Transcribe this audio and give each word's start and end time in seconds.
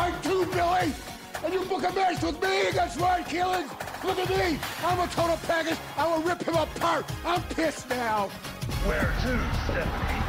Are 0.00 0.10
too 0.10 0.16
tight 0.16 0.22
too, 0.22 0.46
Billy! 0.46 0.94
And 1.44 1.54
you 1.54 1.64
book 1.64 1.82
a 1.88 1.92
match 1.94 2.22
with 2.22 2.42
me 2.42 2.68
against 2.68 2.98
Ryan 2.98 3.24
Keelan! 3.24 4.04
Look 4.04 4.18
at 4.18 4.28
me! 4.30 4.58
I'm 4.82 4.98
a 4.98 5.06
total 5.08 5.36
package! 5.46 5.78
I 5.96 6.06
will 6.06 6.22
rip 6.22 6.42
him 6.42 6.54
apart! 6.54 7.04
I'm 7.24 7.42
pissed 7.42 7.88
now! 7.90 8.28
Where 8.86 9.12
to, 9.22 9.40
Stephanie? 9.64 10.20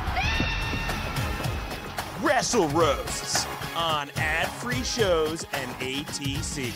Wrestle 2.21 2.67
Roasts 2.69 3.47
on 3.75 4.11
ad-free 4.17 4.83
shows 4.83 5.45
and 5.53 5.71
ATC. 5.79 6.73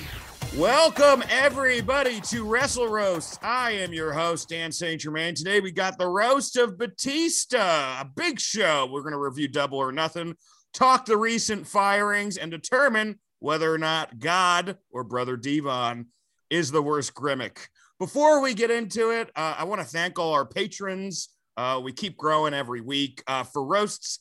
Welcome 0.58 1.22
everybody 1.30 2.22
to 2.22 2.46
Wrestle 2.46 2.88
Roasts. 2.88 3.38
I 3.42 3.72
am 3.72 3.94
your 3.94 4.14
host 4.14 4.50
Dan 4.50 4.72
St. 4.72 5.02
Germain. 5.02 5.36
Today 5.36 5.60
we 5.60 5.72
got 5.72 5.98
the 5.98 6.08
roast 6.08 6.56
of 6.56 6.78
Batista, 6.78 8.02
a 8.02 8.06
big 8.16 8.40
show. 8.40 8.88
We're 8.90 9.02
going 9.02 9.12
to 9.12 9.20
review 9.20 9.50
Double 9.50 9.78
or 9.78 9.92
Nothing, 9.92 10.36
talk 10.76 11.06
the 11.06 11.18
recent 11.18 11.66
firings, 11.66 12.38
and 12.38 12.52
determine 12.52 13.18
whether 13.40 13.74
or 13.74 13.78
not 13.78 14.20
God 14.20 14.78
or 14.92 15.04
Brother 15.04 15.38
Devon 15.38 16.08
is 16.50 16.70
the 16.70 16.82
worst 16.82 17.14
Grimmick. 17.16 17.58
Before 17.98 18.42
we 18.42 18.54
get 18.54 18.70
into 18.70 19.12
it, 19.12 19.32
uh, 19.36 19.56
I 19.58 19.64
want 19.64 19.82
to 19.82 19.88
thank 19.88 20.20
all 20.20 20.34
our 20.34 20.46
patrons. 20.46 21.30
Uh, 21.56 21.80
we 21.82 21.94
keep 21.94 22.18
growing 22.18 22.54
every 22.54 22.82
week. 22.82 23.24
Uh, 23.26 23.44
for 23.44 23.64
roasts 23.66 24.20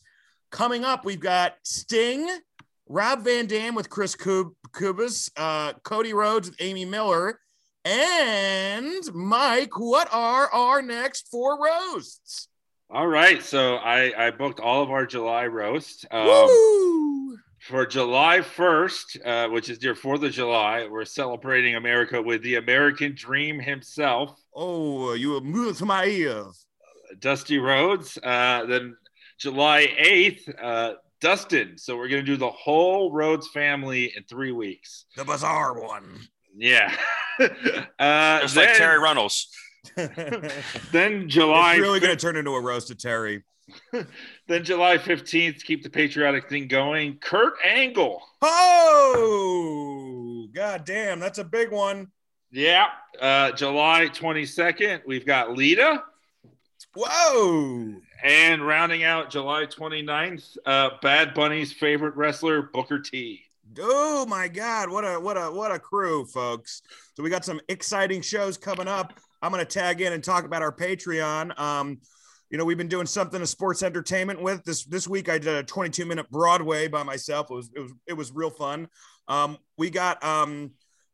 coming 0.52 0.84
up, 0.84 1.04
we've 1.04 1.20
got 1.20 1.54
Sting, 1.64 2.28
Rob 2.88 3.22
Van 3.22 3.46
Dam 3.46 3.74
with 3.74 3.90
Chris 3.90 4.14
Kub- 4.14 4.54
Kubas, 4.70 5.30
uh, 5.36 5.72
Cody 5.82 6.14
Rhodes 6.14 6.50
with 6.50 6.60
Amy 6.60 6.84
Miller, 6.84 7.40
and 7.84 9.02
Mike. 9.12 9.76
What 9.76 10.08
are 10.12 10.48
our 10.52 10.80
next 10.82 11.28
four 11.28 11.58
roasts? 11.60 12.48
All 12.94 13.08
right, 13.08 13.42
so 13.42 13.74
I, 13.74 14.26
I 14.26 14.30
booked 14.30 14.60
all 14.60 14.80
of 14.80 14.92
our 14.92 15.04
July 15.04 15.48
roast. 15.48 16.06
Um, 16.12 17.36
for 17.58 17.84
July 17.84 18.38
1st, 18.38 19.26
uh, 19.26 19.50
which 19.50 19.68
is 19.68 19.82
your 19.82 19.96
4th 19.96 20.24
of 20.24 20.30
July, 20.30 20.86
we're 20.88 21.04
celebrating 21.04 21.74
America 21.74 22.22
with 22.22 22.40
the 22.44 22.54
American 22.54 23.12
Dream 23.16 23.58
himself, 23.58 24.40
Oh, 24.54 25.14
you 25.14 25.30
were 25.32 25.40
moved 25.40 25.80
to 25.80 25.86
my 25.86 26.04
ears. 26.04 26.66
Dusty 27.18 27.58
Rhodes. 27.58 28.16
Uh, 28.22 28.64
then 28.66 28.96
July 29.40 29.88
8th, 30.00 30.54
uh, 30.62 30.92
Dustin. 31.20 31.76
So 31.78 31.96
we're 31.96 32.06
going 32.06 32.24
to 32.24 32.30
do 32.30 32.36
the 32.36 32.50
whole 32.50 33.10
Rhodes 33.10 33.48
family 33.48 34.12
in 34.16 34.22
three 34.22 34.52
weeks. 34.52 35.06
The 35.16 35.24
bizarre 35.24 35.82
one. 35.82 36.20
Yeah. 36.56 36.94
uh, 37.40 38.40
Just 38.42 38.54
then, 38.54 38.68
like 38.68 38.76
Terri 38.76 39.00
Runnels. 39.00 39.48
Then 40.92 41.28
July, 41.28 41.74
it's 41.74 41.80
really 41.80 42.00
going 42.00 42.16
to 42.16 42.20
turn 42.20 42.36
into 42.36 42.52
a 42.52 42.60
roast 42.60 42.90
of 42.90 42.98
Terri. 42.98 43.42
then 44.46 44.64
July 44.64 44.98
15th, 44.98 45.64
keep 45.64 45.82
the 45.82 45.90
patriotic 45.90 46.48
thing 46.48 46.68
going. 46.68 47.18
Kurt 47.18 47.54
Angle. 47.64 48.22
Oh, 48.42 50.46
god 50.54 50.84
damn, 50.84 51.20
that's 51.20 51.38
a 51.38 51.44
big 51.44 51.70
one. 51.70 52.10
Yeah. 52.50 52.86
Uh, 53.20 53.52
July 53.52 54.08
22nd, 54.12 55.02
we've 55.06 55.26
got 55.26 55.56
Lita. 55.56 56.02
Whoa. 56.94 57.94
And 58.22 58.66
rounding 58.66 59.02
out 59.02 59.30
July 59.30 59.66
29th, 59.66 60.56
uh, 60.64 60.90
Bad 61.02 61.34
Bunny's 61.34 61.72
favorite 61.72 62.16
wrestler, 62.16 62.62
Booker 62.62 63.00
T. 63.00 63.42
Oh 63.80 64.24
my 64.26 64.46
God! 64.46 64.90
What 64.90 65.04
a 65.04 65.18
what 65.18 65.36
a 65.36 65.50
what 65.50 65.72
a 65.72 65.78
crew, 65.78 66.26
folks! 66.26 66.82
So 67.14 67.22
we 67.22 67.30
got 67.30 67.44
some 67.44 67.60
exciting 67.68 68.20
shows 68.20 68.56
coming 68.56 68.86
up. 68.86 69.18
I'm 69.44 69.50
gonna 69.50 69.66
tag 69.66 70.00
in 70.00 70.14
and 70.14 70.24
talk 70.24 70.46
about 70.46 70.62
our 70.62 70.74
Patreon. 70.74 71.58
Um, 71.60 72.00
you 72.48 72.56
know, 72.56 72.64
we've 72.64 72.78
been 72.78 72.88
doing 72.88 73.04
something 73.04 73.42
of 73.42 73.48
sports 73.48 73.82
entertainment 73.82 74.40
with 74.40 74.64
this 74.64 74.86
this 74.86 75.06
week. 75.06 75.28
I 75.28 75.36
did 75.36 75.54
a 75.54 75.62
22 75.62 76.06
minute 76.06 76.30
Broadway 76.30 76.88
by 76.88 77.02
myself. 77.02 77.50
It 77.50 77.54
was 77.54 77.70
it 77.76 77.80
was 77.80 77.92
it 78.06 78.12
was 78.14 78.32
real 78.32 78.48
fun. 78.48 78.88
Um, 79.28 79.58
we 79.76 79.90
got 79.90 80.24
um 80.24 80.70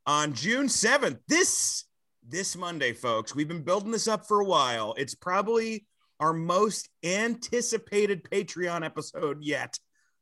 on 0.07 0.33
June 0.35 0.67
7th 0.67 1.19
this 1.27 1.87
this 2.25 2.57
Monday, 2.57 2.93
folks. 2.93 3.35
We've 3.35 3.49
been 3.49 3.65
building 3.65 3.91
this 3.91 4.07
up 4.07 4.29
for 4.29 4.39
a 4.41 4.45
while. 4.45 4.95
It's 4.97 5.17
probably 5.17 5.87
our 6.21 6.33
most 6.33 6.89
anticipated 7.03 8.23
Patreon 8.23 8.85
episode 8.85 9.39
yet. 9.43 9.77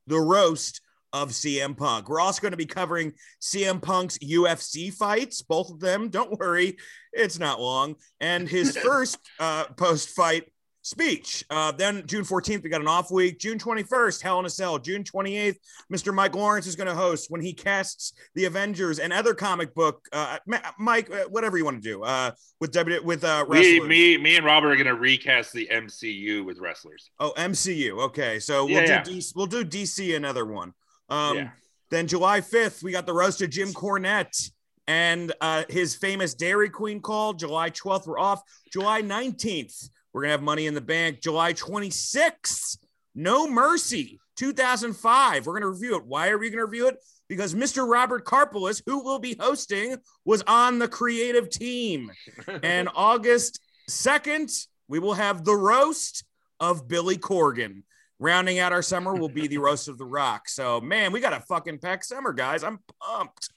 The 0.07 0.19
roast 0.19 0.81
of 1.13 1.31
CM 1.31 1.77
Punk. 1.77 2.09
We're 2.09 2.21
also 2.21 2.41
going 2.41 2.53
to 2.53 2.57
be 2.57 2.67
covering 2.67 3.13
CM 3.41 3.81
Punk's 3.81 4.19
UFC 4.19 4.93
fights, 4.93 5.43
both 5.43 5.71
of 5.71 5.81
them. 5.81 6.09
Don't 6.09 6.39
worry, 6.39 6.77
it's 7.13 7.39
not 7.39 7.61
long. 7.61 7.97
And 8.21 8.49
his 8.49 8.77
first 8.85 9.19
uh, 9.39 9.65
post 9.77 10.11
fight 10.11 10.45
speech. 10.83 11.45
Uh, 11.51 11.71
then 11.73 12.03
June 12.07 12.25
14th, 12.25 12.63
we 12.63 12.71
got 12.71 12.81
an 12.81 12.89
off 12.89 13.11
week. 13.11 13.39
June 13.39 13.59
21st, 13.59 14.23
Hell 14.23 14.41
in 14.41 14.47
a 14.47 14.51
Cell. 14.51 14.79
June 14.79 15.05
28th, 15.05 15.57
Mr. 15.93 16.15
Mike 16.15 16.35
Lawrence 16.35 16.67
is 16.67 16.77
going 16.77 16.87
to 16.87 16.95
host 16.95 17.27
when 17.31 17.41
he 17.43 17.53
casts 17.53 18.15
the 18.35 18.47
Avengers 18.47 18.99
and 18.99 19.13
other 19.13 19.35
comic 19.35 19.75
book. 19.75 20.07
Uh, 20.13 20.39
Mike, 20.79 21.11
uh, 21.11 21.25
whatever 21.29 21.59
you 21.59 21.65
want 21.65 21.83
to 21.83 21.89
do 21.89 22.03
uh, 22.03 22.31
with 22.61 22.73
W 22.73 23.03
with 23.05 23.23
uh, 23.23 23.45
wrestlers. 23.49 23.89
me, 23.89 24.17
me 24.17 24.37
and 24.37 24.47
Robert 24.47 24.71
are 24.71 24.77
going 24.77 24.87
to 24.87 24.95
recast 24.95 25.53
the 25.53 25.69
MCU 25.71 26.45
with 26.45 26.59
wrestlers. 26.59 27.11
Oh, 27.21 27.33
MCU. 27.37 28.01
Okay, 28.05 28.39
so 28.39 28.65
we'll 28.65 28.83
Yeah, 28.83 29.03
do 29.03 29.13
yeah. 29.13 29.21
We'll 29.37 29.47
do 29.47 29.65
DC 29.65 30.17
another 30.17 30.47
one. 30.47 30.73
Um, 31.09 31.37
Yeah. 31.37 31.51
Then 31.91 32.07
July 32.07 32.43
5th, 32.43 32.83
we 32.83 32.93
got 32.93 33.07
the 33.07 33.15
roast 33.15 33.41
of 33.41 33.49
Jim 33.49 33.73
Cornette 33.73 34.51
and 34.87 35.33
uh, 35.41 35.65
his 35.71 35.95
famous 35.95 36.35
Dairy 36.35 36.69
Queen 36.69 37.01
call. 37.01 37.33
July 37.33 37.71
12th, 37.71 38.07
we're 38.07 38.19
off. 38.19 38.43
July 38.71 39.01
19th, 39.03 39.89
we're 40.13 40.23
gonna 40.23 40.33
have 40.33 40.43
Money 40.43 40.67
in 40.67 40.75
the 40.75 40.83
Bank. 40.83 41.23
July 41.23 41.55
26th, 41.55 42.79
No 43.15 43.49
Mercy, 43.49 44.19
2005. 44.37 45.47
We're 45.47 45.55
gonna 45.55 45.71
review 45.71 45.97
it. 45.97 46.05
Why 46.05 46.29
are 46.29 46.39
we 46.39 46.51
gonna 46.51 46.67
review 46.67 46.89
it? 46.89 46.99
Because 47.27 47.55
Mr. 47.55 47.89
Robert 47.89 48.25
Karpeles, 48.25 48.83
who 48.87 49.03
will 49.03 49.19
be 49.19 49.37
hosting, 49.39 49.97
was 50.25 50.43
on 50.47 50.79
the 50.79 50.89
creative 50.89 51.49
team. 51.51 52.11
and 52.63 52.89
August 52.95 53.61
2nd, 53.91 54.67
we 54.89 54.99
will 54.99 55.15
have 55.15 55.45
the 55.45 55.57
roast 55.57 56.25
of 56.61 56.89
Billy 56.89 57.17
Corgan. 57.17 57.83
Rounding 58.21 58.59
out 58.59 58.73
our 58.73 58.83
summer 58.83 59.15
will 59.15 59.29
be 59.29 59.47
the 59.47 59.59
roast 59.59 59.87
of 59.89 59.97
the 59.97 60.05
rock. 60.05 60.49
So, 60.49 60.81
man, 60.81 61.12
we 61.12 61.21
got 61.21 61.33
a 61.33 61.41
fucking 61.41 61.79
packed 61.79 62.05
summer, 62.05 62.33
guys. 62.33 62.65
I'm 62.65 62.81
pumped. 63.01 63.51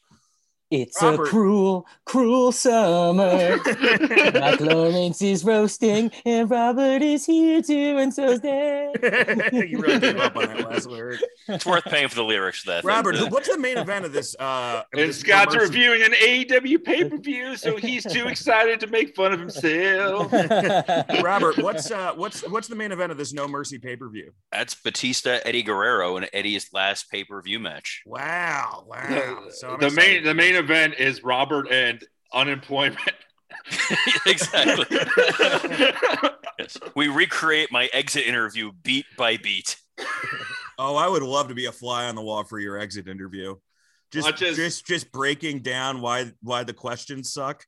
It's 0.71 1.01
Robert. 1.03 1.27
a 1.27 1.29
cruel, 1.29 1.85
cruel 2.05 2.51
summer. 2.53 3.57
Mike 4.33 4.61
Lawrence 4.61 5.21
is 5.21 5.43
roasting, 5.43 6.11
and 6.25 6.49
Robert 6.49 7.01
is 7.01 7.25
here 7.25 7.61
too, 7.61 7.97
and 7.97 8.13
so's 8.13 8.39
Dad. 8.41 8.91
you 9.51 9.77
really 9.79 9.99
gave 9.99 10.17
up 10.17 10.35
on 10.37 10.45
that 10.45 10.69
last 10.69 10.89
word. 10.89 11.19
It's 11.49 11.65
worth 11.65 11.83
paying 11.83 12.07
for 12.07 12.15
the 12.15 12.23
lyrics. 12.23 12.63
That 12.63 12.85
Robert, 12.85 13.15
who- 13.15 13.27
what's 13.27 13.49
the 13.49 13.57
main 13.57 13.77
event 13.77 14.05
of 14.05 14.13
this? 14.13 14.33
Uh, 14.39 14.83
And 14.93 15.01
this 15.09 15.19
Scott's 15.19 15.53
Mercy? 15.55 15.67
reviewing 15.67 16.03
an 16.03 16.13
AEW 16.13 16.83
pay 16.83 17.03
per 17.03 17.17
view, 17.17 17.57
so 17.57 17.75
he's 17.75 18.03
too 18.05 18.27
excited 18.29 18.79
to 18.79 18.87
make 18.87 19.13
fun 19.15 19.33
of 19.33 19.39
himself. 19.41 20.31
Robert, 21.21 21.57
what's 21.57 21.91
uh, 21.91 22.13
what's 22.15 22.47
what's 22.49 22.67
the 22.69 22.75
main 22.75 22.91
event 22.93 23.11
of 23.11 23.17
this 23.17 23.33
No 23.33 23.47
Mercy 23.47 23.77
pay 23.77 23.95
per 23.97 24.07
view? 24.09 24.31
That's 24.53 24.73
Batista 24.75 25.39
Eddie 25.43 25.63
Guerrero 25.63 26.15
and 26.17 26.29
Eddie's 26.31 26.69
last 26.73 27.11
pay 27.11 27.25
per 27.25 27.41
view 27.41 27.59
match. 27.59 28.03
Wow, 28.05 28.85
wow. 28.87 29.47
So 29.49 29.71
I'm 29.71 29.79
the 29.79 29.89
main 29.91 30.23
the 30.23 30.33
main 30.33 30.55
event 30.61 30.95
is 30.97 31.23
Robert 31.23 31.67
and 31.71 32.03
unemployment. 32.33 32.99
exactly. 34.25 34.85
yes. 36.59 36.77
We 36.95 37.07
recreate 37.07 37.71
my 37.71 37.89
exit 37.93 38.25
interview 38.25 38.71
beat 38.83 39.05
by 39.17 39.37
beat. 39.37 39.77
Oh, 40.77 40.95
I 40.95 41.07
would 41.07 41.23
love 41.23 41.49
to 41.49 41.55
be 41.55 41.65
a 41.65 41.71
fly 41.71 42.07
on 42.07 42.15
the 42.15 42.21
wall 42.21 42.43
for 42.43 42.59
your 42.59 42.77
exit 42.77 43.07
interview. 43.07 43.55
Just, 44.11 44.25
Watch 44.25 44.41
as- 44.41 44.55
just, 44.55 44.85
just 44.85 45.11
breaking 45.11 45.59
down 45.59 46.01
why 46.01 46.31
why 46.41 46.63
the 46.63 46.73
questions 46.73 47.33
suck. 47.33 47.65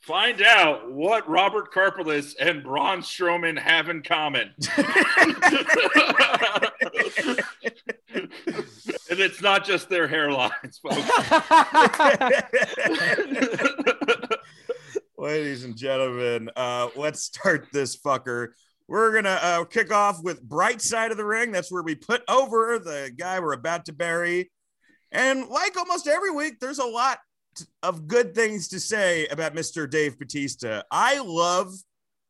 Find 0.00 0.40
out 0.40 0.92
what 0.92 1.28
Robert 1.28 1.74
Karpeles 1.74 2.34
and 2.38 2.62
Braun 2.62 3.00
Strowman 3.00 3.58
have 3.58 3.88
in 3.88 4.02
common. 4.02 4.54
and 9.16 9.24
it's 9.24 9.40
not 9.40 9.64
just 9.64 9.88
their 9.88 10.06
hairlines, 10.06 10.78
folks. 10.82 11.00
Ladies 15.18 15.64
and 15.64 15.74
gentlemen, 15.74 16.50
uh, 16.54 16.90
let's 16.96 17.22
start 17.22 17.68
this 17.72 17.96
fucker. 17.96 18.48
we're 18.88 19.14
gonna 19.14 19.38
uh, 19.40 19.64
kick 19.64 19.90
off 19.90 20.22
with 20.22 20.42
bright 20.42 20.82
side 20.82 21.12
of 21.12 21.16
the 21.16 21.24
ring. 21.24 21.50
That's 21.50 21.72
where 21.72 21.82
we 21.82 21.94
put 21.94 22.22
over 22.28 22.78
the 22.78 23.10
guy 23.16 23.40
we're 23.40 23.54
about 23.54 23.86
to 23.86 23.94
bury. 23.94 24.50
And 25.10 25.48
like 25.48 25.78
almost 25.78 26.06
every 26.06 26.30
week, 26.30 26.60
there's 26.60 26.78
a 26.78 26.84
lot 26.84 27.18
t- 27.56 27.64
of 27.82 28.06
good 28.06 28.34
things 28.34 28.68
to 28.68 28.80
say 28.80 29.26
about 29.28 29.54
Mr. 29.54 29.88
Dave 29.88 30.18
Batista. 30.18 30.82
I 30.90 31.20
love. 31.20 31.72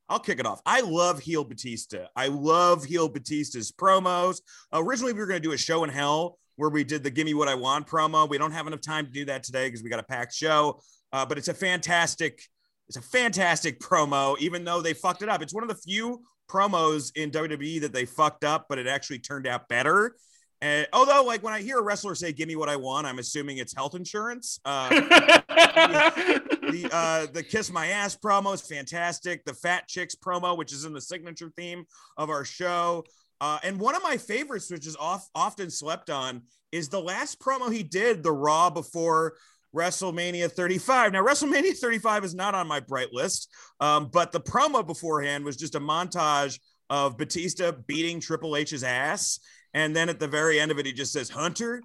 I'll 0.09 0.21
kick 0.21 0.39
it 0.39 0.47
off. 0.47 0.61
I 0.65 0.83
love 0.83 1.19
heel 1.19 1.43
Batista. 1.43 2.07
I 2.15 2.29
love 2.29 2.85
heel 2.85 3.09
Batista's 3.09 3.73
promos. 3.73 4.41
originally, 4.73 5.13
we 5.13 5.19
were 5.19 5.27
going 5.27 5.43
to 5.43 5.49
do 5.49 5.53
a 5.53 5.59
show 5.59 5.83
in 5.83 5.91
hell 5.91 6.39
where 6.57 6.71
we 6.71 6.85
did 6.85 7.03
the 7.03 7.11
"Give 7.11 7.27
Me 7.27 7.35
What 7.35 7.49
I 7.49 7.55
Want" 7.55 7.87
promo. 7.87 8.29
We 8.29 8.39
don't 8.39 8.53
have 8.53 8.67
enough 8.67 8.81
time 8.81 9.07
to 9.07 9.13
do 9.13 9.25
that 9.27 9.43
today 9.43 9.69
because 9.69 9.83
we 9.83 9.91
got 9.91 10.01
a 10.01 10.05
packed 10.05 10.35
show. 10.35 10.81
Uh, 11.13 11.25
but 11.25 11.39
it's 11.39 11.49
a 11.49 11.55
fantastic, 11.55 12.43
it's 12.89 12.97
a 12.97 13.03
fantastic 13.03 13.81
promo. 13.81 14.39
Even 14.39 14.65
though 14.65 14.83
they 14.83 14.95
fucked 14.95 15.23
it 15.23 15.29
up, 15.29 15.43
it's 15.43 15.55
one 15.55 15.63
of 15.63 15.69
the 15.69 15.77
few 15.77 16.23
promos 16.49 17.13
in 17.17 17.31
WWE 17.31 17.81
that 17.81 17.93
they 17.93 18.05
fucked 18.05 18.45
up, 18.45 18.67
but 18.69 18.79
it 18.79 18.87
actually 18.87 19.19
turned 19.19 19.47
out 19.47 19.69
better. 19.69 20.15
And 20.63 20.87
although, 20.93 21.23
like 21.25 21.43
when 21.43 21.53
I 21.53 21.61
hear 21.61 21.79
a 21.79 21.83
wrestler 21.83 22.15
say 22.15 22.33
"Give 22.33 22.49
me 22.49 22.57
what 22.57 22.71
I 22.71 22.77
want," 22.77 23.07
I'm 23.07 23.19
assuming 23.19 23.59
it's 23.59 23.75
health 23.75 23.95
insurance. 23.95 24.59
Uh, 24.65 24.89
the 24.89 26.89
uh, 26.91 27.27
the 27.33 27.43
kiss 27.43 27.71
my 27.71 27.89
ass 27.89 28.17
promo 28.17 28.55
is 28.55 28.63
fantastic. 28.63 29.45
The 29.45 29.53
fat 29.53 29.87
chicks 29.87 30.15
promo, 30.15 30.57
which 30.57 30.73
is 30.73 30.87
in 30.87 30.95
the 30.95 31.01
signature 31.01 31.53
theme 31.57 31.85
of 32.17 32.31
our 32.31 32.45
show, 32.45 33.05
uh, 33.41 33.59
and 33.63 33.79
one 33.79 33.95
of 33.95 34.03
my 34.03 34.17
favorites, 34.17 34.71
which 34.71 34.87
is 34.87 34.97
off, 34.97 35.29
often 35.35 35.71
slept 35.71 36.11
on, 36.11 36.43
is 36.73 36.89
the 36.89 37.01
last 37.01 37.39
promo 37.41 37.73
he 37.73 37.83
did, 37.83 38.23
the 38.23 38.33
Raw 38.33 38.71
before 38.71 39.35
WrestleMania 39.75 40.51
35. 40.51 41.13
Now, 41.13 41.25
WrestleMania 41.25 41.77
35 41.77 42.25
is 42.25 42.35
not 42.35 42.55
on 42.55 42.67
my 42.67 42.81
bright 42.81 43.13
list, 43.13 43.51
um, 43.81 44.09
but 44.13 44.33
the 44.33 44.41
promo 44.41 44.87
beforehand 44.87 45.45
was 45.45 45.57
just 45.57 45.75
a 45.75 45.81
montage 45.81 46.59
of 46.89 47.19
Batista 47.19 47.73
beating 47.73 48.21
Triple 48.21 48.57
H's 48.57 48.83
ass. 48.83 49.39
And 49.75 49.95
then 49.95 50.09
at 50.09 50.19
the 50.19 50.29
very 50.29 50.59
end 50.59 50.71
of 50.71 50.79
it, 50.79 50.87
he 50.87 50.93
just 50.93 51.13
says, 51.13 51.29
Hunter, 51.29 51.83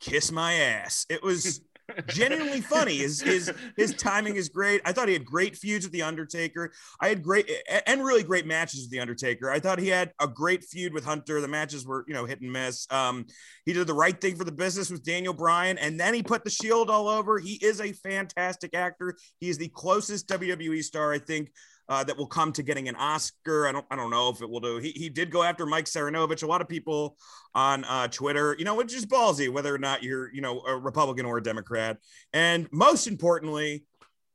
kiss 0.00 0.30
my 0.30 0.54
ass. 0.54 1.06
It 1.08 1.22
was 1.22 1.60
genuinely 2.06 2.60
funny. 2.60 2.96
His 2.98 3.20
his 3.20 3.52
his 3.76 3.94
timing 3.94 4.36
is 4.36 4.48
great. 4.48 4.80
I 4.84 4.92
thought 4.92 5.08
he 5.08 5.14
had 5.14 5.24
great 5.24 5.56
feuds 5.56 5.84
with 5.84 5.92
the 5.92 6.02
Undertaker. 6.02 6.72
I 7.00 7.08
had 7.08 7.22
great 7.22 7.50
and 7.86 8.04
really 8.04 8.22
great 8.22 8.46
matches 8.46 8.82
with 8.82 8.90
the 8.90 9.00
Undertaker. 9.00 9.50
I 9.50 9.58
thought 9.58 9.78
he 9.78 9.88
had 9.88 10.12
a 10.20 10.28
great 10.28 10.64
feud 10.64 10.92
with 10.92 11.04
Hunter. 11.04 11.40
The 11.40 11.48
matches 11.48 11.86
were 11.86 12.04
you 12.06 12.14
know 12.14 12.24
hit 12.24 12.40
and 12.40 12.52
miss. 12.52 12.86
Um, 12.90 13.26
he 13.64 13.72
did 13.72 13.86
the 13.86 13.94
right 13.94 14.18
thing 14.20 14.36
for 14.36 14.44
the 14.44 14.52
business 14.52 14.90
with 14.90 15.04
Daniel 15.04 15.34
Bryan, 15.34 15.78
and 15.78 15.98
then 15.98 16.14
he 16.14 16.22
put 16.22 16.44
the 16.44 16.50
Shield 16.50 16.90
all 16.90 17.08
over. 17.08 17.38
He 17.38 17.54
is 17.54 17.80
a 17.80 17.92
fantastic 17.92 18.74
actor. 18.74 19.16
He 19.38 19.48
is 19.48 19.58
the 19.58 19.68
closest 19.68 20.28
WWE 20.28 20.82
star 20.82 21.12
I 21.12 21.18
think 21.18 21.50
uh, 21.88 22.04
that 22.04 22.16
will 22.16 22.26
come 22.26 22.52
to 22.52 22.62
getting 22.62 22.88
an 22.88 22.96
Oscar. 22.96 23.66
I 23.66 23.72
don't 23.72 23.86
I 23.90 23.96
don't 23.96 24.10
know 24.10 24.28
if 24.30 24.42
it 24.42 24.48
will 24.48 24.60
do. 24.60 24.78
He, 24.78 24.90
he 24.90 25.08
did 25.08 25.30
go 25.30 25.42
after 25.42 25.66
Mike 25.66 25.86
Cernovich. 25.86 26.42
A 26.42 26.46
lot 26.46 26.60
of 26.60 26.68
people 26.68 27.16
on 27.54 27.84
uh, 27.84 28.08
Twitter, 28.08 28.56
you 28.58 28.64
know, 28.64 28.74
which 28.74 28.94
is 28.94 29.06
ballsy, 29.06 29.52
whether 29.52 29.74
or 29.74 29.78
not 29.78 30.02
you're 30.02 30.32
you 30.32 30.40
know 30.40 30.60
a 30.66 30.76
Republican 30.76 31.26
or 31.26 31.38
a 31.38 31.42
Democrat. 31.42 31.98
And 32.32 32.68
most 32.72 33.06
importantly, 33.06 33.84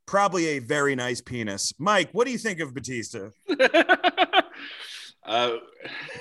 probably 0.05 0.47
a 0.47 0.59
very 0.59 0.95
nice 0.95 1.21
penis. 1.21 1.73
Mike, 1.77 2.09
what 2.11 2.25
do 2.25 2.31
you 2.31 2.37
think 2.37 2.59
of 2.59 2.73
Batista? 2.73 3.29
uh, 5.25 5.51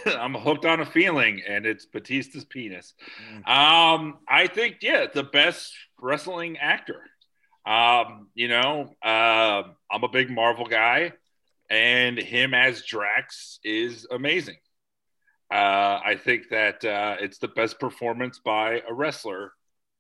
I'm 0.07 0.35
hooked 0.35 0.65
on 0.65 0.81
a 0.81 0.87
feeling, 0.87 1.43
and 1.49 1.65
it's 1.65 1.87
Batista's 1.87 2.45
penis. 2.45 2.95
Mm. 3.33 3.49
Um, 3.49 4.19
I 4.29 4.47
think 4.47 4.79
yeah, 4.83 5.07
the 5.13 5.23
best 5.23 5.73
wrestling 5.99 6.59
actor. 6.59 7.03
Um, 7.67 8.29
you 8.35 8.49
know, 8.49 8.95
uh, 9.03 9.63
I'm 9.91 10.05
a 10.05 10.09
big 10.09 10.31
Marvel 10.31 10.67
guy, 10.67 11.13
and 11.69 12.17
him 12.17 12.55
as 12.55 12.83
Drax 12.83 13.59
is 13.65 14.07
amazing. 14.11 14.57
Uh, 15.51 16.01
I 16.05 16.19
think 16.23 16.49
that 16.51 16.85
uh, 16.85 17.17
it's 17.21 17.39
the 17.39 17.49
best 17.49 17.79
performance 17.79 18.41
by 18.45 18.83
a 18.89 18.95
wrestler 18.95 19.53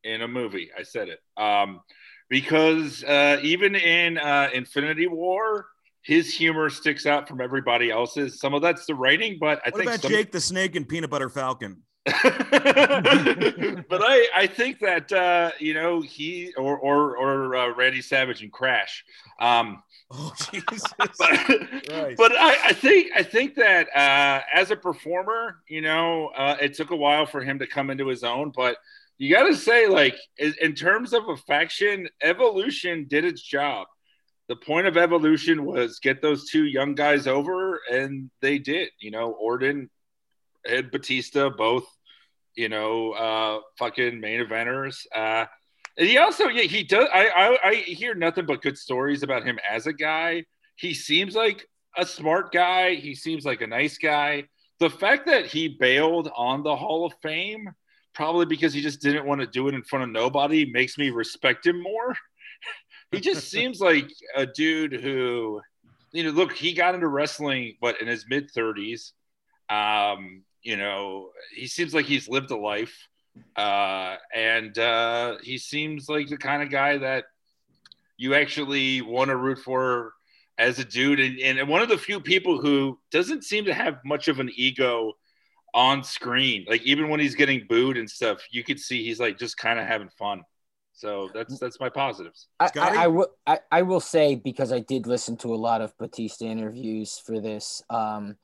in 0.04 0.22
a 0.22 0.28
movie. 0.28 0.70
I 0.76 0.82
said 0.84 1.08
it 1.08 1.20
um, 1.36 1.80
because 2.28 3.02
uh, 3.04 3.38
even 3.42 3.74
in 3.74 4.18
uh, 4.18 4.48
Infinity 4.54 5.08
War, 5.08 5.66
his 6.02 6.32
humor 6.32 6.70
sticks 6.70 7.04
out 7.04 7.28
from 7.28 7.40
everybody 7.40 7.90
else's. 7.90 8.38
Some 8.40 8.54
of 8.54 8.62
that's 8.62 8.86
the 8.86 8.94
writing, 8.94 9.38
but 9.40 9.60
I 9.64 9.70
what 9.70 9.78
think 9.78 9.88
about 9.88 10.02
some... 10.02 10.10
Jake 10.12 10.30
the 10.30 10.40
Snake 10.40 10.76
and 10.76 10.88
Peanut 10.88 11.10
Butter 11.10 11.28
Falcon? 11.28 11.82
but 12.22 14.00
I, 14.00 14.28
I 14.32 14.46
think 14.46 14.78
that 14.78 15.10
uh, 15.10 15.50
you 15.58 15.74
know 15.74 16.00
he 16.00 16.52
or 16.56 16.78
or 16.78 17.16
or 17.16 17.56
uh, 17.56 17.74
Randy 17.74 18.00
Savage 18.00 18.42
and 18.42 18.52
Crash. 18.52 19.04
Um, 19.40 19.82
oh 20.12 20.32
Jesus! 20.52 20.84
But, 20.98 21.10
but 21.18 22.32
I, 22.36 22.56
I, 22.66 22.72
think 22.74 23.10
I 23.16 23.24
think 23.24 23.56
that 23.56 23.88
uh, 23.88 24.42
as 24.54 24.70
a 24.70 24.76
performer, 24.76 25.56
you 25.68 25.80
know, 25.80 26.28
uh, 26.28 26.56
it 26.60 26.74
took 26.74 26.92
a 26.92 26.96
while 26.96 27.26
for 27.26 27.40
him 27.40 27.58
to 27.58 27.66
come 27.66 27.90
into 27.90 28.06
his 28.06 28.22
own. 28.22 28.52
But 28.54 28.76
you 29.18 29.34
got 29.34 29.48
to 29.48 29.56
say, 29.56 29.88
like 29.88 30.16
in 30.38 30.74
terms 30.74 31.12
of 31.12 31.28
affection, 31.28 32.08
Evolution 32.22 33.06
did 33.08 33.24
its 33.24 33.42
job. 33.42 33.88
The 34.48 34.54
point 34.54 34.86
of 34.86 34.96
Evolution 34.96 35.64
was 35.64 35.98
get 35.98 36.22
those 36.22 36.48
two 36.48 36.66
young 36.66 36.94
guys 36.94 37.26
over, 37.26 37.80
and 37.90 38.30
they 38.42 38.58
did. 38.60 38.90
You 39.00 39.10
know, 39.10 39.32
Orton 39.32 39.90
and 40.64 40.88
Batista 40.92 41.50
both 41.50 41.84
you 42.56 42.68
know, 42.68 43.12
uh, 43.12 43.60
fucking 43.78 44.18
main 44.18 44.40
eventers. 44.40 45.06
Uh, 45.14 45.44
and 45.98 46.08
he 46.08 46.18
also, 46.18 46.48
yeah, 46.48 46.62
he 46.62 46.82
does. 46.82 47.08
I, 47.12 47.28
I, 47.28 47.68
I 47.68 47.74
hear 47.74 48.14
nothing 48.14 48.46
but 48.46 48.62
good 48.62 48.76
stories 48.76 49.22
about 49.22 49.44
him 49.44 49.58
as 49.68 49.86
a 49.86 49.92
guy. 49.92 50.44
He 50.76 50.92
seems 50.92 51.34
like 51.34 51.66
a 51.96 52.04
smart 52.04 52.52
guy. 52.52 52.94
He 52.94 53.14
seems 53.14 53.44
like 53.44 53.60
a 53.60 53.66
nice 53.66 53.98
guy. 53.98 54.44
The 54.78 54.90
fact 54.90 55.26
that 55.26 55.46
he 55.46 55.68
bailed 55.68 56.30
on 56.36 56.62
the 56.62 56.76
Hall 56.76 57.06
of 57.06 57.14
Fame, 57.22 57.70
probably 58.14 58.44
because 58.44 58.74
he 58.74 58.82
just 58.82 59.00
didn't 59.00 59.26
want 59.26 59.40
to 59.40 59.46
do 59.46 59.68
it 59.68 59.74
in 59.74 59.82
front 59.82 60.02
of 60.02 60.10
nobody, 60.10 60.70
makes 60.70 60.98
me 60.98 61.10
respect 61.10 61.66
him 61.66 61.82
more. 61.82 62.14
he 63.10 63.20
just 63.20 63.48
seems 63.50 63.80
like 63.80 64.10
a 64.34 64.44
dude 64.46 64.92
who, 64.92 65.60
you 66.12 66.24
know, 66.24 66.30
look, 66.30 66.52
he 66.52 66.74
got 66.74 66.94
into 66.94 67.08
wrestling, 67.08 67.76
but 67.80 68.00
in 68.02 68.06
his 68.06 68.26
mid 68.28 68.50
30s. 68.52 69.12
Um, 69.70 70.42
you 70.62 70.76
know, 70.76 71.30
he 71.54 71.66
seems 71.66 71.94
like 71.94 72.06
he's 72.06 72.28
lived 72.28 72.50
a 72.50 72.56
life, 72.56 73.08
uh, 73.56 74.16
and 74.34 74.76
uh, 74.78 75.36
he 75.42 75.58
seems 75.58 76.08
like 76.08 76.28
the 76.28 76.36
kind 76.36 76.62
of 76.62 76.70
guy 76.70 76.98
that 76.98 77.24
you 78.16 78.34
actually 78.34 79.02
want 79.02 79.28
to 79.28 79.36
root 79.36 79.58
for 79.58 80.12
as 80.58 80.78
a 80.78 80.84
dude, 80.84 81.20
and, 81.20 81.38
and 81.38 81.68
one 81.68 81.82
of 81.82 81.88
the 81.88 81.98
few 81.98 82.20
people 82.20 82.60
who 82.60 82.98
doesn't 83.10 83.44
seem 83.44 83.66
to 83.66 83.74
have 83.74 83.98
much 84.04 84.28
of 84.28 84.40
an 84.40 84.50
ego 84.54 85.12
on 85.74 86.02
screen. 86.02 86.64
Like 86.68 86.82
even 86.82 87.08
when 87.08 87.20
he's 87.20 87.34
getting 87.34 87.66
booed 87.68 87.98
and 87.98 88.08
stuff, 88.08 88.38
you 88.50 88.64
could 88.64 88.80
see 88.80 89.04
he's 89.04 89.20
like 89.20 89.38
just 89.38 89.58
kind 89.58 89.78
of 89.78 89.86
having 89.86 90.08
fun. 90.08 90.42
So 90.94 91.28
that's 91.34 91.58
that's 91.58 91.78
my 91.78 91.90
positives. 91.90 92.48
I, 92.58 92.70
I, 92.78 93.04
I, 93.04 93.06
will 93.08 93.28
I, 93.46 93.58
I 93.70 93.82
will 93.82 94.00
say 94.00 94.34
because 94.34 94.72
I 94.72 94.80
did 94.80 95.06
listen 95.06 95.36
to 95.38 95.54
a 95.54 95.56
lot 95.56 95.82
of 95.82 95.96
Batista 95.98 96.46
interviews 96.46 97.20
for 97.24 97.38
this. 97.38 97.82
Um, 97.90 98.36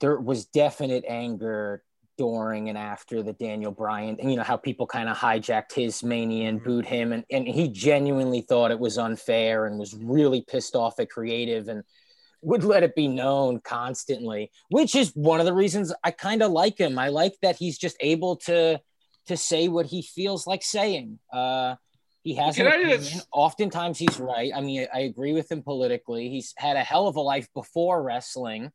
there 0.00 0.18
was 0.18 0.46
definite 0.46 1.04
anger 1.06 1.82
during 2.18 2.70
and 2.70 2.78
after 2.78 3.22
the 3.22 3.34
Daniel 3.34 3.72
Bryan, 3.72 4.16
and 4.20 4.30
you 4.30 4.36
know 4.36 4.42
how 4.42 4.56
people 4.56 4.86
kind 4.86 5.08
of 5.08 5.16
hijacked 5.16 5.74
his 5.74 6.02
mania 6.02 6.48
and 6.48 6.60
mm-hmm. 6.60 6.68
booed 6.68 6.86
him, 6.86 7.12
and, 7.12 7.24
and 7.30 7.46
he 7.46 7.68
genuinely 7.68 8.40
thought 8.40 8.70
it 8.70 8.78
was 8.78 8.98
unfair 8.98 9.66
and 9.66 9.78
was 9.78 9.94
really 9.94 10.42
pissed 10.42 10.74
off 10.74 10.98
at 10.98 11.10
creative 11.10 11.68
and 11.68 11.82
would 12.42 12.64
let 12.64 12.82
it 12.82 12.94
be 12.94 13.08
known 13.08 13.60
constantly, 13.60 14.50
which 14.70 14.94
is 14.94 15.10
one 15.14 15.40
of 15.40 15.46
the 15.46 15.52
reasons 15.52 15.92
I 16.04 16.10
kind 16.10 16.42
of 16.42 16.52
like 16.52 16.78
him. 16.78 16.98
I 16.98 17.08
like 17.08 17.34
that 17.42 17.56
he's 17.56 17.78
just 17.78 17.96
able 18.00 18.36
to 18.36 18.80
to 19.26 19.36
say 19.36 19.68
what 19.68 19.86
he 19.86 20.02
feels 20.02 20.46
like 20.46 20.62
saying. 20.62 21.18
Uh, 21.32 21.74
he 22.22 22.34
has 22.36 22.58
an 22.58 22.66
opinion. 22.66 23.02
Just... 23.02 23.26
Oftentimes 23.32 23.98
he's 23.98 24.18
right. 24.18 24.52
I 24.54 24.60
mean, 24.60 24.86
I 24.92 25.00
agree 25.00 25.32
with 25.32 25.50
him 25.50 25.62
politically. 25.62 26.28
He's 26.28 26.54
had 26.56 26.76
a 26.76 26.82
hell 26.82 27.08
of 27.08 27.16
a 27.16 27.20
life 27.20 27.48
before 27.54 28.02
wrestling. 28.02 28.70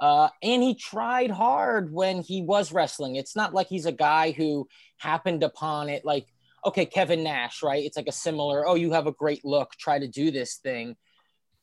Uh, 0.00 0.30
and 0.42 0.62
he 0.62 0.74
tried 0.74 1.30
hard 1.30 1.92
when 1.92 2.22
he 2.22 2.40
was 2.42 2.72
wrestling. 2.72 3.16
It's 3.16 3.36
not 3.36 3.52
like 3.52 3.68
he's 3.68 3.84
a 3.84 3.92
guy 3.92 4.32
who 4.32 4.66
happened 4.96 5.42
upon 5.42 5.90
it 5.90 6.06
like, 6.06 6.26
okay, 6.64 6.86
Kevin 6.86 7.22
Nash, 7.22 7.62
right? 7.62 7.84
It's 7.84 7.98
like 7.98 8.08
a 8.08 8.12
similar, 8.12 8.66
oh, 8.66 8.74
you 8.74 8.92
have 8.92 9.06
a 9.06 9.12
great 9.12 9.44
look, 9.44 9.72
try 9.72 9.98
to 9.98 10.08
do 10.08 10.30
this 10.30 10.56
thing. 10.56 10.96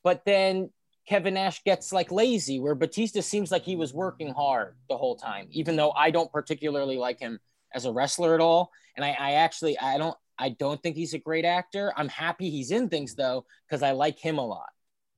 But 0.03 0.23
then 0.25 0.69
Kevin 1.07 1.33
Nash 1.33 1.63
gets 1.63 1.91
like 1.91 2.11
lazy, 2.11 2.59
where 2.59 2.75
Batista 2.75 3.21
seems 3.21 3.51
like 3.51 3.63
he 3.63 3.75
was 3.75 3.93
working 3.93 4.33
hard 4.33 4.75
the 4.87 4.97
whole 4.97 5.15
time, 5.15 5.47
even 5.51 5.75
though 5.75 5.91
I 5.91 6.11
don't 6.11 6.31
particularly 6.31 6.97
like 6.97 7.19
him 7.19 7.39
as 7.73 7.85
a 7.85 7.91
wrestler 7.91 8.35
at 8.35 8.41
all. 8.41 8.71
And 8.95 9.03
I, 9.03 9.15
I 9.19 9.31
actually, 9.33 9.79
I 9.79 9.97
don't, 9.97 10.17
I 10.37 10.49
don't 10.49 10.81
think 10.83 10.95
he's 10.95 11.15
a 11.15 11.19
great 11.19 11.45
actor. 11.45 11.91
I'm 11.97 12.09
happy 12.09 12.51
he's 12.51 12.71
in 12.71 12.89
things 12.89 13.15
though, 13.15 13.45
because 13.67 13.81
I 13.81 13.91
like 13.91 14.19
him 14.19 14.37
a 14.37 14.45
lot. 14.45 14.69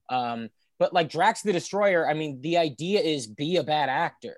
Um, 0.09 0.49
but 0.79 0.93
like 0.93 1.09
Drax 1.09 1.41
the 1.41 1.53
Destroyer, 1.53 2.09
I 2.09 2.13
mean, 2.13 2.41
the 2.41 2.57
idea 2.57 3.01
is 3.01 3.27
be 3.27 3.57
a 3.57 3.63
bad 3.63 3.89
actor. 3.89 4.38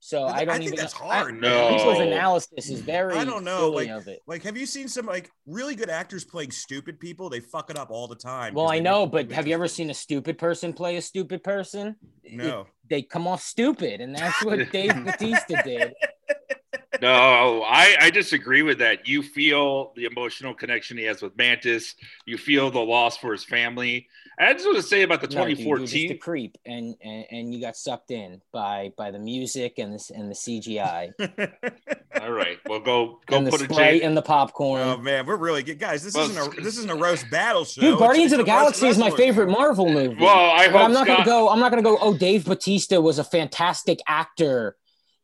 So 0.00 0.24
I, 0.24 0.44
don't 0.44 0.60
I 0.60 0.64
even. 0.64 0.76
that's 0.76 0.92
hard. 0.92 1.34
I, 1.34 1.38
no, 1.38 1.76
people's 1.76 1.98
analysis 1.98 2.70
is 2.70 2.80
very. 2.80 3.16
I 3.16 3.24
don't 3.24 3.44
know. 3.44 3.70
Like, 3.70 3.88
of 3.88 4.06
it. 4.06 4.22
like, 4.26 4.42
have 4.44 4.56
you 4.56 4.64
seen 4.64 4.88
some 4.88 5.06
like 5.06 5.30
really 5.46 5.74
good 5.74 5.90
actors 5.90 6.24
playing 6.24 6.52
stupid 6.52 7.00
people? 7.00 7.28
They 7.28 7.40
fuck 7.40 7.70
it 7.70 7.76
up 7.78 7.90
all 7.90 8.06
the 8.06 8.14
time. 8.14 8.54
Well, 8.54 8.70
I 8.70 8.78
know, 8.78 9.06
but 9.06 9.32
have 9.32 9.48
you 9.48 9.54
ever 9.54 9.66
seen 9.66 9.90
a 9.90 9.94
stupid 9.94 10.38
person 10.38 10.72
play 10.72 10.96
a 10.96 11.02
stupid 11.02 11.42
person? 11.42 11.96
No. 12.30 12.66
they 12.88 13.02
come 13.02 13.26
off 13.26 13.42
stupid, 13.42 14.00
and 14.00 14.14
that's 14.14 14.44
what 14.44 14.58
Dave 14.72 15.04
Batista 15.04 15.62
did. 15.62 15.92
No, 17.02 17.62
I, 17.62 17.96
I 18.00 18.10
disagree 18.10 18.62
with 18.62 18.78
that. 18.78 19.06
You 19.06 19.22
feel 19.22 19.92
the 19.96 20.04
emotional 20.04 20.54
connection 20.54 20.96
he 20.96 21.04
has 21.04 21.20
with 21.20 21.36
Mantis. 21.36 21.94
You 22.24 22.38
feel 22.38 22.70
the 22.70 22.80
loss 22.80 23.16
for 23.18 23.32
his 23.32 23.44
family. 23.44 24.08
I 24.38 24.52
just 24.52 24.64
want 24.66 24.76
to 24.76 24.82
say 24.82 25.02
about 25.02 25.20
the 25.22 25.28
No, 25.28 25.46
dude, 25.46 25.58
2014. 25.58 25.66
you're 25.68 25.86
just 26.08 26.14
a 26.14 26.18
creep, 26.18 26.58
and, 26.66 26.94
and 27.02 27.24
and 27.30 27.54
you 27.54 27.60
got 27.60 27.74
sucked 27.76 28.10
in 28.10 28.42
by 28.52 28.92
by 28.96 29.10
the 29.10 29.18
music 29.18 29.78
and 29.78 29.94
this 29.94 30.10
and 30.10 30.30
the 30.30 30.34
CGI 30.34 31.12
All 32.22 32.30
right, 32.32 32.58
well, 32.66 32.80
go 32.80 33.20
go 33.26 33.36
and 33.38 33.48
put 33.48 33.60
a 33.62 33.64
Sprite 33.64 34.00
J. 34.00 34.06
and 34.06 34.14
the 34.16 34.20
popcorn. 34.22 34.82
Oh 34.82 34.96
man, 34.98 35.24
we're 35.26 35.36
really 35.36 35.62
good, 35.62 35.78
guys. 35.78 36.02
This 36.04 36.14
Well, 36.14 36.30
isn't 36.30 36.58
a 36.58 36.60
this 36.62 36.76
isn't 36.78 36.90
a 36.90 36.94
roast 36.94 37.30
battle 37.30 37.64
show. 37.64 37.80
Dude, 37.80 37.88
It's- 37.94 38.00
Guardians 38.00 38.32
of 38.32 38.38
the 38.38 38.44
Galaxy 38.44 38.86
is 38.88 38.98
my 38.98 39.10
favorite 39.10 39.48
Marvel 39.48 39.88
movie. 39.90 40.16
Well, 40.20 40.50
I 40.50 40.66
but 40.66 40.72
hope 40.72 40.80
I'm 40.82 40.92
not 40.92 41.06
Scott, 41.06 41.16
gonna 41.18 41.26
go. 41.26 41.48
I'm 41.48 41.60
not 41.60 41.70
gonna 41.70 41.82
go. 41.82 41.98
Oh, 42.00 42.14
Dave 42.16 42.44
Batista 42.46 43.00
was 43.00 43.18
a 43.18 43.24
fantastic 43.24 44.00
actor 44.08 44.76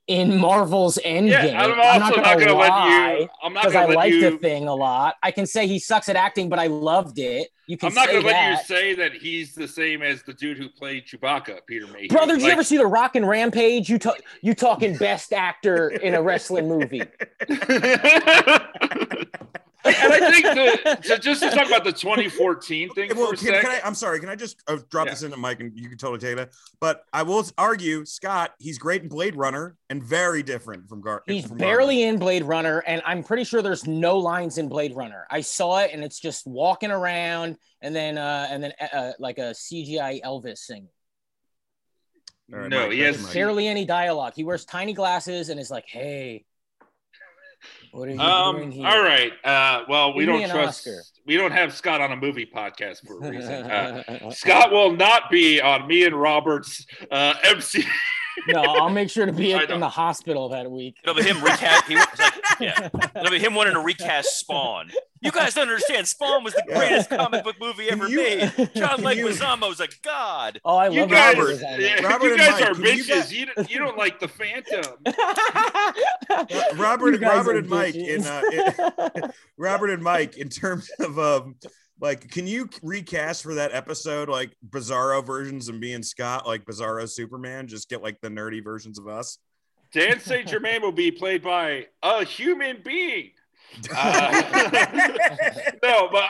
in 0.09 0.37
Marvel's 0.37 0.99
Endgame. 1.05 1.31
Yeah, 1.31 1.63
I'm 1.63 1.71
I'm 1.73 1.77
not 1.79 1.99
not 2.01 2.15
gonna, 2.17 2.35
going 2.37 2.49
to 2.49 2.55
let 2.55 2.69
lie 2.71 3.17
you. 3.21 3.29
I'm 3.43 3.53
not 3.53 3.63
because 3.63 3.73
going 3.73 3.85
I 3.85 3.87
to 3.87 3.89
let 3.91 3.97
liked 3.97 4.15
you. 4.15 4.31
the 4.31 4.39
thing 4.39 4.69
a 4.69 4.75
lot. 4.75 5.17
I 5.23 5.31
can 5.31 5.47
say 5.47 5.67
he 5.67 5.79
sucks 5.79 6.09
at 6.09 6.17
acting, 6.17 6.49
but 6.49 6.59
I 6.59 6.67
loved 6.67 7.19
it. 7.19 7.49
You 7.67 7.79
can 7.79 7.89
I'm 7.89 7.95
not 7.95 8.07
say 8.07 8.13
going 8.13 8.23
to 8.25 8.27
let 8.29 8.33
that. 8.35 8.59
you 8.59 8.65
say 8.77 8.95
that 8.95 9.13
he's 9.15 9.55
the 9.55 9.69
same 9.69 10.03
as 10.03 10.23
the 10.25 10.35
dude 10.35 10.59
who 10.59 10.69
played 10.69 11.07
Chewbacca, 11.07 11.61
Peter 11.67 11.87
Mayhew. 11.87 12.09
Brother, 12.09 12.35
did 12.35 12.43
you 12.43 12.51
ever 12.51 12.65
see 12.65 12.77
the 12.77 12.87
Rockin' 12.87 13.25
Rampage? 13.25 13.89
You 13.89 13.99
talk, 13.99 14.19
you 14.43 14.55
talking 14.55 14.97
best 14.97 15.33
actor 15.33 15.89
in 15.91 16.15
a 16.15 16.23
wrestling 16.23 16.69
movie? 16.69 17.03
and 19.85 20.13
I 20.13 20.31
think 20.31 20.45
the, 20.45 21.01
so 21.03 21.17
just 21.17 21.43
to 21.43 21.51
talk 21.51 21.67
about 21.67 21.85
the 21.85 21.93
2014 21.93 22.91
thing 22.91 23.11
Okay, 23.11 23.19
well, 23.19 23.29
for 23.29 23.35
a 23.35 23.37
can, 23.37 23.47
sec. 23.47 23.61
can 23.63 23.71
I, 23.71 23.81
I'm 23.85 23.95
sorry. 23.95 24.21
Can 24.21 24.29
I 24.29 24.37
just 24.37 24.63
uh, 24.69 24.79
drop 24.91 25.07
Yeah. 25.07 25.13
this 25.13 25.23
into 25.23 25.37
Mike 25.37 25.61
and 25.61 25.73
you 25.79 25.89
can 25.89 25.99
totally 25.99 26.19
take 26.19 26.37
that? 26.37 26.51
But 26.81 27.05
I 27.13 27.23
will 27.23 27.45
argue, 27.59 28.05
Scott, 28.05 28.53
he's 28.59 28.79
great 28.79 29.03
in 29.03 29.09
Blade 29.09 29.35
Runner 29.37 29.77
and 29.91 30.03
very 30.03 30.43
different 30.43 30.89
from 30.89 31.01
Gar. 31.01 31.23
He's 31.27 31.47
from 31.47 31.59
barely 31.59 32.03
in 32.05 32.19
Blade 32.19 32.45
Runner, 32.45 32.79
and 32.87 33.03
I'm 33.05 33.23
pretty 33.23 33.45
sure 33.45 33.63
there's 33.63 33.87
no 33.87 34.19
lines 34.19 34.59
in 34.59 34.69
Blade 34.69 34.95
Runner. 34.95 35.27
I 35.31 35.41
saw 35.41 35.79
it, 35.81 35.91
and 35.93 36.03
it's 36.05 36.19
just 36.21 36.47
walking 36.47 36.91
around, 36.91 37.57
and 37.81 37.95
then 37.95 38.19
uh, 38.19 38.47
and 38.51 38.63
then 38.63 38.73
uh, 38.93 39.13
like 39.19 39.39
a 39.39 39.53
CGI 39.53 40.23
Elvis 40.23 40.59
singing. 40.59 40.89
All 42.53 42.59
right, 42.61 42.69
No, 42.71 42.83
Mike, 42.87 42.93
he 42.93 43.01
has- 43.01 43.33
Barely 43.33 43.67
any 43.67 43.85
dialogue. 43.85 44.35
He 44.37 44.45
wears 44.45 44.65
tiny 44.65 44.93
glasses 44.93 45.49
and 45.49 45.59
is 45.59 45.71
like, 45.71 45.87
"Hey, 45.89 46.45
what 47.93 48.09
are 48.09 48.13
you 48.13 48.19
doing 48.19 48.21
Um, 48.29 48.71
here?" 48.73 48.87
all 48.87 49.03
right. 49.03 49.33
Uh, 49.45 49.85
well, 49.89 50.15
we 50.15 50.25
Give 50.27 50.35
don't 50.41 50.51
trust. 50.51 50.87
Oscar. 50.89 51.03
We 51.25 51.37
don't 51.37 51.53
have 51.53 51.73
Scott 51.73 52.01
on 52.01 52.11
a 52.11 52.17
movie 52.17 52.47
podcast 52.53 53.07
for 53.07 53.25
a 53.25 53.31
reason. 53.31 53.71
Uh, 53.71 54.31
Scott 54.33 54.73
will 54.73 54.91
not 54.97 55.31
be 55.31 55.61
on 55.61 55.87
me 55.87 56.05
and 56.05 56.21
Robert's 56.21 56.85
uh, 57.13 57.35
MC. 57.45 57.85
No, 58.49 58.61
I'll 58.63 58.91
make 58.91 59.11
sure 59.11 59.27
to 59.27 59.33
be 59.33 59.53
in 59.53 59.81
the 59.81 59.89
hospital 59.89 60.49
that 60.51 60.71
week. 60.71 60.97
It'll 61.03 61.15
be 61.15 61.23
him 61.23 61.43
recast. 61.43 61.85
He 61.87 61.95
was 61.97 62.07
like, 62.19 62.35
yeah, 62.61 62.89
it'll 63.17 63.31
be 63.31 63.39
him 63.39 63.55
wanting 63.55 63.75
to 63.75 63.81
recast 63.81 64.39
Spawn. 64.41 64.91
You 65.21 65.31
guys 65.31 65.55
don't 65.55 65.69
understand. 65.69 66.09
Spawn 66.09 66.43
was 66.43 66.53
the 66.55 66.65
Yeah. 66.69 66.79
greatest 66.79 67.11
comic 67.11 67.45
book 67.45 67.57
movie 67.61 67.89
ever 67.91 68.09
you- 68.09 68.17
made. 68.17 68.53
John 68.75 68.99
can 69.03 69.17
you- 69.17 69.27
Leguizamo's 69.27 69.81
a 69.81 69.89
god. 70.03 70.61
Oh, 70.65 70.77
I 70.77 70.89
You 70.89 71.03
love 71.03 71.11
guys, 71.11 71.37
Robert. 71.37 71.63
Robert. 71.63 71.81
yeah, 71.81 72.03
Robert 72.03 72.27
you 72.27 72.37
guys 72.39 72.51
Mike, 72.53 72.63
are 72.71 72.75
can 72.75 72.83
you 72.85 72.91
bitches. 73.05 73.09
guys- 73.09 73.33
You, 73.33 73.47
don't, 73.47 73.71
you 73.71 73.79
don't 73.79 73.97
like 73.99 74.19
the 74.21 74.29
Phantom. 74.29 74.97
Robert, 76.79 77.21
Robert 77.21 77.57
are 77.57 77.59
and 77.59 77.69
Mike 77.69 77.95
in, 77.95 78.25
uh, 78.27 78.43
in 79.15 79.33
Robert 79.57 79.91
and 79.91 80.03
Mike 80.03 80.37
in 80.37 80.49
terms 80.49 80.91
of 80.99 81.19
um, 81.19 81.57
like, 82.03 82.29
can 82.33 82.49
you 82.49 82.69
recast 82.83 83.45
for 83.45 83.55
that 83.55 83.73
episode 83.73 84.29
like 84.29 84.51
Bizarro 84.69 85.25
versions 85.25 85.69
of 85.69 85.77
me 85.77 85.77
and 85.77 85.81
being 85.81 86.03
Scott 86.03 86.47
like 86.47 86.65
Bizarro 86.67 87.09
Superman? 87.09 87.69
Just 87.69 87.89
get 87.89 88.03
like 88.03 88.21
the 88.21 88.29
nerdy 88.29 88.63
versions 88.63 88.99
of 88.99 89.07
us. 89.07 89.39
Dan 89.93 90.19
St. 90.19 90.49
Germain 90.49 90.83
will 90.83 90.91
be 90.91 91.13
played 91.13 91.43
by 91.43 91.87
a 92.03 92.25
human 92.25 92.83
being. 92.85 93.31
Uh, 93.97 94.31
no, 95.83 96.07
but 96.13 96.25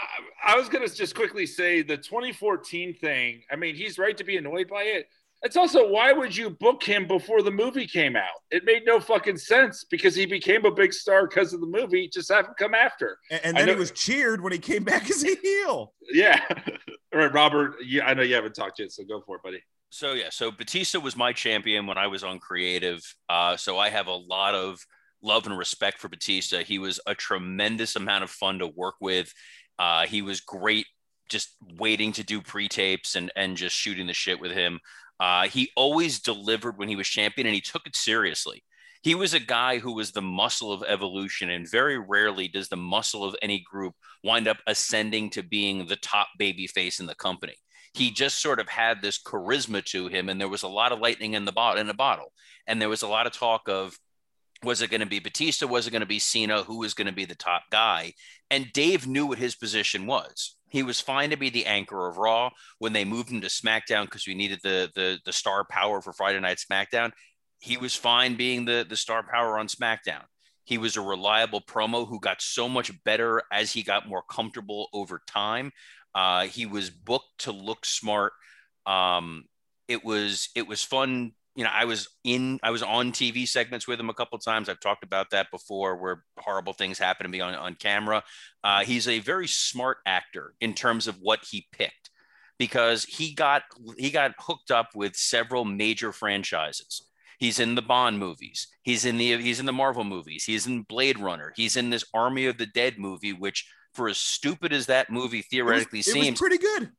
I 0.44 0.54
was 0.54 0.68
going 0.68 0.86
to 0.86 0.94
just 0.94 1.16
quickly 1.16 1.44
say 1.44 1.82
the 1.82 1.96
2014 1.96 2.94
thing. 2.94 3.42
I 3.50 3.56
mean, 3.56 3.74
he's 3.74 3.98
right 3.98 4.16
to 4.16 4.22
be 4.22 4.36
annoyed 4.36 4.68
by 4.68 4.82
it. 4.82 5.08
It's 5.42 5.56
also 5.56 5.88
why 5.88 6.12
would 6.12 6.36
you 6.36 6.50
book 6.50 6.84
him 6.84 7.06
before 7.06 7.42
the 7.42 7.50
movie 7.50 7.86
came 7.86 8.14
out? 8.14 8.28
It 8.50 8.64
made 8.64 8.82
no 8.86 9.00
fucking 9.00 9.38
sense 9.38 9.84
because 9.84 10.14
he 10.14 10.24
became 10.24 10.64
a 10.64 10.70
big 10.70 10.92
star 10.92 11.26
because 11.26 11.52
of 11.52 11.60
the 11.60 11.66
movie. 11.66 12.08
Just 12.08 12.30
have 12.30 12.46
him 12.46 12.54
come 12.58 12.74
after. 12.74 13.18
and, 13.30 13.40
and 13.44 13.58
I 13.58 13.62
then 13.62 13.70
he 13.70 13.74
was 13.74 13.90
cheered 13.90 14.40
when 14.40 14.52
he 14.52 14.58
came 14.58 14.84
back 14.84 15.10
as 15.10 15.24
a 15.24 15.34
heel. 15.42 15.94
Yeah. 16.12 16.40
All 17.12 17.20
right, 17.20 17.32
Robert. 17.32 17.74
You, 17.84 18.02
I 18.02 18.14
know 18.14 18.22
you 18.22 18.36
haven't 18.36 18.54
talked 18.54 18.78
yet, 18.78 18.92
so 18.92 19.02
go 19.04 19.20
for 19.26 19.36
it, 19.36 19.42
buddy. 19.42 19.62
So 19.90 20.14
yeah, 20.14 20.28
so 20.30 20.50
Batista 20.50 21.00
was 21.00 21.16
my 21.16 21.32
champion 21.32 21.86
when 21.86 21.98
I 21.98 22.06
was 22.06 22.24
on 22.24 22.38
creative. 22.38 23.02
Uh, 23.28 23.56
so 23.56 23.78
I 23.78 23.90
have 23.90 24.06
a 24.06 24.14
lot 24.14 24.54
of 24.54 24.80
love 25.22 25.46
and 25.46 25.58
respect 25.58 25.98
for 25.98 26.08
Batista. 26.08 26.62
He 26.62 26.78
was 26.78 26.98
a 27.06 27.14
tremendous 27.14 27.96
amount 27.96 28.24
of 28.24 28.30
fun 28.30 28.60
to 28.60 28.66
work 28.68 28.94
with. 29.00 29.32
Uh, 29.78 30.06
he 30.06 30.22
was 30.22 30.40
great 30.40 30.86
just 31.28 31.56
waiting 31.78 32.12
to 32.12 32.22
do 32.22 32.42
pre-tapes 32.42 33.16
and 33.16 33.32
and 33.36 33.56
just 33.56 33.74
shooting 33.74 34.06
the 34.06 34.12
shit 34.12 34.40
with 34.40 34.52
him. 34.52 34.80
Uh, 35.22 35.44
he 35.44 35.70
always 35.76 36.18
delivered 36.18 36.76
when 36.78 36.88
he 36.88 36.96
was 36.96 37.06
champion 37.06 37.46
and 37.46 37.54
he 37.54 37.60
took 37.60 37.86
it 37.86 37.94
seriously. 37.94 38.64
He 39.02 39.14
was 39.14 39.34
a 39.34 39.40
guy 39.40 39.78
who 39.78 39.94
was 39.94 40.10
the 40.10 40.22
muscle 40.22 40.72
of 40.72 40.82
evolution, 40.86 41.50
and 41.50 41.70
very 41.70 41.96
rarely 41.98 42.48
does 42.48 42.68
the 42.68 42.76
muscle 42.76 43.24
of 43.24 43.36
any 43.40 43.60
group 43.60 43.94
wind 44.24 44.48
up 44.48 44.58
ascending 44.66 45.30
to 45.30 45.42
being 45.44 45.86
the 45.86 45.96
top 45.96 46.26
baby 46.38 46.66
face 46.66 46.98
in 46.98 47.06
the 47.06 47.14
company 47.14 47.54
he 47.94 48.10
just 48.10 48.40
sort 48.40 48.58
of 48.58 48.68
had 48.68 49.02
this 49.02 49.20
charisma 49.22 49.84
to 49.84 50.08
him 50.08 50.28
and 50.28 50.40
there 50.40 50.48
was 50.48 50.62
a 50.62 50.68
lot 50.68 50.92
of 50.92 51.00
lightning 51.00 51.34
in 51.34 51.44
the 51.44 51.52
bottle 51.52 51.80
in 51.80 51.88
a 51.88 51.94
bottle 51.94 52.32
and 52.66 52.80
there 52.80 52.88
was 52.88 53.02
a 53.02 53.08
lot 53.08 53.26
of 53.26 53.32
talk 53.32 53.68
of 53.68 53.98
was 54.64 54.82
it 54.82 54.90
going 54.90 55.00
to 55.00 55.06
be 55.06 55.18
Batista? 55.18 55.66
Was 55.66 55.86
it 55.86 55.90
going 55.90 56.00
to 56.00 56.06
be 56.06 56.18
Cena? 56.18 56.62
Who 56.62 56.78
was 56.78 56.94
going 56.94 57.06
to 57.06 57.12
be 57.12 57.24
the 57.24 57.34
top 57.34 57.64
guy? 57.70 58.14
And 58.50 58.72
Dave 58.72 59.06
knew 59.06 59.26
what 59.26 59.38
his 59.38 59.54
position 59.54 60.06
was. 60.06 60.56
He 60.68 60.82
was 60.82 61.00
fine 61.00 61.30
to 61.30 61.36
be 61.36 61.50
the 61.50 61.66
anchor 61.66 62.08
of 62.08 62.16
Raw. 62.16 62.50
When 62.78 62.92
they 62.92 63.04
moved 63.04 63.30
him 63.30 63.40
to 63.42 63.48
SmackDown 63.48 64.04
because 64.04 64.26
we 64.26 64.34
needed 64.34 64.60
the 64.62 64.90
the 64.94 65.18
the 65.24 65.32
star 65.32 65.64
power 65.64 66.00
for 66.00 66.12
Friday 66.12 66.40
night 66.40 66.58
SmackDown 66.58 67.12
he 67.62 67.76
was 67.76 67.94
fine 67.94 68.34
being 68.34 68.64
the 68.64 68.84
the 68.86 68.96
star 68.96 69.22
power 69.22 69.58
on 69.58 69.68
SmackDown. 69.68 70.24
He 70.64 70.78
was 70.78 70.96
a 70.96 71.00
reliable 71.00 71.60
promo 71.60 72.06
who 72.06 72.18
got 72.18 72.42
so 72.42 72.68
much 72.68 72.92
better 73.04 73.42
as 73.52 73.72
he 73.72 73.82
got 73.84 74.08
more 74.08 74.22
comfortable 74.28 74.88
over 74.92 75.20
time. 75.26 75.70
Uh, 76.14 76.46
he 76.46 76.66
was 76.66 76.90
booked 76.90 77.38
to 77.38 77.52
look 77.52 77.86
smart. 77.86 78.32
Um, 78.84 79.44
it 79.86 80.04
was 80.04 80.48
it 80.56 80.66
was 80.66 80.82
fun. 80.82 81.32
You 81.54 81.64
know, 81.64 81.70
I 81.72 81.84
was 81.84 82.08
in 82.24 82.58
I 82.62 82.70
was 82.70 82.82
on 82.82 83.12
TV 83.12 83.46
segments 83.46 83.86
with 83.86 84.00
him 84.00 84.08
a 84.08 84.14
couple 84.14 84.38
times. 84.38 84.68
I've 84.68 84.80
talked 84.80 85.04
about 85.04 85.30
that 85.30 85.50
before, 85.50 85.96
where 85.96 86.24
horrible 86.38 86.72
things 86.72 86.98
happen 86.98 87.24
to 87.24 87.30
me 87.30 87.40
on 87.40 87.54
on 87.54 87.74
camera. 87.74 88.22
Uh, 88.64 88.84
he's 88.84 89.06
a 89.06 89.18
very 89.18 89.46
smart 89.46 89.98
actor 90.06 90.54
in 90.60 90.74
terms 90.74 91.06
of 91.06 91.16
what 91.20 91.40
he 91.50 91.66
picked 91.72 92.10
because 92.58 93.04
he 93.04 93.34
got 93.34 93.62
he 93.98 94.10
got 94.10 94.32
hooked 94.38 94.70
up 94.70 94.90
with 94.94 95.16
several 95.16 95.64
major 95.64 96.12
franchises. 96.12 97.08
He's 97.38 97.58
in 97.58 97.74
the 97.74 97.82
Bond 97.82 98.20
movies. 98.20 98.68
He's 98.82 99.04
in 99.04 99.18
the 99.18 99.36
he's 99.38 99.58
in 99.58 99.66
the 99.66 99.72
Marvel 99.72 100.04
movies. 100.04 100.44
He's 100.44 100.66
in 100.66 100.82
Blade 100.82 101.18
Runner. 101.18 101.52
He's 101.56 101.76
in 101.76 101.90
this 101.90 102.04
Army 102.14 102.46
of 102.46 102.58
the 102.58 102.66
Dead 102.66 102.98
movie, 102.98 103.32
which 103.32 103.66
for 103.94 104.08
as 104.08 104.16
stupid 104.16 104.72
as 104.72 104.86
that 104.86 105.10
movie 105.10 105.38
It 105.38 105.44
was, 105.44 105.46
theoretically 105.50 105.98
it 105.98 106.04
seems, 106.04 106.30
was 106.30 106.38
pretty 106.38 106.58
good. 106.58 106.92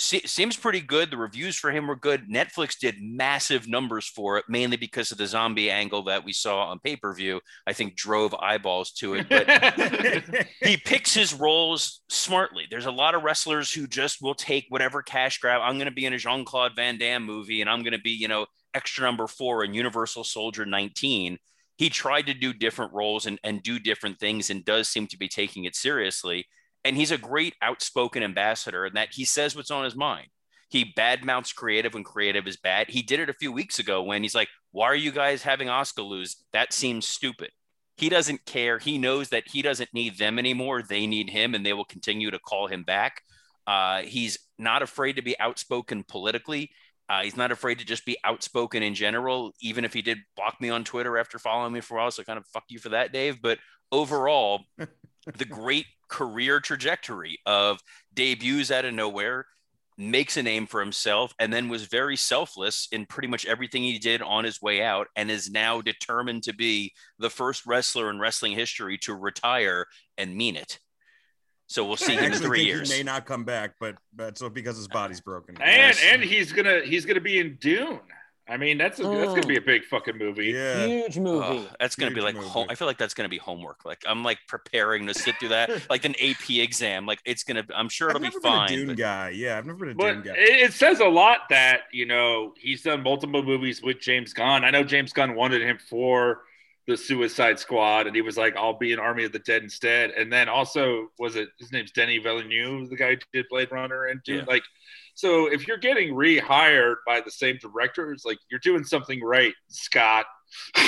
Se- 0.00 0.26
seems 0.26 0.56
pretty 0.56 0.80
good. 0.80 1.10
The 1.10 1.16
reviews 1.16 1.56
for 1.56 1.70
him 1.70 1.86
were 1.86 1.96
good. 1.96 2.28
Netflix 2.28 2.78
did 2.78 2.96
massive 3.00 3.68
numbers 3.68 4.06
for 4.06 4.38
it, 4.38 4.44
mainly 4.48 4.76
because 4.76 5.12
of 5.12 5.18
the 5.18 5.26
zombie 5.26 5.70
angle 5.70 6.02
that 6.04 6.24
we 6.24 6.32
saw 6.32 6.64
on 6.64 6.80
pay 6.80 6.96
per 6.96 7.14
view. 7.14 7.40
I 7.66 7.72
think 7.72 7.96
drove 7.96 8.34
eyeballs 8.34 8.92
to 8.92 9.14
it. 9.14 9.28
But 9.28 10.46
he 10.62 10.76
picks 10.76 11.14
his 11.14 11.34
roles 11.34 12.00
smartly. 12.08 12.64
There's 12.70 12.86
a 12.86 12.90
lot 12.90 13.14
of 13.14 13.22
wrestlers 13.22 13.72
who 13.72 13.86
just 13.86 14.22
will 14.22 14.34
take 14.34 14.66
whatever 14.70 15.02
cash 15.02 15.38
grab. 15.38 15.60
I'm 15.62 15.76
going 15.76 15.86
to 15.86 15.94
be 15.94 16.06
in 16.06 16.14
a 16.14 16.18
Jean 16.18 16.44
Claude 16.44 16.72
Van 16.74 16.98
Damme 16.98 17.24
movie, 17.24 17.60
and 17.60 17.70
I'm 17.70 17.82
going 17.82 17.92
to 17.92 18.00
be, 18.00 18.10
you 18.10 18.28
know, 18.28 18.46
extra 18.74 19.04
number 19.04 19.26
four 19.26 19.64
in 19.64 19.74
Universal 19.74 20.24
Soldier 20.24 20.64
19. 20.64 21.38
He 21.76 21.88
tried 21.88 22.26
to 22.26 22.34
do 22.34 22.52
different 22.52 22.92
roles 22.92 23.26
and, 23.26 23.38
and 23.42 23.62
do 23.62 23.78
different 23.78 24.18
things 24.18 24.50
and 24.50 24.64
does 24.64 24.88
seem 24.88 25.06
to 25.08 25.18
be 25.18 25.28
taking 25.28 25.64
it 25.64 25.74
seriously. 25.74 26.46
And 26.84 26.96
he's 26.96 27.10
a 27.10 27.18
great 27.18 27.54
outspoken 27.60 28.22
ambassador 28.22 28.86
in 28.86 28.94
that 28.94 29.12
he 29.12 29.24
says 29.24 29.54
what's 29.54 29.70
on 29.70 29.84
his 29.84 29.96
mind. 29.96 30.28
He 30.70 30.92
badmouths 30.96 31.54
creative 31.54 31.94
when 31.94 32.04
creative 32.04 32.46
is 32.46 32.56
bad. 32.56 32.90
He 32.90 33.02
did 33.02 33.20
it 33.20 33.28
a 33.28 33.34
few 33.34 33.52
weeks 33.52 33.78
ago 33.78 34.02
when 34.02 34.22
he's 34.22 34.34
like, 34.34 34.48
Why 34.70 34.86
are 34.86 34.94
you 34.94 35.10
guys 35.10 35.42
having 35.42 35.68
Oscar 35.68 36.02
lose? 36.02 36.36
That 36.52 36.72
seems 36.72 37.06
stupid. 37.06 37.50
He 37.96 38.08
doesn't 38.08 38.46
care. 38.46 38.78
He 38.78 38.96
knows 38.96 39.28
that 39.28 39.48
he 39.48 39.60
doesn't 39.60 39.92
need 39.92 40.16
them 40.16 40.38
anymore. 40.38 40.82
They 40.82 41.06
need 41.06 41.28
him, 41.28 41.54
and 41.54 41.66
they 41.66 41.74
will 41.74 41.84
continue 41.84 42.30
to 42.30 42.38
call 42.38 42.66
him 42.66 42.82
back. 42.82 43.20
Uh, 43.66 44.02
he's 44.02 44.38
not 44.58 44.80
afraid 44.80 45.16
to 45.16 45.22
be 45.22 45.38
outspoken 45.38 46.04
politically. 46.04 46.70
Uh, 47.10 47.22
he's 47.22 47.36
not 47.36 47.50
afraid 47.50 47.78
to 47.80 47.84
just 47.84 48.06
be 48.06 48.16
outspoken 48.24 48.82
in 48.84 48.94
general, 48.94 49.52
even 49.60 49.84
if 49.84 49.92
he 49.92 50.00
did 50.00 50.18
block 50.36 50.60
me 50.60 50.70
on 50.70 50.84
Twitter 50.84 51.18
after 51.18 51.38
following 51.38 51.72
me 51.72 51.80
for 51.80 51.98
a 51.98 52.00
while. 52.00 52.10
So 52.10 52.22
kind 52.22 52.38
of 52.38 52.46
fuck 52.46 52.64
you 52.68 52.78
for 52.78 52.90
that, 52.90 53.12
Dave. 53.12 53.42
But 53.42 53.58
overall, 53.90 54.62
the 55.36 55.44
great 55.44 55.86
career 56.10 56.60
trajectory 56.60 57.38
of 57.46 57.80
debuts 58.12 58.70
out 58.70 58.84
of 58.84 58.92
nowhere, 58.92 59.46
makes 59.96 60.36
a 60.36 60.42
name 60.42 60.66
for 60.66 60.80
himself, 60.80 61.34
and 61.38 61.52
then 61.52 61.68
was 61.68 61.84
very 61.84 62.16
selfless 62.16 62.88
in 62.90 63.06
pretty 63.06 63.28
much 63.28 63.46
everything 63.46 63.82
he 63.82 63.98
did 63.98 64.22
on 64.22 64.44
his 64.44 64.60
way 64.60 64.82
out, 64.82 65.08
and 65.16 65.30
is 65.30 65.50
now 65.50 65.80
determined 65.80 66.42
to 66.42 66.54
be 66.54 66.92
the 67.18 67.30
first 67.30 67.66
wrestler 67.66 68.10
in 68.10 68.18
wrestling 68.18 68.52
history 68.52 68.98
to 68.98 69.14
retire 69.14 69.86
and 70.18 70.34
mean 70.36 70.56
it. 70.56 70.78
So 71.66 71.84
we'll 71.84 71.96
see 71.96 72.18
I 72.18 72.22
him 72.22 72.32
in 72.32 72.38
three 72.38 72.64
years. 72.64 72.90
He 72.90 72.98
may 72.98 73.02
not 73.04 73.26
come 73.26 73.44
back, 73.44 73.74
but 73.78 73.94
but 74.12 74.36
so 74.36 74.50
because 74.50 74.76
his 74.76 74.88
body's 74.88 75.20
broken. 75.20 75.56
And 75.60 75.70
Yes. 75.70 76.02
and 76.04 76.22
he's 76.22 76.52
gonna 76.52 76.80
he's 76.80 77.04
gonna 77.04 77.20
be 77.20 77.38
in 77.38 77.56
Dune. 77.60 78.00
I 78.50 78.56
mean, 78.56 78.78
that's 78.78 78.98
a, 78.98 79.04
that's 79.04 79.28
gonna 79.28 79.46
be 79.46 79.56
oh. 79.56 79.62
a 79.62 79.64
big 79.64 79.84
fucking 79.84 80.18
movie. 80.18 80.46
yeah, 80.46 80.84
Huge 80.84 81.18
movie. 81.18 81.46
Oh, 81.46 81.66
that's 81.78 81.94
gonna 81.94 82.14
be 82.14 82.20
like 82.20 82.34
home. 82.34 82.66
I 82.68 82.74
feel 82.74 82.88
like 82.88 82.98
that's 82.98 83.14
gonna 83.14 83.28
be 83.28 83.38
homework. 83.38 83.84
Like 83.84 84.02
I'm 84.08 84.24
like 84.24 84.38
preparing 84.48 85.06
to 85.06 85.14
sit 85.14 85.36
through 85.38 85.50
that, 85.50 85.70
like 85.90 86.04
an 86.04 86.16
AP 86.20 86.50
exam. 86.50 87.06
Like 87.06 87.20
it's 87.24 87.44
gonna. 87.44 87.64
I'm 87.74 87.88
sure 87.88 88.10
I've 88.10 88.16
it'll 88.16 88.20
be 88.20 88.26
never 88.26 88.40
been 88.40 88.50
fine. 88.52 88.72
a 88.72 88.76
Dune 88.76 88.86
but- 88.88 88.96
guy. 88.96 89.30
Yeah, 89.30 89.56
I've 89.56 89.66
never 89.66 89.78
been 89.78 89.90
a 89.90 89.94
But 89.94 90.12
Dune 90.14 90.22
guy. 90.22 90.32
it, 90.32 90.70
it 90.70 90.72
says 90.72 90.98
a 90.98 91.06
lot 91.06 91.42
that 91.50 91.82
you 91.92 92.06
know 92.06 92.52
he's 92.58 92.82
done 92.82 93.02
multiple 93.02 93.42
movies 93.42 93.82
with 93.82 94.00
James 94.00 94.32
Gunn. 94.32 94.64
I 94.64 94.70
know 94.70 94.82
James 94.82 95.12
Gunn 95.12 95.36
wanted 95.36 95.62
him 95.62 95.78
for 95.78 96.42
the 96.86 96.96
Suicide 96.96 97.58
Squad, 97.58 98.08
and 98.08 98.16
he 98.16 98.22
was 98.22 98.36
like, 98.36 98.56
"I'll 98.56 98.78
be 98.78 98.92
an 98.92 98.98
Army 98.98 99.24
of 99.24 99.32
the 99.32 99.38
Dead 99.38 99.62
instead." 99.62 100.10
And 100.10 100.32
then 100.32 100.48
also, 100.48 101.10
was 101.18 101.36
it 101.36 101.50
his 101.58 101.72
name's 101.72 101.92
Denis 101.92 102.22
Villeneuve, 102.22 102.90
the 102.90 102.96
guy 102.96 103.10
who 103.10 103.16
did 103.32 103.46
Blade 103.48 103.70
Runner, 103.70 104.06
and 104.06 104.20
Dune? 104.24 104.38
Yeah. 104.38 104.44
Like, 104.46 104.64
so 105.20 105.52
if 105.52 105.68
you're 105.68 105.76
getting 105.76 106.14
rehired 106.14 106.96
by 107.06 107.20
the 107.20 107.30
same 107.30 107.58
directors, 107.60 108.22
like 108.24 108.38
you're 108.50 108.60
doing 108.60 108.84
something 108.84 109.22
right, 109.22 109.52
Scott. 109.68 110.24
Dude, 110.74 110.86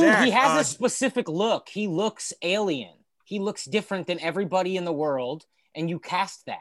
Zach, 0.00 0.24
he 0.24 0.32
has 0.32 0.56
uh, 0.56 0.60
a 0.60 0.64
specific 0.64 1.28
look. 1.28 1.68
He 1.68 1.86
looks 1.86 2.32
alien. 2.42 2.94
He 3.24 3.38
looks 3.38 3.64
different 3.64 4.08
than 4.08 4.18
everybody 4.18 4.76
in 4.76 4.84
the 4.84 4.92
world, 4.92 5.44
and 5.76 5.88
you 5.88 6.00
cast 6.00 6.46
that. 6.46 6.58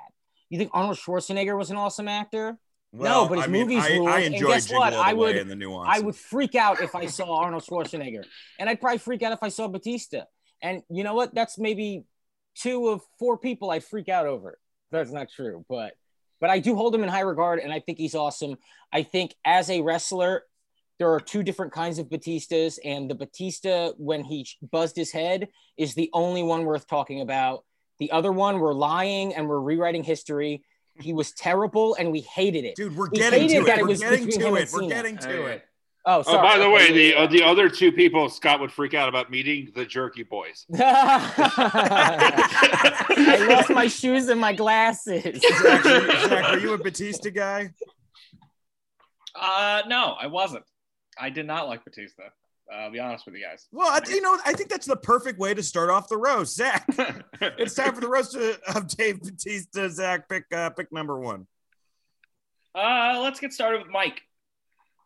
You 0.51 0.59
think 0.59 0.69
Arnold 0.71 0.97
Schwarzenegger 0.97 1.57
was 1.57 1.71
an 1.71 1.77
awesome 1.77 2.07
actor? 2.07 2.59
Well, 2.91 3.27
but 3.27 3.39
his 3.39 3.47
I 3.47 3.49
mean, 3.49 3.61
movies 3.63 3.83
I, 3.83 3.93
ruled, 3.93 4.09
I 4.09 4.19
and 4.19 4.35
enjoy 4.35 4.47
guess 4.49 4.71
what? 4.71 4.93
I 4.93 5.13
would- 5.13 5.35
and 5.35 5.49
the 5.49 5.55
nuance. 5.55 5.89
I 5.91 5.99
would 5.99 6.15
freak 6.15 6.53
out 6.53 6.79
if 6.79 6.93
I 6.93 7.07
saw 7.07 7.39
Arnold 7.39 7.63
Schwarzenegger, 7.63 8.23
and 8.59 8.69
I'd 8.69 8.79
probably 8.79 8.99
freak 8.99 9.23
out 9.23 9.33
if 9.33 9.41
I 9.41 9.49
saw 9.49 9.67
Batista. 9.67 10.25
And 10.61 10.83
you 10.91 11.03
know 11.03 11.15
what? 11.15 11.33
That's 11.33 11.57
maybe 11.57 12.03
two 12.53 12.89
of 12.89 13.01
four 13.17 13.39
people 13.39 13.71
I'd 13.71 13.83
freak 13.83 14.09
out 14.09 14.27
over. 14.27 14.59
That's 14.93 15.11
not 15.11 15.29
true, 15.29 15.65
but 15.67 15.93
but 16.39 16.49
I 16.49 16.59
do 16.59 16.75
hold 16.75 16.93
him 16.93 17.03
in 17.03 17.09
high 17.09 17.21
regard, 17.21 17.59
and 17.59 17.71
I 17.73 17.79
think 17.79 17.97
he's 17.97 18.15
awesome. 18.15 18.57
I 18.91 19.03
think 19.03 19.33
as 19.45 19.69
a 19.69 19.81
wrestler, 19.81 20.43
there 20.99 21.11
are 21.11 21.19
two 21.19 21.41
different 21.41 21.71
kinds 21.71 21.99
of 21.99 22.09
Batistas, 22.09 22.77
and 22.85 23.09
the 23.09 23.15
Batista 23.15 23.93
when 23.97 24.23
he 24.23 24.47
buzzed 24.71 24.95
his 24.95 25.11
head 25.11 25.47
is 25.77 25.95
the 25.95 26.09
only 26.13 26.43
one 26.43 26.65
worth 26.65 26.87
talking 26.87 27.21
about. 27.21 27.63
The 27.99 28.11
other 28.11 28.31
one, 28.31 28.59
we're 28.59 28.73
lying 28.73 29.33
and 29.33 29.47
we're 29.47 29.61
rewriting 29.61 30.03
history. 30.03 30.63
He 30.99 31.13
was 31.13 31.31
terrible, 31.31 31.95
and 31.95 32.11
we 32.11 32.19
hated 32.21 32.65
it. 32.65 32.75
Dude, 32.75 32.95
we're 32.95 33.09
We 33.09 33.17
getting 33.17 33.47
to 33.47 33.63
that 33.63 33.79
it. 33.79 33.81
it 33.81 33.85
We're 33.85 33.95
getting 33.95 34.29
to 34.29 34.55
it. 34.55 34.69
We're 34.71 34.89
getting 34.89 35.17
to 35.17 35.45
it. 35.47 35.65
Oh, 36.05 36.21
Oh, 36.27 36.41
by 36.41 36.57
the 36.57 36.69
way, 36.69 36.91
the 36.91 37.15
uh, 37.15 37.27
the 37.27 37.41
other 37.43 37.69
two 37.69 37.91
people 37.91 38.27
Scott 38.29 38.59
would 38.59 38.71
freak 38.73 38.93
out 38.93 39.07
about 39.07 39.31
meeting 39.31 39.71
the 39.73 39.85
Jerky 39.85 40.23
Boys. 40.23 40.65
I 42.05 43.45
lost 43.49 43.69
my 43.69 43.87
shoes 43.87 44.27
and 44.27 44.39
my 44.39 44.53
glasses. 44.53 45.41
Zach, 45.41 45.85
are- 45.85 46.27
Zach, 46.29 46.43
are 46.49 46.59
you 46.59 46.73
a 46.73 46.77
Batista 46.77 47.29
guy? 47.29 47.71
Uh, 49.35 49.81
no, 49.87 50.15
I 50.19 50.27
wasn't. 50.27 50.65
I 51.17 51.29
did 51.29 51.47
not 51.47 51.67
like 51.67 51.83
Batista. 51.85 52.23
Uh, 52.71 52.75
I'll 52.75 52.91
be 52.91 52.99
honest 52.99 53.25
with 53.25 53.35
you 53.35 53.43
guys. 53.43 53.67
Well, 53.71 53.87
I, 53.89 53.99
you 54.09 54.21
know, 54.21 54.37
I 54.45 54.53
think 54.53 54.69
that's 54.69 54.85
the 54.85 54.95
perfect 54.95 55.37
way 55.39 55.53
to 55.53 55.61
start 55.63 55.89
off 55.89 56.07
the 56.09 56.17
roast. 56.17 56.55
Zach, 56.55 56.85
it's 57.41 57.75
time 57.75 57.93
for 57.93 58.01
the 58.01 58.07
roast 58.07 58.35
of, 58.35 58.59
of 58.75 58.87
Dave 58.87 59.21
Batista. 59.21 59.89
Zach, 59.89 60.27
pick 60.29 60.45
uh, 60.53 60.69
pick 60.71 60.91
number 60.91 61.19
one. 61.19 61.47
Uh, 62.75 63.19
let's 63.21 63.39
get 63.39 63.53
started 63.53 63.81
with 63.81 63.91
Mike. 63.91 64.21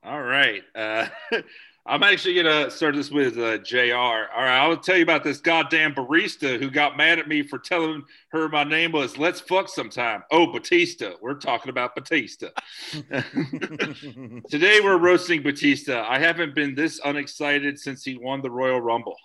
All 0.03 0.21
right. 0.21 0.63
Uh, 0.75 1.07
I'm 1.89 2.03
actually 2.03 2.33
going 2.33 2.45
to 2.45 2.69
start 2.69 2.95
this 2.95 3.09
with 3.09 3.37
uh, 3.37 3.59
JR. 3.59 3.95
All 3.95 4.43
right. 4.43 4.59
I'll 4.59 4.75
tell 4.75 4.97
you 4.97 5.03
about 5.03 5.23
this 5.23 5.39
goddamn 5.39 5.95
barista 5.95 6.59
who 6.59 6.69
got 6.69 6.97
mad 6.97 7.17
at 7.17 7.29
me 7.29 7.43
for 7.43 7.57
telling 7.57 8.03
her 8.33 8.49
my 8.49 8.65
name 8.65 8.91
was 8.91 9.17
Let's 9.17 9.39
Fuck 9.39 9.69
Sometime. 9.69 10.23
Oh, 10.29 10.51
Batista. 10.51 11.13
We're 11.21 11.35
talking 11.35 11.69
about 11.69 11.95
Batista. 11.95 12.47
Today 12.91 14.79
we're 14.81 14.97
roasting 14.97 15.43
Batista. 15.43 16.05
I 16.05 16.19
haven't 16.19 16.55
been 16.55 16.75
this 16.75 16.99
unexcited 17.05 17.79
since 17.79 18.03
he 18.03 18.17
won 18.17 18.41
the 18.41 18.51
Royal 18.51 18.81
Rumble. 18.81 19.15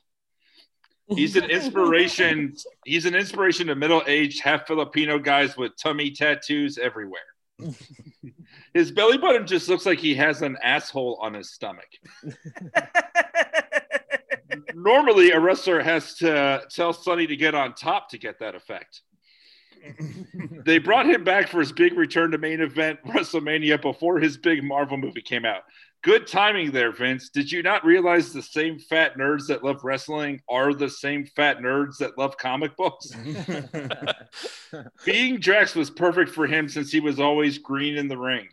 He's 1.08 1.34
an 1.34 1.50
inspiration. 1.50 2.54
He's 2.84 3.06
an 3.06 3.16
inspiration 3.16 3.66
to 3.66 3.74
middle-aged, 3.74 4.40
half 4.40 4.68
Filipino 4.68 5.18
guys 5.18 5.56
with 5.56 5.72
tummy 5.76 6.12
tattoos 6.12 6.78
everywhere. 6.78 7.20
His 8.74 8.90
belly 8.90 9.18
button 9.18 9.46
just 9.46 9.68
looks 9.68 9.86
like 9.86 9.98
he 9.98 10.14
has 10.14 10.42
an 10.42 10.56
asshole 10.62 11.18
on 11.20 11.34
his 11.34 11.52
stomach. 11.52 11.88
Normally, 14.74 15.30
a 15.30 15.40
wrestler 15.40 15.80
has 15.80 16.14
to 16.16 16.62
tell 16.70 16.92
Sonny 16.92 17.26
to 17.26 17.36
get 17.36 17.54
on 17.54 17.74
top 17.74 18.10
to 18.10 18.18
get 18.18 18.38
that 18.40 18.54
effect. 18.54 19.02
they 20.64 20.78
brought 20.78 21.06
him 21.06 21.24
back 21.24 21.48
for 21.48 21.60
his 21.60 21.72
big 21.72 21.94
return 21.94 22.30
to 22.30 22.38
main 22.38 22.60
event 22.60 22.98
WrestleMania 23.06 23.80
before 23.80 24.20
his 24.20 24.36
big 24.36 24.62
Marvel 24.62 24.96
movie 24.96 25.22
came 25.22 25.44
out. 25.44 25.62
Good 26.02 26.26
timing 26.26 26.72
there, 26.72 26.90
Vince. 26.90 27.28
Did 27.28 27.52
you 27.52 27.62
not 27.62 27.84
realize 27.84 28.32
the 28.32 28.42
same 28.42 28.80
fat 28.80 29.16
nerds 29.16 29.46
that 29.46 29.62
love 29.62 29.84
wrestling 29.84 30.40
are 30.48 30.74
the 30.74 30.90
same 30.90 31.24
fat 31.24 31.58
nerds 31.58 31.98
that 31.98 32.18
love 32.18 32.36
comic 32.36 32.76
books? 32.76 33.12
Being 35.04 35.38
Drax 35.38 35.76
was 35.76 35.90
perfect 35.90 36.30
for 36.30 36.48
him 36.48 36.68
since 36.68 36.90
he 36.90 36.98
was 36.98 37.20
always 37.20 37.58
green 37.58 37.96
in 37.96 38.08
the 38.08 38.18
ring. 38.18 38.48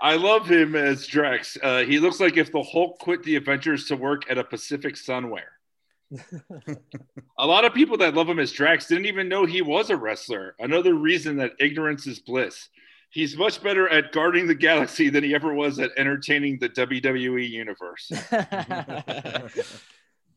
I 0.00 0.16
love 0.16 0.46
him 0.48 0.76
as 0.76 1.06
Drax. 1.06 1.56
Uh, 1.62 1.78
he 1.84 1.98
looks 1.98 2.20
like 2.20 2.36
if 2.36 2.52
the 2.52 2.62
Hulk 2.62 2.98
quit 2.98 3.22
the 3.22 3.36
Avengers 3.36 3.86
to 3.86 3.96
work 3.96 4.30
at 4.30 4.36
a 4.36 4.44
Pacific 4.44 4.96
Sunwear. 4.96 5.48
a 7.38 7.46
lot 7.46 7.64
of 7.64 7.74
people 7.74 7.96
that 7.98 8.14
love 8.14 8.28
him 8.28 8.38
as 8.38 8.52
Drax 8.52 8.86
didn't 8.86 9.06
even 9.06 9.28
know 9.28 9.46
he 9.46 9.62
was 9.62 9.88
a 9.88 9.96
wrestler. 9.96 10.54
Another 10.58 10.94
reason 10.94 11.36
that 11.36 11.52
ignorance 11.58 12.06
is 12.06 12.18
bliss. 12.18 12.68
He's 13.10 13.36
much 13.36 13.62
better 13.62 13.88
at 13.88 14.12
guarding 14.12 14.46
the 14.46 14.54
galaxy 14.54 15.08
than 15.08 15.24
he 15.24 15.34
ever 15.34 15.54
was 15.54 15.78
at 15.78 15.90
entertaining 15.96 16.58
the 16.58 16.68
WWE 16.68 17.48
universe. 17.48 18.12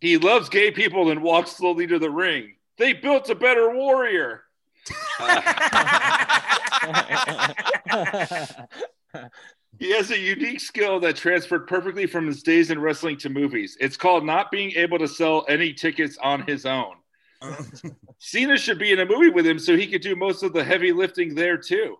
He 0.01 0.17
loves 0.17 0.49
gay 0.49 0.71
people 0.71 1.11
and 1.11 1.21
walks 1.21 1.51
slowly 1.51 1.85
to 1.85 1.99
the 1.99 2.09
ring. 2.09 2.55
They 2.77 2.93
built 2.93 3.29
a 3.29 3.35
better 3.35 3.69
warrior. 3.69 4.43
He 9.79 9.91
has 9.91 10.09
a 10.09 10.17
unique 10.17 10.59
skill 10.59 10.99
that 11.01 11.15
transferred 11.15 11.67
perfectly 11.67 12.07
from 12.07 12.25
his 12.25 12.41
days 12.41 12.71
in 12.71 12.79
wrestling 12.79 13.17
to 13.17 13.29
movies. 13.29 13.77
It's 13.79 13.97
called 13.97 14.25
not 14.25 14.49
being 14.51 14.71
able 14.71 14.97
to 14.97 15.07
sell 15.07 15.45
any 15.47 15.71
tickets 15.73 16.17
on 16.21 16.47
his 16.47 16.65
own. 16.65 16.95
Cena 18.19 18.57
should 18.57 18.79
be 18.79 18.91
in 18.91 18.99
a 18.99 19.05
movie 19.05 19.29
with 19.29 19.45
him 19.45 19.59
so 19.59 19.77
he 19.77 19.87
could 19.87 20.01
do 20.01 20.15
most 20.15 20.41
of 20.41 20.53
the 20.53 20.63
heavy 20.63 20.91
lifting 20.91 21.35
there 21.35 21.57
too. 21.57 21.97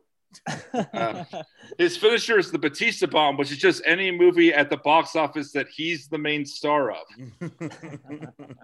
Uh, 0.74 1.24
his 1.78 1.98
finisher 1.98 2.40
is 2.40 2.52
the 2.52 2.60
Batista 2.60 3.08
bomb, 3.08 3.38
which 3.38 3.52
is 3.52 3.58
just 3.58 3.82
any 3.86 4.12
movie 4.12 4.54
at 4.54 4.70
the 4.70 4.78
box 4.78 5.16
office 5.16 5.52
that 5.52 5.68
he's 5.70 6.08
the 6.08 6.18
main 6.18 6.46
star 6.46 6.92
of. 6.92 7.06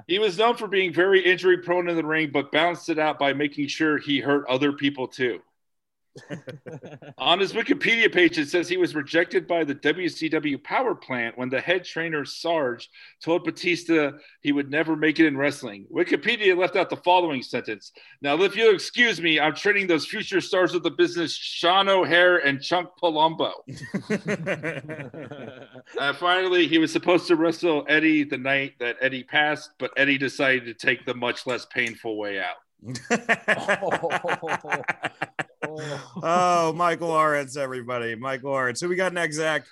He 0.07 0.19
was 0.19 0.37
known 0.37 0.55
for 0.55 0.67
being 0.67 0.93
very 0.93 1.19
injury 1.19 1.57
prone 1.57 1.89
in 1.89 1.97
the 1.97 2.05
ring, 2.05 2.29
but 2.31 2.51
balanced 2.51 2.87
it 2.89 2.97
out 2.97 3.19
by 3.19 3.33
making 3.33 3.67
sure 3.67 3.97
he 3.97 4.19
hurt 4.19 4.47
other 4.47 4.71
people 4.71 5.07
too. 5.07 5.41
On 7.17 7.39
his 7.39 7.53
Wikipedia 7.53 8.11
page, 8.11 8.37
it 8.37 8.49
says 8.49 8.67
he 8.67 8.77
was 8.77 8.95
rejected 8.95 9.47
by 9.47 9.63
the 9.63 9.75
WCW 9.75 10.63
power 10.63 10.95
plant 10.95 11.37
when 11.37 11.49
the 11.49 11.59
head 11.59 11.83
trainer 11.83 12.25
Sarge 12.25 12.89
told 13.21 13.43
Batista 13.43 14.11
he 14.41 14.51
would 14.51 14.69
never 14.69 14.95
make 14.95 15.19
it 15.19 15.25
in 15.27 15.37
wrestling. 15.37 15.85
Wikipedia 15.93 16.57
left 16.57 16.75
out 16.75 16.89
the 16.89 16.97
following 16.97 17.41
sentence. 17.41 17.91
Now, 18.21 18.41
if 18.41 18.55
you'll 18.55 18.73
excuse 18.73 19.21
me, 19.21 19.39
I'm 19.39 19.55
training 19.55 19.87
those 19.87 20.05
future 20.05 20.41
stars 20.41 20.73
of 20.73 20.83
the 20.83 20.91
business, 20.91 21.33
Sean 21.35 21.89
O'Haire 21.89 22.37
and 22.37 22.61
Chuck 22.61 22.99
Palumbo. 23.01 23.51
Uh, 25.97 26.13
finally, 26.13 26.67
he 26.67 26.77
was 26.77 26.91
supposed 26.91 27.27
to 27.27 27.35
wrestle 27.35 27.85
Eddie 27.87 28.23
the 28.23 28.37
night 28.37 28.73
that 28.79 28.97
Eddie 29.01 29.23
passed, 29.23 29.71
but 29.79 29.91
Eddie 29.97 30.17
decided 30.17 30.65
to 30.65 30.73
take 30.73 31.05
the 31.05 31.13
much 31.13 31.47
less 31.47 31.65
painful 31.65 32.17
way 32.17 32.39
out. 32.39 32.57
oh, 33.09 34.83
Oh. 35.65 36.19
Oh, 36.23 36.73
Michael 36.73 37.09
Lawrence, 37.09 37.57
everybody. 37.57 38.15
Michael 38.15 38.51
Lawrence. 38.51 38.81
Who 38.81 38.89
we 38.89 38.95
got 38.95 39.13
next, 39.13 39.37
Zach? 39.37 39.65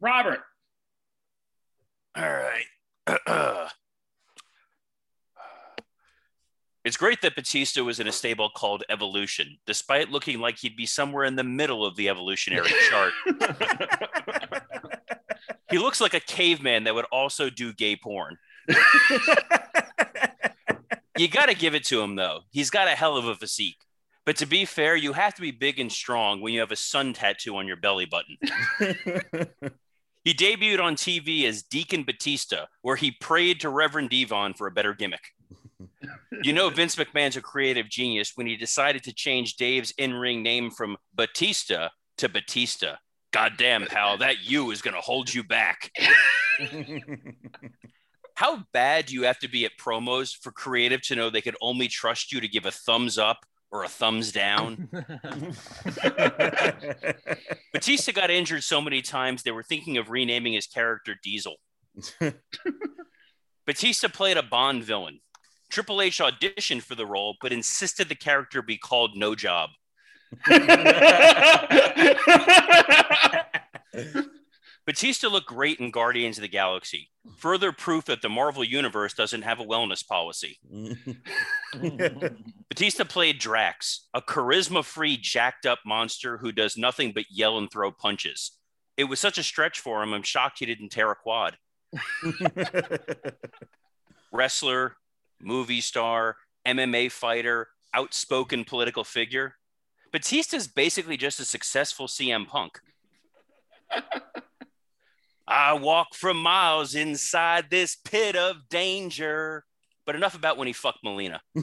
Robert. 0.00 0.40
All 2.16 2.24
right. 2.24 2.64
it's 6.84 6.96
great 6.96 7.20
that 7.22 7.34
Batista 7.34 7.82
was 7.82 8.00
in 8.00 8.06
a 8.06 8.12
stable 8.12 8.50
called 8.54 8.84
Evolution, 8.88 9.58
despite 9.66 10.10
looking 10.10 10.40
like 10.40 10.58
he'd 10.58 10.76
be 10.76 10.86
somewhere 10.86 11.24
in 11.24 11.36
the 11.36 11.44
middle 11.44 11.84
of 11.86 11.96
the 11.96 12.08
evolutionary 12.08 12.70
chart. 12.90 13.12
he 15.70 15.78
looks 15.78 16.00
like 16.00 16.14
a 16.14 16.20
caveman 16.20 16.84
that 16.84 16.94
would 16.94 17.06
also 17.06 17.50
do 17.50 17.72
gay 17.72 17.96
porn. 17.96 18.36
you 21.16 21.28
got 21.28 21.46
to 21.46 21.54
give 21.54 21.74
it 21.74 21.84
to 21.84 22.00
him 22.00 22.16
though. 22.16 22.40
He's 22.50 22.70
got 22.70 22.88
a 22.88 22.92
hell 22.92 23.16
of 23.16 23.26
a 23.26 23.34
physique. 23.34 23.78
But 24.28 24.36
to 24.36 24.46
be 24.46 24.66
fair, 24.66 24.94
you 24.94 25.14
have 25.14 25.32
to 25.36 25.40
be 25.40 25.52
big 25.52 25.80
and 25.80 25.90
strong 25.90 26.42
when 26.42 26.52
you 26.52 26.60
have 26.60 26.70
a 26.70 26.76
sun 26.76 27.14
tattoo 27.14 27.56
on 27.56 27.66
your 27.66 27.78
belly 27.78 28.04
button. 28.04 28.36
he 30.22 30.34
debuted 30.34 30.82
on 30.82 30.96
TV 30.96 31.44
as 31.44 31.62
Deacon 31.62 32.04
Batista, 32.04 32.66
where 32.82 32.96
he 32.96 33.10
prayed 33.10 33.58
to 33.60 33.70
Reverend 33.70 34.10
Devon 34.10 34.52
for 34.52 34.66
a 34.66 34.70
better 34.70 34.92
gimmick. 34.92 35.28
You 36.42 36.52
know, 36.52 36.68
Vince 36.68 36.96
McMahon's 36.96 37.38
a 37.38 37.40
creative 37.40 37.88
genius 37.88 38.32
when 38.34 38.46
he 38.46 38.54
decided 38.54 39.02
to 39.04 39.14
change 39.14 39.56
Dave's 39.56 39.94
in 39.96 40.12
ring 40.12 40.42
name 40.42 40.70
from 40.70 40.98
Bautista 41.14 41.90
to 42.18 42.28
Batista. 42.28 42.96
Goddamn, 43.32 43.86
pal, 43.86 44.18
that 44.18 44.42
you 44.42 44.72
is 44.72 44.82
going 44.82 44.92
to 44.92 45.00
hold 45.00 45.32
you 45.32 45.42
back. 45.42 45.90
How 48.34 48.64
bad 48.74 49.06
do 49.06 49.14
you 49.14 49.22
have 49.22 49.38
to 49.38 49.48
be 49.48 49.64
at 49.64 49.78
promos 49.80 50.36
for 50.36 50.52
creative 50.52 51.00
to 51.04 51.16
know 51.16 51.30
they 51.30 51.40
could 51.40 51.56
only 51.62 51.88
trust 51.88 52.30
you 52.30 52.42
to 52.42 52.48
give 52.48 52.66
a 52.66 52.70
thumbs 52.70 53.16
up 53.16 53.46
or 53.70 53.84
a 53.84 53.88
thumbs 53.88 54.32
down? 54.32 54.88
Batista 57.72 58.12
got 58.12 58.30
injured 58.30 58.64
so 58.64 58.80
many 58.80 59.02
times 59.02 59.42
they 59.42 59.50
were 59.50 59.62
thinking 59.62 59.98
of 59.98 60.10
renaming 60.10 60.54
his 60.54 60.66
character 60.66 61.16
Diesel. 61.22 61.56
Batista 63.66 64.08
played 64.08 64.36
a 64.36 64.42
Bond 64.42 64.84
villain. 64.84 65.20
Triple 65.70 66.00
H 66.00 66.18
auditioned 66.18 66.82
for 66.82 66.94
the 66.94 67.04
role, 67.04 67.36
but 67.42 67.52
insisted 67.52 68.08
the 68.08 68.14
character 68.14 68.62
be 68.62 68.78
called 68.78 69.10
No 69.14 69.34
Job. 69.34 69.68
Batista 74.88 75.28
looked 75.28 75.48
great 75.48 75.80
in 75.80 75.90
Guardians 75.90 76.38
of 76.38 76.42
the 76.42 76.48
Galaxy. 76.48 77.10
Further 77.36 77.72
proof 77.72 78.06
that 78.06 78.22
the 78.22 78.30
Marvel 78.30 78.64
Universe 78.64 79.12
doesn't 79.12 79.42
have 79.42 79.60
a 79.60 79.66
wellness 79.66 80.02
policy. 80.02 80.58
Batista 82.70 83.04
played 83.04 83.38
Drax, 83.38 84.08
a 84.14 84.22
charisma 84.22 84.82
free, 84.82 85.18
jacked 85.18 85.66
up 85.66 85.80
monster 85.84 86.38
who 86.38 86.52
does 86.52 86.78
nothing 86.78 87.12
but 87.12 87.26
yell 87.28 87.58
and 87.58 87.70
throw 87.70 87.92
punches. 87.92 88.52
It 88.96 89.04
was 89.04 89.20
such 89.20 89.36
a 89.36 89.42
stretch 89.42 89.78
for 89.78 90.02
him, 90.02 90.14
I'm 90.14 90.22
shocked 90.22 90.60
he 90.60 90.64
didn't 90.64 90.88
tear 90.88 91.10
a 91.10 91.14
quad. 91.14 91.58
Wrestler, 94.32 94.96
movie 95.38 95.82
star, 95.82 96.36
MMA 96.66 97.12
fighter, 97.12 97.68
outspoken 97.92 98.64
political 98.64 99.04
figure. 99.04 99.56
Batista's 100.12 100.66
basically 100.66 101.18
just 101.18 101.40
a 101.40 101.44
successful 101.44 102.06
CM 102.06 102.46
Punk. 102.46 102.80
I 105.48 105.72
walk 105.72 106.14
for 106.14 106.34
miles 106.34 106.94
inside 106.94 107.70
this 107.70 107.96
pit 107.96 108.36
of 108.36 108.68
danger. 108.68 109.64
But 110.04 110.14
enough 110.14 110.34
about 110.34 110.58
when 110.58 110.66
he 110.66 110.72
fucked 110.72 111.04
Melina. 111.04 111.40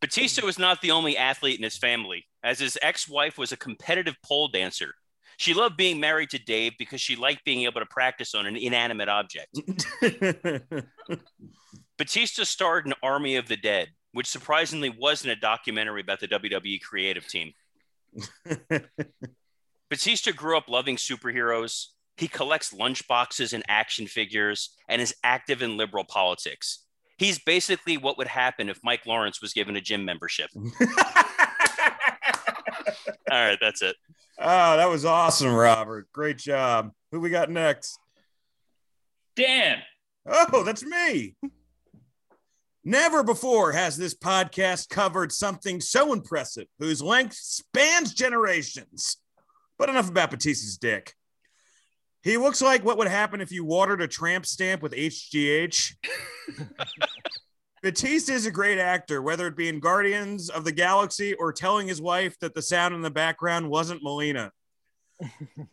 Batista 0.00 0.44
was 0.44 0.58
not 0.58 0.80
the 0.80 0.90
only 0.90 1.16
athlete 1.16 1.56
in 1.58 1.62
his 1.62 1.76
family, 1.76 2.26
as 2.42 2.58
his 2.58 2.76
ex 2.82 3.08
wife 3.08 3.38
was 3.38 3.52
a 3.52 3.56
competitive 3.56 4.16
pole 4.24 4.48
dancer. 4.48 4.94
She 5.36 5.54
loved 5.54 5.76
being 5.76 6.00
married 6.00 6.30
to 6.30 6.38
Dave 6.38 6.72
because 6.78 7.00
she 7.00 7.14
liked 7.16 7.44
being 7.44 7.62
able 7.62 7.80
to 7.80 7.86
practice 7.86 8.34
on 8.34 8.44
an 8.46 8.56
inanimate 8.56 9.08
object. 9.08 9.56
Batista 11.98 12.44
starred 12.44 12.86
in 12.86 12.94
Army 13.02 13.36
of 13.36 13.46
the 13.46 13.56
Dead, 13.56 13.88
which 14.12 14.26
surprisingly 14.26 14.90
wasn't 14.90 15.32
a 15.32 15.36
documentary 15.36 16.00
about 16.00 16.20
the 16.20 16.28
WWE 16.28 16.80
creative 16.80 17.26
team. 17.28 17.52
Batista 19.90 20.32
grew 20.32 20.56
up 20.56 20.68
loving 20.68 20.96
superheroes. 20.96 21.86
He 22.16 22.28
collects 22.28 22.72
lunchboxes 22.72 23.52
and 23.52 23.62
action 23.68 24.06
figures 24.06 24.70
and 24.88 25.00
is 25.00 25.14
active 25.24 25.62
in 25.62 25.76
liberal 25.76 26.04
politics. 26.04 26.84
He's 27.18 27.38
basically 27.38 27.96
what 27.96 28.16
would 28.18 28.28
happen 28.28 28.68
if 28.68 28.80
Mike 28.82 29.06
Lawrence 29.06 29.42
was 29.42 29.52
given 29.52 29.76
a 29.76 29.80
gym 29.80 30.04
membership. 30.04 30.50
All 30.56 30.66
right, 33.30 33.58
that's 33.60 33.82
it. 33.82 33.96
Oh, 34.38 34.76
that 34.76 34.88
was 34.88 35.04
awesome, 35.04 35.52
Robert. 35.54 36.08
Great 36.12 36.38
job. 36.38 36.92
Who 37.12 37.20
we 37.20 37.30
got 37.30 37.50
next? 37.50 37.98
Dan. 39.36 39.78
Oh, 40.26 40.62
that's 40.64 40.84
me. 40.84 41.36
Never 42.84 43.22
before 43.22 43.72
has 43.72 43.96
this 43.96 44.14
podcast 44.14 44.88
covered 44.88 45.32
something 45.32 45.80
so 45.80 46.12
impressive 46.12 46.66
whose 46.78 47.02
length 47.02 47.34
spans 47.34 48.14
generations. 48.14 49.18
But 49.78 49.90
enough 49.90 50.08
about 50.08 50.30
Batista's 50.30 50.78
dick. 50.78 51.14
He 52.22 52.36
looks 52.36 52.60
like 52.60 52.84
what 52.84 52.98
would 52.98 53.08
happen 53.08 53.40
if 53.40 53.50
you 53.50 53.64
watered 53.64 54.02
a 54.02 54.08
tramp 54.08 54.44
stamp 54.44 54.82
with 54.82 54.92
HGH. 54.92 55.94
Batista 57.82 58.34
is 58.34 58.44
a 58.44 58.50
great 58.50 58.78
actor, 58.78 59.22
whether 59.22 59.46
it 59.46 59.56
be 59.56 59.68
in 59.68 59.80
Guardians 59.80 60.50
of 60.50 60.64
the 60.64 60.72
Galaxy 60.72 61.32
or 61.34 61.50
telling 61.50 61.88
his 61.88 62.00
wife 62.00 62.38
that 62.40 62.54
the 62.54 62.60
sound 62.60 62.94
in 62.94 63.00
the 63.00 63.10
background 63.10 63.70
wasn't 63.70 64.02
Melina. 64.02 64.52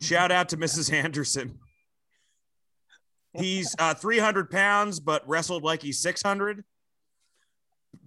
Shout 0.00 0.32
out 0.32 0.48
to 0.50 0.56
Mrs. 0.56 0.90
Anderson. 0.90 1.58
He's 3.34 3.74
uh, 3.78 3.92
300 3.92 4.50
pounds, 4.50 5.00
but 5.00 5.26
wrestled 5.28 5.64
like 5.64 5.82
he's 5.82 6.00
600. 6.00 6.64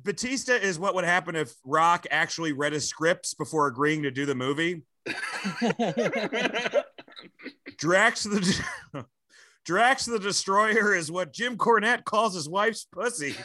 Batista 0.04 0.54
is 0.54 0.80
what 0.80 0.96
would 0.96 1.06
happen 1.06 1.36
if 1.36 1.54
Rock 1.66 2.08
actually 2.10 2.54
read 2.54 2.74
his 2.74 2.88
scripts 2.88 3.34
before 3.34 3.68
agreeing 3.68 4.04
to 4.04 4.12
do 4.12 4.26
the 4.26 4.36
movie. 4.36 4.84
Drax 7.78 8.24
the 8.24 8.66
Drax 9.66 10.06
the 10.06 10.20
Destroyer 10.20 10.96
is 10.96 11.12
what 11.12 11.34
Jim 11.34 11.58
Cornette 11.58 12.04
calls 12.04 12.34
his 12.36 12.50
wife's 12.50 12.86
pussy. 12.92 13.36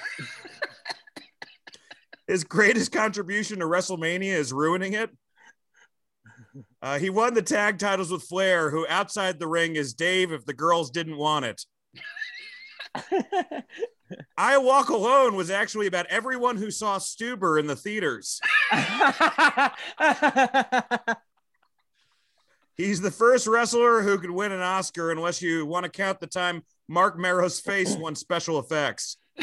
his 2.27 2.45
greatest 2.45 2.93
contribution 2.93 3.59
to 3.61 3.67
WrestleMania 3.67 4.35
is 4.35 4.53
ruining 4.53 4.95
it. 4.95 5.11
Uh, 6.81 6.99
he 6.99 7.11
won 7.11 7.35
the 7.35 7.43
tag 7.43 7.79
titles 7.79 8.11
with 8.11 8.23
Flair, 8.23 8.71
who 8.71 8.87
outside 8.89 9.39
the 9.39 9.49
ring 9.49 9.77
is 9.77 9.95
Dave 9.95 10.33
if 10.33 10.45
the 10.47 10.55
girls 10.55 10.91
didn't 10.91 11.19
want 11.19 11.45
it. 11.45 11.65
I 14.37 14.59
Walk 14.59 14.91
Alone 14.91 15.35
was 15.35 15.51
actually 15.51 15.87
about 15.87 16.07
everyone 16.07 16.57
who 16.57 16.71
saw 16.71 16.99
Stuber 16.99 17.59
in 17.59 17.67
the 17.67 17.77
theaters. 17.77 18.41
He's 22.77 23.01
the 23.01 23.11
first 23.11 23.47
wrestler 23.47 24.03
who 24.03 24.19
could 24.19 24.31
win 24.31 24.53
an 24.53 24.61
Oscar 24.61 25.11
unless 25.11 25.41
you 25.41 25.65
want 25.65 25.85
to 25.85 25.91
count 25.91 26.21
the 26.21 26.27
time 26.27 26.63
Mark 26.89 27.19
Mero's 27.19 27.59
face 27.59 27.97
won 27.97 28.15
special 28.15 28.59
effects. 28.59 29.17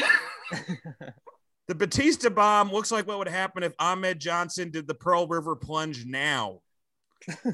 the 1.66 1.74
Batista 1.74 2.30
bomb 2.30 2.70
looks 2.70 2.92
like 2.92 3.08
what 3.08 3.18
would 3.18 3.28
happen 3.28 3.64
if 3.64 3.74
Ahmed 3.78 4.20
Johnson 4.20 4.70
did 4.70 4.86
the 4.86 4.94
Pearl 4.94 5.26
River 5.26 5.56
plunge 5.56 6.06
now. 6.06 6.60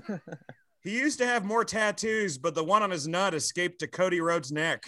he 0.83 0.99
used 0.99 1.19
to 1.19 1.27
have 1.27 1.45
more 1.45 1.65
tattoos, 1.65 2.37
but 2.37 2.55
the 2.55 2.65
one 2.65 2.83
on 2.83 2.91
his 2.91 3.09
nut 3.09 3.33
escaped 3.33 3.81
to 3.81 3.87
Cody 3.87 4.21
Rhodes' 4.21 4.53
neck. 4.53 4.85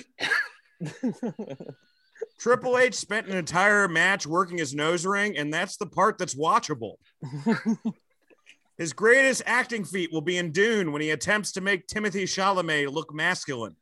Triple 2.42 2.76
H 2.76 2.94
spent 2.94 3.28
an 3.28 3.36
entire 3.36 3.86
match 3.86 4.26
working 4.26 4.58
his 4.58 4.74
nose 4.74 5.06
ring, 5.06 5.38
and 5.38 5.54
that's 5.54 5.76
the 5.76 5.86
part 5.86 6.18
that's 6.18 6.34
watchable. 6.34 6.94
his 8.78 8.92
greatest 8.92 9.42
acting 9.46 9.84
feat 9.84 10.12
will 10.12 10.22
be 10.22 10.38
in 10.38 10.50
Dune 10.50 10.90
when 10.90 11.00
he 11.00 11.10
attempts 11.10 11.52
to 11.52 11.60
make 11.60 11.86
Timothy 11.86 12.24
Chalamet 12.24 12.92
look 12.92 13.14
masculine. 13.14 13.76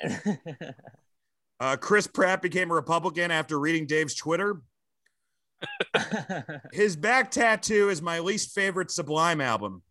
Uh, 1.60 1.76
Chris 1.76 2.08
Pratt 2.08 2.42
became 2.42 2.72
a 2.72 2.74
Republican 2.74 3.30
after 3.30 3.56
reading 3.56 3.86
Dave's 3.86 4.16
Twitter. 4.16 4.62
His 6.72 6.96
back 6.96 7.30
tattoo 7.30 7.88
is 7.88 8.02
my 8.02 8.18
least 8.18 8.52
favorite 8.52 8.90
Sublime 8.90 9.40
album. 9.40 9.82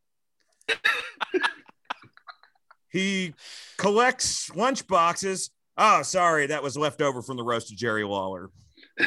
he 2.89 3.34
collects 3.77 4.54
lunch 4.54 4.86
boxes 4.86 5.51
Oh, 5.84 6.04
sorry, 6.04 6.46
that 6.46 6.62
was 6.62 6.78
left 6.78 7.02
over 7.02 7.24
from 7.24 7.38
the 7.38 7.44
roast 7.44 7.72
of 7.72 7.78
Jerry 7.78 8.04
Lawler. 8.04 8.52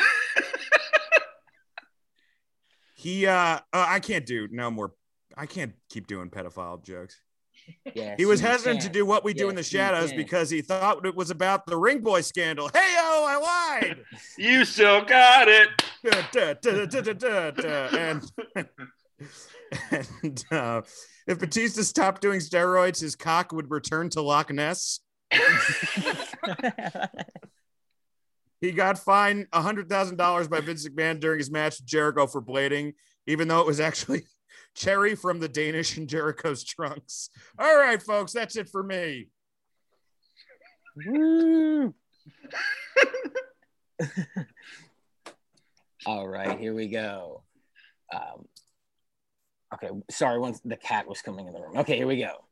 he, 2.97 3.27
uh, 3.29 3.33
uh, 3.33 3.61
I 3.73 4.01
can't 4.01 4.27
do 4.27 4.49
no 4.51 4.73
more. 4.73 4.91
I 5.37 5.47
can't 5.47 5.73
keep 5.89 6.09
doing 6.09 6.31
pedophile 6.31 6.85
jokes. 6.85 7.21
Yes, 7.95 8.17
He 8.19 8.27
was 8.27 8.41
you 8.41 8.49
hesitant 8.49 8.81
to 8.81 8.89
do 8.89 9.07
what 9.07 9.23
we 9.23 9.35
do 9.35 9.49
in 9.49 9.55
the 9.55 9.63
shadows 9.63 10.13
because 10.13 10.51
he 10.51 10.63
thought 10.63 11.07
it 11.07 11.15
was 11.15 11.31
about 11.31 11.65
the 11.65 11.77
Ring 11.77 12.01
Boy 12.01 12.23
scandal. 12.23 12.69
Hey, 12.75 12.97
oh, 12.99 13.25
I 13.29 13.81
lied. 13.81 14.01
You 14.37 14.65
still 14.65 15.05
got 15.05 15.47
it. 15.49 15.69
Da, 16.33 16.53
da, 16.61 17.51
da. 17.53 17.97
and 17.97 18.31
and 19.91 20.45
uh, 20.51 20.83
if 21.27 21.39
Batista 21.39 21.81
stopped 21.83 22.21
doing 22.21 22.41
steroids, 22.41 23.01
his 23.01 23.17
cock 23.17 23.53
would 23.53 23.71
return 23.71 24.11
to 24.11 24.21
Loch 24.21 24.53
Ness. 24.53 25.01
He 28.65 28.73
got 28.73 28.99
fined 28.99 29.47
$100,000 29.53 30.49
by 30.49 30.61
Vince 30.61 30.89
McMahon 30.89 31.21
during 31.21 31.39
his 31.39 31.51
match 31.51 31.81
with 31.81 31.87
Jericho 31.87 32.27
for 32.27 32.41
blading, 32.41 32.95
even 33.27 33.47
though 33.47 33.61
it 33.61 33.67
was 33.67 33.79
actually 33.79 34.23
Cherry 34.75 35.15
from 35.15 35.39
the 35.39 35.51
Danish 35.51 35.99
in 35.99 36.07
Jericho's 36.07 36.65
trunks. 36.65 37.29
All 37.59 37.77
right, 37.77 38.03
folks, 38.03 38.33
that's 38.33 38.57
it 38.57 38.71
for 38.71 38.83
me. 38.83 39.29
Woo! 41.07 41.95
All 46.07 46.27
right, 46.27 46.59
here 46.59 46.73
we 46.73 46.89
go. 46.89 47.45
Um, 48.15 48.47
okay, 49.75 49.91
sorry, 50.11 50.39
once 50.39 50.61
the 50.65 50.77
cat 50.79 51.07
was 51.07 51.21
coming 51.21 51.47
in 51.47 51.53
the 51.53 51.61
room. 51.61 51.77
Okay, 51.77 51.99
here 51.99 52.07
we 52.07 52.17
go. 52.17 52.47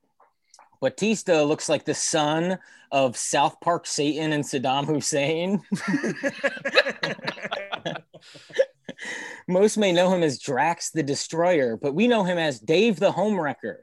Batista 0.83 1.43
looks 1.45 1.69
like 1.69 1.85
the 1.85 1.95
son 1.95 2.59
of 2.91 3.17
South 3.17 3.61
Park 3.61 3.87
Satan 3.87 4.33
and 4.33 4.43
Saddam 4.43 4.85
Hussein. 4.85 5.63
Most 9.49 9.79
may 9.79 9.93
know 9.93 10.13
him 10.13 10.25
as 10.25 10.41
Drax 10.41 10.91
the 10.91 11.05
Destroyer, 11.05 11.77
but 11.77 11.95
we 11.95 12.09
know 12.09 12.25
him 12.25 12.37
as 12.37 12.59
Dave 12.59 12.99
the 12.99 13.13
Homewrecker. 13.13 13.77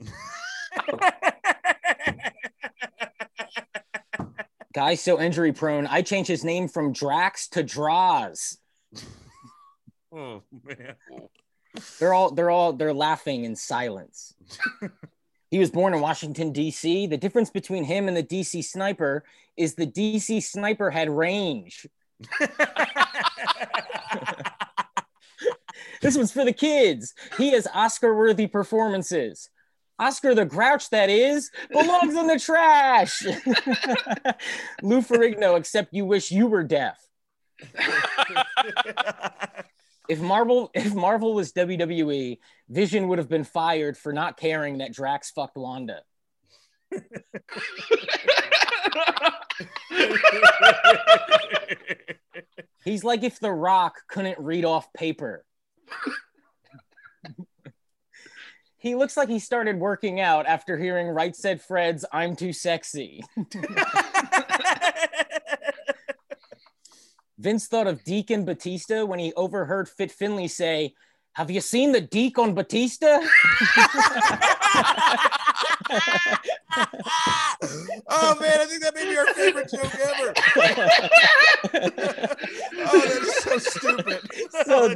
Guy's 4.74 5.00
so 5.00 5.20
injury 5.20 5.52
prone, 5.52 5.86
I 5.86 6.02
changed 6.02 6.28
his 6.28 6.44
name 6.44 6.66
from 6.66 6.92
Drax 6.92 7.46
to 7.50 7.62
Draws. 7.62 8.58
oh 10.12 10.42
man. 10.64 10.96
They're 12.00 12.12
all 12.12 12.32
they're 12.32 12.50
all 12.50 12.72
they're 12.72 12.92
laughing 12.92 13.44
in 13.44 13.54
silence. 13.54 14.34
he 15.50 15.58
was 15.58 15.70
born 15.70 15.94
in 15.94 16.00
Washington 16.00 16.52
D.C. 16.52 17.06
The 17.06 17.16
difference 17.16 17.50
between 17.50 17.84
him 17.84 18.08
and 18.08 18.16
the 18.16 18.22
D.C. 18.22 18.62
sniper 18.62 19.24
is 19.56 19.74
the 19.74 19.86
D.C. 19.86 20.40
sniper 20.40 20.90
had 20.90 21.10
range. 21.10 21.86
this 26.00 26.16
one's 26.16 26.32
for 26.32 26.44
the 26.44 26.52
kids. 26.52 27.14
He 27.36 27.52
has 27.52 27.66
Oscar-worthy 27.72 28.46
performances. 28.46 29.48
Oscar 29.98 30.34
the 30.34 30.46
Grouch, 30.46 30.88
that 30.90 31.10
is, 31.10 31.50
belongs 31.70 32.14
in 32.14 32.26
the 32.26 32.38
trash. 32.38 33.22
Lou 34.82 35.02
Ferrigno, 35.02 35.58
except 35.58 35.92
you 35.92 36.06
wish 36.06 36.30
you 36.30 36.46
were 36.46 36.64
deaf. 36.64 36.98
if 40.08 40.18
Marvel 40.20 40.70
if 40.72 40.94
Marvel 40.94 41.34
was 41.34 41.52
WWE, 41.52 42.38
Vision 42.70 43.08
would 43.08 43.18
have 43.18 43.28
been 43.28 43.44
fired 43.44 43.98
for 43.98 44.12
not 44.12 44.36
caring 44.36 44.78
that 44.78 44.92
Drax 44.92 45.32
fucked 45.32 45.56
Wanda. 45.56 46.02
He's 52.84 53.02
like 53.02 53.24
if 53.24 53.40
The 53.40 53.50
Rock 53.50 53.96
couldn't 54.08 54.38
read 54.38 54.64
off 54.64 54.92
paper. 54.92 55.44
he 58.78 58.94
looks 58.94 59.16
like 59.16 59.28
he 59.28 59.40
started 59.40 59.78
working 59.80 60.20
out 60.20 60.46
after 60.46 60.78
hearing 60.78 61.08
Right 61.08 61.34
Said 61.34 61.60
Fred's 61.60 62.04
I'm 62.12 62.36
Too 62.36 62.52
Sexy. 62.52 63.22
Vince 67.38 67.66
thought 67.66 67.86
of 67.88 68.04
Deacon 68.04 68.44
Batista 68.44 69.04
when 69.04 69.18
he 69.18 69.32
overheard 69.32 69.88
Fit 69.88 70.12
Finlay 70.12 70.46
say, 70.46 70.94
Have 71.40 71.50
you 71.50 71.62
seen 71.62 71.92
the 71.92 72.02
Deke 72.02 72.38
on 72.38 72.52
Batista? 72.52 73.06
oh 73.08 73.22
man, 78.38 78.60
I 78.60 78.66
think 78.68 78.82
that 78.82 78.94
may 78.94 79.08
be 79.08 79.16
our 79.16 79.24
favorite 79.32 79.70
joke 79.70 79.94
ever. 79.94 80.34
oh, 82.76 83.00
that 83.00 83.22
is 83.22 83.36
so 83.36 83.56
stupid. 83.56 84.20
So 84.66 84.94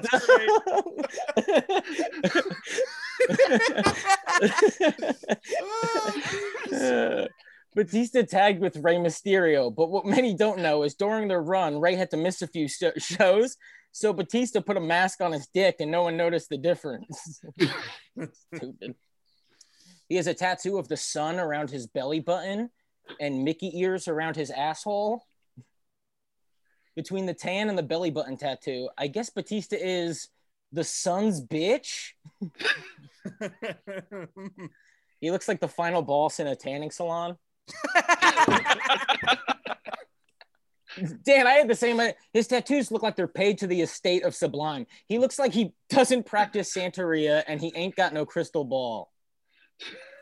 dumb. 7.09 7.29
Batista 7.75 8.23
tagged 8.23 8.61
with 8.61 8.77
Rey 8.77 8.97
Mysterio, 8.97 9.75
but 9.75 9.91
what 9.91 10.07
many 10.07 10.35
don't 10.35 10.61
know 10.61 10.85
is 10.85 10.95
during 10.95 11.29
their 11.29 11.43
run, 11.43 11.81
Rey 11.81 11.97
had 11.97 12.11
to 12.13 12.17
miss 12.17 12.41
a 12.41 12.47
few 12.47 12.69
sh- 12.69 12.85
shows, 12.99 13.57
so 13.91 14.13
Batista 14.13 14.61
put 14.61 14.77
a 14.77 14.81
mask 14.81 15.21
on 15.21 15.33
his 15.33 15.49
dick 15.49 15.77
and 15.81 15.91
no 15.91 16.03
one 16.03 16.17
noticed 16.17 16.49
the 16.49 16.59
difference. 16.59 17.43
Stupid. 18.55 18.95
He 20.09 20.17
has 20.17 20.27
a 20.27 20.35
tattoo 20.35 20.79
of 20.79 20.89
the 20.89 20.97
sun 20.97 21.39
around 21.39 21.71
his 21.71 21.87
belly 21.87 22.21
button 22.21 22.71
and 23.21 23.45
Mickey 23.45 23.79
ears 23.81 24.09
around 24.09 24.37
his 24.37 24.51
asshole. 24.51 25.25
Between 26.97 27.27
the 27.27 27.35
tan 27.35 27.69
and 27.69 27.77
the 27.77 27.83
belly 27.83 28.11
button 28.11 28.37
tattoo, 28.37 28.89
I 28.97 29.09
guess 29.09 29.31
Batista 29.31 29.77
is 29.79 30.29
the 30.73 30.85
sun's 30.85 31.45
bitch. 31.45 32.13
he 35.21 35.31
looks 35.31 35.49
like 35.49 35.61
the 35.61 35.69
final 35.69 36.03
boss 36.03 36.39
in 36.39 36.47
a 36.47 36.55
tanning 36.55 36.91
salon. 36.91 37.37
Dan, 41.25 41.47
I 41.47 41.55
had 41.55 41.69
the 41.69 41.75
same. 41.75 41.99
Uh, 41.99 42.11
his 42.33 42.47
tattoos 42.47 42.91
look 42.91 43.03
like 43.03 43.17
they're 43.17 43.27
paid 43.27 43.59
to 43.59 43.67
the 43.67 43.81
estate 43.81 44.23
of 44.25 44.35
Sublime. 44.35 44.87
He 45.07 45.19
looks 45.19 45.39
like 45.39 45.53
he 45.53 45.73
doesn't 45.91 46.25
practice 46.27 46.73
Santeria 46.75 47.43
and 47.49 47.61
he 47.61 47.73
ain't 47.75 47.97
got 47.97 48.13
no 48.13 48.25
crystal 48.25 48.65
ball. 48.65 49.11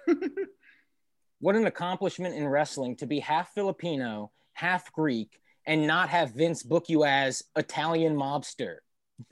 what 1.41 1.57
an 1.57 1.67
accomplishment 1.67 2.35
in 2.35 2.49
wrestling 2.49 2.97
to 2.97 3.07
be 3.07 3.21
half 3.21 3.53
Filipino, 3.53 4.33
half 4.55 4.91
Greek, 4.93 5.39
and 5.67 5.87
not 5.87 6.09
have 6.09 6.35
Vince 6.35 6.63
book 6.63 6.89
you 6.89 7.05
as 7.05 7.43
Italian 7.57 8.17
mobster. 8.17 8.77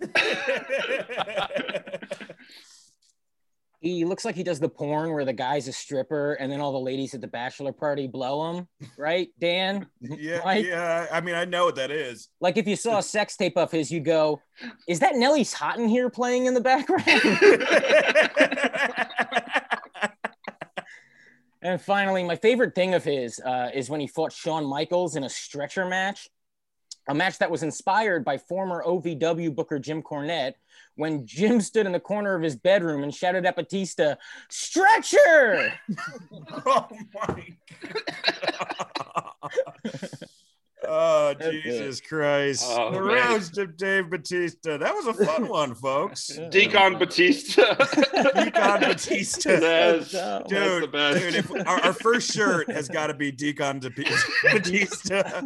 he 3.80 4.04
looks 4.04 4.26
like 4.26 4.34
he 4.34 4.42
does 4.42 4.60
the 4.60 4.68
porn 4.68 5.10
where 5.12 5.24
the 5.24 5.32
guy's 5.32 5.66
a 5.66 5.72
stripper 5.72 6.34
and 6.34 6.52
then 6.52 6.60
all 6.60 6.72
the 6.72 6.78
ladies 6.78 7.14
at 7.14 7.22
the 7.22 7.26
bachelor 7.26 7.72
party 7.72 8.06
blow 8.06 8.52
him, 8.52 8.68
right, 8.98 9.28
Dan? 9.40 9.86
Yeah, 10.00 10.42
Mike? 10.44 10.66
yeah. 10.66 11.06
I 11.10 11.20
mean, 11.22 11.34
I 11.34 11.46
know 11.46 11.64
what 11.64 11.76
that 11.76 11.90
is. 11.90 12.28
Like 12.40 12.58
if 12.58 12.68
you 12.68 12.76
saw 12.76 12.98
a 12.98 13.02
sex 13.02 13.36
tape 13.36 13.56
of 13.56 13.70
his, 13.70 13.90
you 13.90 14.00
go, 14.00 14.40
"Is 14.86 15.00
that 15.00 15.16
Nelly's 15.16 15.52
Hot 15.54 15.78
in 15.78 15.88
here 15.88 16.10
playing 16.10 16.46
in 16.46 16.52
the 16.54 16.60
background?" 16.60 17.04
and 21.62 21.80
finally, 21.80 22.22
my 22.24 22.36
favorite 22.36 22.74
thing 22.74 22.94
of 22.94 23.02
his 23.04 23.40
uh, 23.40 23.70
is 23.72 23.88
when 23.88 24.00
he 24.00 24.06
fought 24.06 24.32
Shawn 24.32 24.64
Michaels 24.64 25.16
in 25.16 25.24
a 25.24 25.28
stretcher 25.28 25.86
match 25.86 26.28
a 27.08 27.14
match 27.14 27.38
that 27.38 27.50
was 27.50 27.62
inspired 27.62 28.24
by 28.24 28.38
former 28.38 28.84
OVW 28.86 29.54
booker 29.54 29.78
Jim 29.78 30.02
Cornette 30.02 30.54
when 31.00 31.26
Jim 31.26 31.62
stood 31.62 31.86
in 31.86 31.92
the 31.92 32.00
corner 32.00 32.34
of 32.34 32.42
his 32.42 32.54
bedroom 32.54 33.02
and 33.02 33.14
shouted 33.14 33.46
at 33.46 33.56
Batista, 33.56 34.16
Stretcher! 34.50 35.72
oh 36.66 36.88
my 37.14 37.46
God. 40.82 41.36
Oh, 41.40 41.50
Jesus 41.50 42.00
Christ. 42.00 42.64
Oh, 42.66 42.92
the 42.92 43.02
roast 43.02 43.58
of 43.58 43.76
Dave 43.76 44.10
Batista. 44.10 44.76
That 44.78 44.94
was 44.94 45.06
a 45.06 45.14
fun 45.24 45.48
one, 45.48 45.74
folks. 45.74 46.38
Deacon 46.50 46.98
Batista. 46.98 47.74
Deacon 48.34 48.80
Batista. 48.80 49.60
That's, 49.60 50.10
dude, 50.10 50.92
that's 50.92 51.20
dude 51.20 51.34
if, 51.34 51.50
our, 51.66 51.80
our, 51.80 51.92
first 51.92 52.32
shirt 52.32 52.70
has 52.70 52.88
got 52.88 53.08
to 53.08 53.14
be 53.14 53.30
Deacon 53.30 53.80
Batista. 53.80 55.42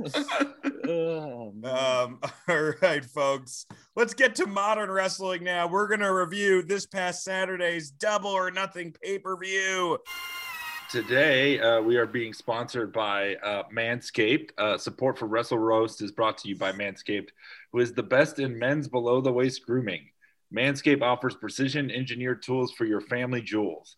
Oh, 0.86 1.52
um, 1.64 2.20
all 2.48 2.72
right, 2.82 3.04
folks. 3.04 3.66
Let's 3.96 4.14
get 4.14 4.34
to 4.36 4.46
modern 4.46 4.90
wrestling 4.90 5.44
now. 5.44 5.66
We're 5.66 5.88
going 5.88 6.00
to 6.00 6.12
review 6.12 6.62
this 6.62 6.86
past 6.86 7.24
Saturday's 7.24 7.90
Double 7.90 8.30
or 8.30 8.50
Nothing 8.50 8.94
pay 9.02 9.18
per 9.18 9.36
view. 9.36 9.98
Today, 10.94 11.58
uh, 11.58 11.80
we 11.80 11.96
are 11.96 12.06
being 12.06 12.32
sponsored 12.32 12.92
by 12.92 13.34
uh, 13.42 13.64
Manscaped. 13.64 14.50
Uh, 14.56 14.78
support 14.78 15.18
for 15.18 15.26
Wrestle 15.26 15.58
Roast 15.58 16.00
is 16.00 16.12
brought 16.12 16.38
to 16.38 16.48
you 16.48 16.54
by 16.54 16.70
Manscaped, 16.70 17.30
who 17.72 17.80
is 17.80 17.92
the 17.92 18.02
best 18.04 18.38
in 18.38 18.56
men's 18.56 18.86
below 18.86 19.20
the 19.20 19.32
waist 19.32 19.66
grooming. 19.66 20.06
Manscaped 20.54 21.02
offers 21.02 21.34
precision 21.34 21.90
engineered 21.90 22.44
tools 22.44 22.70
for 22.70 22.84
your 22.84 23.00
family 23.00 23.42
jewels. 23.42 23.96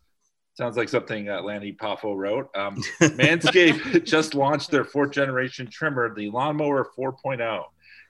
Sounds 0.55 0.79
like 0.79 0.89
something 0.89 1.29
uh, 1.29 1.43
Lanny 1.43 1.71
Poffo 1.71 2.17
wrote. 2.17 2.49
Um, 2.57 2.77
Manscaped 3.03 4.07
just 4.07 4.35
launched 4.35 4.71
their 4.71 4.85
fourth 4.85 5.11
generation 5.11 5.69
trimmer, 5.71 6.15
the 6.15 6.31
Lawnmower 6.31 6.89
4.0. 6.99 7.63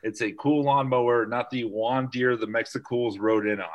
It's 0.05 0.23
a 0.23 0.31
cool 0.31 0.63
lawnmower, 0.63 1.27
not 1.27 1.51
the 1.51 1.65
Juan 1.65 2.09
Deere 2.13 2.37
the 2.37 2.47
Mexicools 2.47 3.19
rode 3.19 3.49
in 3.49 3.61
on. 3.61 3.69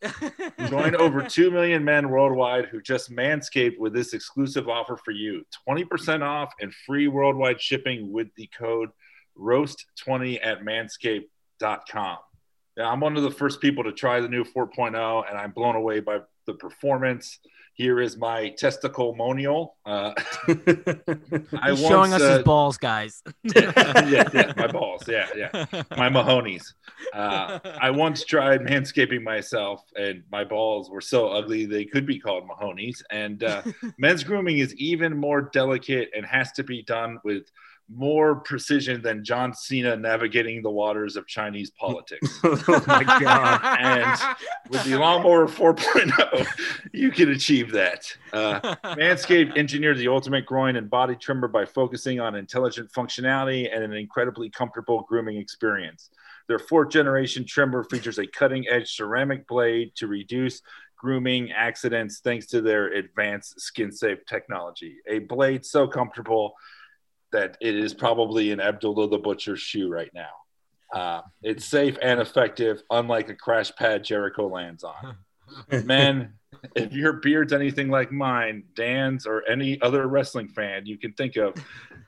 Join 0.68 0.94
over 0.96 1.22
2 1.22 1.50
million 1.50 1.84
men 1.84 2.08
worldwide 2.08 2.66
who 2.66 2.80
just 2.80 3.10
manscaped 3.10 3.78
with 3.78 3.92
this 3.92 4.14
exclusive 4.14 4.68
offer 4.68 4.96
for 4.96 5.10
you 5.10 5.44
20% 5.68 6.22
off 6.22 6.52
and 6.60 6.72
free 6.86 7.08
worldwide 7.08 7.60
shipping 7.60 8.12
with 8.12 8.28
the 8.36 8.48
code 8.56 8.90
roast20 9.36 10.38
at 10.42 10.62
manscaped.com. 10.62 12.18
Yeah, 12.76 12.88
I'm 12.88 13.00
one 13.00 13.16
of 13.16 13.24
the 13.24 13.30
first 13.30 13.60
people 13.60 13.82
to 13.84 13.92
try 13.92 14.20
the 14.20 14.28
new 14.28 14.44
4.0, 14.44 15.28
and 15.28 15.36
I'm 15.38 15.50
blown 15.50 15.74
away 15.74 16.00
by 16.00 16.20
the 16.46 16.54
performance. 16.54 17.40
Here 17.78 18.00
is 18.00 18.16
my 18.16 18.48
testicle 18.48 19.14
monial. 19.14 19.76
Uh, 19.86 20.12
I 20.48 21.70
He's 21.70 21.80
showing 21.80 22.12
us 22.12 22.20
uh, 22.20 22.38
his 22.38 22.42
balls, 22.42 22.76
guys. 22.76 23.22
yeah, 23.54 24.28
yeah, 24.34 24.52
my 24.56 24.66
balls. 24.66 25.06
Yeah, 25.06 25.28
yeah, 25.36 25.64
my 25.96 26.08
Mahonies. 26.08 26.74
Uh, 27.14 27.60
I 27.80 27.90
once 27.90 28.24
tried 28.24 28.62
manscaping 28.62 29.22
myself, 29.22 29.84
and 29.94 30.24
my 30.32 30.42
balls 30.42 30.90
were 30.90 31.00
so 31.00 31.28
ugly 31.28 31.66
they 31.66 31.84
could 31.84 32.04
be 32.04 32.18
called 32.18 32.48
Mahonies. 32.48 33.00
And 33.12 33.44
uh, 33.44 33.62
men's 33.98 34.24
grooming 34.24 34.58
is 34.58 34.74
even 34.74 35.16
more 35.16 35.42
delicate 35.42 36.10
and 36.16 36.26
has 36.26 36.50
to 36.54 36.64
be 36.64 36.82
done 36.82 37.20
with 37.22 37.44
more 37.88 38.36
precision 38.36 39.00
than 39.00 39.24
John 39.24 39.54
Cena 39.54 39.96
navigating 39.96 40.62
the 40.62 40.70
waters 40.70 41.16
of 41.16 41.26
Chinese 41.26 41.70
politics. 41.78 42.38
oh 42.44 42.84
my 42.86 43.04
god! 43.04 43.78
and 43.80 44.36
with 44.70 44.84
the 44.84 44.98
lawnmower 44.98 45.46
4.0, 45.46 46.46
you 46.92 47.10
can 47.10 47.30
achieve 47.30 47.72
that. 47.72 48.04
Uh, 48.32 48.60
Manscaped 48.84 49.56
engineered 49.56 49.98
the 49.98 50.08
ultimate 50.08 50.44
groin 50.44 50.76
and 50.76 50.90
body 50.90 51.16
trimmer 51.16 51.48
by 51.48 51.64
focusing 51.64 52.20
on 52.20 52.34
intelligent 52.34 52.90
functionality 52.92 53.68
and 53.74 53.82
an 53.82 53.92
incredibly 53.92 54.50
comfortable 54.50 55.06
grooming 55.08 55.38
experience. 55.38 56.10
Their 56.48 56.58
fourth 56.58 56.90
generation 56.90 57.44
trimmer 57.46 57.84
features 57.84 58.18
a 58.18 58.26
cutting 58.26 58.66
edge 58.68 58.94
ceramic 58.94 59.46
blade 59.46 59.92
to 59.96 60.06
reduce 60.06 60.62
grooming 60.96 61.52
accidents 61.52 62.20
thanks 62.20 62.46
to 62.46 62.60
their 62.60 62.88
advanced 62.88 63.60
skin 63.60 63.92
safe 63.92 64.18
technology. 64.26 64.96
A 65.06 65.20
blade 65.20 65.64
so 65.64 65.86
comfortable 65.86 66.54
that 67.32 67.56
it 67.60 67.76
is 67.76 67.94
probably 67.94 68.50
in 68.50 68.60
Abdullah 68.60 69.08
the 69.08 69.18
Butcher's 69.18 69.60
shoe 69.60 69.88
right 69.88 70.10
now. 70.14 70.30
Uh, 70.92 71.20
it's 71.42 71.66
safe 71.66 71.98
and 72.00 72.20
effective, 72.20 72.82
unlike 72.90 73.28
a 73.28 73.34
crash 73.34 73.74
pad 73.76 74.04
Jericho 74.04 74.48
lands 74.48 74.84
on. 74.84 75.16
Men, 75.84 76.34
if 76.74 76.92
your 76.92 77.14
beard's 77.14 77.52
anything 77.52 77.88
like 77.88 78.10
mine, 78.12 78.64
Dan's, 78.74 79.26
or 79.26 79.48
any 79.48 79.80
other 79.82 80.06
wrestling 80.06 80.48
fan 80.48 80.86
you 80.86 80.98
can 80.98 81.12
think 81.12 81.36
of, 81.36 81.54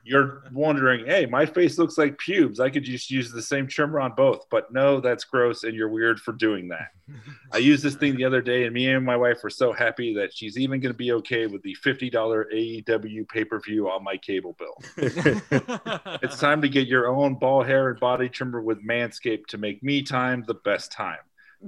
you're 0.03 0.42
wondering, 0.53 1.07
hey, 1.07 1.26
my 1.26 1.44
face 1.44 1.79
looks 1.79 1.98
like 1.98 2.18
pubes. 2.18 2.59
I 2.59 2.70
could 2.70 2.85
just 2.85 3.11
use 3.11 3.31
the 3.31 3.42
same 3.42 3.66
trimmer 3.66 4.00
on 4.00 4.14
both. 4.16 4.46
But 4.50 4.72
no, 4.72 5.00
that's 5.00 5.24
gross, 5.24 5.64
and 5.64 5.74
you're 5.74 5.88
weird 5.88 6.18
for 6.20 6.33
doing 6.33 6.68
that. 6.68 6.88
I 7.53 7.59
used 7.59 7.83
this 7.83 7.96
thing 7.96 8.16
the 8.16 8.24
other 8.24 8.40
day, 8.40 8.64
and 8.64 8.74
me 8.74 8.88
and 8.88 9.05
my 9.05 9.16
wife 9.16 9.42
were 9.42 9.50
so 9.50 9.72
happy 9.72 10.14
that 10.14 10.33
she's 10.35 10.59
even 10.59 10.81
going 10.81 10.92
to 10.92 10.98
be 10.98 11.12
okay 11.12 11.46
with 11.46 11.62
the 11.62 11.76
$50 11.85 12.11
AEW 12.12 13.29
pay 13.29 13.44
per 13.44 13.61
view 13.61 13.90
on 13.90 14.03
my 14.03 14.16
cable 14.16 14.57
bill. 14.59 14.83
it's 16.22 16.38
time 16.38 16.62
to 16.62 16.68
get 16.68 16.88
your 16.88 17.09
own 17.09 17.35
ball 17.35 17.62
hair 17.62 17.90
and 17.90 18.00
body 18.00 18.29
trimmer 18.29 18.61
with 18.61 18.85
Manscaped 18.85 19.46
to 19.48 19.59
make 19.59 19.83
me 19.83 20.03
time 20.03 20.44
the 20.46 20.55
best 20.55 20.92
time. 20.92 21.18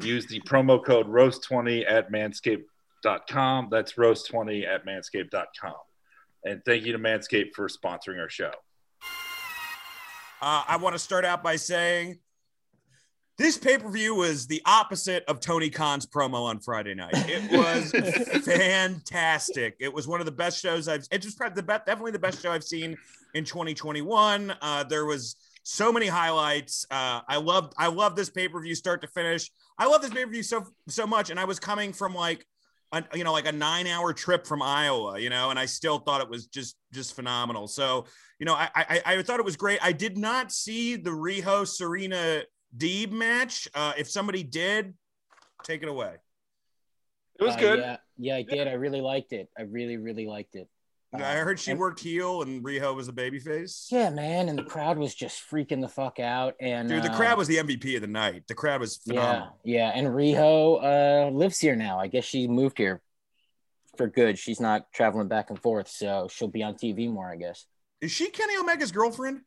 Use 0.00 0.26
the 0.26 0.40
promo 0.40 0.82
code 0.82 1.06
ROAST20 1.06 1.90
at 1.90 2.10
manscaped.com. 2.10 3.68
That's 3.70 3.92
ROAST20 3.94 4.66
at 4.66 4.86
manscaped.com. 4.86 5.74
And 6.44 6.62
thank 6.64 6.84
you 6.84 6.92
to 6.92 6.98
Manscaped 6.98 7.54
for 7.54 7.68
sponsoring 7.68 8.18
our 8.18 8.28
show. 8.28 8.50
Uh, 10.40 10.64
I 10.66 10.76
want 10.76 10.94
to 10.94 10.98
start 10.98 11.24
out 11.24 11.42
by 11.42 11.54
saying 11.56 12.18
this 13.38 13.56
pay 13.56 13.78
per 13.78 13.88
view 13.88 14.14
was 14.14 14.46
the 14.46 14.60
opposite 14.66 15.24
of 15.28 15.40
Tony 15.40 15.70
Khan's 15.70 16.04
promo 16.04 16.42
on 16.42 16.58
Friday 16.58 16.94
night. 16.94 17.12
It 17.14 17.50
was 17.50 17.92
fantastic. 18.44 19.76
It 19.78 19.92
was 19.92 20.08
one 20.08 20.20
of 20.20 20.26
the 20.26 20.32
best 20.32 20.60
shows 20.60 20.88
I've. 20.88 21.06
It 21.10 21.24
was 21.24 21.34
probably 21.34 21.56
the 21.56 21.62
best, 21.62 21.86
definitely 21.86 22.12
the 22.12 22.18
best 22.18 22.42
show 22.42 22.50
I've 22.50 22.64
seen 22.64 22.96
in 23.34 23.44
2021. 23.44 24.54
Uh, 24.60 24.84
there 24.84 25.06
was 25.06 25.36
so 25.62 25.92
many 25.92 26.08
highlights. 26.08 26.84
Uh, 26.90 27.20
I 27.28 27.36
loved. 27.36 27.72
I 27.78 27.86
love 27.86 28.16
this 28.16 28.30
pay 28.30 28.48
per 28.48 28.60
view 28.60 28.74
start 28.74 29.00
to 29.02 29.08
finish. 29.08 29.50
I 29.82 29.86
love 29.86 30.00
this 30.00 30.12
pay 30.12 30.24
per 30.24 30.30
view 30.30 30.44
so 30.44 30.64
so 30.86 31.08
much, 31.08 31.30
and 31.30 31.40
I 31.40 31.44
was 31.44 31.58
coming 31.58 31.92
from 31.92 32.14
like 32.14 32.46
a, 32.92 33.02
you 33.14 33.24
know 33.24 33.32
like 33.32 33.46
a 33.46 33.52
nine 33.52 33.88
hour 33.88 34.12
trip 34.12 34.46
from 34.46 34.62
Iowa, 34.62 35.18
you 35.18 35.28
know, 35.28 35.50
and 35.50 35.58
I 35.58 35.66
still 35.66 35.98
thought 35.98 36.20
it 36.20 36.28
was 36.28 36.46
just 36.46 36.76
just 36.92 37.16
phenomenal. 37.16 37.66
So 37.66 38.04
you 38.38 38.46
know, 38.46 38.54
I 38.54 38.70
I, 38.76 39.02
I 39.06 39.22
thought 39.22 39.40
it 39.40 39.44
was 39.44 39.56
great. 39.56 39.80
I 39.82 39.90
did 39.90 40.16
not 40.16 40.52
see 40.52 40.94
the 40.94 41.10
Riho 41.10 41.66
Serena 41.66 42.42
Deeb 42.76 43.10
match. 43.10 43.66
Uh, 43.74 43.92
if 43.98 44.08
somebody 44.08 44.44
did, 44.44 44.94
take 45.64 45.82
it 45.82 45.88
away. 45.88 46.14
It 47.40 47.42
was 47.42 47.56
Uh, 47.56 47.58
good. 47.58 47.78
yeah, 47.80 47.96
yeah, 48.18 48.36
I 48.36 48.42
did. 48.42 48.68
I 48.68 48.74
really 48.74 49.00
liked 49.00 49.32
it. 49.32 49.48
I 49.58 49.62
really, 49.62 49.96
really 49.96 50.26
liked 50.26 50.54
it. 50.54 50.68
I 51.14 51.36
heard 51.36 51.60
she 51.60 51.72
and- 51.72 51.80
worked 51.80 52.00
heel 52.00 52.42
and 52.42 52.64
Riho 52.64 52.94
was 52.94 53.08
a 53.08 53.12
babyface. 53.12 53.90
Yeah, 53.90 54.10
man, 54.10 54.48
and 54.48 54.58
the 54.58 54.64
crowd 54.64 54.96
was 54.98 55.14
just 55.14 55.42
freaking 55.50 55.80
the 55.80 55.88
fuck 55.88 56.18
out. 56.18 56.54
And 56.60 56.88
Dude, 56.88 57.02
the 57.02 57.12
uh, 57.12 57.16
crowd 57.16 57.38
was 57.38 57.48
the 57.48 57.58
MVP 57.58 57.96
of 57.96 58.00
the 58.00 58.06
night. 58.06 58.44
The 58.48 58.54
crowd 58.54 58.80
was 58.80 59.00
yeah, 59.04 59.48
yeah. 59.64 59.92
And 59.94 60.06
Riho 60.06 60.82
uh, 60.82 61.30
lives 61.30 61.58
here 61.58 61.76
now. 61.76 61.98
I 61.98 62.06
guess 62.06 62.24
she 62.24 62.48
moved 62.48 62.78
here 62.78 63.02
for 63.96 64.06
good. 64.06 64.38
She's 64.38 64.60
not 64.60 64.90
traveling 64.92 65.28
back 65.28 65.50
and 65.50 65.60
forth, 65.60 65.88
so 65.88 66.28
she'll 66.30 66.48
be 66.48 66.62
on 66.62 66.74
TV 66.74 67.10
more. 67.10 67.30
I 67.30 67.36
guess. 67.36 67.66
Is 68.00 68.10
she 68.10 68.30
Kenny 68.30 68.56
Omega's 68.56 68.92
girlfriend? 68.92 69.40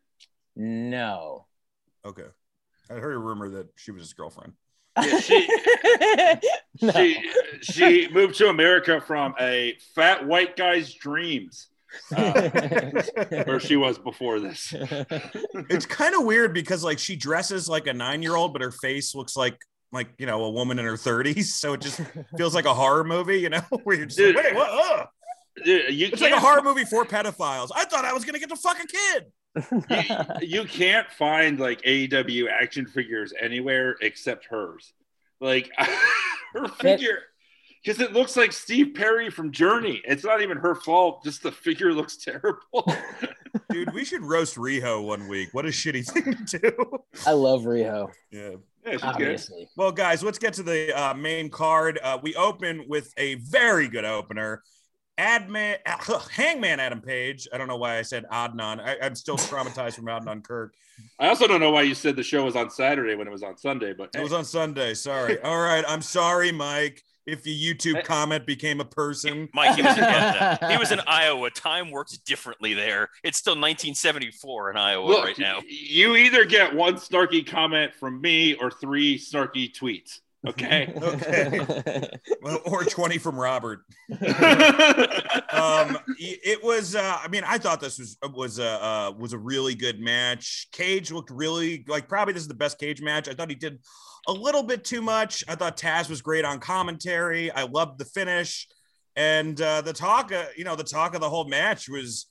No. 0.56 1.48
Okay. 2.06 2.28
I 2.90 2.94
heard 2.94 3.16
a 3.16 3.20
rumor 3.20 3.50
that 3.50 3.70
she 3.76 3.92
was 3.92 4.04
his 4.04 4.14
girlfriend. 4.14 4.54
Yeah, 5.02 5.20
she, 5.20 5.48
No. 6.82 6.92
she, 6.92 7.32
she 7.62 8.08
moved 8.10 8.36
to 8.36 8.48
America 8.50 9.02
from 9.02 9.34
a 9.40 9.76
fat 9.96 10.26
white 10.26 10.56
guy's 10.56 10.94
dreams, 10.94 11.68
uh, 12.16 12.50
where 13.46 13.60
she 13.60 13.76
was 13.76 13.98
before 13.98 14.40
this. 14.40 14.74
It's 15.70 15.86
kind 15.86 16.16
of 16.16 16.26
weird 16.26 16.54
because 16.54 16.84
like 16.84 17.00
she 17.00 17.16
dresses 17.16 17.68
like 17.70 17.88
a 17.88 17.94
nine 17.94 18.22
year 18.22 18.36
old, 18.36 18.54
but 18.54 18.62
her 18.62 18.72
face 18.72 19.16
looks 19.16 19.36
like 19.38 19.58
like 19.92 20.10
you 20.18 20.26
know 20.26 20.44
a 20.44 20.50
woman 20.50 20.78
in 20.80 20.86
her 20.86 20.94
30s. 20.98 21.46
So 21.46 21.74
it 21.74 21.82
just 21.82 22.02
feels 22.38 22.54
like 22.54 22.66
a 22.66 22.74
horror 22.74 23.04
movie, 23.06 23.40
you 23.40 23.50
know, 23.50 23.62
where 23.84 23.96
you're 23.96 24.06
just 24.08 24.18
Dude. 24.18 24.36
like, 24.36 24.46
wait, 24.46 24.56
what? 24.56 24.70
Ugh. 24.72 25.08
Dude, 25.64 25.94
you 25.94 26.08
It's 26.08 26.22
like 26.22 26.34
a 26.34 26.40
horror 26.40 26.62
movie 26.62 26.84
for 26.84 27.06
pedophiles. 27.06 27.70
I 27.74 27.86
thought 27.86 28.04
I 28.04 28.12
was 28.14 28.26
gonna 28.26 28.40
get 28.40 28.50
to 28.50 28.58
fuck 28.58 28.78
a 28.84 28.88
kid. 28.88 29.26
You, 29.56 30.06
you 30.42 30.64
can't 30.66 31.10
find 31.12 31.60
like 31.60 31.82
AEW 31.82 32.50
action 32.50 32.86
figures 32.86 33.34
anywhere 33.40 33.96
except 34.02 34.46
hers. 34.46 34.94
Like 35.40 35.72
her 36.54 36.68
figure, 36.68 37.20
because 37.84 38.02
it 38.02 38.14
looks 38.14 38.36
like 38.36 38.52
Steve 38.52 38.96
Perry 38.96 39.30
from 39.30 39.52
Journey. 39.52 40.02
It's 40.06 40.24
not 40.24 40.42
even 40.42 40.58
her 40.58 40.76
fault. 40.76 41.24
Just 41.24 41.44
the 41.44 41.52
figure 41.52 41.94
looks 41.94 42.18
terrible. 42.18 42.92
Dude, 43.70 43.94
we 43.94 44.04
should 44.04 44.24
roast 44.24 44.56
Riho 44.56 45.06
one 45.06 45.28
week. 45.28 45.50
What 45.54 45.66
a 45.66 45.70
shitty 45.70 46.06
thing 46.06 46.46
to 46.46 46.60
do. 46.60 47.00
I 47.26 47.32
love 47.32 47.64
Riho. 47.64 48.12
Yeah. 48.32 48.52
Yeah, 48.86 48.92
she's 48.92 49.02
good. 49.02 49.10
Obviously. 49.10 49.70
Well, 49.76 49.92
guys, 49.92 50.24
let's 50.24 50.38
get 50.38 50.54
to 50.54 50.64
the 50.64 50.94
uh, 50.94 51.14
main 51.16 51.50
card. 51.50 52.00
Uh, 52.04 52.20
we 52.22 52.36
open 52.36 52.86
with 52.88 53.12
a 53.18 53.36
very 53.36 53.88
good 53.88 54.06
opener. 54.06 54.62
Adman, 55.18 55.78
uh, 55.86 56.20
Hangman 56.32 56.80
Adam 56.80 57.02
Page. 57.02 57.48
I 57.54 57.58
don't 57.58 57.68
know 57.68 57.78
why 57.78 57.98
I 57.98 58.02
said 58.02 58.26
Adnan. 58.32 58.80
I, 58.80 58.98
I'm 59.02 59.16
still 59.16 59.38
traumatized 59.38 59.96
from 59.96 60.06
Adnan 60.06 60.44
Kirk. 60.44 60.74
I 61.20 61.28
also 61.28 61.48
don't 61.48 61.60
know 61.60 61.72
why 61.72 61.82
you 61.84 61.96
said 61.96 62.16
the 62.16 62.24
show 62.24 62.44
was 62.46 62.56
on 62.56 62.70
Saturday 62.70 63.16
when 63.16 63.28
it 63.28 63.32
was 63.32 63.44
on 63.44 63.58
Sunday, 63.58 63.94
but 63.94 64.10
It 64.16 64.22
was 64.22 64.34
on 64.34 64.46
Sunday. 64.46 64.94
Sorry. 64.94 65.40
All 65.44 65.60
right. 65.60 65.84
I'm 65.88 66.02
sorry, 66.02 66.52
Mike. 66.52 67.04
If 67.26 67.42
the 67.42 67.74
YouTube 67.74 68.04
comment 68.04 68.46
became 68.46 68.80
a 68.80 68.86
person, 68.86 69.50
Mike, 69.52 69.76
he 69.76 69.82
was, 69.82 69.98
in, 69.98 70.04
yeah, 70.04 70.72
he 70.72 70.78
was 70.78 70.92
in 70.92 71.00
Iowa. 71.08 71.50
Time 71.50 71.90
works 71.90 72.16
differently 72.20 72.76
there. 72.76 73.10
It's 73.24 73.40
still 73.40 73.54
1974 73.54 74.70
in 74.70 74.78
Iowa 74.78 75.08
Look, 75.08 75.26
right 75.26 75.40
now. 75.40 75.62
you 75.68 76.16
either 76.16 76.46
get 76.46 76.76
one 76.76 76.96
snarky 76.98 77.46
comment 77.46 77.96
from 77.96 78.22
me 78.22 78.54
or 78.54 78.70
three 78.70 79.18
snarky 79.18 79.74
tweets. 79.76 80.20
Okay. 80.48 80.94
okay, 81.02 82.10
Well, 82.42 82.62
or 82.66 82.84
20 82.84 83.18
from 83.18 83.40
Robert. 83.40 83.80
um 84.12 85.98
it 86.20 86.64
was 86.64 86.96
uh 86.96 87.18
i 87.24 87.28
mean 87.28 87.44
i 87.46 87.58
thought 87.58 87.80
this 87.80 87.98
was 87.98 88.18
was 88.34 88.60
a 88.60 88.84
uh 88.84 89.12
was 89.18 89.34
a 89.34 89.38
really 89.38 89.76
good 89.76 90.00
match. 90.00 90.68
Cage 90.72 91.12
looked 91.12 91.32
really 91.32 91.86
like 91.88 92.08
probably 92.08 92.34
this 92.34 92.44
is 92.44 92.48
the 92.48 92.54
best 92.54 92.78
cage 92.80 93.02
match. 93.02 93.28
I 93.28 93.34
thought 93.34 93.50
he 93.50 93.56
did 93.56 93.80
a 94.28 94.32
little 94.32 94.64
bit 94.64 94.84
too 94.84 95.02
much. 95.02 95.44
I 95.48 95.56
thought 95.56 95.78
taz 95.78 96.10
was 96.10 96.22
great 96.22 96.46
on 96.46 96.60
commentary. 96.60 97.52
I 97.52 97.64
loved 97.64 98.00
the 98.00 98.06
finish. 98.06 98.68
And 99.16 99.60
uh 99.62 99.82
the 99.82 99.94
talk 99.94 100.32
uh, 100.32 100.46
you 100.56 100.64
know 100.66 100.76
the 100.76 100.84
talk 100.84 101.16
of 101.16 101.22
the 101.22 101.30
whole 101.30 101.48
match 101.48 101.88
was 101.90 102.28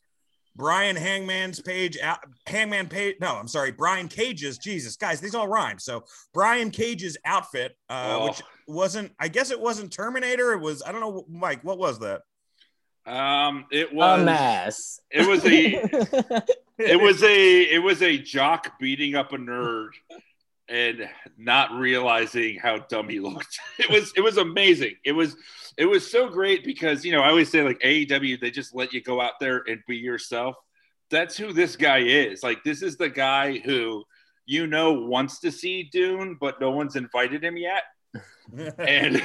brian 0.57 0.95
hangman's 0.97 1.61
page 1.61 1.99
hangman 2.47 2.89
page 2.89 3.17
no 3.21 3.35
i'm 3.37 3.49
sorry 3.49 3.73
brian 3.73 4.07
cage's 4.09 4.57
jesus 4.59 4.97
guys 4.97 5.21
these 5.21 5.35
all 5.35 5.49
rhyme 5.49 5.79
so 5.79 6.05
brian 6.33 6.71
cage's 6.71 7.17
outfit 7.25 7.77
uh 7.91 8.17
Oh. 8.21 8.27
which 8.29 8.43
wasn't 8.69 9.13
i 9.19 9.29
guess 9.29 9.51
it 9.51 9.61
wasn't 9.61 9.93
terminator 9.93 10.53
it 10.53 10.61
was 10.61 10.83
i 10.87 10.93
don't 10.93 11.01
know 11.01 11.25
mike 11.29 11.63
what 11.65 11.79
was 11.79 11.99
that 12.01 12.23
Um, 13.07 13.67
it 13.71 13.93
was 13.93 14.21
A 14.21 14.25
mess. 14.25 15.01
It 15.11 15.27
was 15.29 15.45
a 15.45 16.43
it 16.79 16.99
was 17.01 17.23
a 17.23 17.61
it 17.63 17.83
was 17.83 18.01
a 18.03 18.17
jock 18.17 18.79
beating 18.79 19.15
up 19.15 19.33
a 19.33 19.37
nerd 19.37 19.91
and 20.69 21.09
not 21.37 21.73
realizing 21.73 22.59
how 22.59 22.79
dumb 22.89 23.09
he 23.09 23.21
looked. 23.21 23.59
It 23.79 23.91
was 23.91 24.13
it 24.17 24.21
was 24.21 24.39
amazing. 24.39 24.95
It 25.05 25.13
was 25.13 25.37
it 25.77 25.87
was 25.87 26.11
so 26.11 26.29
great 26.29 26.65
because 26.65 27.05
you 27.05 27.13
know 27.13 27.21
I 27.21 27.29
always 27.29 27.51
say 27.51 27.63
like 27.63 27.81
AEW 27.81 28.41
they 28.41 28.51
just 28.51 28.75
let 28.75 28.93
you 28.93 29.03
go 29.03 29.21
out 29.21 29.35
there 29.41 29.63
and 29.67 29.81
be 29.87 29.97
yourself. 29.97 30.57
That's 31.11 31.37
who 31.37 31.53
this 31.53 31.77
guy 31.77 31.99
is. 31.99 32.43
Like 32.43 32.63
this 32.65 32.83
is 32.83 32.97
the 32.97 33.09
guy 33.09 33.59
who 33.59 34.05
you 34.47 34.67
know 34.67 34.93
wants 34.93 35.41
to 35.41 35.51
see 35.51 35.85
Dune, 35.93 36.37
but 36.41 36.61
no 36.61 36.71
one's 36.71 36.97
invited 36.97 37.43
him 37.43 37.57
yet. 37.57 37.83
And 38.79 39.23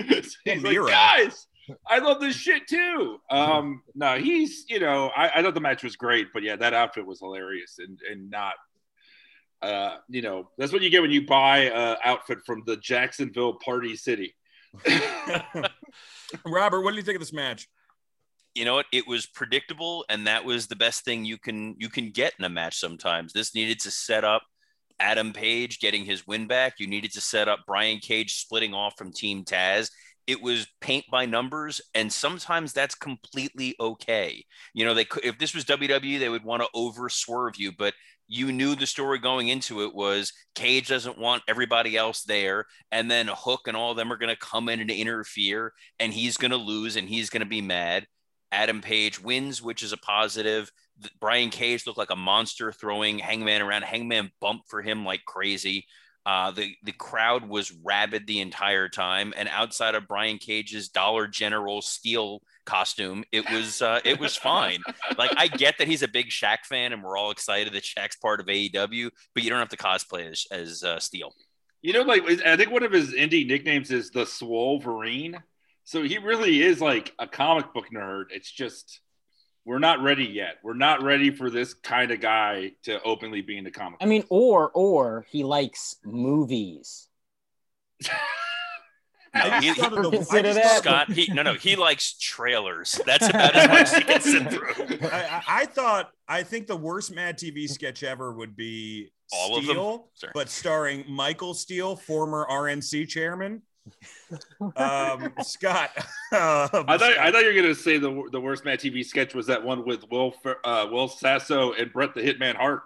he's 0.08 0.36
like, 0.62 0.76
guys, 0.76 1.46
I 1.86 2.00
love 2.00 2.20
this 2.20 2.34
shit 2.34 2.66
too. 2.66 3.18
Um, 3.30 3.82
no, 3.94 4.18
he's 4.18 4.64
you 4.68 4.80
know, 4.80 5.10
I, 5.16 5.30
I 5.36 5.42
thought 5.42 5.54
the 5.54 5.60
match 5.60 5.82
was 5.82 5.96
great, 5.96 6.28
but 6.34 6.42
yeah, 6.42 6.56
that 6.56 6.74
outfit 6.74 7.06
was 7.06 7.20
hilarious 7.20 7.78
and 7.78 7.98
and 8.10 8.28
not 8.28 8.54
uh, 9.62 9.96
you 10.08 10.22
know, 10.22 10.50
that's 10.58 10.72
what 10.72 10.82
you 10.82 10.90
get 10.90 11.02
when 11.02 11.10
you 11.10 11.26
buy 11.26 11.70
a 11.70 11.96
outfit 12.04 12.38
from 12.44 12.62
the 12.66 12.76
Jacksonville 12.76 13.54
Party 13.54 13.96
City. 13.96 14.34
Robert, 16.46 16.82
what 16.82 16.90
do 16.90 16.96
you 16.96 17.02
think 17.02 17.16
of 17.16 17.20
this 17.20 17.32
match? 17.32 17.68
you 18.56 18.64
know 18.64 18.74
what? 18.74 18.86
It 18.90 19.06
was 19.06 19.26
predictable, 19.26 20.04
and 20.08 20.26
that 20.26 20.44
was 20.44 20.66
the 20.66 20.76
best 20.76 21.04
thing 21.04 21.24
you 21.24 21.36
can 21.36 21.76
you 21.78 21.90
can 21.90 22.10
get 22.10 22.32
in 22.38 22.44
a 22.44 22.48
match. 22.48 22.78
Sometimes 22.78 23.32
this 23.32 23.54
needed 23.54 23.78
to 23.80 23.90
set 23.90 24.24
up 24.24 24.42
Adam 24.98 25.32
Page 25.32 25.78
getting 25.78 26.06
his 26.06 26.26
win 26.26 26.46
back. 26.46 26.74
You 26.78 26.86
needed 26.86 27.12
to 27.12 27.20
set 27.20 27.48
up 27.48 27.60
Brian 27.66 27.98
Cage 27.98 28.34
splitting 28.34 28.72
off 28.72 28.94
from 28.96 29.12
Team 29.12 29.44
Taz. 29.44 29.90
It 30.26 30.42
was 30.42 30.66
paint 30.80 31.04
by 31.10 31.26
numbers, 31.26 31.80
and 31.94 32.12
sometimes 32.12 32.72
that's 32.72 32.94
completely 32.94 33.74
okay. 33.78 34.44
You 34.74 34.84
know, 34.84 34.94
they 34.94 35.04
could 35.04 35.24
if 35.24 35.38
this 35.38 35.54
was 35.54 35.64
WWE, 35.64 36.18
they 36.18 36.28
would 36.28 36.44
want 36.44 36.62
to 36.62 36.68
over 36.74 37.08
swerve 37.08 37.56
you, 37.56 37.72
but 37.72 37.94
you 38.28 38.50
knew 38.52 38.74
the 38.74 38.86
story 38.86 39.18
going 39.18 39.48
into 39.48 39.82
it 39.82 39.94
was 39.94 40.32
Cage 40.54 40.88
doesn't 40.88 41.18
want 41.18 41.42
everybody 41.46 41.96
else 41.96 42.22
there, 42.24 42.66
and 42.90 43.10
then 43.10 43.28
Hook 43.32 43.68
and 43.68 43.76
all 43.76 43.92
of 43.92 43.96
them 43.96 44.12
are 44.12 44.16
going 44.16 44.34
to 44.34 44.40
come 44.40 44.68
in 44.68 44.80
and 44.80 44.90
interfere, 44.90 45.72
and 46.00 46.12
he's 46.12 46.36
going 46.36 46.50
to 46.50 46.56
lose, 46.56 46.96
and 46.96 47.08
he's 47.08 47.30
going 47.30 47.42
to 47.42 47.46
be 47.46 47.60
mad. 47.60 48.06
Adam 48.52 48.80
Page 48.80 49.20
wins, 49.20 49.62
which 49.62 49.82
is 49.82 49.92
a 49.92 49.96
positive. 49.98 50.70
Brian 51.20 51.50
Cage 51.50 51.86
looked 51.86 51.98
like 51.98 52.10
a 52.10 52.16
monster 52.16 52.72
throwing 52.72 53.18
Hangman 53.18 53.62
around. 53.62 53.82
Hangman 53.82 54.30
bumped 54.40 54.68
for 54.68 54.82
him 54.82 55.04
like 55.04 55.24
crazy. 55.24 55.86
Uh, 56.26 56.50
the 56.50 56.74
the 56.82 56.90
crowd 56.90 57.48
was 57.48 57.72
rabid 57.84 58.26
the 58.26 58.40
entire 58.40 58.88
time, 58.88 59.32
and 59.36 59.48
outside 59.48 59.94
of 59.94 60.08
Brian 60.08 60.38
Cage's 60.38 60.88
Dollar 60.88 61.28
General 61.28 61.80
steel 61.80 62.42
costume, 62.64 63.22
it 63.30 63.48
was 63.48 63.80
uh, 63.80 64.00
it 64.04 64.18
was 64.18 64.34
fine. 64.36 64.82
like 65.18 65.30
I 65.36 65.46
get 65.46 65.78
that 65.78 65.86
he's 65.86 66.02
a 66.02 66.08
big 66.08 66.30
Shaq 66.30 66.64
fan, 66.64 66.92
and 66.92 67.04
we're 67.04 67.16
all 67.16 67.30
excited 67.30 67.72
that 67.74 67.84
Shaq's 67.84 68.16
part 68.16 68.40
of 68.40 68.46
AEW, 68.46 69.08
but 69.34 69.44
you 69.44 69.50
don't 69.50 69.60
have 69.60 69.68
to 69.68 69.76
cosplay 69.76 70.28
as, 70.28 70.46
as 70.50 70.82
uh, 70.82 70.98
Steel. 70.98 71.32
You 71.80 71.92
know, 71.92 72.02
like 72.02 72.24
I 72.44 72.56
think 72.56 72.72
one 72.72 72.82
of 72.82 72.90
his 72.90 73.12
indie 73.12 73.46
nicknames 73.46 73.92
is 73.92 74.10
the 74.10 74.24
Swolverine. 74.24 75.40
So 75.84 76.02
he 76.02 76.18
really 76.18 76.60
is 76.60 76.80
like 76.80 77.12
a 77.20 77.28
comic 77.28 77.72
book 77.72 77.86
nerd. 77.94 78.24
It's 78.30 78.50
just 78.50 78.98
we're 79.66 79.80
not 79.80 80.00
ready 80.00 80.24
yet. 80.24 80.58
We're 80.62 80.74
not 80.74 81.02
ready 81.02 81.30
for 81.30 81.50
this 81.50 81.74
kind 81.74 82.12
of 82.12 82.20
guy 82.20 82.72
to 82.84 83.02
openly 83.02 83.42
be 83.42 83.58
in 83.58 83.64
the 83.64 83.70
comic. 83.72 83.98
I 84.00 84.06
mean, 84.06 84.24
or 84.30 84.70
or 84.70 85.26
he 85.28 85.42
likes 85.42 85.96
movies. 86.04 87.08
No, 89.34 89.50
he, 89.60 89.72
he, 89.72 89.74
consider 89.74 90.54
that? 90.54 90.78
Scott, 90.78 91.12
he, 91.12 91.30
no, 91.32 91.42
no, 91.42 91.54
he 91.54 91.74
likes 91.76 92.16
trailers. 92.18 92.98
That's 93.04 93.28
about 93.28 93.54
as 93.56 93.68
much 93.68 93.80
as 93.80 93.94
he 93.94 94.04
can 94.04 94.20
sit 94.20 94.50
through. 94.50 95.08
I, 95.10 95.42
I, 95.46 95.66
thought, 95.66 96.10
I 96.26 96.42
think 96.42 96.68
the 96.68 96.76
worst 96.76 97.14
Mad 97.14 97.36
TV 97.36 97.68
sketch 97.68 98.02
ever 98.02 98.32
would 98.32 98.56
be 98.56 99.12
All 99.32 99.60
Steel, 99.60 100.08
but 100.32 100.48
starring 100.48 101.04
Michael 101.08 101.52
Steele, 101.52 101.96
former 101.96 102.46
RNC 102.50 103.08
chairman 103.08 103.62
um, 104.76 105.32
Scott. 105.42 105.90
Um, 106.32 106.84
I 106.88 106.98
thought 106.98 107.16
I 107.18 107.30
thought 107.30 107.42
you 107.42 107.46
were 107.46 107.52
going 107.52 107.66
to 107.66 107.74
say 107.74 107.98
the 107.98 108.28
the 108.32 108.40
worst 108.40 108.64
Mad 108.64 108.80
TV 108.80 109.04
sketch 109.04 109.32
was 109.32 109.46
that 109.46 109.62
one 109.62 109.86
with 109.86 110.10
Will 110.10 110.34
uh, 110.64 110.88
Will 110.90 111.06
Sasso 111.06 111.72
and 111.74 111.92
Brett 111.92 112.14
the 112.14 112.20
Hitman 112.20 112.56
Hart. 112.56 112.82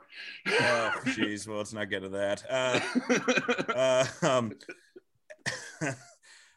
oh, 0.47 0.93
jeez. 1.07 1.49
Well, 1.49 1.57
let's 1.57 1.73
not 1.73 1.89
get 1.89 2.03
to 2.03 2.11
that. 2.11 2.45
Uh, 2.51 2.81
uh, 3.73 4.27
um, 4.29 4.53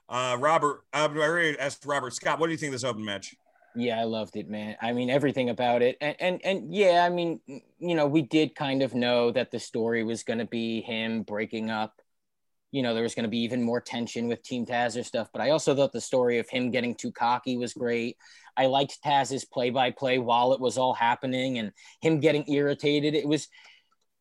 uh, 0.10 0.38
Robert, 0.38 0.84
I 0.92 1.06
already 1.06 1.58
asked 1.58 1.86
Robert 1.86 2.14
Scott. 2.14 2.38
What 2.38 2.48
do 2.48 2.52
you 2.52 2.58
think 2.58 2.72
of 2.72 2.74
this 2.74 2.84
open 2.84 3.06
match? 3.06 3.34
Yeah, 3.76 4.02
I 4.02 4.04
loved 4.04 4.36
it, 4.36 4.50
man. 4.50 4.76
I 4.82 4.92
mean, 4.92 5.10
everything 5.10 5.50
about 5.50 5.82
it, 5.82 5.98
and 6.02 6.18
and 6.20 6.42
and 6.44 6.76
yeah, 6.76 7.06
I 7.06 7.10
mean, 7.10 7.40
you 7.48 7.96
know, 7.96 8.08
we 8.08 8.24
did 8.24 8.56
kind 8.56 8.84
of 8.84 8.94
know 8.94 9.32
that 9.32 9.52
the 9.52 9.60
story 9.60 10.04
was 10.04 10.24
going 10.24 10.40
to 10.40 10.46
be 10.46 10.82
him 10.82 11.24
breaking 11.24 11.72
up 11.72 12.02
you 12.74 12.82
know, 12.82 12.96
there 12.96 13.04
was 13.04 13.14
going 13.14 13.24
to 13.24 13.30
be 13.30 13.44
even 13.44 13.62
more 13.62 13.80
tension 13.80 14.28
with 14.28 14.42
Team 14.42 14.66
Taz 14.66 15.00
or 15.00 15.04
stuff. 15.04 15.30
But 15.32 15.44
I 15.44 15.52
also 15.52 15.76
thought 15.76 15.92
the 15.92 16.02
story 16.02 16.40
of 16.40 16.50
him 16.50 16.72
getting 16.72 16.96
too 16.96 17.12
cocky 17.12 17.56
was 17.56 17.72
great. 17.76 18.18
I 18.58 18.66
liked 18.66 18.98
Taz's 19.06 19.46
play 19.46 19.70
by 19.70 19.92
play 19.92 20.18
while 20.18 20.54
it 20.54 20.60
was 20.60 20.80
all 20.80 20.96
happening 20.96 21.60
and 21.60 21.72
him 22.02 22.20
getting 22.20 22.52
irritated. 22.52 23.14
It 23.14 23.28
was, 23.28 23.48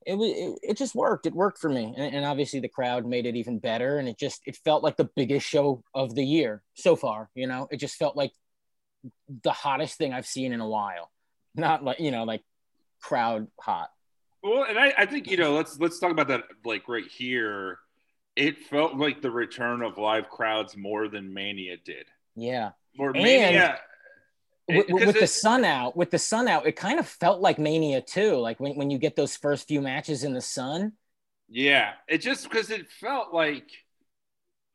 it 0.07 0.17
was, 0.17 0.31
it, 0.31 0.59
it 0.63 0.77
just 0.77 0.95
worked. 0.95 1.25
It 1.25 1.33
worked 1.33 1.61
for 1.61 1.71
me. 1.71 1.95
And, 1.97 2.15
and, 2.15 2.27
obviously 2.27 2.61
the 2.61 2.69
crowd 2.69 3.07
made 3.07 3.25
it 3.25 3.37
even 3.37 3.59
better. 3.59 3.97
And 3.97 4.07
it 4.07 4.19
just, 4.19 4.43
it 4.45 4.57
felt 4.57 4.83
like 4.83 4.99
the 4.99 5.09
biggest 5.17 5.47
show 5.47 5.83
of 5.95 6.15
the 6.15 6.25
year 6.25 6.63
so 6.75 6.95
far. 6.95 7.31
You 7.35 7.47
know, 7.47 7.69
it 7.71 7.79
just 7.79 7.97
felt 7.97 8.17
like 8.17 8.33
the 9.43 9.53
hottest 9.53 9.97
thing 9.97 10.13
I've 10.13 10.27
seen 10.27 10.53
in 10.53 10.61
a 10.61 10.69
while. 10.69 11.11
Not 11.55 11.83
like, 11.83 12.01
you 12.01 12.11
know, 12.11 12.25
like 12.25 12.43
crowd 13.01 13.49
hot. 13.59 13.89
Well, 14.43 14.65
and 14.69 14.79
I, 14.79 14.93
I 14.99 15.07
think, 15.07 15.31
you 15.31 15.39
know, 15.39 15.55
let's, 15.55 15.81
let's 15.81 15.99
talk 15.99 16.11
about 16.11 16.29
that 16.29 16.43
like 16.67 16.87
right 16.87 17.07
here 17.07 17.79
it 18.37 18.65
felt 18.65 18.97
like 18.97 19.21
the 19.21 19.31
return 19.31 19.83
of 19.83 19.99
live 19.99 20.29
crowds 20.29 20.77
more 20.77 21.09
than 21.09 21.33
Mania 21.33 21.77
did. 21.77 22.07
Yeah. 22.35 22.71
Or 22.99 23.13
Mania. 23.13 23.79
with, 24.69 24.89
with 24.89 25.21
the 25.21 25.27
sun 25.27 25.65
out, 25.65 25.97
with 25.97 26.11
the 26.11 26.19
sun 26.19 26.49
out, 26.49 26.67
it 26.67 26.77
kind 26.77 26.99
of 26.99 27.07
felt 27.07 27.41
like 27.41 27.59
Mania 27.59 28.01
too. 28.01 28.37
Like 28.37 28.59
when, 28.59 28.77
when 28.77 28.91
you 28.91 28.99
get 28.99 29.17
those 29.17 29.37
first 29.37 29.69
few 29.69 29.81
matches 29.81 30.25
in 30.25 30.33
the 30.33 30.41
sun. 30.41 30.93
Yeah. 31.49 31.93
It 32.09 32.19
just 32.19 32.49
because 32.49 32.71
it 32.71 32.89
felt 32.89 33.35
like 33.35 33.71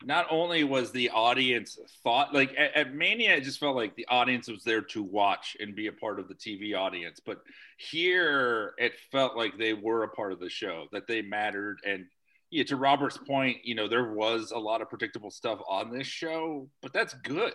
not 0.03 0.28
only 0.30 0.64
was 0.64 0.91
the 0.91 1.10
audience 1.10 1.80
thought 2.03 2.32
like 2.32 2.53
at, 2.55 2.76
at, 2.76 2.93
Mania, 2.93 3.36
it 3.36 3.43
just 3.43 3.60
felt 3.60 3.76
like 3.76 3.95
the 3.95 4.05
audience 4.10 4.47
was 4.47 4.64
there 4.64 4.82
to 4.82 5.01
watch 5.01 5.58
and 5.60 5.76
be 5.76 5.88
a 5.88 5.91
part 5.91 6.20
of 6.20 6.28
the 6.28 6.36
TV 6.36 6.78
audience. 6.78 7.20
But 7.26 7.41
here, 7.78 8.76
it 8.78 8.93
felt 9.12 9.36
like 9.36 9.58
they 9.58 9.74
were 9.74 10.03
a 10.03 10.10
part 10.10 10.34
of 10.34 10.39
the 10.39 10.49
show, 10.49 10.86
that 10.91 11.08
they 11.08 11.24
mattered, 11.24 11.80
and 11.84 12.05
yeah, 12.49 12.63
to 12.65 12.75
Robert's 12.75 13.17
point, 13.17 13.57
you 13.63 13.75
know, 13.75 13.87
there 13.87 14.13
was 14.13 14.51
a 14.51 14.57
lot 14.57 14.81
of 14.81 14.89
predictable 14.89 15.31
stuff 15.31 15.59
on 15.67 15.91
this 15.91 16.07
show, 16.07 16.69
but 16.81 16.93
that's 16.93 17.13
good. 17.13 17.53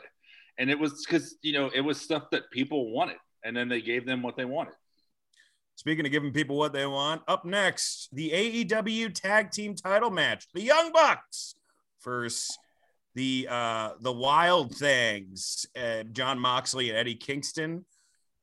And 0.59 0.71
it 0.71 0.79
was 0.79 1.05
because, 1.05 1.37
you 1.43 1.53
know, 1.53 1.71
it 1.75 1.81
was 1.81 2.01
stuff 2.01 2.25
that 2.33 2.51
people 2.51 2.93
wanted, 2.93 3.17
and 3.45 3.57
then 3.57 3.69
they 3.69 3.81
gave 3.81 4.07
them 4.07 4.23
what 4.23 4.37
they 4.37 4.45
wanted. 4.45 4.75
Speaking 5.77 6.05
of 6.05 6.13
giving 6.13 6.33
people 6.33 6.57
what 6.57 6.75
they 6.75 6.87
want, 6.87 7.23
up 7.27 7.45
next, 7.45 8.09
the 8.13 8.31
AEW 8.31 9.15
tag 9.15 9.51
team 9.51 9.75
title 9.75 10.11
match, 10.11 10.47
the 10.53 10.63
Young 10.63 10.93
Bucks 10.93 11.55
versus 12.05 12.59
the 13.15 13.47
uh 13.51 13.91
the 14.01 14.13
Wild 14.13 14.75
Things, 14.77 15.67
uh, 15.77 16.03
Jon 16.05 16.39
Moxley 16.39 16.91
and 16.91 16.99
Eddie 16.99 17.15
Kingston. 17.15 17.85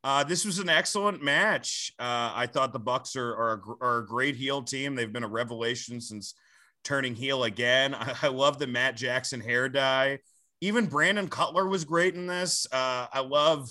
Uh, 0.04 0.24
this 0.24 0.46
was 0.46 0.60
an 0.60 0.70
excellent 0.70 1.22
match. 1.22 1.92
Uh, 2.00 2.32
I 2.34 2.48
thought 2.48 2.72
the 2.72 2.80
Bucks 2.80 3.16
are, 3.16 3.32
are, 3.32 3.62
are 3.82 3.98
a 4.00 4.06
great 4.06 4.36
heel 4.36 4.62
team. 4.62 4.96
They've 4.96 5.12
been 5.12 5.24
a 5.24 5.30
revelation 5.30 6.00
since 6.00 6.36
turning 6.84 7.16
heel 7.16 7.44
again. 7.44 7.94
I, 7.96 8.14
I 8.24 8.28
love 8.28 8.60
the 8.60 8.68
Matt 8.68 8.96
Jackson 8.96 9.42
hair 9.42 9.68
dye. 9.68 10.20
Even 10.62 10.88
Brandon 10.88 11.28
Cutler 11.28 11.68
was 11.68 11.86
great 11.86 12.16
in 12.16 12.28
this. 12.28 12.68
Uh, 12.72 13.08
I 13.12 13.22
love 13.22 13.70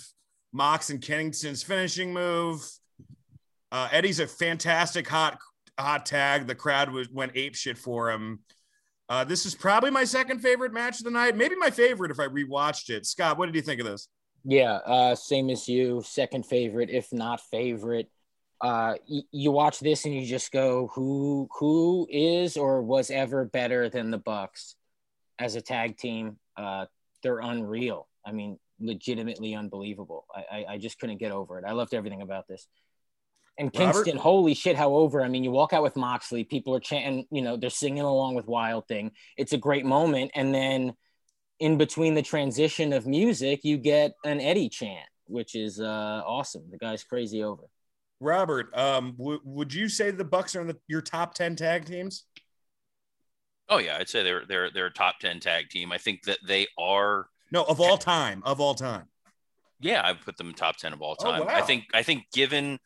Mox 0.52 0.90
and 0.90 1.00
Kingston's 1.02 1.62
finishing 1.62 2.12
move. 2.12 2.66
Uh, 3.70 3.88
Eddie's 3.92 4.20
a 4.20 4.26
fantastic 4.26 5.06
hot 5.06 5.38
hot 5.78 6.06
tag. 6.06 6.46
The 6.46 6.54
crowd 6.54 6.90
was, 6.90 7.08
went 7.10 7.32
ape 7.34 7.54
shit 7.54 7.78
for 7.78 8.10
him. 8.10 8.40
Uh, 9.08 9.24
this 9.24 9.46
is 9.46 9.54
probably 9.54 9.90
my 9.90 10.04
second 10.04 10.40
favorite 10.40 10.72
match 10.72 10.98
of 10.98 11.04
the 11.04 11.10
night. 11.10 11.36
Maybe 11.36 11.56
my 11.56 11.70
favorite 11.70 12.10
if 12.10 12.18
I 12.18 12.26
rewatched 12.26 12.90
it. 12.90 13.06
Scott, 13.06 13.38
what 13.38 13.46
did 13.46 13.54
you 13.54 13.62
think 13.62 13.80
of 13.80 13.86
this? 13.86 14.08
Yeah, 14.45 14.74
uh, 14.74 15.14
same 15.14 15.51
as 15.51 15.68
you. 15.68 16.03
Second 16.05 16.47
favorite, 16.47 16.91
if 16.91 17.12
not 17.12 17.41
favorite. 17.41 18.11
Uh, 18.61 18.95
y- 19.09 19.22
you 19.30 19.51
watch 19.51 19.78
this 19.80 20.05
and 20.05 20.14
you 20.14 20.26
just 20.26 20.51
go, 20.53 20.89
who 20.95 21.49
who 21.59 22.07
is 22.11 22.57
or 22.57 22.82
was 22.82 23.11
ever 23.11 23.45
better 23.45 23.89
than 23.89 24.11
the 24.11 24.18
Bucks 24.18 24.74
as 25.39 25.55
a 25.55 25.61
tag 25.61 25.97
team? 25.97 26.39
Uh, 26.57 26.86
they're 27.22 27.41
unreal. 27.41 28.09
I 28.24 28.32
mean, 28.32 28.59
legitimately 28.80 29.55
unbelievable. 29.55 30.26
I, 30.34 30.45
I, 30.59 30.64
I 30.74 30.78
just 30.78 30.99
couldn't 30.99 31.18
get 31.18 31.32
over 31.32 31.59
it. 31.59 31.64
I 31.66 31.72
loved 31.72 31.95
everything 31.95 32.22
about 32.22 32.49
this. 32.49 32.66
And 33.59 33.72
Kingston, 33.72 34.16
Robert? 34.16 34.22
holy 34.22 34.55
shit, 34.55 34.76
how 34.76 34.95
over. 34.95 35.20
I 35.22 35.28
mean, 35.28 35.43
you 35.43 35.51
walk 35.51 35.72
out 35.72 35.82
with 35.82 35.97
Moxley, 35.97 36.45
people 36.45 36.76
are 36.76 36.80
chanting, 36.80 37.26
you 37.32 37.43
know, 37.43 37.57
they're 37.57 37.70
singing 37.70 38.05
along 38.05 38.36
with 38.36 38.47
Wild 38.47 38.86
Thing. 38.86 39.11
It's 39.36 39.53
a 39.53 39.59
great 39.59 39.84
moment. 39.84 40.30
And 40.34 40.55
then 40.55 40.95
in 41.61 41.78
between 41.78 42.14
the 42.14 42.22
transition 42.22 42.92
of 42.92 43.06
music, 43.06 43.64
you 43.64 43.76
get 43.76 44.14
an 44.24 44.40
Eddie 44.40 44.68
chant, 44.68 45.09
which 45.26 45.54
is 45.54 45.80
uh, 45.80 46.22
awesome. 46.26 46.64
The 46.70 46.78
guy's 46.78 47.04
crazy 47.04 47.42
over. 47.42 47.62
Robert, 48.20 48.76
um, 48.76 49.14
w- 49.18 49.40
would 49.44 49.72
you 49.72 49.88
say 49.88 50.11
the 50.11 50.24
Bucks 50.24 50.56
are 50.56 50.61
in 50.61 50.68
the, 50.68 50.76
your 50.88 51.00
top 51.00 51.34
ten 51.34 51.56
tag 51.56 51.84
teams? 51.84 52.24
Oh 53.68 53.78
yeah, 53.78 53.96
I'd 53.98 54.09
say 54.09 54.22
they're 54.22 54.44
they're 54.46 54.70
they're 54.70 54.86
a 54.86 54.92
top 54.92 55.18
ten 55.20 55.40
tag 55.40 55.68
team. 55.68 55.92
I 55.92 55.98
think 55.98 56.22
that 56.24 56.38
they 56.46 56.66
are. 56.78 57.28
No, 57.52 57.64
of 57.64 57.80
all 57.80 57.98
time, 57.98 58.42
of 58.44 58.61
all 58.61 58.74
time. 58.74 59.06
Yeah, 59.80 60.02
I 60.04 60.14
put 60.14 60.36
them 60.36 60.52
top 60.54 60.76
ten 60.76 60.92
of 60.92 61.02
all 61.02 61.16
oh, 61.20 61.24
time. 61.24 61.42
Oh, 61.42 61.44
wow. 61.44 61.54
I 61.54 61.62
think 61.62 61.84
I 61.94 62.02
think 62.02 62.24
given 62.32 62.78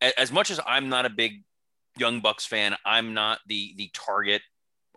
as 0.00 0.32
much 0.32 0.50
as 0.50 0.60
I'm 0.66 0.88
not 0.88 1.06
a 1.06 1.10
big 1.10 1.42
Young 1.98 2.20
Bucks 2.20 2.46
fan, 2.46 2.76
I'm 2.84 3.14
not 3.14 3.40
the 3.46 3.74
the 3.76 3.90
target 3.92 4.42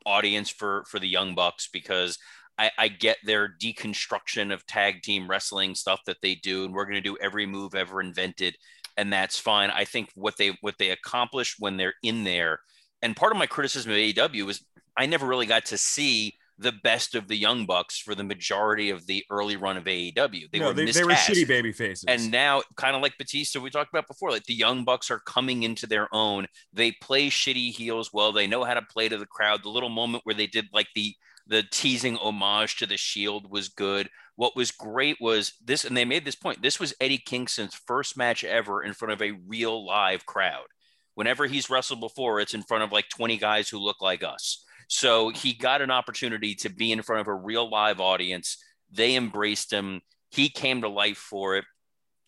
audience 0.05 0.49
for 0.49 0.85
for 0.85 0.99
the 0.99 1.07
Young 1.07 1.35
Bucks 1.35 1.67
because 1.71 2.17
I, 2.59 2.71
I 2.77 2.87
get 2.89 3.17
their 3.23 3.47
deconstruction 3.47 4.53
of 4.53 4.65
tag 4.67 5.01
team 5.01 5.29
wrestling 5.29 5.75
stuff 5.75 6.01
that 6.05 6.17
they 6.21 6.35
do, 6.35 6.65
and 6.65 6.73
we're 6.73 6.83
going 6.83 6.95
to 6.95 7.01
do 7.01 7.17
every 7.21 7.45
move 7.45 7.73
ever 7.73 8.01
invented, 8.01 8.57
and 8.97 9.11
that's 9.13 9.39
fine. 9.39 9.69
I 9.69 9.85
think 9.85 10.09
what 10.13 10.35
they 10.37 10.57
what 10.59 10.75
they 10.77 10.89
accomplish 10.89 11.55
when 11.57 11.77
they're 11.77 11.95
in 12.03 12.25
there, 12.25 12.59
and 13.01 13.15
part 13.15 13.31
of 13.31 13.37
my 13.37 13.47
criticism 13.47 13.93
of 13.93 13.97
AEW 13.97 14.45
was 14.45 14.63
I 14.97 15.05
never 15.05 15.25
really 15.25 15.45
got 15.45 15.65
to 15.67 15.77
see 15.77 16.35
the 16.57 16.73
best 16.83 17.15
of 17.15 17.29
the 17.29 17.37
young 17.37 17.65
bucks 17.65 17.97
for 17.97 18.13
the 18.13 18.23
majority 18.23 18.89
of 18.89 19.07
the 19.07 19.23
early 19.31 19.55
run 19.55 19.77
of 19.77 19.85
AEW. 19.85 20.51
They 20.51 20.59
no, 20.59 20.67
were 20.67 20.73
they, 20.73 20.91
they, 20.91 21.05
were 21.05 21.11
shitty 21.11 21.47
baby 21.47 21.71
faces. 21.71 22.03
And 22.09 22.29
now, 22.29 22.61
kind 22.75 22.97
of 22.97 23.01
like 23.01 23.17
Batista, 23.17 23.61
we 23.61 23.69
talked 23.69 23.93
about 23.93 24.07
before, 24.07 24.31
like 24.31 24.43
the 24.43 24.53
young 24.53 24.83
bucks 24.83 25.09
are 25.09 25.19
coming 25.19 25.63
into 25.63 25.87
their 25.87 26.13
own. 26.13 26.47
They 26.73 26.91
play 26.91 27.29
shitty 27.29 27.73
heels 27.73 28.11
well. 28.11 28.33
They 28.33 28.45
know 28.45 28.65
how 28.65 28.73
to 28.73 28.81
play 28.81 29.07
to 29.07 29.17
the 29.17 29.25
crowd. 29.25 29.63
The 29.63 29.69
little 29.69 29.87
moment 29.87 30.25
where 30.25 30.35
they 30.35 30.47
did 30.47 30.65
like 30.73 30.87
the 30.93 31.15
the 31.49 31.63
teasing 31.63 32.15
homage 32.15 32.77
to 32.77 32.85
the 32.85 32.95
Shield 32.95 33.51
was 33.51 33.69
good. 33.69 34.09
What 34.35 34.55
was 34.55 34.71
great 34.71 35.17
was 35.19 35.53
this, 35.65 35.83
and 35.83 35.97
they 35.97 36.05
made 36.05 36.23
this 36.23 36.35
point. 36.35 36.61
This 36.61 36.79
was 36.79 36.93
Eddie 37.01 37.17
Kingston's 37.17 37.75
first 37.87 38.15
match 38.15 38.43
ever 38.43 38.83
in 38.83 38.93
front 38.93 39.11
of 39.11 39.21
a 39.21 39.37
real 39.47 39.85
live 39.85 40.25
crowd. 40.25 40.67
Whenever 41.15 41.47
he's 41.47 41.69
wrestled 41.69 41.99
before, 41.99 42.39
it's 42.39 42.53
in 42.53 42.61
front 42.61 42.83
of 42.83 42.91
like 42.91 43.09
20 43.09 43.37
guys 43.37 43.67
who 43.67 43.79
look 43.79 43.99
like 43.99 44.23
us. 44.23 44.63
So 44.87 45.29
he 45.29 45.53
got 45.53 45.81
an 45.81 45.91
opportunity 45.91 46.55
to 46.55 46.69
be 46.69 46.91
in 46.91 47.01
front 47.01 47.21
of 47.21 47.27
a 47.27 47.33
real 47.33 47.69
live 47.69 47.99
audience. 47.99 48.57
They 48.91 49.15
embraced 49.15 49.73
him. 49.73 50.01
He 50.29 50.49
came 50.49 50.81
to 50.81 50.89
life 50.89 51.17
for 51.17 51.57
it. 51.57 51.65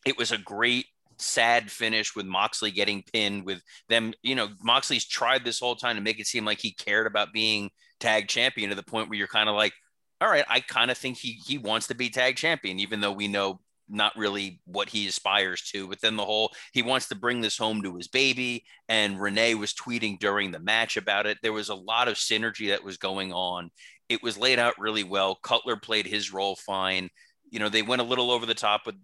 It 0.05 0.17
was 0.17 0.31
a 0.31 0.37
great 0.37 0.87
sad 1.19 1.71
finish 1.71 2.15
with 2.15 2.25
Moxley 2.25 2.71
getting 2.71 3.03
pinned 3.13 3.45
with 3.45 3.61
them. 3.87 4.13
You 4.23 4.35
know, 4.35 4.49
Moxley's 4.63 5.05
tried 5.05 5.45
this 5.45 5.59
whole 5.59 5.75
time 5.75 5.95
to 5.95 6.01
make 6.01 6.19
it 6.19 6.27
seem 6.27 6.43
like 6.43 6.59
he 6.59 6.73
cared 6.73 7.05
about 7.05 7.31
being 7.31 7.69
tag 8.01 8.27
champion 8.27 8.69
to 8.69 8.75
the 8.75 8.83
point 8.83 9.09
where 9.09 9.17
you're 9.17 9.27
kind 9.27 9.49
of 9.49 9.55
like, 9.55 9.73
all 10.19 10.29
right, 10.29 10.45
I 10.47 10.59
kind 10.59 10.91
of 10.91 10.97
think 10.97 11.17
he 11.17 11.39
he 11.45 11.57
wants 11.57 11.87
to 11.87 11.95
be 11.95 12.09
tag 12.09 12.35
champion, 12.35 12.79
even 12.79 13.01
though 13.01 13.11
we 13.11 13.27
know 13.27 13.61
not 13.89 14.15
really 14.15 14.61
what 14.65 14.89
he 14.89 15.07
aspires 15.07 15.61
to. 15.61 15.87
But 15.87 16.01
then 16.01 16.15
the 16.15 16.25
whole 16.25 16.51
he 16.73 16.81
wants 16.81 17.07
to 17.09 17.15
bring 17.15 17.41
this 17.41 17.57
home 17.57 17.81
to 17.83 17.95
his 17.95 18.07
baby, 18.07 18.65
and 18.89 19.19
Renee 19.19 19.55
was 19.55 19.73
tweeting 19.73 20.19
during 20.19 20.51
the 20.51 20.59
match 20.59 20.97
about 20.97 21.25
it. 21.25 21.37
There 21.41 21.53
was 21.53 21.69
a 21.69 21.75
lot 21.75 22.07
of 22.07 22.15
synergy 22.15 22.69
that 22.69 22.83
was 22.83 22.97
going 22.97 23.33
on. 23.33 23.71
It 24.09 24.21
was 24.21 24.37
laid 24.37 24.59
out 24.59 24.73
really 24.77 25.03
well. 25.03 25.35
Cutler 25.35 25.77
played 25.77 26.05
his 26.05 26.33
role 26.33 26.55
fine. 26.55 27.09
You 27.49 27.59
know, 27.59 27.69
they 27.69 27.81
went 27.81 28.01
a 28.01 28.05
little 28.05 28.31
over 28.31 28.45
the 28.45 28.53
top 28.53 28.85
with 28.85 28.95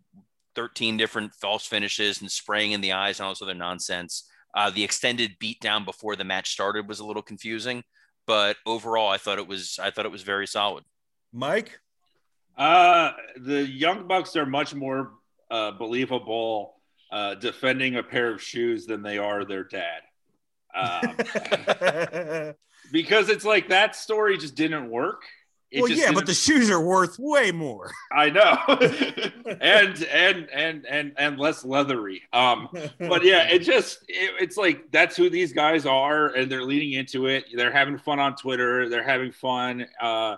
13 0.56 0.98
different 0.98 1.34
false 1.36 1.66
finishes 1.66 2.22
and 2.22 2.32
spraying 2.32 2.72
in 2.72 2.82
the 2.82 2.93
eyes 2.93 3.20
and 3.20 3.26
all 3.26 3.32
this 3.32 3.41
other 3.41 3.54
nonsense. 3.54 4.30
Uh, 4.56 4.72
the 4.72 4.84
extended 4.84 5.38
beatdown 5.39 5.86
before 5.86 6.16
the 6.16 6.24
match 6.24 6.50
started 6.50 6.88
was 6.88 7.00
a 7.00 7.06
little 7.06 7.22
confusing, 7.22 7.84
but 8.28 8.57
overall, 8.65 9.07
I 9.07 9.17
thought 9.17 9.39
it 9.39 9.47
was 9.47 9.80
I 9.82 9.89
thought 9.89 10.05
it 10.05 10.11
was 10.11 10.21
very 10.21 10.45
solid. 10.45 10.84
Mike, 11.34 11.80
uh, 12.57 13.11
the 13.38 13.65
Young 13.65 14.07
Bucks 14.07 14.36
are 14.36 14.45
much 14.45 14.75
more 14.75 15.13
uh, 15.49 15.71
believable 15.71 16.75
uh, 17.11 17.36
defending 17.36 17.95
a 17.95 18.03
pair 18.03 18.32
of 18.32 18.41
shoes 18.41 18.86
than 18.86 19.01
they 19.01 19.17
are 19.17 19.45
their 19.45 19.63
dad. 19.63 20.01
Um, 20.75 21.15
because 22.91 23.30
it's 23.30 23.45
like 23.45 23.69
that 23.69 23.95
story 23.95 24.38
just 24.38 24.55
didn't 24.55 24.89
work. 24.89 25.23
It 25.70 25.82
well, 25.82 25.91
yeah, 25.91 26.11
but 26.13 26.26
the 26.26 26.34
shoes 26.34 26.70
are 26.70 26.80
worth 26.80 27.20
way 27.20 27.51
more. 27.51 27.91
I 28.11 28.30
know, 28.30 28.57
and 29.59 30.01
and 30.03 30.49
and 30.49 30.86
and 30.86 31.13
and 31.18 31.38
less 31.38 31.65
leathery. 31.65 32.22
Um, 32.32 32.70
but 32.99 33.26
yeah, 33.26 33.49
it 33.49 33.59
just 33.59 33.99
it, 34.07 34.32
it's 34.39 34.55
like 34.55 34.91
that's 34.91 35.18
who 35.18 35.30
these 35.30 35.51
guys 35.51 35.86
are, 35.86 36.28
and 36.28 36.49
they're 36.49 36.63
leaning 36.63 36.93
into 36.93 37.26
it. 37.28 37.45
They're 37.53 37.72
having 37.72 37.97
fun 37.97 38.20
on 38.20 38.38
Twitter. 38.38 38.88
They're 38.88 39.03
having 39.03 39.34
fun 39.34 39.86
uh, 40.01 40.38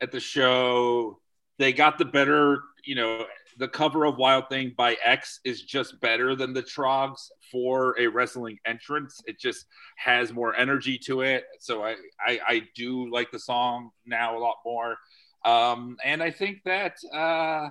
at 0.00 0.12
the 0.12 0.20
show. 0.20 1.20
They 1.58 1.74
got 1.74 1.98
the 1.98 2.06
better, 2.06 2.62
you 2.82 2.94
know, 2.94 3.26
the 3.58 3.68
cover 3.68 4.04
of 4.04 4.16
Wild 4.16 4.48
Thing 4.48 4.74
by 4.76 4.96
X 5.04 5.40
is 5.44 5.62
just 5.62 6.00
better 6.00 6.34
than 6.34 6.52
the 6.52 6.62
Troggs 6.62 7.28
for 7.50 7.98
a 7.98 8.06
wrestling 8.06 8.58
entrance. 8.66 9.20
It 9.26 9.38
just 9.38 9.66
has 9.96 10.32
more 10.32 10.54
energy 10.54 10.98
to 11.06 11.22
it. 11.22 11.44
So 11.60 11.82
I, 11.84 11.96
I, 12.24 12.40
I 12.46 12.62
do 12.74 13.10
like 13.10 13.30
the 13.30 13.38
song 13.38 13.90
now 14.06 14.36
a 14.36 14.40
lot 14.40 14.56
more. 14.64 14.96
Um, 15.44 15.96
and 16.04 16.22
I 16.22 16.30
think 16.30 16.58
that, 16.64 16.96
uh, 17.14 17.70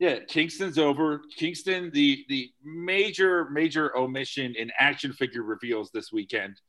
yeah, 0.00 0.18
Kingston's 0.28 0.78
over. 0.78 1.22
Kingston, 1.38 1.90
the 1.94 2.24
the 2.28 2.50
major 2.64 3.48
major 3.50 3.96
omission 3.96 4.54
in 4.56 4.72
action 4.78 5.12
figure 5.12 5.42
reveals 5.42 5.90
this 5.92 6.12
weekend. 6.12 6.60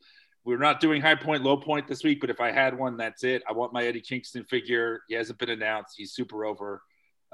We're 0.44 0.60
not 0.60 0.80
doing 0.80 1.02
high 1.02 1.16
point, 1.16 1.42
low 1.44 1.58
point 1.58 1.88
this 1.88 2.04
week, 2.04 2.22
but 2.22 2.30
if 2.30 2.40
I 2.40 2.52
had 2.52 2.78
one, 2.78 2.98
that's 2.98 3.24
it. 3.24 3.42
I 3.50 3.54
want 3.54 3.74
my 3.74 3.84
Eddie 3.84 4.02
Kingston 4.02 4.44
figure. 4.46 5.02
He 5.08 5.16
hasn't 5.16 5.40
been 5.40 5.50
announced. 5.50 5.96
He's 5.98 6.14
super 6.14 6.46
over. 6.46 6.84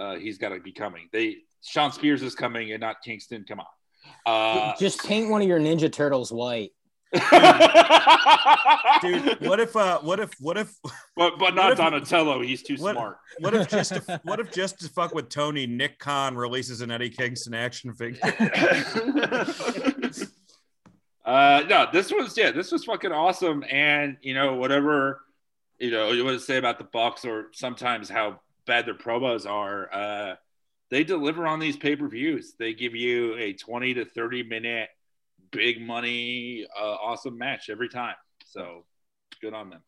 Uh, 0.01 0.15
he's 0.15 0.39
got 0.39 0.49
to 0.49 0.59
be 0.59 0.71
coming. 0.71 1.07
They 1.11 1.37
Shawn 1.63 1.91
Spears 1.91 2.23
is 2.23 2.33
coming 2.33 2.71
and 2.71 2.81
not 2.81 3.03
Kingston. 3.03 3.45
Come 3.47 3.59
on. 3.59 3.67
Uh, 4.25 4.75
Just 4.77 5.05
paint 5.05 5.29
one 5.29 5.43
of 5.43 5.47
your 5.47 5.59
Ninja 5.59 5.91
Turtles 5.91 6.31
white. 6.31 6.71
Dude, 7.13 7.21
what 9.41 9.59
if 9.59 9.75
uh 9.75 9.99
what 9.99 10.21
if 10.21 10.31
what 10.39 10.57
if 10.57 10.73
but 11.17 11.37
but 11.37 11.53
not 11.53 11.75
Donatello, 11.75 12.41
he's 12.41 12.63
too 12.63 12.77
what, 12.77 12.93
smart. 12.93 13.17
What 13.39 13.53
if 13.53 13.67
just 13.67 13.93
to, 13.93 14.21
what 14.23 14.39
if 14.39 14.49
just 14.49 14.79
to 14.79 14.87
fuck 14.87 15.13
with 15.13 15.27
Tony, 15.27 15.67
Nick 15.67 15.99
Khan 15.99 16.37
releases 16.37 16.79
an 16.79 16.89
Eddie 16.89 17.09
Kingston 17.09 17.53
action 17.53 17.93
figure? 17.93 18.21
Uh, 21.23 21.61
no, 21.69 21.85
this 21.93 22.11
was 22.11 22.35
yeah, 22.35 22.49
this 22.49 22.71
was 22.71 22.83
fucking 22.83 23.11
awesome. 23.11 23.63
And 23.69 24.17
you 24.21 24.33
know, 24.33 24.55
whatever 24.55 25.21
you 25.79 25.91
know 25.91 26.11
you 26.11 26.25
want 26.25 26.39
to 26.39 26.43
say 26.43 26.57
about 26.57 26.79
the 26.79 26.85
Bucks 26.85 27.25
or 27.25 27.49
sometimes 27.53 28.09
how 28.09 28.39
bad 28.71 28.85
their 28.85 28.95
promos 28.95 29.45
are, 29.45 29.93
uh, 29.93 30.35
they 30.89 31.03
deliver 31.03 31.45
on 31.45 31.59
these 31.59 31.75
pay 31.75 31.97
per 31.97 32.07
views. 32.07 32.53
They 32.57 32.73
give 32.73 32.95
you 32.95 33.35
a 33.35 33.51
twenty 33.51 33.93
to 33.95 34.05
thirty 34.05 34.43
minute 34.43 34.87
big 35.51 35.81
money, 35.81 36.65
uh, 36.79 36.95
awesome 37.03 37.37
match 37.37 37.69
every 37.69 37.89
time. 37.89 38.15
So 38.45 38.85
good 39.41 39.53
on 39.53 39.69
them. 39.69 39.81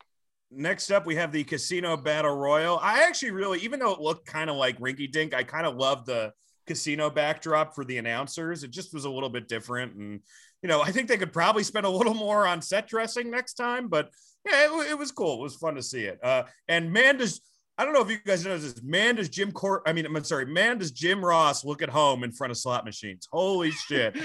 Next 0.52 0.92
up, 0.92 1.06
we 1.06 1.16
have 1.16 1.32
the 1.32 1.46
Casino 1.46 1.96
Battle 1.96 2.36
Royal. 2.36 2.78
I 2.82 3.04
actually 3.04 3.32
really, 3.32 3.60
even 3.60 3.80
though 3.80 3.94
it 3.94 4.02
looked 4.02 4.28
kind 4.28 4.50
of 4.50 4.58
like 4.58 4.78
Rinky 4.80 5.10
Dink, 5.10 5.34
I 5.34 5.44
kind 5.44 5.66
of 5.66 5.78
love 5.78 6.06
the 6.06 6.34
casino 6.68 7.10
backdrop 7.10 7.76
for 7.76 7.86
the 7.86 7.98
announcers. 8.00 8.66
It 8.66 8.72
just 8.72 8.94
was 8.94 9.06
a 9.06 9.10
little 9.10 9.30
bit 9.30 9.48
different. 9.48 9.96
And 9.96 10.20
you 10.62 10.68
know, 10.68 10.82
I 10.82 10.92
think 10.92 11.08
they 11.08 11.18
could 11.18 11.32
probably 11.32 11.64
spend 11.64 11.86
a 11.86 11.90
little 11.90 12.14
more 12.14 12.46
on 12.46 12.62
set 12.62 12.88
dressing 12.90 13.32
next 13.32 13.54
time, 13.54 13.88
but 13.88 14.10
yeah, 14.46 14.66
it, 14.66 14.92
it 14.92 14.98
was 14.98 15.14
cool. 15.14 15.40
It 15.40 15.44
was 15.44 15.56
fun 15.56 15.76
to 15.76 15.82
see 15.82 16.02
it. 16.02 16.20
Uh, 16.22 16.44
and 16.68 16.92
man, 16.92 17.18
does 17.18 17.40
I 17.78 17.86
don't 17.86 17.94
know 17.94 18.02
if 18.02 18.10
you 18.10 18.20
guys 18.24 18.46
know 18.46 18.56
this. 18.56 18.84
Man, 18.84 19.16
does 19.16 19.30
Jim 19.30 19.52
Court? 19.52 19.82
I 19.88 19.94
mean, 19.94 20.06
I'm 20.06 20.24
sorry. 20.24 20.46
Man, 20.46 20.78
does 20.78 20.92
Jim 20.92 21.26
Ross 21.26 21.66
look 21.66 21.82
at 21.82 21.90
home 21.90 22.24
in 22.24 22.32
front 22.32 22.52
of 22.52 22.58
slot 22.58 22.86
machines? 22.86 23.28
Holy 23.32 23.72
shit! 23.72 24.16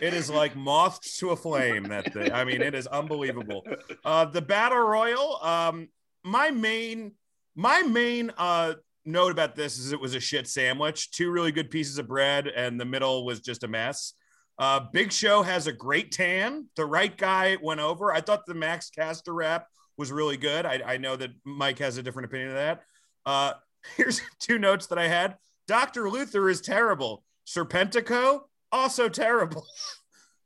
it 0.00 0.14
is 0.14 0.30
like 0.30 0.56
moths 0.56 1.18
to 1.18 1.30
a 1.30 1.36
flame. 1.36 1.84
That 1.84 2.14
thing. 2.14 2.32
I 2.32 2.44
mean, 2.44 2.62
it 2.62 2.74
is 2.74 2.86
unbelievable. 2.86 3.62
Uh, 4.04 4.24
the 4.24 4.40
battle 4.40 4.78
royal. 4.78 5.38
Um, 5.42 5.88
my 6.24 6.50
main, 6.50 7.12
my 7.54 7.82
main 7.82 8.32
uh, 8.38 8.74
note 9.04 9.32
about 9.32 9.54
this 9.54 9.78
is 9.78 9.92
it 9.92 10.00
was 10.00 10.14
a 10.14 10.20
shit 10.20 10.48
sandwich. 10.48 11.10
Two 11.10 11.30
really 11.30 11.52
good 11.52 11.70
pieces 11.70 11.98
of 11.98 12.08
bread, 12.08 12.48
and 12.48 12.80
the 12.80 12.86
middle 12.86 13.26
was 13.26 13.40
just 13.40 13.64
a 13.64 13.68
mess. 13.68 14.14
Uh, 14.58 14.80
Big 14.92 15.12
Show 15.12 15.42
has 15.42 15.66
a 15.66 15.72
great 15.72 16.10
tan. 16.10 16.68
The 16.76 16.86
right 16.86 17.14
guy 17.14 17.58
went 17.60 17.80
over. 17.80 18.12
I 18.12 18.22
thought 18.22 18.46
the 18.46 18.54
Max 18.54 18.88
Caster 18.88 19.34
rap 19.34 19.66
was 19.96 20.10
really 20.10 20.36
good. 20.36 20.64
I, 20.64 20.80
I 20.86 20.96
know 20.96 21.16
that 21.16 21.30
Mike 21.44 21.78
has 21.80 21.98
a 21.98 22.02
different 22.02 22.26
opinion 22.26 22.50
of 22.50 22.54
that. 22.56 22.82
Uh, 23.26 23.52
here's 23.96 24.20
two 24.38 24.58
notes 24.58 24.86
that 24.88 24.98
I 24.98 25.08
had. 25.08 25.36
Dr. 25.66 26.10
Luther 26.10 26.48
is 26.48 26.60
terrible. 26.60 27.24
Serpentico, 27.46 28.42
also 28.72 29.08
terrible. 29.08 29.66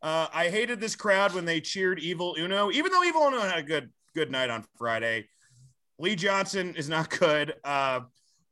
Uh, 0.01 0.29
I 0.33 0.49
hated 0.49 0.79
this 0.79 0.95
crowd 0.95 1.35
when 1.35 1.45
they 1.45 1.61
cheered 1.61 1.99
Evil 1.99 2.37
Uno, 2.39 2.70
even 2.70 2.93
though 2.93 3.03
Evil 3.03 3.22
Uno 3.22 3.41
had 3.41 3.59
a 3.59 3.64
good 3.64 3.91
good 4.14 4.31
night 4.31 4.49
on 4.49 4.64
Friday. 4.79 5.29
Lee 5.99 6.14
Johnson 6.14 6.76
is 6.76 6.89
not 6.89 7.11
good. 7.18 7.55
Uh, 7.64 8.03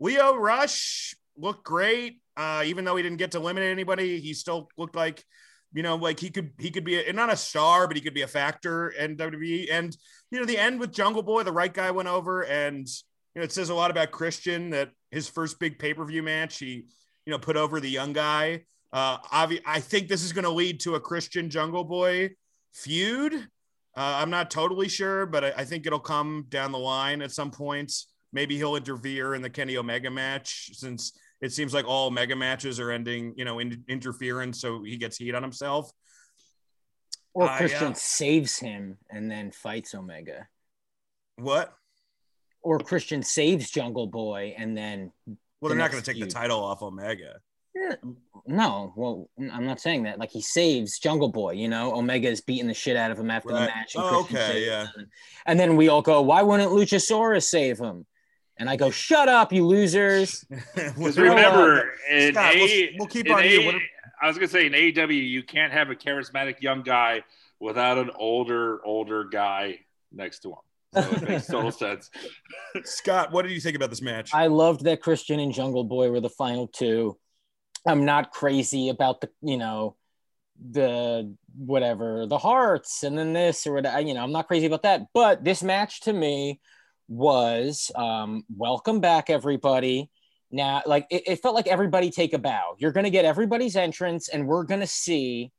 Lio 0.00 0.34
Rush 0.34 1.14
looked 1.36 1.62
great. 1.62 2.20
Uh, 2.36 2.64
even 2.66 2.84
though 2.84 2.96
he 2.96 3.02
didn't 3.04 3.18
get 3.18 3.30
to 3.30 3.38
eliminate 3.38 3.70
anybody, 3.70 4.18
he 4.18 4.34
still 4.34 4.68
looked 4.76 4.96
like 4.96 5.24
you 5.72 5.82
know, 5.82 5.96
like 5.96 6.18
he 6.18 6.30
could 6.30 6.52
he 6.58 6.70
could 6.70 6.84
be 6.84 7.04
a, 7.04 7.12
not 7.12 7.32
a 7.32 7.36
star, 7.36 7.86
but 7.86 7.96
he 7.96 8.02
could 8.02 8.14
be 8.14 8.22
a 8.22 8.26
factor 8.26 8.88
in 8.88 9.16
WWE. 9.16 9.68
And 9.70 9.96
you 10.30 10.38
know, 10.38 10.46
the 10.46 10.58
end 10.58 10.80
with 10.80 10.90
Jungle 10.92 11.22
Boy, 11.22 11.42
the 11.42 11.52
right 11.52 11.72
guy 11.72 11.90
went 11.90 12.08
over, 12.08 12.42
and 12.42 12.88
you 13.36 13.40
know, 13.40 13.44
it 13.44 13.52
says 13.52 13.68
a 13.68 13.74
lot 13.74 13.90
about 13.90 14.12
Christian 14.12 14.70
that 14.70 14.92
his 15.10 15.28
first 15.28 15.60
big 15.60 15.78
pay 15.78 15.92
per 15.92 16.06
view 16.06 16.22
match, 16.22 16.58
he 16.58 16.86
you 17.26 17.30
know 17.30 17.38
put 17.38 17.58
over 17.58 17.80
the 17.80 17.90
young 17.90 18.14
guy. 18.14 18.62
Uh, 18.94 19.18
obvi- 19.18 19.60
I 19.66 19.78
think 19.78 20.08
this 20.08 20.24
is 20.24 20.32
going 20.32 20.44
to 20.44 20.50
lead 20.50 20.80
to 20.80 20.94
a 20.94 21.00
Christian 21.00 21.50
Jungle 21.50 21.84
Boy 21.84 22.30
feud. 22.72 23.34
Uh, 23.34 23.38
I'm 23.94 24.30
not 24.30 24.50
totally 24.50 24.88
sure, 24.88 25.26
but 25.26 25.44
I, 25.44 25.52
I 25.58 25.64
think 25.66 25.86
it'll 25.86 25.98
come 25.98 26.46
down 26.48 26.72
the 26.72 26.78
line 26.78 27.20
at 27.20 27.30
some 27.30 27.50
points. 27.50 28.10
Maybe 28.32 28.56
he'll 28.56 28.76
interfere 28.76 29.34
in 29.34 29.42
the 29.42 29.50
Kenny 29.50 29.76
Omega 29.76 30.10
match 30.10 30.70
since 30.72 31.12
it 31.42 31.52
seems 31.52 31.74
like 31.74 31.86
all 31.86 32.06
Omega 32.06 32.34
matches 32.34 32.80
are 32.80 32.90
ending, 32.90 33.34
you 33.36 33.44
know, 33.44 33.58
in 33.58 33.84
interference, 33.86 34.62
so 34.62 34.82
he 34.82 34.96
gets 34.96 35.18
heat 35.18 35.34
on 35.34 35.42
himself. 35.42 35.90
Or 37.34 37.48
Christian 37.48 37.92
uh, 37.92 37.94
saves 37.94 38.56
him 38.56 38.96
and 39.10 39.30
then 39.30 39.50
fights 39.50 39.94
Omega. 39.94 40.48
What? 41.36 41.74
Or 42.66 42.80
Christian 42.80 43.22
saves 43.22 43.70
Jungle 43.70 44.08
Boy 44.08 44.52
and 44.58 44.76
then. 44.76 45.12
Well, 45.60 45.68
they're 45.68 45.78
not 45.78 45.92
going 45.92 46.02
to 46.02 46.12
take 46.12 46.20
the 46.20 46.26
title 46.28 46.58
off 46.58 46.82
Omega. 46.82 47.36
Yeah, 47.76 47.94
no, 48.44 48.92
well, 48.96 49.28
I'm 49.52 49.64
not 49.66 49.80
saying 49.80 50.02
that. 50.02 50.18
Like 50.18 50.30
he 50.30 50.42
saves 50.42 50.98
Jungle 50.98 51.28
Boy, 51.28 51.52
you 51.52 51.68
know, 51.68 51.94
Omega 51.94 52.28
is 52.28 52.40
beating 52.40 52.66
the 52.66 52.74
shit 52.74 52.96
out 52.96 53.12
of 53.12 53.18
him 53.20 53.30
after 53.30 53.50
right. 53.50 53.60
the 53.60 53.66
match. 53.66 53.92
oh, 53.94 54.22
okay, 54.22 54.66
yeah. 54.66 54.86
Him. 54.96 55.08
And 55.46 55.60
then 55.60 55.76
we 55.76 55.88
all 55.88 56.02
go, 56.02 56.22
why 56.22 56.42
wouldn't 56.42 56.72
Luchasaurus 56.72 57.44
save 57.44 57.78
him? 57.78 58.04
And 58.56 58.68
I 58.68 58.74
go, 58.74 58.90
shut 58.90 59.28
up, 59.28 59.52
you 59.52 59.64
losers. 59.64 60.44
Because 60.74 61.18
remember, 61.18 61.92
in 62.10 62.32
Scott, 62.34 62.54
we'll- 62.56 62.88
we'll 62.98 63.08
keep 63.08 63.26
in 63.26 63.32
on 63.32 63.44
you. 63.44 63.60
A- 63.60 63.66
What 63.66 63.74
are- 63.76 63.80
I 64.22 64.26
was 64.26 64.38
gonna 64.38 64.48
say 64.48 64.66
in 64.66 64.72
AEW, 64.72 65.30
you 65.30 65.42
can't 65.44 65.72
have 65.72 65.90
a 65.90 65.94
charismatic 65.94 66.60
young 66.62 66.82
guy 66.82 67.22
without 67.60 67.98
an 67.98 68.10
older, 68.18 68.84
older 68.84 69.24
guy 69.24 69.80
next 70.10 70.40
to 70.40 70.48
him. 70.48 70.58
So 70.94 71.00
it 71.00 71.28
makes 71.28 71.46
total 71.46 71.72
sense. 71.72 72.10
Scott, 72.84 73.32
what 73.32 73.42
did 73.42 73.52
you 73.52 73.60
think 73.60 73.76
about 73.76 73.90
this 73.90 74.02
match? 74.02 74.30
I 74.32 74.46
loved 74.46 74.84
that 74.84 75.02
Christian 75.02 75.40
and 75.40 75.52
Jungle 75.52 75.84
Boy 75.84 76.10
were 76.10 76.20
the 76.20 76.30
final 76.30 76.68
two. 76.68 77.18
I'm 77.86 78.04
not 78.04 78.32
crazy 78.32 78.88
about 78.88 79.20
the, 79.20 79.30
you 79.42 79.56
know, 79.56 79.96
the 80.70 81.34
whatever, 81.56 82.26
the 82.26 82.38
hearts 82.38 83.02
and 83.02 83.16
then 83.18 83.32
this 83.32 83.66
or 83.66 83.74
whatever. 83.74 84.00
You 84.00 84.14
know, 84.14 84.22
I'm 84.22 84.32
not 84.32 84.48
crazy 84.48 84.66
about 84.66 84.82
that. 84.82 85.02
But 85.12 85.44
this 85.44 85.62
match 85.62 86.00
to 86.02 86.12
me 86.12 86.60
was 87.08 87.90
um, 87.94 88.44
welcome 88.54 89.00
back, 89.00 89.30
everybody. 89.30 90.10
Now, 90.50 90.82
like 90.86 91.06
it, 91.10 91.24
it 91.26 91.42
felt 91.42 91.54
like 91.54 91.66
everybody 91.66 92.10
take 92.10 92.32
a 92.32 92.38
bow. 92.38 92.76
You're 92.78 92.92
going 92.92 93.04
to 93.04 93.10
get 93.10 93.24
everybody's 93.24 93.76
entrance, 93.76 94.28
and 94.28 94.46
we're 94.46 94.64
going 94.64 94.80
to 94.80 94.86
see 94.86 95.52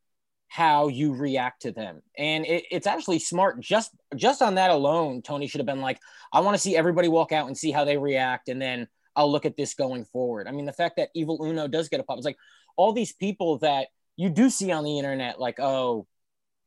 how 0.47 0.87
you 0.87 1.13
react 1.13 1.63
to 1.63 1.71
them. 1.71 2.01
And 2.17 2.45
it, 2.45 2.65
it's 2.71 2.87
actually 2.87 3.19
smart. 3.19 3.59
Just 3.59 3.91
just 4.15 4.41
on 4.41 4.55
that 4.55 4.71
alone, 4.71 5.21
Tony 5.21 5.47
should 5.47 5.59
have 5.59 5.65
been 5.65 5.81
like, 5.81 5.99
I 6.31 6.39
want 6.39 6.55
to 6.55 6.61
see 6.61 6.75
everybody 6.75 7.07
walk 7.07 7.31
out 7.31 7.47
and 7.47 7.57
see 7.57 7.71
how 7.71 7.85
they 7.85 7.97
react, 7.97 8.49
and 8.49 8.61
then 8.61 8.87
I'll 9.15 9.31
look 9.31 9.45
at 9.45 9.57
this 9.57 9.73
going 9.73 10.05
forward. 10.05 10.47
I 10.47 10.51
mean, 10.51 10.65
the 10.65 10.73
fact 10.73 10.97
that 10.97 11.09
Evil 11.13 11.43
Uno 11.43 11.67
does 11.67 11.89
get 11.89 11.99
a 11.99 12.03
pop, 12.03 12.17
it's 12.17 12.25
like 12.25 12.37
all 12.75 12.93
these 12.93 13.11
people 13.11 13.57
that 13.59 13.87
you 14.15 14.29
do 14.29 14.49
see 14.49 14.71
on 14.71 14.83
the 14.83 14.97
internet, 14.97 15.39
like, 15.39 15.59
oh, 15.59 16.07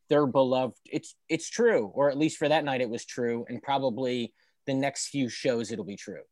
they're 0.09 0.27
beloved. 0.27 0.77
It's 0.85 1.15
it's 1.29 1.49
true, 1.49 1.91
or 1.95 2.11
at 2.11 2.19
least 2.19 2.37
for 2.37 2.49
that 2.49 2.65
night, 2.65 2.81
it 2.81 2.91
was 2.91 3.05
true, 3.05 3.47
and 3.49 3.63
probably 3.63 4.35
the 4.67 4.75
next 4.75 5.09
few 5.09 5.29
shows 5.29 5.73
it'll 5.73 5.85
be 5.85 5.97
true. 5.97 6.23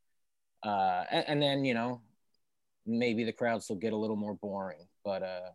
Uh, 0.62 1.05
and, 1.11 1.24
and 1.28 1.42
then 1.42 1.64
you 1.64 1.74
know, 1.74 2.03
maybe 2.84 3.24
the 3.24 3.32
crowds 3.32 3.68
will 3.68 3.76
get 3.76 3.92
a 3.92 3.96
little 3.96 4.16
more 4.16 4.34
boring, 4.34 4.86
but 5.05 5.22
uh, 5.22 5.51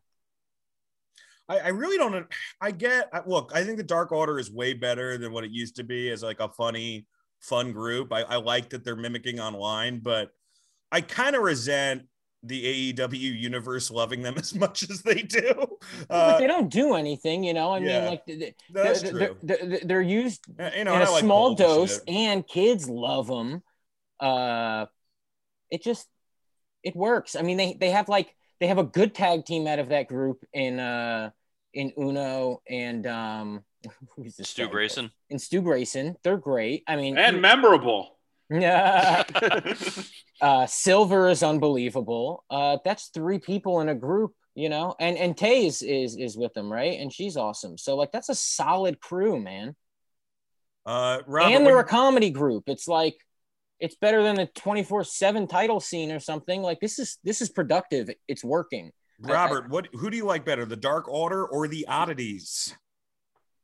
I, 1.50 1.60
I 1.60 1.68
really 1.70 1.98
don't. 1.98 2.26
I 2.62 2.72
get. 2.72 3.10
Look, 3.28 3.52
I 3.54 3.64
think 3.64 3.78
the 3.78 3.84
Dark 3.84 4.12
Order 4.12 4.40
is 4.40 4.52
way 4.52 4.74
better 4.74 5.18
than 5.18 5.34
what 5.34 5.44
it 5.44 5.52
used 5.52 5.76
to 5.78 5.84
be 5.84 6.10
as 6.10 6.24
like 6.24 6.40
a 6.40 6.50
funny, 6.50 7.06
fun 7.40 7.72
group. 7.72 8.14
I, 8.14 8.22
I 8.22 8.36
like 8.38 8.70
that 8.70 8.84
they're 8.84 8.96
mimicking 8.96 9.40
online, 9.40 10.00
but 10.00 10.30
I 10.92 11.02
kind 11.02 11.36
of 11.36 11.44
resent 11.44 12.04
the 12.44 12.94
AEW 12.94 13.40
universe 13.40 13.90
loving 13.90 14.22
them 14.22 14.36
as 14.38 14.54
much 14.54 14.84
as 14.90 15.02
they 15.02 15.22
do. 15.22 15.54
but 16.08 16.16
Uh, 16.16 16.38
they 16.40 16.48
don't 16.48 16.70
do 16.70 16.94
anything, 16.96 17.44
you 17.44 17.54
know. 17.54 17.72
I 17.72 17.78
yeah. 17.80 18.00
mean, 18.00 18.10
like 18.10 18.26
th- 18.26 18.40
th- 18.40 18.56
that's 18.72 19.02
they're, 19.02 19.12
true. 19.12 19.38
They're, 19.42 19.80
they're, 19.84 20.02
used 20.02 20.46
you 20.76 20.84
know, 20.84 20.96
in 20.96 21.02
a 21.02 21.12
like 21.12 21.24
small 21.24 21.56
dose, 21.56 21.96
shit. 21.96 22.04
and 22.08 22.48
kids 22.48 22.88
love 22.90 23.28
them. 23.28 23.64
Uh, 24.20 24.86
it 25.70 25.84
just 25.84 26.08
it 26.84 26.96
works. 26.96 27.36
I 27.36 27.42
mean, 27.42 27.58
they 27.58 27.74
they 27.74 27.90
have 27.90 28.10
like 28.10 28.36
they 28.60 28.68
have 28.68 28.78
a 28.78 28.84
good 28.84 29.14
tag 29.14 29.46
team 29.46 29.68
out 29.68 29.80
of 29.80 29.90
that 29.90 30.08
group 30.08 30.44
in 30.54 30.80
uh 30.80 31.30
in 31.74 31.92
Uno 31.98 32.62
and 32.70 33.06
um 33.08 33.64
who's 34.16 34.36
this 34.36 34.50
Stu 34.50 34.66
guy? 34.66 34.72
Grayson. 34.72 35.12
and 35.30 35.42
Stu 35.42 35.62
Grayson. 35.62 36.16
They're 36.24 36.38
great. 36.38 36.84
I 36.88 36.96
mean, 36.96 37.18
And 37.18 37.42
memorable. 37.42 38.18
yeah. 38.50 39.24
uh, 40.42 40.66
Silver 40.68 41.30
is 41.30 41.44
unbelievable. 41.44 42.44
Uh, 42.50 42.78
that's 42.86 43.08
three 43.08 43.40
people 43.40 43.82
in 43.82 43.90
a 43.90 43.96
group, 43.96 44.34
you 44.56 44.70
know, 44.70 44.96
and 45.00 45.18
and 45.18 45.36
Tay 45.36 45.66
is, 45.66 45.82
is 45.82 46.16
is 46.16 46.38
with 46.38 46.54
them, 46.54 46.72
right? 46.72 47.00
And 47.00 47.12
she's 47.12 47.36
awesome. 47.38 47.78
So 47.78 47.96
like 47.96 48.12
that's 48.12 48.30
a 48.30 48.36
solid 48.36 49.00
crew, 49.00 49.40
man. 49.40 49.76
Uh, 50.86 51.20
Robert, 51.28 51.56
and 51.56 51.66
they're 51.66 51.80
a 51.80 51.84
comedy 51.86 52.30
group. 52.30 52.66
It's 52.68 52.88
like 52.88 53.16
it's 53.84 53.96
better 53.96 54.24
than 54.24 54.36
the 54.36 54.48
twenty 54.56 54.82
four 54.82 55.04
seven 55.04 55.46
title 55.48 55.80
scene 55.80 56.12
or 56.12 56.20
something. 56.20 56.62
Like 56.62 56.80
this 56.80 56.98
is 57.00 57.18
this 57.24 57.42
is 57.42 57.50
productive. 57.50 58.10
It's 58.28 58.44
working. 58.44 58.92
I- 59.26 59.30
I- 59.30 59.34
Robert, 59.34 59.70
what? 59.70 59.90
Who 59.94 60.10
do 60.10 60.18
you 60.18 60.26
like 60.26 60.46
better, 60.46 60.66
the 60.66 60.76
Dark 60.78 61.08
Order 61.10 61.46
or 61.46 61.68
the 61.68 61.86
Oddities? 61.88 62.76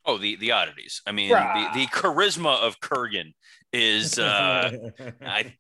Oh, 0.05 0.17
the 0.17 0.35
the 0.37 0.51
oddities. 0.51 1.01
I 1.05 1.11
mean, 1.11 1.31
Bruh. 1.31 1.73
the, 1.73 1.79
the 1.81 1.85
charisma 1.87 2.59
of 2.61 2.79
Kurrgan 2.79 3.33
is. 3.73 4.17
Uh, 4.17 4.71
I, 5.21 5.55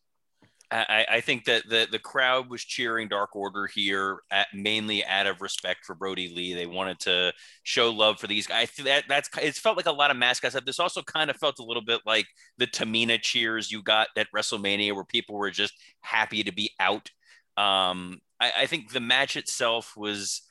I 0.71 1.05
I 1.09 1.21
think 1.21 1.45
that 1.45 1.67
the 1.67 1.87
the 1.91 1.99
crowd 1.99 2.49
was 2.49 2.63
cheering 2.63 3.07
Dark 3.07 3.35
Order 3.35 3.67
here 3.67 4.19
at, 4.31 4.47
mainly 4.53 5.03
out 5.03 5.25
of 5.27 5.41
respect 5.41 5.85
for 5.85 5.95
Brodie 5.95 6.33
Lee. 6.33 6.53
They 6.53 6.67
wanted 6.67 6.99
to 7.01 7.33
show 7.63 7.89
love 7.89 8.19
for 8.19 8.27
these 8.27 8.45
guys. 8.45 8.69
That 8.83 9.05
that's 9.09 9.29
it 9.41 9.55
felt 9.55 9.77
like 9.77 9.87
a 9.87 9.91
lot 9.91 10.11
of 10.11 10.17
mascots. 10.17 10.55
This 10.65 10.79
also 10.79 11.01
kind 11.01 11.29
of 11.29 11.37
felt 11.37 11.59
a 11.59 11.63
little 11.63 11.81
bit 11.83 12.01
like 12.05 12.27
the 12.57 12.67
Tamina 12.67 13.19
cheers 13.21 13.71
you 13.71 13.81
got 13.81 14.09
at 14.15 14.27
WrestleMania, 14.35 14.93
where 14.93 15.03
people 15.03 15.35
were 15.35 15.51
just 15.51 15.73
happy 16.01 16.43
to 16.43 16.51
be 16.51 16.71
out. 16.79 17.09
Um, 17.57 18.21
I, 18.39 18.51
I 18.59 18.65
think 18.67 18.91
the 18.91 18.99
match 18.99 19.35
itself 19.37 19.93
was 19.97 20.43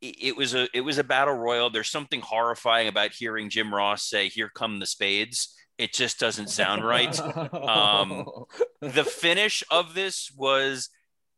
it 0.00 0.16
it 0.18 0.36
was 0.36 0.54
a 0.54 0.68
it 0.74 0.80
was 0.80 0.98
a 0.98 1.04
battle 1.04 1.34
royal. 1.34 1.70
There's 1.70 1.90
something 1.90 2.20
horrifying 2.20 2.88
about 2.88 3.12
hearing 3.12 3.50
Jim 3.50 3.74
Ross 3.74 4.02
say, 4.08 4.28
"Here 4.28 4.50
come 4.54 4.78
the 4.78 4.86
spades." 4.86 5.54
It 5.78 5.92
just 5.92 6.18
doesn't 6.18 6.50
sound 6.50 6.84
right. 6.84 7.18
Um, 7.20 8.26
the 8.80 9.04
finish 9.04 9.62
of 9.70 9.94
this 9.94 10.30
was 10.36 10.90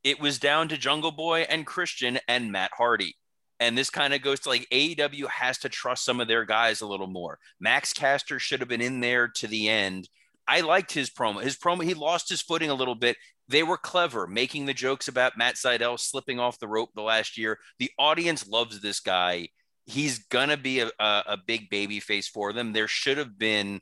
it 0.02 0.18
was 0.18 0.38
down 0.38 0.68
to 0.68 0.78
Jungle 0.78 1.12
Boy 1.12 1.42
and 1.42 1.66
Christian 1.66 2.18
and 2.26 2.50
Matt 2.50 2.70
Hardy. 2.76 3.16
And 3.58 3.76
this 3.76 3.90
kind 3.90 4.14
of 4.14 4.22
goes 4.22 4.40
to 4.40 4.48
like 4.48 4.66
AEW 4.70 5.28
has 5.28 5.58
to 5.58 5.68
trust 5.68 6.04
some 6.04 6.20
of 6.20 6.28
their 6.28 6.46
guys 6.46 6.80
a 6.80 6.86
little 6.86 7.06
more. 7.06 7.38
Max 7.60 7.92
Caster 7.92 8.38
should 8.38 8.60
have 8.60 8.68
been 8.68 8.80
in 8.80 9.00
there 9.00 9.28
to 9.28 9.46
the 9.46 9.68
end. 9.68 10.08
I 10.48 10.62
liked 10.62 10.92
his 10.92 11.10
promo. 11.10 11.42
His 11.42 11.58
promo, 11.58 11.84
he 11.84 11.92
lost 11.92 12.30
his 12.30 12.40
footing 12.40 12.70
a 12.70 12.74
little 12.74 12.94
bit. 12.94 13.18
They 13.48 13.62
were 13.62 13.76
clever, 13.76 14.26
making 14.26 14.64
the 14.64 14.74
jokes 14.74 15.08
about 15.08 15.36
Matt 15.36 15.56
Sydal 15.56 16.00
slipping 16.00 16.40
off 16.40 16.58
the 16.58 16.68
rope 16.68 16.90
the 16.94 17.02
last 17.02 17.36
year. 17.36 17.58
The 17.78 17.90
audience 17.98 18.48
loves 18.48 18.80
this 18.80 19.00
guy. 19.00 19.48
He's 19.84 20.20
gonna 20.20 20.56
be 20.56 20.80
a, 20.80 20.90
a, 20.98 21.22
a 21.26 21.38
big 21.46 21.68
baby 21.68 22.00
face 22.00 22.28
for 22.28 22.54
them. 22.54 22.72
There 22.72 22.88
should 22.88 23.18
have 23.18 23.38
been 23.38 23.80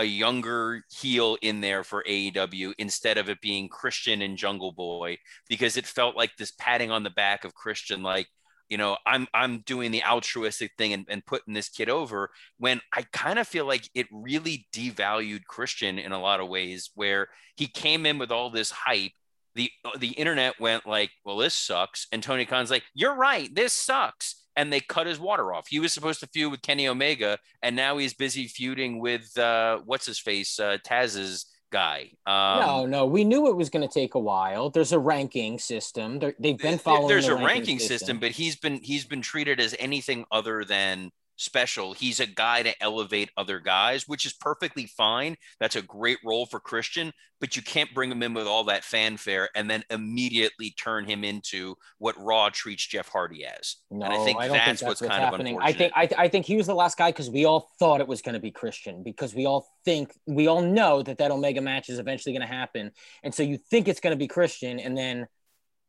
a 0.00 0.04
younger 0.04 0.82
heel 0.90 1.36
in 1.42 1.60
there 1.60 1.84
for 1.84 2.02
AEW 2.08 2.72
instead 2.78 3.18
of 3.18 3.28
it 3.28 3.42
being 3.42 3.68
Christian 3.68 4.22
and 4.22 4.38
Jungle 4.38 4.72
Boy 4.72 5.18
because 5.46 5.76
it 5.76 5.86
felt 5.86 6.16
like 6.16 6.34
this 6.38 6.52
patting 6.52 6.90
on 6.90 7.02
the 7.02 7.10
back 7.10 7.44
of 7.44 7.54
Christian, 7.54 8.02
like, 8.02 8.26
you 8.70 8.78
know, 8.78 8.96
I'm 9.04 9.26
I'm 9.34 9.58
doing 9.58 9.90
the 9.90 10.02
altruistic 10.02 10.72
thing 10.78 10.94
and, 10.94 11.04
and 11.10 11.26
putting 11.26 11.52
this 11.52 11.68
kid 11.68 11.90
over 11.90 12.30
when 12.56 12.80
I 12.94 13.04
kind 13.12 13.38
of 13.38 13.46
feel 13.46 13.66
like 13.66 13.90
it 13.94 14.06
really 14.10 14.66
devalued 14.72 15.44
Christian 15.44 15.98
in 15.98 16.12
a 16.12 16.20
lot 16.20 16.40
of 16.40 16.48
ways 16.48 16.90
where 16.94 17.28
he 17.56 17.66
came 17.66 18.06
in 18.06 18.16
with 18.16 18.30
all 18.30 18.48
this 18.48 18.70
hype. 18.70 19.12
The 19.54 19.70
the 19.98 20.12
internet 20.12 20.58
went 20.58 20.86
like, 20.86 21.10
well, 21.26 21.36
this 21.36 21.54
sucks. 21.54 22.06
And 22.10 22.22
Tony 22.22 22.46
Khan's 22.46 22.70
like, 22.70 22.84
you're 22.94 23.16
right, 23.16 23.54
this 23.54 23.74
sucks 23.74 24.39
and 24.60 24.70
they 24.70 24.80
cut 24.80 25.06
his 25.06 25.18
water 25.18 25.54
off. 25.54 25.68
He 25.68 25.80
was 25.80 25.94
supposed 25.94 26.20
to 26.20 26.26
feud 26.26 26.50
with 26.50 26.60
Kenny 26.60 26.86
Omega, 26.86 27.38
and 27.62 27.74
now 27.74 27.96
he's 27.96 28.12
busy 28.12 28.46
feuding 28.46 29.00
with 29.00 29.36
uh, 29.38 29.78
what's 29.86 30.04
his 30.04 30.18
face, 30.18 30.60
uh, 30.60 30.76
Taz's 30.84 31.46
guy. 31.72 32.10
Um, 32.26 32.60
no, 32.60 32.86
no, 32.86 33.06
we 33.06 33.24
knew 33.24 33.48
it 33.48 33.56
was 33.56 33.70
going 33.70 33.88
to 33.88 33.92
take 33.92 34.16
a 34.16 34.18
while. 34.18 34.68
There's 34.68 34.92
a 34.92 34.98
ranking 34.98 35.58
system. 35.58 36.18
They're, 36.18 36.34
they've 36.38 36.58
been 36.58 36.76
following. 36.76 37.08
There's 37.08 37.28
the 37.28 37.36
a 37.36 37.42
ranking 37.42 37.78
system, 37.78 38.18
but 38.18 38.32
he's 38.32 38.56
been 38.56 38.80
he's 38.82 39.06
been 39.06 39.22
treated 39.22 39.60
as 39.60 39.74
anything 39.78 40.26
other 40.30 40.62
than 40.62 41.10
special. 41.40 41.94
He's 41.94 42.20
a 42.20 42.26
guy 42.26 42.62
to 42.62 42.82
elevate 42.82 43.30
other 43.36 43.60
guys, 43.60 44.06
which 44.06 44.26
is 44.26 44.32
perfectly 44.34 44.86
fine. 44.86 45.36
That's 45.58 45.74
a 45.74 45.82
great 45.82 46.18
role 46.22 46.44
for 46.44 46.60
Christian, 46.60 47.12
but 47.40 47.56
you 47.56 47.62
can't 47.62 47.92
bring 47.94 48.12
him 48.12 48.22
in 48.22 48.34
with 48.34 48.46
all 48.46 48.64
that 48.64 48.84
fanfare 48.84 49.48
and 49.54 49.68
then 49.68 49.82
immediately 49.88 50.74
turn 50.78 51.06
him 51.06 51.24
into 51.24 51.76
what 51.98 52.14
Raw 52.18 52.50
treats 52.50 52.86
Jeff 52.86 53.08
Hardy 53.08 53.46
as. 53.46 53.76
No, 53.90 54.04
and 54.04 54.14
I 54.14 54.24
think 54.24 54.38
I 54.38 54.48
that's, 54.48 54.52
think 54.52 54.64
that's 54.66 54.82
what's, 54.82 55.00
what's 55.00 55.10
kind 55.10 55.24
happening. 55.24 55.56
of 55.56 55.62
I 55.62 55.72
think 55.72 55.92
I, 55.96 56.08
I 56.18 56.28
think 56.28 56.44
he 56.44 56.56
was 56.56 56.66
the 56.66 56.74
last 56.74 56.98
guy 56.98 57.10
because 57.10 57.30
we 57.30 57.46
all 57.46 57.70
thought 57.78 58.02
it 58.02 58.08
was 58.08 58.20
going 58.20 58.34
to 58.34 58.40
be 58.40 58.50
Christian 58.50 59.02
because 59.02 59.34
we 59.34 59.46
all 59.46 59.66
think 59.84 60.12
we 60.26 60.46
all 60.46 60.60
know 60.62 61.02
that 61.02 61.18
that 61.18 61.30
Omega 61.30 61.62
match 61.62 61.88
is 61.88 61.98
eventually 61.98 62.34
going 62.34 62.46
to 62.46 62.54
happen, 62.54 62.92
and 63.22 63.34
so 63.34 63.42
you 63.42 63.56
think 63.56 63.88
it's 63.88 64.00
going 64.00 64.12
to 64.12 64.18
be 64.18 64.28
Christian, 64.28 64.78
and 64.78 64.96
then 64.96 65.26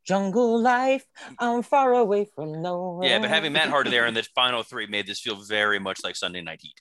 Jungle 0.04 0.60
Life, 0.62 1.06
I'm 1.40 1.62
far 1.64 1.94
away 1.94 2.26
from 2.36 2.62
nowhere. 2.62 3.08
Yeah, 3.10 3.20
but 3.20 3.30
having 3.30 3.54
Matt 3.54 3.70
Hardy 3.70 3.90
there 3.92 4.06
in 4.08 4.14
the 4.14 4.24
final 4.36 4.64
three 4.64 4.88
made 4.88 5.08
this 5.08 5.20
feel 5.20 5.36
very 5.36 5.80
much 5.80 6.04
like 6.04 6.16
Sunday 6.16 6.42
Night 6.42 6.60
Heat. 6.62 6.80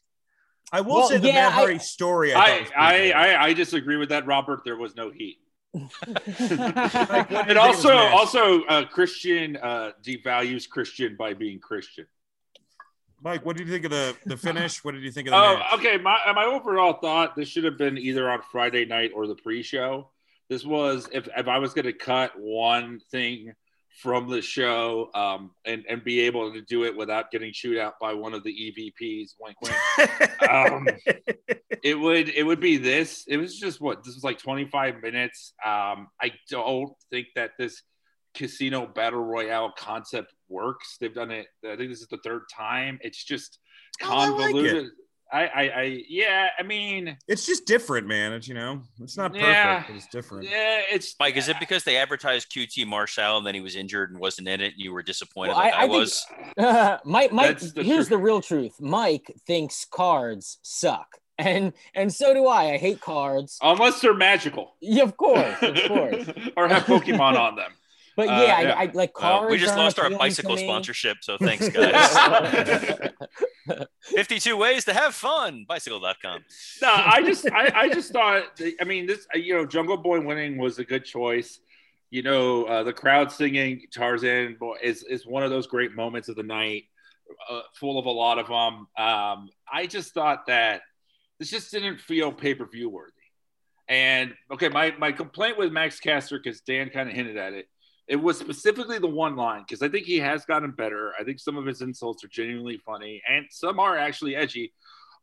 I 0.72 0.80
will 0.82 0.94
Well, 0.96 1.08
say 1.08 1.18
the 1.18 1.28
yeah, 1.28 1.34
Matt 1.34 1.48
I- 1.52 1.56
Hardy 1.56 1.78
story. 1.80 2.32
I, 2.32 2.38
I, 2.38 2.44
thought 2.46 2.60
was 2.60 2.70
pretty 2.70 3.12
I. 3.12 3.34
I, 3.34 3.44
I 3.46 3.52
disagree 3.52 3.96
with 3.96 4.08
that, 4.10 4.26
Robert. 4.26 4.60
There 4.64 4.76
was 4.76 4.94
no 4.96 5.10
heat. 5.10 5.38
Like, 5.74 5.86
what 6.08 6.26
do 6.26 6.42
you 6.42 6.58
think 7.28 7.48
And 7.48 7.58
also, 7.58 7.90
also, 7.96 8.62
uh, 8.64 8.84
Christian 8.86 9.56
uh, 9.56 9.92
devalues 10.02 10.68
Christian 10.68 11.16
by 11.16 11.34
being 11.34 11.58
Christian. 11.60 12.06
Mike, 13.22 13.44
what 13.44 13.56
did 13.56 13.66
you 13.66 13.72
think 13.72 13.84
of 13.84 13.90
the 13.90 14.16
the 14.24 14.36
finish? 14.36 14.82
What 14.82 14.92
did 14.92 15.02
you 15.02 15.10
think 15.12 15.28
of 15.28 15.32
the 15.32 15.36
Oh, 15.36 15.56
match? 15.58 15.72
okay. 15.74 15.98
My 15.98 16.32
my 16.34 16.44
overall 16.44 16.94
thought 16.94 17.36
this 17.36 17.48
should 17.48 17.64
have 17.64 17.76
been 17.76 17.98
either 17.98 18.30
on 18.30 18.40
Friday 18.50 18.84
night 18.86 19.12
or 19.14 19.26
the 19.26 19.34
pre-show. 19.34 20.08
This 20.50 20.64
was 20.64 21.08
if 21.12 21.28
if 21.36 21.48
I 21.48 21.58
was 21.58 21.72
going 21.72 21.86
to 21.86 21.92
cut 21.92 22.32
one 22.36 23.00
thing 23.10 23.54
from 24.02 24.28
the 24.28 24.42
show 24.42 25.10
um, 25.14 25.52
and 25.64 25.84
and 25.88 26.02
be 26.02 26.20
able 26.20 26.52
to 26.52 26.60
do 26.62 26.84
it 26.84 26.96
without 26.96 27.30
getting 27.30 27.52
chewed 27.52 27.78
out 27.78 27.94
by 28.00 28.14
one 28.14 28.34
of 28.34 28.42
the 28.42 28.50
EVPs. 28.50 29.34
Wink, 29.40 29.56
wink. 29.62 30.50
um, 30.50 30.88
it 31.84 31.98
would 31.98 32.28
it 32.30 32.42
would 32.42 32.60
be 32.60 32.76
this. 32.76 33.24
It 33.28 33.36
was 33.36 33.58
just 33.58 33.80
what 33.80 34.02
this 34.02 34.16
was 34.16 34.24
like 34.24 34.38
25 34.38 35.00
minutes. 35.00 35.54
Um, 35.64 36.08
I 36.20 36.32
don't 36.50 36.92
think 37.10 37.28
that 37.36 37.52
this 37.56 37.82
casino 38.34 38.86
battle 38.86 39.24
royale 39.24 39.72
concept 39.78 40.34
works. 40.48 40.96
They've 41.00 41.14
done 41.14 41.30
it. 41.30 41.46
I 41.64 41.76
think 41.76 41.90
this 41.90 42.00
is 42.00 42.08
the 42.08 42.20
third 42.24 42.42
time. 42.52 42.98
It's 43.02 43.22
just 43.22 43.58
convoluted. 44.00 44.86
Oh, 44.86 44.90
I 45.32 45.40
I, 45.40 45.46
I, 45.46 45.80
I, 45.80 46.04
yeah, 46.08 46.48
I 46.58 46.62
mean, 46.62 47.16
it's 47.28 47.46
just 47.46 47.66
different, 47.66 48.06
man. 48.06 48.32
It's 48.32 48.48
you 48.48 48.54
know, 48.54 48.82
it's 49.00 49.16
not 49.16 49.32
perfect, 49.32 49.48
yeah, 49.48 49.84
but 49.86 49.96
it's 49.96 50.06
different. 50.08 50.48
Yeah, 50.48 50.82
it's 50.90 51.14
Mike. 51.18 51.36
Is 51.36 51.48
it 51.48 51.56
because 51.60 51.84
they 51.84 51.96
advertised 51.96 52.50
QT 52.50 52.86
Marshall 52.86 53.38
and 53.38 53.46
then 53.46 53.54
he 53.54 53.60
was 53.60 53.76
injured 53.76 54.10
and 54.10 54.18
wasn't 54.18 54.48
in 54.48 54.60
it, 54.60 54.72
and 54.72 54.82
you 54.82 54.92
were 54.92 55.02
disappointed? 55.02 55.50
Well, 55.50 55.58
like 55.58 55.74
I, 55.74 55.78
I, 55.78 55.82
I 55.82 55.86
was. 55.86 56.26
uh, 56.58 56.98
Mike, 57.04 57.32
Mike. 57.32 57.58
The 57.58 57.82
here's 57.82 57.84
truth. 57.84 58.08
the 58.08 58.18
real 58.18 58.40
truth. 58.40 58.80
Mike 58.80 59.32
thinks 59.46 59.84
cards 59.84 60.58
suck, 60.62 61.18
and 61.38 61.72
and 61.94 62.12
so 62.12 62.34
do 62.34 62.46
I. 62.46 62.74
I 62.74 62.76
hate 62.78 63.00
cards 63.00 63.58
unless 63.62 64.00
they're 64.00 64.14
magical. 64.14 64.76
Yeah, 64.80 65.04
of 65.04 65.16
course, 65.16 65.62
of 65.62 65.76
course, 65.88 66.28
or 66.56 66.68
have 66.68 66.84
Pokemon 66.84 67.38
on 67.38 67.56
them. 67.56 67.72
But 68.16 68.26
yeah, 68.26 68.34
uh, 68.34 68.40
yeah. 68.40 68.74
I, 68.76 68.82
I, 68.82 68.90
like 68.92 69.14
cars. 69.14 69.40
Well, 69.42 69.50
we 69.50 69.58
just 69.58 69.76
lost 69.76 69.98
our 69.98 70.10
bicycle 70.10 70.56
sponsorship, 70.56 71.18
so 71.22 71.38
thanks, 71.38 71.68
guys. 71.68 73.10
52 74.02 74.56
ways 74.56 74.84
to 74.84 74.94
have 74.94 75.14
fun, 75.14 75.64
bicycle.com. 75.68 76.44
No, 76.82 76.92
I 76.92 77.22
just, 77.24 77.50
I, 77.50 77.72
I 77.74 77.88
just 77.88 78.12
thought, 78.12 78.60
I 78.80 78.84
mean, 78.84 79.06
this, 79.06 79.26
you 79.34 79.54
know, 79.54 79.66
Jungle 79.66 79.96
Boy 79.96 80.20
winning 80.20 80.58
was 80.58 80.78
a 80.78 80.84
good 80.84 81.04
choice. 81.04 81.60
You 82.10 82.22
know, 82.22 82.64
uh, 82.64 82.82
the 82.82 82.92
crowd 82.92 83.30
singing 83.30 83.82
Tarzan 83.92 84.58
is, 84.82 85.04
is 85.04 85.26
one 85.26 85.42
of 85.42 85.50
those 85.50 85.66
great 85.66 85.94
moments 85.94 86.28
of 86.28 86.36
the 86.36 86.42
night, 86.42 86.84
uh, 87.48 87.60
full 87.74 87.98
of 87.98 88.06
a 88.06 88.10
lot 88.10 88.38
of 88.38 88.48
them. 88.48 88.86
Um, 88.98 89.50
I 89.72 89.86
just 89.86 90.12
thought 90.12 90.46
that 90.46 90.82
this 91.38 91.50
just 91.50 91.70
didn't 91.70 92.00
feel 92.00 92.32
pay 92.32 92.54
per 92.54 92.66
view 92.66 92.90
worthy. 92.90 93.12
And 93.88 94.34
okay, 94.52 94.68
my, 94.68 94.94
my 94.98 95.12
complaint 95.12 95.58
with 95.58 95.72
Max 95.72 95.98
Caster, 95.98 96.38
because 96.38 96.60
Dan 96.60 96.90
kind 96.90 97.08
of 97.08 97.14
hinted 97.14 97.36
at 97.36 97.52
it, 97.54 97.68
it 98.10 98.16
was 98.16 98.36
specifically 98.36 98.98
the 98.98 99.06
one 99.06 99.36
line 99.36 99.62
because 99.62 99.82
I 99.82 99.88
think 99.88 100.04
he 100.04 100.18
has 100.18 100.44
gotten 100.44 100.72
better. 100.72 101.12
I 101.18 101.22
think 101.22 101.38
some 101.38 101.56
of 101.56 101.64
his 101.64 101.80
insults 101.80 102.24
are 102.24 102.28
genuinely 102.28 102.76
funny 102.84 103.22
and 103.28 103.46
some 103.50 103.78
are 103.78 103.96
actually 103.96 104.34
edgy. 104.34 104.72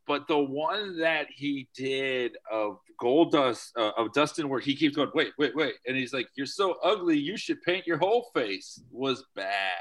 But 0.07 0.25
the 0.29 0.39
one 0.39 0.97
that 0.99 1.27
he 1.29 1.67
did 1.75 2.37
of 2.49 2.79
Goldust 2.99 3.71
uh, 3.75 3.91
of 3.97 4.13
Dustin, 4.13 4.47
where 4.47 4.61
he 4.61 4.73
keeps 4.73 4.95
going, 4.95 5.11
wait, 5.13 5.33
wait, 5.37 5.53
wait, 5.53 5.73
and 5.85 5.97
he's 5.97 6.13
like, 6.13 6.29
"You're 6.35 6.45
so 6.45 6.77
ugly, 6.81 7.17
you 7.17 7.35
should 7.35 7.61
paint 7.61 7.85
your 7.85 7.97
whole 7.97 8.31
face," 8.33 8.81
was 8.89 9.25
bad. 9.35 9.73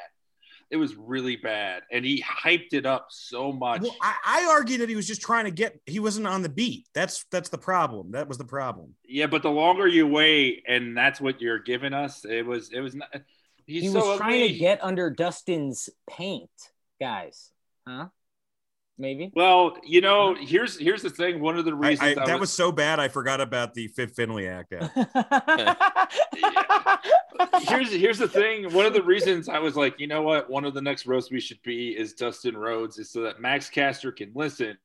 It 0.70 0.76
was 0.76 0.96
really 0.96 1.36
bad, 1.36 1.82
and 1.92 2.04
he 2.04 2.22
hyped 2.22 2.72
it 2.72 2.86
up 2.86 3.06
so 3.10 3.52
much. 3.52 3.82
Well, 3.82 3.94
I, 4.02 4.14
I 4.24 4.46
argue 4.50 4.78
that 4.78 4.88
he 4.88 4.96
was 4.96 5.06
just 5.06 5.22
trying 5.22 5.44
to 5.44 5.52
get. 5.52 5.78
He 5.86 6.00
wasn't 6.00 6.26
on 6.26 6.42
the 6.42 6.48
beat. 6.48 6.86
That's 6.92 7.24
that's 7.30 7.48
the 7.50 7.58
problem. 7.58 8.12
That 8.12 8.26
was 8.26 8.36
the 8.36 8.44
problem. 8.44 8.94
Yeah, 9.08 9.26
but 9.26 9.42
the 9.42 9.50
longer 9.50 9.86
you 9.86 10.06
wait, 10.08 10.64
and 10.66 10.96
that's 10.96 11.20
what 11.20 11.40
you're 11.40 11.60
giving 11.60 11.92
us, 11.92 12.24
it 12.24 12.44
was 12.44 12.72
it 12.72 12.80
was 12.80 12.94
not. 12.96 13.08
he 13.66 13.88
so 13.88 13.94
was 13.94 14.04
ugly. 14.04 14.18
trying 14.18 14.48
to 14.48 14.54
get 14.54 14.82
under 14.82 15.08
Dustin's 15.10 15.88
paint, 16.10 16.50
guys. 17.00 17.50
Huh? 17.86 18.08
Maybe. 18.98 19.30
Well, 19.34 19.76
you 19.84 20.00
know, 20.00 20.34
here's 20.34 20.78
here's 20.78 21.02
the 21.02 21.10
thing. 21.10 21.40
One 21.40 21.58
of 21.58 21.64
the 21.64 21.74
reasons 21.74 22.18
I, 22.18 22.22
I, 22.22 22.26
that 22.26 22.40
was, 22.40 22.40
was, 22.40 22.52
so 22.52 22.72
bad, 22.72 23.00
I 23.00 23.08
forgot 23.08 23.40
about 23.40 23.74
the 23.74 23.88
Fit 23.88 24.12
Finlay 24.12 24.46
Act. 24.46 24.72
here's 27.68 27.92
here's 27.92 28.18
the 28.18 28.28
thing. 28.28 28.72
One 28.72 28.86
of 28.86 28.92
the 28.92 29.02
reasons 29.02 29.48
I 29.48 29.58
was 29.58 29.76
like, 29.76 30.00
you 30.00 30.06
know 30.06 30.22
what, 30.22 30.50
one 30.50 30.64
of 30.64 30.74
the 30.74 30.82
next 30.82 31.06
roasts 31.06 31.30
we 31.30 31.40
should 31.40 31.62
be 31.62 31.96
is 31.96 32.14
Dustin 32.14 32.56
Rhodes, 32.56 32.98
is 32.98 33.10
so 33.10 33.22
that 33.22 33.40
Max 33.40 33.68
Caster 33.68 34.12
can 34.12 34.32
listen 34.34 34.76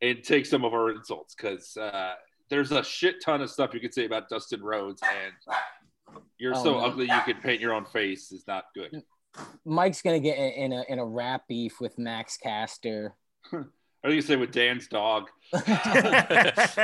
and 0.00 0.22
take 0.22 0.46
some 0.46 0.64
of 0.64 0.74
our 0.74 0.90
insults 0.90 1.34
because 1.34 1.76
uh, 1.76 2.14
there's 2.50 2.72
a 2.72 2.82
shit 2.82 3.22
ton 3.24 3.40
of 3.40 3.50
stuff 3.50 3.74
you 3.74 3.80
could 3.80 3.94
say 3.94 4.04
about 4.04 4.28
Dustin 4.28 4.62
Rhodes, 4.62 5.02
and 5.02 6.20
you're 6.38 6.56
oh, 6.56 6.62
so 6.62 6.72
no. 6.72 6.78
ugly 6.80 7.06
you 7.06 7.20
could 7.24 7.40
paint 7.40 7.60
your 7.60 7.72
own 7.72 7.84
face 7.84 8.32
is 8.32 8.44
not 8.46 8.64
good. 8.74 9.02
Mike's 9.64 10.02
gonna 10.02 10.20
get 10.20 10.36
in 10.36 10.72
a 10.72 10.84
in 10.88 10.98
a 10.98 11.04
rap 11.04 11.42
beef 11.48 11.80
with 11.80 11.98
Max 11.98 12.36
Caster 12.36 13.14
I 14.04 14.08
think 14.08 14.16
you 14.16 14.22
say 14.22 14.36
with 14.36 14.52
Dan's 14.52 14.86
dog. 14.86 15.28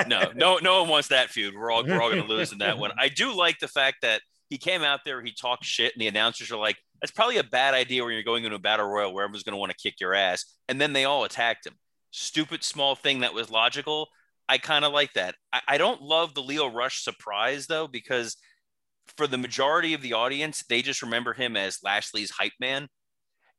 no, 0.09 0.33
no, 0.35 0.59
no 0.59 0.81
one 0.81 0.89
wants 0.89 1.09
that 1.09 1.31
feud. 1.31 1.55
We're 1.55 1.71
all 1.71 1.85
we're 1.85 2.01
all 2.01 2.11
gonna 2.11 2.25
lose 2.25 2.53
in 2.53 2.59
that 2.59 2.79
one. 2.79 2.91
I 2.99 3.09
do 3.09 3.35
like 3.35 3.59
the 3.61 3.69
fact 3.69 3.99
that 4.03 4.21
he 4.51 4.59
came 4.59 4.83
out 4.83 5.01
there, 5.05 5.23
he 5.23 5.33
talked 5.33 5.65
shit, 5.65 5.93
and 5.95 6.01
the 6.01 6.09
announcers 6.09 6.51
are 6.51 6.59
like, 6.59 6.77
"That's 7.01 7.13
probably 7.13 7.37
a 7.37 7.45
bad 7.45 7.75
idea 7.75 8.05
when 8.05 8.15
you're 8.15 8.25
going 8.25 8.45
into 8.45 8.57
a 8.57 8.61
battle 8.61 8.87
royal 8.87 9.15
where 9.15 9.25
everyone's 9.25 9.45
gonna 9.45 9.59
want 9.59 9.71
to 9.71 9.79
kick 9.79 10.01
your 10.01 10.15
ass." 10.15 10.45
And 10.69 10.81
then 10.81 10.93
they 10.93 11.05
all 11.05 11.25
attacked 11.25 11.67
him. 11.67 11.75
Stupid 12.11 12.65
small 12.65 12.97
thing 12.97 13.21
that 13.21 13.35
was 13.35 13.51
logical. 13.51 14.09
I 14.49 14.59
kind 14.59 14.85
of 14.85 14.93
like 14.93 15.13
that. 15.15 15.37
I, 15.53 15.61
I 15.69 15.79
don't 15.79 16.03
love 16.03 16.35
the 16.35 16.43
Lio 16.43 16.67
Rush 16.67 17.05
surprise 17.05 17.67
though, 17.69 17.87
because 17.87 18.37
for 19.17 19.27
the 19.27 19.39
majority 19.39 19.95
of 19.95 20.03
the 20.03 20.15
audience, 20.15 20.65
they 20.69 20.83
just 20.83 21.03
remember 21.03 21.33
him 21.33 21.57
as 21.57 21.79
Lashley's 21.85 22.31
hype 22.31 22.53
man 22.59 22.89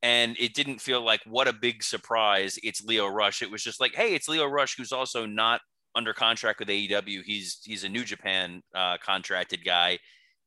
and 0.06 0.38
it 0.40 0.54
didn't 0.54 0.80
feel 0.80 1.02
like 1.02 1.22
what 1.26 1.48
a 1.48 1.54
big 1.54 1.82
surprise 1.82 2.60
it's 2.62 2.84
Lio 2.84 3.08
Rush. 3.08 3.42
It 3.42 3.50
was 3.50 3.64
just 3.64 3.82
like, 3.82 3.96
hey, 3.96 4.14
it's 4.14 4.30
Lio 4.30 4.46
Rush 4.46 4.78
who's 4.78 4.92
also 4.92 5.26
not 5.26 5.62
under 5.96 6.14
contract 6.14 6.60
with 6.60 6.70
AEW. 6.70 7.24
He's 7.24 7.60
he's 7.64 7.84
a 7.84 7.90
New 7.90 8.04
Japan 8.04 8.62
uh, 8.76 8.98
contracted 9.04 9.66
guy. 9.66 9.98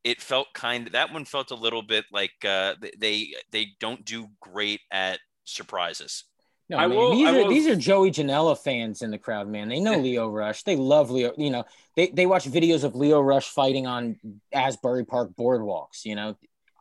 It 0.04 0.22
felt 0.22 0.46
kind 0.54 0.86
of 0.86 0.92
that 0.92 1.12
one 1.12 1.24
felt 1.24 1.50
a 1.50 1.56
little 1.56 1.82
bit 1.82 2.04
like 2.12 2.30
uh, 2.46 2.74
they 2.98 3.34
they 3.50 3.70
don't 3.80 4.04
do 4.04 4.28
great 4.40 4.80
at 4.92 5.18
surprises. 5.44 6.22
No, 6.70 6.76
man, 6.76 6.90
will, 6.90 7.16
these 7.16 7.28
are 7.28 7.48
these 7.48 7.66
are 7.66 7.74
Joey 7.74 8.12
Janela 8.12 8.56
fans 8.56 9.02
in 9.02 9.10
the 9.10 9.18
crowd, 9.18 9.48
man. 9.48 9.68
They 9.68 9.80
know 9.80 9.98
Lio 9.98 10.28
Rush. 10.28 10.62
They 10.62 10.76
love 10.76 11.10
Lio. 11.10 11.32
You 11.36 11.50
know, 11.50 11.64
they 11.96 12.08
they 12.10 12.26
watch 12.26 12.44
videos 12.44 12.84
of 12.84 12.94
Lio 12.94 13.20
Rush 13.20 13.48
fighting 13.48 13.88
on 13.88 14.20
Asbury 14.52 15.04
Park 15.04 15.30
boardwalks. 15.36 16.04
You 16.04 16.14
know, 16.14 16.36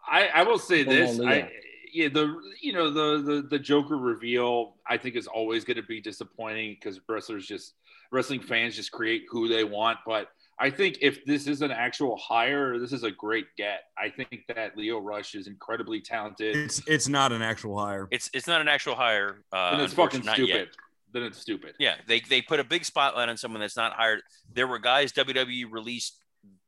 I 0.07 0.27
I 0.27 0.43
will 0.43 0.59
say 0.59 0.83
this. 0.83 1.19
I 1.19 1.49
yeah, 1.93 2.09
the 2.09 2.35
you 2.61 2.73
know 2.73 2.91
the 2.91 3.21
the 3.21 3.41
the 3.41 3.59
Joker 3.59 3.97
reveal 3.97 4.75
I 4.87 4.97
think 4.97 5.15
is 5.15 5.27
always 5.27 5.63
going 5.63 5.77
to 5.77 5.83
be 5.83 6.01
disappointing 6.01 6.75
because 6.75 6.99
wrestlers 7.07 7.47
just 7.47 7.73
wrestling 8.11 8.41
fans 8.41 8.75
just 8.75 8.91
create 8.91 9.23
who 9.29 9.47
they 9.47 9.63
want. 9.63 9.99
But 10.05 10.29
I 10.59 10.69
think 10.69 10.99
if 11.01 11.23
this 11.25 11.47
is 11.47 11.61
an 11.61 11.71
actual 11.71 12.17
hire, 12.17 12.79
this 12.79 12.91
is 12.91 13.03
a 13.03 13.11
great 13.11 13.45
get. 13.57 13.83
I 13.97 14.09
think 14.09 14.43
that 14.47 14.75
Lio 14.75 14.99
Rush 14.99 15.35
is 15.35 15.47
incredibly 15.47 16.01
talented. 16.01 16.55
It's 16.55 16.81
it's 16.87 17.07
not 17.07 17.31
an 17.31 17.41
actual 17.41 17.77
hire. 17.77 18.07
It's 18.11 18.29
it's 18.33 18.47
not 18.47 18.61
an 18.61 18.67
actual 18.67 18.95
hire. 18.95 19.43
Uh, 19.53 19.71
and 19.73 19.81
it's 19.81 19.93
fucking 19.93 20.23
stupid. 20.23 20.47
Yet. 20.47 20.67
Then 21.13 21.23
it's 21.23 21.37
stupid. 21.37 21.73
Yeah, 21.79 21.95
they 22.07 22.19
they 22.21 22.41
put 22.41 22.59
a 22.59 22.63
big 22.63 22.85
spotlight 22.85 23.29
on 23.29 23.37
someone 23.37 23.61
that's 23.61 23.77
not 23.77 23.93
hired. 23.93 24.21
There 24.53 24.67
were 24.67 24.79
guys 24.79 25.13
WWE 25.13 25.65
released 25.71 26.17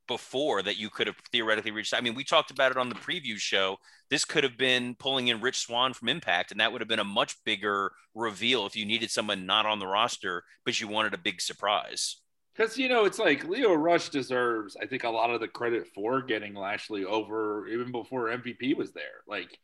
before 0.10 0.62
that 0.64 0.78
you 0.78 0.89
could 0.89 1.07
have 1.07 1.16
theoretically 1.32 1.72
reached. 1.72 1.93
I 1.93 2.01
mean, 2.01 2.16
we 2.16 2.26
talked 2.26 2.51
about 2.51 2.72
it 2.72 2.78
on 2.78 2.89
the 2.89 2.95
preview 2.95 3.38
show. 3.38 3.78
This 4.10 4.26
could 4.26 4.43
have 4.43 4.57
been 4.57 4.95
pulling 4.95 5.30
in 5.30 5.39
Rich 5.39 5.60
Swann 5.60 5.93
from 5.93 6.10
Impact, 6.10 6.51
and 6.51 6.60
that 6.60 6.74
would 6.74 6.82
have 6.82 6.89
been 6.89 6.99
a 6.99 7.05
much 7.05 7.38
bigger 7.45 7.93
reveal 8.14 8.66
if 8.66 8.76
you 8.76 8.86
needed 8.86 9.12
someone 9.12 9.45
not 9.45 9.66
on 9.66 9.80
the 9.80 9.88
roster, 9.88 10.43
but 10.66 10.82
you 10.82 10.89
wanted 10.89 11.14
a 11.14 11.18
big 11.18 11.39
surprise. 11.39 12.18
Because 12.53 12.78
you 12.78 12.89
know, 12.89 13.05
it's 13.05 13.20
like 13.20 13.47
Lio 13.47 13.74
Rush 13.74 14.10
deserves, 14.10 14.76
I 14.82 14.86
think, 14.86 15.05
a 15.05 15.10
lot 15.10 15.30
of 15.30 15.39
the 15.39 15.47
credit 15.47 15.88
for 15.95 16.22
getting 16.22 16.55
Lashley 16.55 17.05
over 17.05 17.68
even 17.68 17.91
before 17.91 18.28
MVP 18.28 18.76
was 18.76 18.91
there. 18.91 19.24
Like 19.28 19.57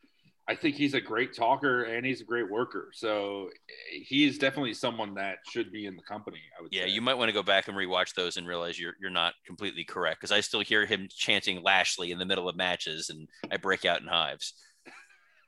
I 0.47 0.53
think 0.53 0.75
he's 0.75 0.93
a 0.93 1.01
great 1.01 1.35
talker 1.35 1.83
and 1.85 2.05
he's 2.05 2.21
a 2.21 2.23
great 2.23 2.49
worker. 2.49 2.89
So 2.93 3.49
he's 3.91 4.37
definitely 4.37 4.75
someone 4.75 5.15
that 5.15 5.37
should 5.49 5.71
be 5.71 5.87
in 5.87 5.95
the 5.95 6.03
company. 6.03 6.37
I 6.57 6.61
would. 6.61 6.73
Yeah, 6.73 6.83
say. 6.83 6.89
you 6.89 7.01
might 7.01 7.15
want 7.15 7.29
to 7.29 7.33
go 7.33 7.41
back 7.41 7.67
and 7.67 7.75
rewatch 7.75 8.13
those 8.13 8.37
and 8.37 8.47
realize 8.47 8.79
you're 8.79 8.93
you're 9.01 9.09
not 9.09 9.33
completely 9.45 9.83
correct 9.83 10.21
because 10.21 10.31
I 10.31 10.41
still 10.41 10.59
hear 10.59 10.85
him 10.85 11.07
chanting 11.09 11.63
Lashley 11.63 12.11
in 12.11 12.19
the 12.19 12.25
middle 12.25 12.47
of 12.47 12.55
matches 12.55 13.09
and 13.09 13.27
I 13.51 13.57
break 13.57 13.85
out 13.85 14.01
in 14.01 14.07
hives. 14.07 14.53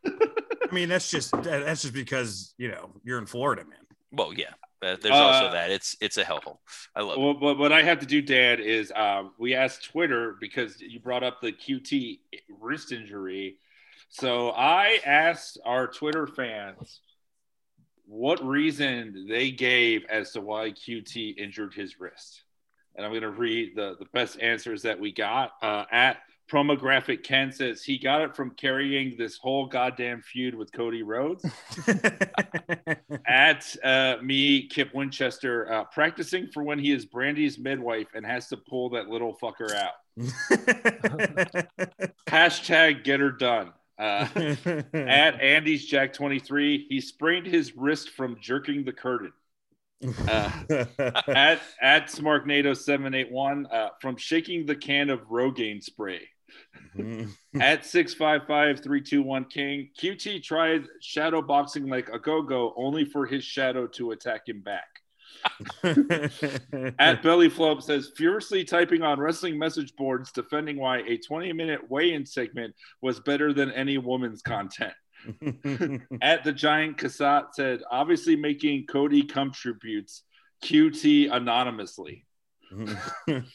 I 0.06 0.74
mean, 0.74 0.90
that's 0.90 1.12
just 1.12 1.32
that's 1.44 1.84
just 1.84 1.94
because 1.94 2.56
you 2.58 2.70
know 2.70 2.92
you're 3.04 3.20
in 3.20 3.28
Florida, 3.28 3.64
man. 3.66 3.80
Well, 4.12 4.34
yeah. 4.34 4.54
there's 4.82 5.06
uh, 5.06 5.14
also 5.14 5.52
that 5.52 5.70
it's 5.70 5.96
it's 6.02 6.18
a 6.18 6.24
hellhole. 6.24 6.58
I 6.96 7.02
love. 7.02 7.18
Well, 7.20 7.34
but 7.36 7.60
what 7.60 7.72
I 7.72 7.84
have 7.84 8.00
to 8.00 8.06
do, 8.08 8.22
Dad, 8.22 8.60
is 8.60 8.92
uh, 8.96 9.24
we 9.38 9.54
asked 9.54 9.86
Twitter 9.86 10.38
because 10.40 10.82
you 10.82 11.00
brought 11.00 11.24
up 11.24 11.40
the 11.40 11.52
QT 11.52 12.20
wrist 12.60 12.92
injury 12.92 13.58
so 14.10 14.50
I 14.50 15.00
asked 15.06 15.60
our 15.66 15.88
Twitter 15.88 16.28
fans 16.28 17.02
what 18.06 18.46
reason 18.46 19.28
they 19.30 19.52
gave 19.52 20.06
as 20.06 20.32
to 20.32 20.42
why 20.42 20.72
QT 20.72 21.38
injured 21.38 21.74
his 21.74 22.00
wrist. 22.00 22.44
And 22.96 23.06
I'm 23.06 23.12
going 23.12 23.22
to 23.22 23.30
read 23.30 23.76
the, 23.76 23.96
the 24.00 24.08
best 24.14 24.40
answers 24.40 24.82
that 24.84 25.00
we 25.00 25.12
got. 25.12 25.52
Uh, 25.62 25.84
at 25.92 26.18
Promographic 26.50 27.24
Ken 27.24 27.52
says 27.52 27.84
he 27.84 27.98
got 27.98 28.22
it 28.22 28.36
from 28.36 28.52
carrying 28.52 29.16
this 29.18 29.38
whole 29.38 29.66
goddamn 29.66 30.22
feud 30.22 30.56
with 30.56 30.72
Cody 30.72 31.04
Rhodes. 31.04 31.46
at 33.28 33.76
uh, 33.84 34.16
me, 34.24 34.68
Kip 34.68 34.94
Winchester, 34.94 35.72
uh, 35.72 35.84
practicing 35.86 36.48
for 36.48 36.64
when 36.64 36.80
he 36.80 36.94
is 36.94 37.06
Brandi's 37.06 37.60
midwife 37.60 38.08
and 38.16 38.26
has 38.26 38.48
to 38.48 38.58
pull 38.58 38.90
that 38.92 39.10
little 39.10 39.38
fucker 39.38 39.76
out. 39.76 39.96
Hashtag 42.28 43.04
get 43.04 43.20
her 43.20 43.32
done. 43.32 43.74
Uh, 43.98 44.28
at 44.94 45.42
Andy's 45.42 45.86
Jack 45.86 46.14
23, 46.14 46.88
he 46.90 47.02
sprained 47.02 47.48
his 47.48 47.76
wrist 47.76 48.12
from 48.12 48.38
jerking 48.40 48.84
the 48.84 48.94
curtain. 48.94 49.34
Uh, 50.28 50.52
at 51.28 51.60
at 51.82 52.08
Smarknado781 52.08 53.74
uh, 53.74 53.90
from 54.00 54.16
shaking 54.16 54.66
the 54.66 54.76
can 54.76 55.10
of 55.10 55.22
Rogaine 55.22 55.84
spray. 55.84 56.22
at 57.60 57.86
655 57.86 59.50
King, 59.50 59.90
QT 60.00 60.44
tried 60.44 60.86
shadow 61.02 61.42
boxing 61.42 61.88
like 61.88 62.10
Ogogo 62.10 62.74
only 62.78 63.06
for 63.06 63.26
his 63.26 63.44
shadow 63.44 63.88
to 63.88 64.12
attack 64.12 64.48
him 64.48 64.62
back. 64.62 64.97
at 67.00 67.24
Belly 67.24 67.50
Flop 67.50 67.82
says 67.82 68.12
furiously 68.16 68.64
typing 68.64 69.02
on 69.02 69.20
wrestling 69.20 69.58
message 69.58 69.96
boards 69.96 70.32
defending 70.32 70.78
why 70.78 71.00
a 71.00 71.18
20 71.18 71.54
minute 71.54 71.82
weigh 71.90 72.14
in 72.14 72.26
segment 72.26 72.74
was 73.02 73.20
better 73.20 73.54
than 73.54 73.72
any 73.72 73.98
woman's 73.98 74.42
content. 74.42 74.94
At 76.22 76.44
the 76.44 76.54
Giant 76.54 76.98
Cassat 76.98 77.54
said, 77.54 77.82
obviously 77.90 78.36
making 78.36 78.86
Cody 78.86 79.24
come 79.24 79.52
tributes, 79.52 80.24
QT 80.64 81.32
anonymously. 81.32 82.26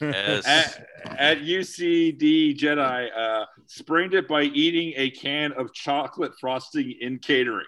yes. 0.01 0.47
at, 0.47 0.87
at, 1.05 1.37
UCD 1.39 2.57
Jedi, 2.57 3.09
uh, 3.15 3.45
sprained 3.67 4.15
it 4.15 4.27
by 4.27 4.41
eating 4.41 4.93
a 4.95 5.11
can 5.11 5.51
of 5.53 5.71
chocolate 5.73 6.31
frosting 6.39 6.95
in 6.99 7.19
catering. 7.19 7.65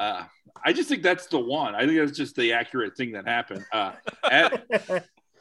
Uh, 0.00 0.24
I 0.64 0.72
just 0.72 0.88
think 0.88 1.02
that's 1.02 1.26
the 1.26 1.38
one. 1.38 1.74
I 1.74 1.86
think 1.86 1.98
that's 1.98 2.16
just 2.16 2.34
the 2.34 2.54
accurate 2.54 2.96
thing 2.96 3.12
that 3.12 3.26
happened. 3.26 3.66
Uh, 3.70 3.92
at, 4.30 4.66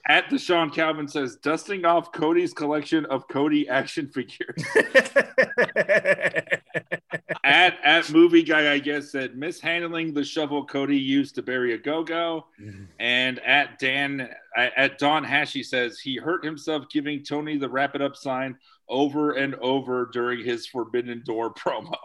at 0.05 0.29
the 0.29 0.37
Sean 0.37 0.69
Calvin 0.69 1.07
says, 1.07 1.37
dusting 1.37 1.85
off 1.85 2.11
Cody's 2.11 2.53
collection 2.53 3.05
of 3.05 3.25
Cody 3.29 3.69
action 3.69 4.09
figures. 4.09 4.61
at 7.43 7.77
at 7.83 8.11
movie 8.11 8.43
guy, 8.43 8.73
I 8.73 8.79
guess 8.79 9.13
said 9.13 9.37
mishandling 9.37 10.13
the 10.13 10.25
shovel 10.25 10.65
Cody 10.65 10.97
used 10.97 11.35
to 11.35 11.41
bury 11.41 11.77
Ogogo, 11.79 12.43
and 12.99 13.39
at 13.39 13.79
Dan 13.79 14.29
at 14.57 14.97
Don 14.99 15.23
Hashy 15.23 15.65
says 15.65 15.99
he 15.99 16.17
hurt 16.17 16.43
himself 16.43 16.85
giving 16.91 17.23
Tony 17.23 17.57
the 17.57 17.69
wrap 17.69 17.95
it 17.95 18.01
up 18.01 18.17
sign 18.17 18.57
over 18.89 19.33
and 19.33 19.55
over 19.55 20.09
during 20.11 20.43
his 20.43 20.67
Forbidden 20.67 21.21
Door 21.25 21.53
promo. 21.55 21.95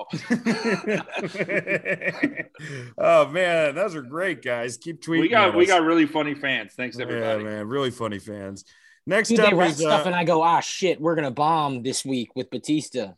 oh 2.98 3.28
man, 3.28 3.74
those 3.74 3.94
are 3.94 4.02
great 4.02 4.42
guys. 4.42 4.76
Keep 4.76 5.02
tweeting. 5.02 5.20
We 5.20 5.28
got 5.28 5.54
we 5.54 5.66
got 5.66 5.82
really 5.82 6.06
funny 6.06 6.34
fans. 6.34 6.74
Thanks 6.76 6.98
everybody. 6.98 7.44
Yeah, 7.44 7.50
man, 7.50 7.68
really 7.68 7.90
funny 7.90 8.18
fans. 8.18 8.64
Next 9.06 9.28
Dude, 9.28 9.40
up 9.40 9.50
they 9.50 9.56
write 9.56 9.70
is 9.70 9.78
stuff 9.78 10.04
uh, 10.04 10.06
and 10.06 10.14
I 10.14 10.24
go, 10.24 10.42
ah 10.42 10.60
shit, 10.60 11.00
we're 11.00 11.14
gonna 11.14 11.30
bomb 11.30 11.82
this 11.82 12.04
week 12.04 12.34
with 12.34 12.50
Batista. 12.50 13.12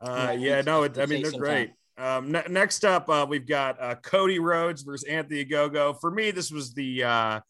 uh, 0.00 0.34
yeah, 0.38 0.62
no, 0.62 0.84
it, 0.84 0.98
I 0.98 1.06
mean 1.06 1.22
they're 1.22 1.32
great. 1.32 1.72
Um, 1.98 2.30
ne- 2.30 2.46
next 2.48 2.84
up, 2.84 3.08
uh, 3.08 3.26
we've 3.28 3.46
got 3.46 3.82
uh, 3.82 3.96
Cody 3.96 4.38
Rhodes 4.38 4.82
versus 4.82 5.06
Anthony 5.08 5.44
Ogogo. 5.44 6.00
For 6.00 6.10
me, 6.10 6.30
this 6.30 6.50
was 6.50 6.72
the 6.72 7.02
uh, 7.04 7.40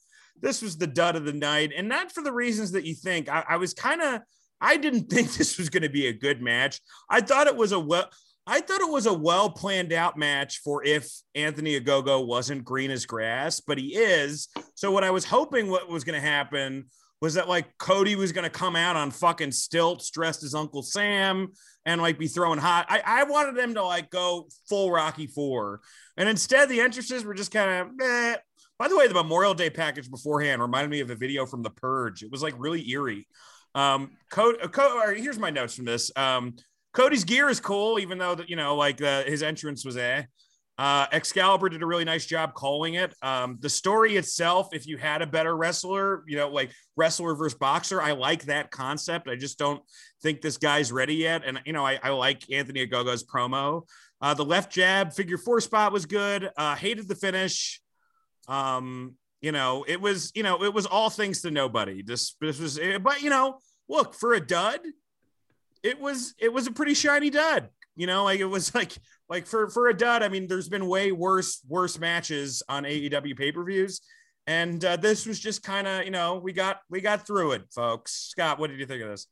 this 0.40 0.62
was 0.62 0.78
the 0.78 0.86
dud 0.86 1.16
of 1.16 1.24
the 1.24 1.32
night, 1.32 1.72
and 1.76 1.88
not 1.88 2.12
for 2.12 2.22
the 2.22 2.32
reasons 2.32 2.72
that 2.72 2.84
you 2.84 2.94
think. 2.94 3.28
I, 3.28 3.44
I 3.50 3.56
was 3.56 3.74
kind 3.74 4.00
of 4.00 4.22
I 4.60 4.76
didn't 4.76 5.04
think 5.10 5.32
this 5.32 5.58
was 5.58 5.70
going 5.70 5.82
to 5.82 5.88
be 5.88 6.06
a 6.06 6.12
good 6.12 6.42
match. 6.42 6.80
I 7.08 7.20
thought 7.20 7.46
it 7.46 7.56
was 7.56 7.72
a 7.72 7.80
well. 7.80 8.08
I 8.50 8.62
thought 8.62 8.80
it 8.80 8.90
was 8.90 9.04
a 9.04 9.12
well 9.12 9.50
planned 9.50 9.92
out 9.92 10.16
match 10.16 10.60
for 10.64 10.82
if 10.82 11.10
Anthony 11.34 11.78
Ogogo 11.78 12.26
wasn't 12.26 12.64
green 12.64 12.90
as 12.90 13.04
grass, 13.04 13.60
but 13.60 13.76
he 13.76 13.94
is. 13.94 14.48
So 14.74 14.90
what 14.90 15.04
I 15.04 15.10
was 15.10 15.26
hoping 15.26 15.68
what 15.68 15.90
was 15.90 16.02
going 16.02 16.18
to 16.18 16.26
happen 16.26 16.86
was 17.20 17.34
that 17.34 17.48
like 17.48 17.66
Cody 17.78 18.16
was 18.16 18.32
going 18.32 18.44
to 18.44 18.50
come 18.50 18.76
out 18.76 18.96
on 18.96 19.10
fucking 19.10 19.52
stilts 19.52 20.10
dressed 20.10 20.42
as 20.44 20.54
Uncle 20.54 20.82
Sam 20.82 21.48
and 21.84 22.00
like 22.00 22.18
be 22.18 22.28
throwing 22.28 22.58
hot. 22.58 22.86
I, 22.88 23.02
I 23.04 23.24
wanted 23.24 23.56
them 23.56 23.74
to 23.74 23.82
like 23.82 24.10
go 24.10 24.48
full 24.68 24.90
Rocky 24.90 25.26
Four, 25.26 25.80
and 26.16 26.28
instead 26.28 26.68
the 26.68 26.80
entrances 26.80 27.24
were 27.24 27.34
just 27.34 27.52
kind 27.52 27.70
of. 27.70 27.88
Eh. 28.00 28.36
By 28.78 28.86
the 28.86 28.96
way, 28.96 29.08
the 29.08 29.14
Memorial 29.14 29.54
Day 29.54 29.70
package 29.70 30.08
beforehand 30.08 30.62
reminded 30.62 30.90
me 30.90 31.00
of 31.00 31.10
a 31.10 31.16
video 31.16 31.46
from 31.46 31.64
The 31.64 31.70
Purge. 31.70 32.22
It 32.22 32.30
was 32.30 32.42
like 32.42 32.54
really 32.56 32.88
eerie. 32.88 33.26
Um, 33.78 34.10
Cody, 34.30 34.58
Co- 34.68 35.14
here's 35.14 35.38
my 35.38 35.50
notes 35.50 35.74
from 35.74 35.84
this. 35.84 36.10
Um, 36.16 36.56
Cody's 36.92 37.24
gear 37.24 37.48
is 37.48 37.60
cool, 37.60 37.98
even 37.98 38.18
though 38.18 38.36
you 38.46 38.56
know, 38.56 38.74
like 38.74 39.00
uh, 39.00 39.22
his 39.22 39.42
entrance 39.42 39.84
was 39.84 39.96
eh. 39.96 40.24
Uh, 40.78 41.06
Excalibur 41.12 41.68
did 41.68 41.82
a 41.82 41.86
really 41.86 42.04
nice 42.04 42.24
job 42.24 42.54
calling 42.54 42.94
it. 42.94 43.12
Um, 43.22 43.58
the 43.60 43.68
story 43.68 44.16
itself, 44.16 44.68
if 44.72 44.86
you 44.86 44.96
had 44.96 45.22
a 45.22 45.26
better 45.26 45.56
wrestler, 45.56 46.22
you 46.26 46.36
know, 46.36 46.48
like 46.48 46.70
wrestler 46.96 47.34
versus 47.34 47.58
boxer, 47.58 48.00
I 48.00 48.12
like 48.12 48.44
that 48.44 48.70
concept. 48.70 49.28
I 49.28 49.34
just 49.34 49.58
don't 49.58 49.82
think 50.22 50.40
this 50.40 50.56
guy's 50.56 50.92
ready 50.92 51.16
yet. 51.16 51.42
And, 51.44 51.60
you 51.66 51.72
know, 51.72 51.84
I, 51.84 51.98
I 52.00 52.10
like 52.10 52.48
Anthony 52.52 52.86
Ogogo's 52.86 53.24
promo. 53.24 53.82
Uh, 54.20 54.34
the 54.34 54.44
left 54.44 54.72
jab 54.72 55.12
figure 55.12 55.38
four 55.38 55.60
spot 55.60 55.92
was 55.92 56.06
good. 56.06 56.48
Uh, 56.56 56.76
hated 56.76 57.08
the 57.08 57.16
finish. 57.16 57.80
Um, 58.46 59.14
you 59.40 59.50
know, 59.50 59.84
it 59.86 60.00
was, 60.00 60.30
you 60.36 60.44
know, 60.44 60.62
it 60.62 60.72
was 60.72 60.86
all 60.86 61.10
things 61.10 61.42
to 61.42 61.50
nobody. 61.50 62.02
This, 62.02 62.36
this 62.40 62.60
was, 62.60 62.78
but, 63.02 63.20
you 63.20 63.30
know, 63.30 63.58
look, 63.88 64.14
for 64.14 64.34
a 64.34 64.40
dud, 64.40 64.80
it 65.82 66.00
was, 66.00 66.34
it 66.38 66.52
was 66.52 66.66
a 66.66 66.72
pretty 66.72 66.94
shiny 66.94 67.30
dud. 67.30 67.68
You 67.96 68.06
know, 68.06 68.24
like 68.24 68.40
it 68.40 68.44
was 68.44 68.74
like 68.74 68.92
like 69.28 69.46
for 69.46 69.68
for 69.68 69.88
a 69.88 69.94
dud. 69.94 70.22
I 70.22 70.28
mean, 70.28 70.46
there's 70.46 70.68
been 70.68 70.86
way 70.86 71.12
worse 71.12 71.60
worse 71.68 71.98
matches 71.98 72.62
on 72.68 72.84
AEW 72.84 73.36
pay 73.36 73.52
per 73.52 73.64
views, 73.64 74.00
and 74.46 74.82
uh, 74.84 74.96
this 74.96 75.26
was 75.26 75.38
just 75.40 75.62
kind 75.62 75.86
of 75.86 76.04
you 76.04 76.12
know 76.12 76.36
we 76.36 76.52
got 76.52 76.78
we 76.88 77.00
got 77.00 77.26
through 77.26 77.52
it, 77.52 77.64
folks. 77.74 78.12
Scott, 78.30 78.58
what 78.58 78.70
did 78.70 78.78
you 78.78 78.86
think 78.86 79.02
of 79.02 79.10
this? 79.10 79.26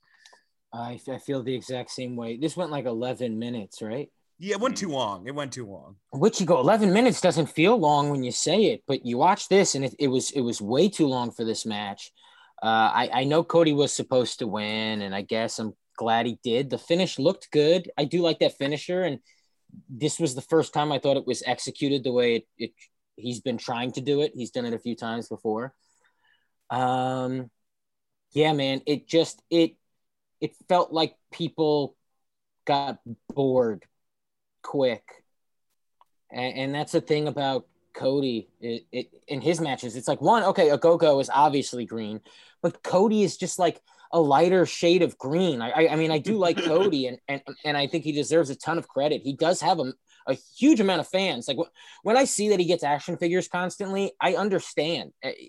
I, 0.72 1.00
I 1.08 1.18
feel 1.18 1.42
the 1.42 1.54
exact 1.54 1.90
same 1.90 2.16
way. 2.16 2.36
This 2.36 2.56
went 2.56 2.70
like 2.70 2.84
11 2.84 3.38
minutes, 3.38 3.80
right? 3.80 4.10
Yeah, 4.38 4.56
it 4.56 4.60
went 4.60 4.76
too 4.76 4.90
long. 4.90 5.26
It 5.26 5.34
went 5.34 5.52
too 5.52 5.66
long. 5.66 5.96
Which 6.12 6.40
you 6.40 6.46
go 6.46 6.60
11 6.60 6.92
minutes 6.92 7.22
doesn't 7.22 7.46
feel 7.46 7.78
long 7.78 8.10
when 8.10 8.22
you 8.22 8.32
say 8.32 8.64
it, 8.64 8.82
but 8.86 9.06
you 9.06 9.16
watch 9.16 9.48
this 9.48 9.74
and 9.74 9.84
it, 9.84 9.94
it 9.98 10.08
was 10.08 10.30
it 10.32 10.42
was 10.42 10.60
way 10.60 10.88
too 10.88 11.06
long 11.06 11.30
for 11.30 11.44
this 11.44 11.64
match. 11.64 12.12
Uh, 12.62 12.90
I 12.92 13.10
I 13.12 13.24
know 13.24 13.44
Cody 13.44 13.72
was 13.72 13.92
supposed 13.92 14.38
to 14.38 14.46
win, 14.46 15.02
and 15.02 15.14
I 15.14 15.22
guess 15.22 15.58
I'm 15.58 15.74
glad 15.96 16.26
he 16.26 16.38
did. 16.42 16.70
The 16.70 16.78
finish 16.78 17.18
looked 17.18 17.50
good. 17.50 17.90
I 17.98 18.04
do 18.04 18.20
like 18.20 18.38
that 18.40 18.56
finisher, 18.58 19.02
and 19.02 19.18
this 19.88 20.18
was 20.18 20.34
the 20.34 20.42
first 20.42 20.72
time 20.72 20.92
I 20.92 20.98
thought 20.98 21.16
it 21.16 21.26
was 21.26 21.42
executed 21.46 22.04
the 22.04 22.12
way 22.12 22.36
it, 22.36 22.46
it 22.58 22.70
he's 23.16 23.40
been 23.40 23.58
trying 23.58 23.92
to 23.92 24.00
do 24.00 24.20
it. 24.20 24.32
He's 24.34 24.50
done 24.50 24.66
it 24.66 24.74
a 24.74 24.78
few 24.78 24.94
times 24.94 25.28
before. 25.28 25.74
Um, 26.70 27.50
yeah, 28.32 28.52
man, 28.52 28.82
it 28.86 29.06
just 29.06 29.42
it 29.50 29.76
it 30.40 30.54
felt 30.68 30.92
like 30.92 31.14
people 31.32 31.96
got 32.66 32.98
bored 33.34 33.84
quick, 34.62 35.04
and, 36.30 36.56
and 36.56 36.74
that's 36.74 36.92
the 36.92 37.00
thing 37.00 37.28
about 37.28 37.66
Cody. 37.96 38.48
It, 38.60 38.86
it 38.92 39.10
in 39.26 39.40
his 39.40 39.60
matches, 39.60 39.96
it's 39.96 40.08
like 40.08 40.20
one 40.20 40.44
okay, 40.44 40.68
Ogogo 40.68 41.20
is 41.20 41.30
obviously 41.32 41.84
green, 41.84 42.20
but 42.62 42.82
Cody 42.82 43.22
is 43.22 43.36
just 43.36 43.58
like 43.58 43.80
a 44.12 44.20
lighter 44.20 44.64
shade 44.66 45.02
of 45.02 45.18
green. 45.18 45.60
I, 45.60 45.70
I, 45.70 45.88
I 45.92 45.96
mean, 45.96 46.10
I 46.10 46.18
do 46.18 46.38
like 46.38 46.56
Cody, 46.64 47.06
and, 47.06 47.18
and 47.28 47.42
and 47.64 47.76
I 47.76 47.86
think 47.86 48.04
he 48.04 48.12
deserves 48.12 48.50
a 48.50 48.56
ton 48.56 48.78
of 48.78 48.88
credit. 48.88 49.22
He 49.22 49.32
does 49.32 49.60
have 49.60 49.80
a, 49.80 49.92
a 50.26 50.34
huge 50.56 50.80
amount 50.80 51.00
of 51.00 51.08
fans. 51.08 51.48
Like 51.48 51.58
when 52.02 52.16
I 52.16 52.24
see 52.24 52.50
that 52.50 52.60
he 52.60 52.66
gets 52.66 52.84
action 52.84 53.16
figures 53.16 53.48
constantly, 53.48 54.12
I 54.20 54.34
understand. 54.34 55.12
I, 55.24 55.48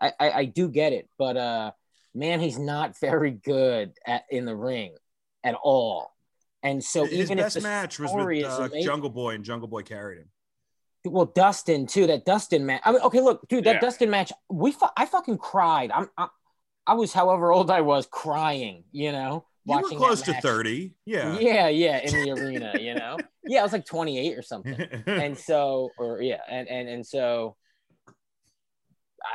I, 0.00 0.12
I 0.30 0.44
do 0.44 0.68
get 0.68 0.92
it, 0.92 1.08
but 1.18 1.36
uh, 1.36 1.72
man, 2.14 2.40
he's 2.40 2.58
not 2.58 2.98
very 3.00 3.32
good 3.32 3.92
at 4.06 4.24
in 4.30 4.44
the 4.44 4.56
ring 4.56 4.94
at 5.42 5.54
all. 5.54 6.12
And 6.62 6.82
so 6.82 7.04
His 7.04 7.30
even 7.30 7.38
best 7.38 7.56
if 7.56 7.62
the 7.62 7.68
match 7.68 8.00
was 8.00 8.12
with 8.12 8.44
uh, 8.44 8.68
Jungle 8.82 9.10
Boy, 9.10 9.34
and 9.34 9.44
Jungle 9.44 9.68
Boy 9.68 9.82
carried 9.82 10.18
him. 10.18 10.28
Well, 11.06 11.26
Dustin 11.26 11.86
too. 11.86 12.06
That 12.06 12.24
Dustin 12.24 12.66
match. 12.66 12.82
I 12.84 12.92
mean, 12.92 13.00
okay, 13.02 13.20
look, 13.20 13.46
dude, 13.48 13.64
that 13.64 13.76
Yeah. 13.76 13.80
Dustin 13.80 14.10
match. 14.10 14.32
We, 14.48 14.72
fu- 14.72 14.86
I 14.96 15.06
fucking 15.06 15.38
cried. 15.38 15.90
I'm, 15.90 16.08
I, 16.16 16.28
I 16.86 16.94
was, 16.94 17.12
however 17.12 17.52
old 17.52 17.70
I 17.70 17.80
was, 17.80 18.06
crying. 18.06 18.84
You 18.92 19.12
know, 19.12 19.44
You 19.64 19.76
were 19.80 19.88
close 19.90 20.22
to 20.22 20.34
thirty. 20.40 20.94
Yeah. 21.04 21.38
Yeah, 21.38 21.68
yeah, 21.68 21.98
in 21.98 22.12
the 22.24 22.30
arena. 22.32 22.72
You 22.78 22.94
know, 22.94 23.16
yeah, 23.44 23.60
I 23.60 23.62
was 23.62 23.72
like 23.72 23.84
28 23.86 24.38
or 24.38 24.42
something. 24.42 24.76
And 25.06 25.36
so, 25.36 25.90
or 25.98 26.20
yeah, 26.22 26.40
and 26.48 26.68
and 26.68 26.88
and 26.88 27.06
so. 27.06 27.56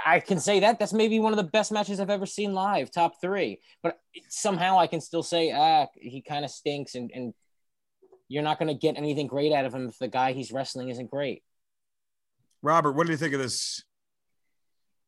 I 0.05 0.21
can 0.21 0.39
say 0.39 0.61
that 0.61 0.79
that's 0.79 0.93
maybe 0.93 1.19
one 1.19 1.33
of 1.33 1.37
the 1.37 1.43
best 1.51 1.71
matches 1.71 1.99
I've 1.99 2.09
ever 2.09 2.25
seen 2.25 2.53
live, 2.53 2.91
top 2.91 3.19
three. 3.19 3.59
But 3.83 3.99
somehow 4.29 4.79
I 4.79 4.87
can 4.87 5.01
still 5.01 5.21
say, 5.23 5.51
ah, 5.51 5.87
he 5.95 6.21
kind 6.21 6.45
of 6.45 6.51
stinks, 6.51 6.95
and 6.95 7.11
and 7.13 7.33
you're 8.29 8.43
not 8.43 8.57
going 8.57 8.69
to 8.69 8.73
get 8.73 8.95
anything 8.95 9.27
great 9.27 9.51
out 9.51 9.65
of 9.65 9.73
him 9.73 9.89
if 9.89 9.99
the 9.99 10.07
guy 10.07 10.31
he's 10.31 10.53
wrestling 10.53 10.87
isn't 10.87 11.11
great. 11.11 11.43
Robert, 12.63 12.93
what 12.93 13.05
do 13.05 13.11
you 13.11 13.17
think 13.17 13.33
of 13.33 13.39
this? 13.39 13.83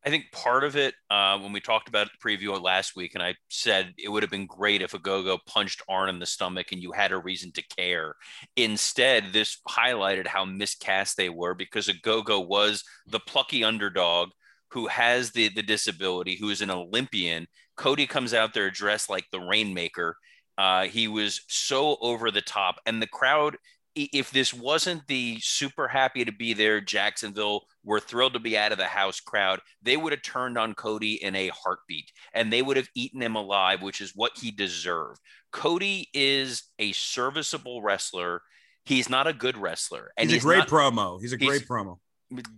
I 0.05 0.09
think 0.09 0.31
part 0.33 0.65
of 0.65 0.75
it, 0.75 0.95
uh, 1.09 1.39
when 1.39 1.53
we 1.53 1.61
talked 1.61 1.87
about 1.87 2.09
the 2.11 2.17
preview 2.17 2.61
last 2.61 2.93
week, 2.95 3.11
and 3.13 3.23
I 3.23 3.35
said 3.47 3.93
it 3.97 4.09
would 4.09 4.21
have 4.21 4.29
been 4.29 4.47
great 4.47 4.81
if 4.81 4.91
Ogogo 4.91 5.39
punched 5.45 5.81
Arn 5.87 6.09
in 6.09 6.19
the 6.19 6.25
stomach 6.25 6.73
and 6.73 6.81
you 6.81 6.91
had 6.91 7.13
a 7.13 7.17
reason 7.17 7.53
to 7.53 7.63
care. 7.77 8.15
Instead, 8.57 9.31
this 9.31 9.59
highlighted 9.69 10.27
how 10.27 10.43
miscast 10.43 11.15
they 11.15 11.29
were 11.29 11.53
because 11.53 11.87
Ogogo 11.87 12.45
was 12.45 12.83
the 13.07 13.19
plucky 13.19 13.63
underdog 13.63 14.29
who 14.71 14.87
has 14.87 15.31
the 15.31 15.49
the 15.49 15.61
disability, 15.61 16.35
who 16.35 16.49
is 16.49 16.61
an 16.61 16.71
Olympian. 16.71 17.47
Cody 17.77 18.05
comes 18.05 18.33
out 18.33 18.53
there 18.53 18.71
dressed 18.71 19.09
like 19.09 19.25
the 19.31 19.39
Rainmaker. 19.39 20.17
Uh, 20.57 20.83
he 20.83 21.07
was 21.07 21.41
so 21.47 21.97
over 22.01 22.29
the 22.29 22.41
top, 22.41 22.75
and 22.85 23.01
the 23.01 23.07
crowd. 23.07 23.55
I- 23.97 24.09
If 24.13 24.31
this 24.31 24.53
wasn't 24.53 25.07
the 25.07 25.39
super 25.41 25.87
happy 25.87 26.25
to 26.25 26.31
be 26.31 26.53
there 26.53 26.81
Jacksonville 26.81 27.65
were 27.83 27.99
thrilled 27.99 28.33
to 28.33 28.39
be 28.39 28.57
out 28.57 28.71
of 28.71 28.77
the 28.77 28.85
house 28.85 29.19
crowd. 29.19 29.59
They 29.81 29.97
would 29.97 30.13
have 30.13 30.21
turned 30.21 30.57
on 30.57 30.73
Cody 30.73 31.21
in 31.23 31.35
a 31.35 31.49
heartbeat 31.49 32.11
and 32.33 32.51
they 32.51 32.61
would 32.61 32.77
have 32.77 32.89
eaten 32.95 33.21
him 33.21 33.35
alive, 33.35 33.81
which 33.81 34.01
is 34.01 34.13
what 34.15 34.31
he 34.37 34.51
deserved. 34.51 35.19
Cody 35.51 36.09
is 36.13 36.63
a 36.79 36.91
serviceable 36.93 37.81
wrestler. 37.81 38.41
He's 38.85 39.09
not 39.09 39.27
a 39.27 39.33
good 39.33 39.57
wrestler. 39.57 40.11
And 40.17 40.29
he's, 40.29 40.37
he's 40.37 40.43
a 40.43 40.47
great 40.47 40.57
not, 40.59 40.67
promo. 40.69 41.21
He's 41.21 41.33
a 41.33 41.37
great 41.37 41.61
he's, 41.61 41.69
promo. 41.69 41.99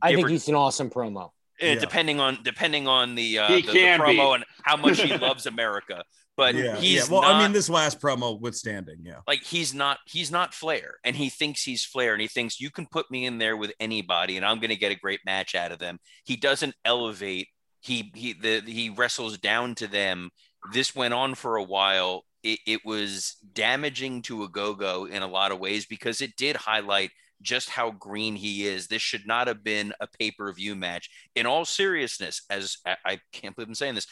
I 0.02 0.16
think 0.16 0.30
he's 0.30 0.48
an 0.48 0.56
awesome 0.56 0.90
promo. 0.90 1.32
Yeah. 1.60 1.76
Depending 1.76 2.20
on 2.20 2.40
depending 2.44 2.88
on 2.88 3.16
the 3.16 3.40
uh, 3.40 3.48
the, 3.48 3.62
the, 3.62 3.72
promo 3.72 4.08
be. 4.08 4.20
and 4.20 4.46
how 4.64 4.76
much 4.76 5.02
he 5.02 5.18
loves 5.18 5.46
America, 5.46 6.04
but 6.38 6.56
yeah, 6.56 6.76
he's 6.76 7.08
yeah. 7.08 7.14
well. 7.14 7.22
Not, 7.22 7.36
I 7.36 7.44
mean, 7.44 7.54
this 7.54 7.70
last 7.70 8.02
promo 8.02 8.40
withstanding, 8.40 8.98
yeah. 9.04 9.20
Like 9.28 9.44
he's 9.44 9.74
not 9.74 10.00
he's 10.06 10.32
not 10.32 10.54
Flair, 10.54 10.96
and 11.04 11.16
he 11.16 11.30
thinks 11.30 11.64
he's 11.64 11.86
Flair, 11.86 12.14
and 12.14 12.22
he 12.22 12.28
thinks 12.28 12.60
you 12.60 12.70
can 12.70 12.86
put 12.86 13.10
me 13.10 13.26
in 13.26 13.38
there 13.38 13.56
with 13.56 13.72
anybody, 13.80 14.38
and 14.38 14.46
I'm 14.46 14.60
going 14.60 14.70
to 14.70 14.76
get 14.76 14.92
a 14.92 15.00
great 15.00 15.22
match 15.26 15.56
out 15.56 15.72
of 15.72 15.80
them. 15.80 16.00
He 16.26 16.36
doesn't 16.36 16.76
elevate. 16.84 17.48
He 17.80 18.12
he 18.16 18.34
the 18.34 18.62
he 18.66 18.90
wrestles 18.90 19.38
down 19.38 19.76
to 19.76 19.88
them. 19.88 20.30
This 20.74 20.96
went 20.96 21.14
on 21.14 21.36
for 21.36 21.56
a 21.58 21.64
while. 21.64 22.26
It, 22.44 22.60
it 22.68 22.86
was 22.86 23.38
damaging 23.54 24.22
to 24.24 24.48
Ogogo 24.48 25.10
in 25.10 25.24
a 25.24 25.28
lot 25.28 25.52
of 25.52 25.60
ways 25.60 25.86
because 25.86 26.22
it 26.22 26.36
did 26.36 26.56
highlight 26.56 27.10
just 27.42 27.70
how 27.70 27.92
green 27.92 28.36
he 28.36 28.68
is. 28.68 28.88
This 28.88 29.02
should 29.02 29.26
not 29.26 29.48
have 29.48 29.64
been 29.64 29.94
a 30.00 30.08
pay 30.08 30.32
per 30.32 30.52
view 30.54 30.76
match. 30.76 31.10
In 31.36 31.46
all 31.46 31.66
seriousness, 31.66 32.44
as 32.50 32.78
I, 32.86 32.98
I 33.06 33.20
can't 33.32 33.56
believe 33.56 33.70
I'm 33.70 33.76
saying 33.76 33.96
this, 33.96 34.08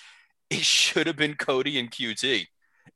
it 0.53 0.63
should 0.63 1.07
have 1.07 1.17
been 1.17 1.35
Cody 1.35 1.79
and 1.79 1.89
QT. 1.89 2.45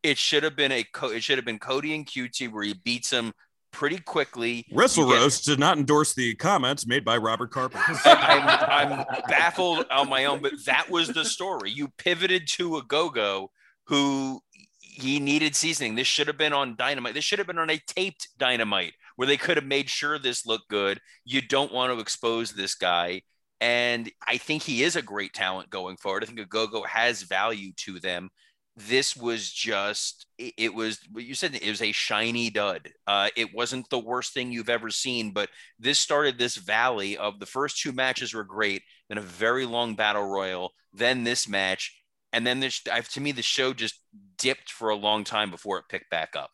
It 0.04 0.18
should 0.18 0.44
have 0.44 0.56
been 0.56 0.72
a 0.72 0.86
it 1.04 1.24
should 1.24 1.38
have 1.38 1.46
been 1.46 1.60
Cody 1.60 1.96
and 1.96 2.06
QT 2.06 2.52
where 2.52 2.64
he 2.64 2.74
beats 2.74 3.12
him 3.12 3.34
pretty 3.72 3.98
quickly. 4.00 4.66
Wrestle 4.72 5.10
Roast 5.10 5.46
did 5.46 5.60
not 5.60 5.78
endorse 5.78 6.14
the 6.14 6.36
comments 6.36 6.88
made 6.88 7.04
by 7.04 7.18
Robert 7.18 7.52
Carpenter. 7.52 7.84
I'm, 8.06 9.00
I'm, 9.00 9.06
baffled 9.28 9.86
on 9.92 10.10
my 10.10 10.26
own, 10.26 10.42
but 10.42 10.54
that 10.66 10.90
was 10.90 11.10
the 11.10 11.26
story. 11.26 11.70
You 11.72 11.90
pivoted 11.98 12.48
to 12.50 12.82
Ogogo 12.82 13.50
who 13.86 14.42
he 14.80 15.20
needed 15.20 15.56
seasoning. 15.56 15.96
This 15.96 16.08
should 16.08 16.28
have 16.28 16.38
been 16.38 16.54
on 16.54 16.76
Dynamite. 16.76 17.14
This 17.14 17.24
should 17.24 17.40
have 17.40 17.48
been 17.48 17.60
on 17.60 17.70
a 17.70 17.82
taped 17.88 18.30
Dynamite 18.38 18.94
where 19.16 19.28
they 19.28 19.38
could 19.38 19.58
have 19.58 19.66
made 19.66 19.90
sure 19.90 20.18
this 20.18 20.46
looked 20.46 20.70
good. 20.70 21.00
You 21.24 21.42
don't 21.42 21.72
want 21.72 21.94
to 21.94 22.00
expose 22.00 22.52
this 22.52 22.76
guy. 22.76 23.22
And 23.60 24.12
I 24.26 24.38
think 24.38 24.64
he 24.64 24.84
is 24.84 24.96
a 24.96 25.02
great 25.02 25.34
talent 25.34 25.70
going 25.70 25.98
forward. 25.98 26.24
I 26.24 26.28
think 26.28 26.40
Ogogo 26.40 26.86
has 26.86 27.24
value 27.24 27.72
to 27.78 28.00
them. 28.00 28.30
This 28.76 29.18
was 29.18 29.52
just, 29.52 30.28
it 30.38 30.72
was, 30.72 31.00
you 31.16 31.34
said 31.34 31.56
it 31.56 31.68
was 31.68 31.82
a 31.82 31.92
shiny 31.92 32.52
dud. 32.52 32.90
Uh, 33.08 33.30
it 33.36 33.56
wasn't 33.56 33.90
the 33.90 33.98
worst 33.98 34.36
thing 34.36 34.52
you've 34.52 34.70
ever 34.70 34.92
seen, 34.92 35.32
but 35.32 35.50
this 35.80 35.98
started 35.98 36.38
this 36.38 36.56
valley 36.56 37.18
of 37.18 37.40
the 37.40 37.48
first 37.48 37.82
two 37.82 37.92
matches 37.92 38.36
were 38.36 38.44
great, 38.44 38.84
then 39.10 39.18
a 39.18 39.22
very 39.22 39.66
long 39.66 39.96
battle 39.96 40.28
royal, 40.28 40.74
then 40.94 41.24
this 41.24 41.50
match. 41.50 42.00
And 42.34 42.46
then 42.46 42.60
this, 42.60 42.82
to 42.82 43.22
me, 43.22 43.32
the 43.32 43.42
show 43.42 43.74
just 43.74 44.00
dipped 44.38 44.70
for 44.70 44.90
a 44.90 44.96
long 44.96 45.24
time 45.24 45.50
before 45.50 45.80
it 45.80 45.86
picked 45.90 46.12
back 46.12 46.36
up. 46.36 46.52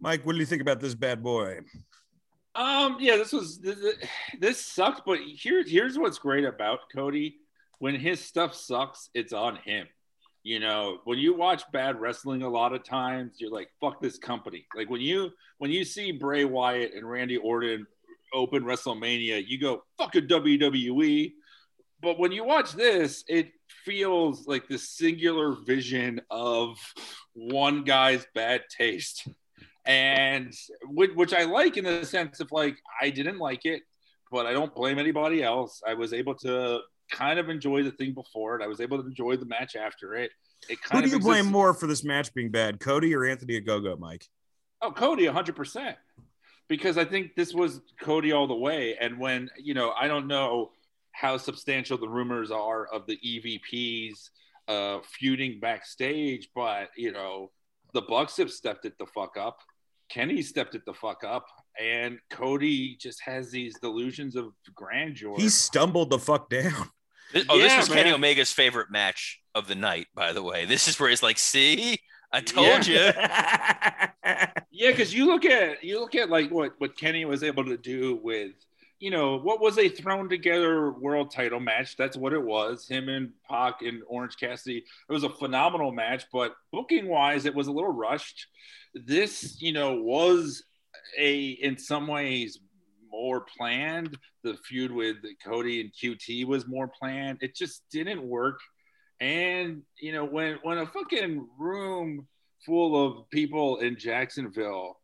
Mike, 0.00 0.24
what 0.24 0.32
do 0.32 0.38
you 0.38 0.46
think 0.46 0.62
about 0.62 0.80
this 0.80 0.94
bad 0.94 1.22
boy? 1.22 1.58
Um, 2.56 2.96
yeah, 3.00 3.16
this 3.16 3.32
was 3.32 3.58
this, 3.58 3.76
this 4.40 4.64
sucked, 4.64 5.02
but 5.04 5.18
here's 5.22 5.70
here's 5.70 5.98
what's 5.98 6.18
great 6.18 6.44
about 6.44 6.80
Cody. 6.94 7.36
When 7.78 7.94
his 7.94 8.20
stuff 8.20 8.54
sucks, 8.54 9.10
it's 9.14 9.34
on 9.34 9.56
him. 9.56 9.86
You 10.42 10.60
know, 10.60 11.00
when 11.04 11.18
you 11.18 11.34
watch 11.34 11.64
bad 11.72 12.00
wrestling 12.00 12.42
a 12.42 12.48
lot 12.48 12.72
of 12.72 12.82
times, 12.82 13.34
you're 13.38 13.50
like, 13.50 13.68
fuck 13.80 14.00
this 14.00 14.16
company. 14.16 14.66
Like 14.74 14.88
when 14.88 15.02
you 15.02 15.30
when 15.58 15.70
you 15.70 15.84
see 15.84 16.12
Bray 16.12 16.44
Wyatt 16.44 16.94
and 16.94 17.08
Randy 17.08 17.36
Orton 17.36 17.86
open 18.32 18.64
WrestleMania, 18.64 19.46
you 19.46 19.60
go, 19.60 19.82
fuck 19.98 20.14
a 20.14 20.22
WWE. 20.22 21.32
But 22.00 22.18
when 22.18 22.32
you 22.32 22.44
watch 22.44 22.72
this, 22.72 23.24
it 23.28 23.50
feels 23.84 24.46
like 24.46 24.66
the 24.68 24.78
singular 24.78 25.56
vision 25.66 26.22
of 26.30 26.78
one 27.34 27.84
guy's 27.84 28.26
bad 28.34 28.62
taste 28.70 29.28
and 29.86 30.52
which 30.88 31.32
I 31.32 31.44
like 31.44 31.76
in 31.76 31.84
the 31.84 32.04
sense 32.04 32.40
of 32.40 32.50
like 32.52 32.76
I 33.00 33.10
didn't 33.10 33.38
like 33.38 33.64
it, 33.64 33.82
but 34.30 34.46
I 34.46 34.52
don't 34.52 34.74
blame 34.74 34.98
anybody 34.98 35.42
else. 35.42 35.82
I 35.86 35.94
was 35.94 36.12
able 36.12 36.34
to 36.36 36.80
kind 37.10 37.38
of 37.38 37.48
enjoy 37.48 37.82
the 37.82 37.92
thing 37.92 38.12
before 38.12 38.56
it. 38.56 38.64
I 38.64 38.66
was 38.66 38.80
able 38.80 39.00
to 39.00 39.06
enjoy 39.06 39.36
the 39.36 39.46
match 39.46 39.76
after 39.76 40.14
it. 40.14 40.32
It 40.68 40.80
kind 40.82 41.04
Who 41.04 41.10
do 41.10 41.16
you 41.16 41.22
blame 41.22 41.46
more 41.46 41.74
for 41.74 41.86
this 41.86 42.02
match 42.02 42.34
being 42.34 42.50
bad, 42.50 42.80
Cody 42.80 43.14
or 43.14 43.24
Anthony 43.24 43.60
Ogogo, 43.60 43.98
Mike? 43.98 44.26
Oh, 44.82 44.90
Cody, 44.90 45.26
hundred 45.26 45.56
percent. 45.56 45.96
Because 46.68 46.98
I 46.98 47.04
think 47.04 47.36
this 47.36 47.54
was 47.54 47.80
Cody 48.00 48.32
all 48.32 48.48
the 48.48 48.56
way. 48.56 48.96
And 49.00 49.20
when 49.20 49.50
you 49.56 49.74
know, 49.74 49.92
I 49.92 50.08
don't 50.08 50.26
know 50.26 50.72
how 51.12 51.36
substantial 51.36 51.96
the 51.96 52.08
rumors 52.08 52.50
are 52.50 52.86
of 52.86 53.06
the 53.06 53.16
EVPs 53.24 54.30
uh, 54.68 54.98
feuding 55.04 55.60
backstage, 55.60 56.48
but 56.54 56.90
you 56.96 57.12
know, 57.12 57.50
the 57.94 58.02
Bucks 58.02 58.36
have 58.38 58.50
stepped 58.50 58.84
it 58.84 58.98
the 58.98 59.06
fuck 59.06 59.36
up. 59.36 59.60
Kenny 60.08 60.42
stepped 60.42 60.74
it 60.74 60.84
the 60.86 60.94
fuck 60.94 61.24
up, 61.24 61.46
and 61.80 62.18
Cody 62.30 62.96
just 63.00 63.20
has 63.22 63.50
these 63.50 63.78
delusions 63.80 64.36
of 64.36 64.52
grandeur. 64.74 65.34
He 65.36 65.48
stumbled 65.48 66.10
the 66.10 66.18
fuck 66.18 66.48
down. 66.48 66.72
Oh, 66.74 66.88
this, 67.32 67.46
oh, 67.48 67.56
yeah, 67.56 67.62
this 67.62 67.76
was 67.76 67.88
man. 67.88 67.98
Kenny 67.98 68.12
Omega's 68.12 68.52
favorite 68.52 68.90
match 68.90 69.40
of 69.54 69.66
the 69.66 69.74
night, 69.74 70.06
by 70.14 70.32
the 70.32 70.42
way. 70.42 70.64
This 70.64 70.88
is 70.88 70.98
where 71.00 71.10
he's 71.10 71.22
like, 71.22 71.38
"See, 71.38 71.98
I 72.32 72.40
told 72.40 72.86
yeah. 72.86 74.10
you." 74.24 74.50
yeah, 74.70 74.90
because 74.90 75.12
you 75.12 75.26
look 75.26 75.44
at 75.44 75.82
you 75.82 76.00
look 76.00 76.14
at 76.14 76.30
like 76.30 76.50
what 76.50 76.72
what 76.78 76.96
Kenny 76.96 77.24
was 77.24 77.42
able 77.42 77.64
to 77.64 77.76
do 77.76 78.20
with, 78.22 78.52
you 79.00 79.10
know, 79.10 79.38
what 79.38 79.60
was 79.60 79.76
a 79.78 79.88
thrown 79.88 80.28
together 80.28 80.92
world 80.92 81.32
title 81.32 81.60
match. 81.60 81.96
That's 81.96 82.16
what 82.16 82.32
it 82.32 82.42
was. 82.42 82.86
Him 82.86 83.08
and 83.08 83.32
Pac 83.50 83.82
and 83.82 84.02
Orange 84.06 84.36
Cassidy. 84.38 84.84
It 85.08 85.12
was 85.12 85.24
a 85.24 85.30
phenomenal 85.30 85.90
match, 85.90 86.26
but 86.32 86.54
booking 86.72 87.08
wise, 87.08 87.44
it 87.44 87.54
was 87.54 87.66
a 87.66 87.72
little 87.72 87.92
rushed 87.92 88.46
this, 89.04 89.60
you 89.60 89.72
know, 89.72 89.96
was 89.96 90.62
a 91.18 91.50
in 91.50 91.78
some 91.78 92.06
ways 92.06 92.58
more 93.10 93.44
planned. 93.56 94.16
The 94.42 94.54
feud 94.54 94.92
with 94.92 95.16
Cody 95.44 95.80
and 95.80 95.90
QT 95.92 96.46
was 96.46 96.66
more 96.66 96.88
planned. 96.88 97.38
It 97.40 97.54
just 97.54 97.82
didn't 97.90 98.22
work. 98.22 98.58
And 99.20 99.82
you 100.00 100.12
know, 100.12 100.24
when 100.24 100.58
when 100.62 100.78
a 100.78 100.86
fucking 100.86 101.46
room 101.58 102.26
full 102.64 103.06
of 103.06 103.30
people 103.30 103.78
in 103.78 103.96
Jacksonville 103.96 105.00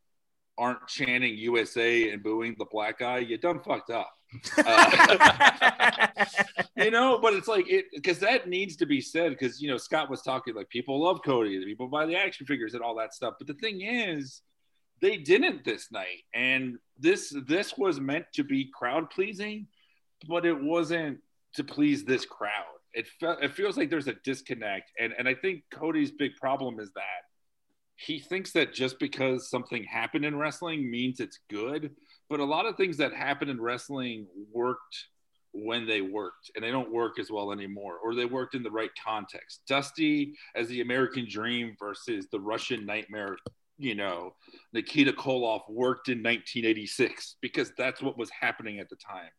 aren't 0.58 0.86
chanting 0.86 1.36
USA 1.36 2.10
and 2.10 2.22
booing 2.22 2.54
the 2.58 2.66
black 2.70 2.98
guy, 2.98 3.18
you 3.18 3.38
done 3.38 3.60
fucked 3.62 3.90
up. 3.90 4.12
Uh, 4.58 6.24
you 6.76 6.90
know, 6.90 7.18
but 7.20 7.34
it's 7.34 7.48
like 7.48 7.68
it 7.68 7.86
because 7.94 8.18
that 8.18 8.48
needs 8.48 8.76
to 8.76 8.86
be 8.86 9.00
said 9.00 9.30
because 9.30 9.60
you 9.60 9.68
know 9.68 9.76
Scott 9.76 10.10
was 10.10 10.22
talking 10.22 10.54
like 10.54 10.68
people 10.68 11.02
love 11.02 11.20
Cody, 11.24 11.64
people 11.64 11.88
buy 11.88 12.06
the 12.06 12.16
action 12.16 12.46
figures 12.46 12.74
and 12.74 12.82
all 12.82 12.94
that 12.96 13.14
stuff. 13.14 13.34
But 13.38 13.46
the 13.46 13.54
thing 13.54 13.82
is, 13.82 14.42
they 15.00 15.16
didn't 15.16 15.64
this 15.64 15.90
night, 15.90 16.24
and 16.34 16.78
this 16.98 17.34
this 17.46 17.76
was 17.76 18.00
meant 18.00 18.26
to 18.34 18.44
be 18.44 18.70
crowd 18.72 19.10
pleasing, 19.10 19.66
but 20.28 20.46
it 20.46 20.60
wasn't 20.60 21.18
to 21.54 21.64
please 21.64 22.04
this 22.04 22.24
crowd. 22.24 22.50
It 22.94 23.08
felt 23.20 23.42
it 23.42 23.52
feels 23.52 23.76
like 23.76 23.90
there's 23.90 24.08
a 24.08 24.16
disconnect, 24.24 24.92
and 24.98 25.12
and 25.18 25.28
I 25.28 25.34
think 25.34 25.64
Cody's 25.72 26.10
big 26.10 26.36
problem 26.36 26.80
is 26.80 26.92
that 26.94 27.22
he 27.96 28.18
thinks 28.18 28.52
that 28.52 28.72
just 28.72 28.98
because 28.98 29.48
something 29.50 29.84
happened 29.84 30.24
in 30.24 30.36
wrestling 30.36 30.90
means 30.90 31.20
it's 31.20 31.38
good 31.48 31.90
but 32.32 32.40
a 32.40 32.44
lot 32.44 32.64
of 32.64 32.76
things 32.76 32.96
that 32.96 33.12
happened 33.12 33.50
in 33.50 33.60
wrestling 33.60 34.26
worked 34.52 35.08
when 35.52 35.86
they 35.86 36.00
worked 36.00 36.50
and 36.54 36.64
they 36.64 36.70
don't 36.70 36.90
work 36.90 37.18
as 37.18 37.30
well 37.30 37.52
anymore 37.52 37.98
or 38.02 38.14
they 38.14 38.24
worked 38.24 38.54
in 38.54 38.62
the 38.62 38.70
right 38.70 38.90
context. 39.04 39.62
Dusty 39.68 40.34
as 40.56 40.68
the 40.68 40.80
american 40.80 41.26
dream 41.28 41.76
versus 41.78 42.26
the 42.32 42.40
russian 42.40 42.86
nightmare 42.86 43.36
you 43.78 43.94
know 43.94 44.34
nikita 44.72 45.12
koloff 45.12 45.60
worked 45.68 46.08
in 46.08 46.18
1986 46.18 47.36
because 47.42 47.72
that's 47.76 48.00
what 48.00 48.16
was 48.16 48.30
happening 48.30 48.78
at 48.78 48.88
the 48.88 48.96
time. 48.96 49.30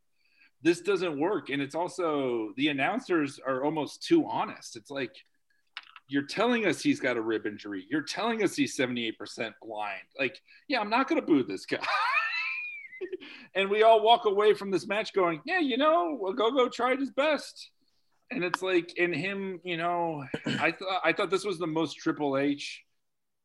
This 0.62 0.82
doesn't 0.82 1.20
work 1.20 1.50
and 1.50 1.62
it's 1.62 1.76
also 1.76 2.54
the 2.58 2.68
announcers 2.68 3.40
are 3.46 3.64
almost 3.64 4.04
too 4.04 4.26
honest. 4.28 4.76
It's 4.76 4.92
like 4.92 5.16
you're 6.14 6.28
telling 6.28 6.66
us 6.66 6.82
he's 6.82 7.00
got 7.00 7.18
a 7.18 7.22
rib 7.22 7.46
injury 7.46 7.86
you're 7.90 8.02
telling 8.02 8.44
us 8.44 8.56
he's 8.56 8.78
78% 8.78 9.16
blind 9.62 10.04
like 10.20 10.40
yeah 10.68 10.80
i'm 10.80 10.90
not 10.90 11.08
going 11.08 11.20
to 11.20 11.26
boo 11.26 11.44
this 11.44 11.66
guy 11.66 11.80
and 13.56 13.70
we 13.70 13.84
all 13.84 14.02
walk 14.02 14.26
away 14.26 14.54
from 14.54 14.72
this 14.72 14.88
match 14.88 15.14
going, 15.14 15.42
yeah, 15.46 15.60
you 15.60 15.78
know, 15.78 16.20
Ogogo 16.24 16.72
tried 16.72 17.00
his 17.00 17.12
best. 17.12 17.70
And 18.32 18.44
it's 18.44 18.62
like 18.62 18.98
in 18.98 19.14
him, 19.14 19.60
you 19.64 19.78
know, 19.78 20.24
I 20.46 20.72
thought 20.72 21.02
I 21.04 21.14
thought 21.14 21.30
this 21.30 21.46
was 21.46 21.60
the 21.60 21.68
most 21.68 21.98
Triple 21.98 22.38
H 22.38 22.82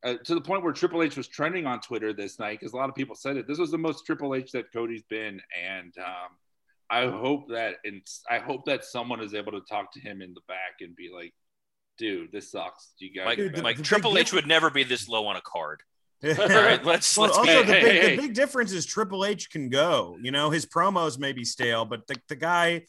uh, 0.02 0.14
to 0.24 0.34
the 0.34 0.40
point 0.40 0.62
where 0.62 0.72
Triple 0.72 1.02
H 1.02 1.16
was 1.16 1.28
trending 1.28 1.66
on 1.66 1.80
Twitter 1.80 2.12
this 2.12 2.38
night 2.38 2.58
because 2.58 2.72
a 2.72 2.76
lot 2.76 2.88
of 2.88 2.94
people 2.94 3.14
said 3.14 3.36
it. 3.36 3.46
This 3.46 3.58
was 3.58 3.70
the 3.70 3.78
most 3.78 4.06
Triple 4.06 4.34
H 4.34 4.52
that 4.52 4.72
Cody's 4.72 5.02
been, 5.02 5.42
and 5.62 5.92
um, 5.98 6.30
I 6.88 7.06
hope 7.06 7.50
that 7.50 7.76
and 7.84 8.00
I 8.30 8.38
hope 8.38 8.64
that 8.64 8.84
someone 8.84 9.20
is 9.20 9.34
able 9.34 9.52
to 9.52 9.60
talk 9.68 9.92
to 9.92 10.00
him 10.00 10.22
in 10.22 10.32
the 10.32 10.40
back 10.48 10.76
and 10.80 10.96
be 10.96 11.10
like, 11.14 11.34
"Dude, 11.98 12.32
this 12.32 12.50
sucks." 12.50 12.92
You 12.98 13.10
guys, 13.12 13.38
like, 13.38 13.62
like 13.62 13.82
Triple 13.82 14.16
H 14.16 14.32
would 14.32 14.46
never 14.46 14.70
be 14.70 14.84
this 14.84 15.08
low 15.08 15.26
on 15.26 15.36
a 15.36 15.40
card. 15.42 15.82
All 16.24 16.30
right, 16.48 16.84
let's 16.84 17.16
Well, 17.16 17.26
let's 17.26 17.38
also 17.38 17.44
Hey, 17.44 17.62
the, 17.62 17.72
hey, 17.74 17.80
big, 17.82 17.92
hey, 17.92 18.00
hey. 18.00 18.16
the 18.16 18.22
big 18.22 18.34
difference 18.34 18.72
is 18.72 18.84
Triple 18.84 19.24
H 19.24 19.50
can 19.50 19.68
go. 19.68 20.16
You 20.20 20.32
know, 20.32 20.50
his 20.50 20.66
promos 20.66 21.16
may 21.18 21.32
be 21.32 21.44
stale, 21.44 21.84
but 21.84 22.08
the, 22.08 22.16
the 22.28 22.34
guy, 22.34 22.86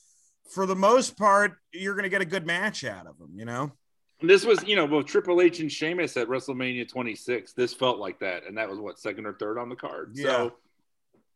for 0.51 0.65
the 0.65 0.75
most 0.75 1.15
part, 1.15 1.53
you're 1.71 1.93
going 1.93 2.03
to 2.05 2.09
get 2.09 2.21
a 2.21 2.25
good 2.25 2.47
match 2.47 2.83
out 2.83 3.05
of 3.05 3.19
him. 3.19 3.29
You 3.35 3.45
know, 3.45 3.71
This 4.19 4.45
was, 4.45 4.63
you 4.63 4.75
know, 4.75 4.87
both 4.87 5.05
Triple 5.05 5.41
H 5.41 5.59
and 5.59 5.71
Sheamus 5.71 6.17
at 6.17 6.27
WrestleMania 6.27 6.89
26. 6.89 7.53
This 7.53 7.71
felt 7.71 7.99
like 7.99 8.19
that, 8.21 8.47
and 8.47 8.57
that 8.57 8.67
was 8.67 8.79
what 8.79 8.97
second 8.99 9.27
or 9.27 9.33
third 9.33 9.59
on 9.59 9.69
the 9.69 9.75
card. 9.75 10.13
Yeah. 10.15 10.25
So 10.25 10.53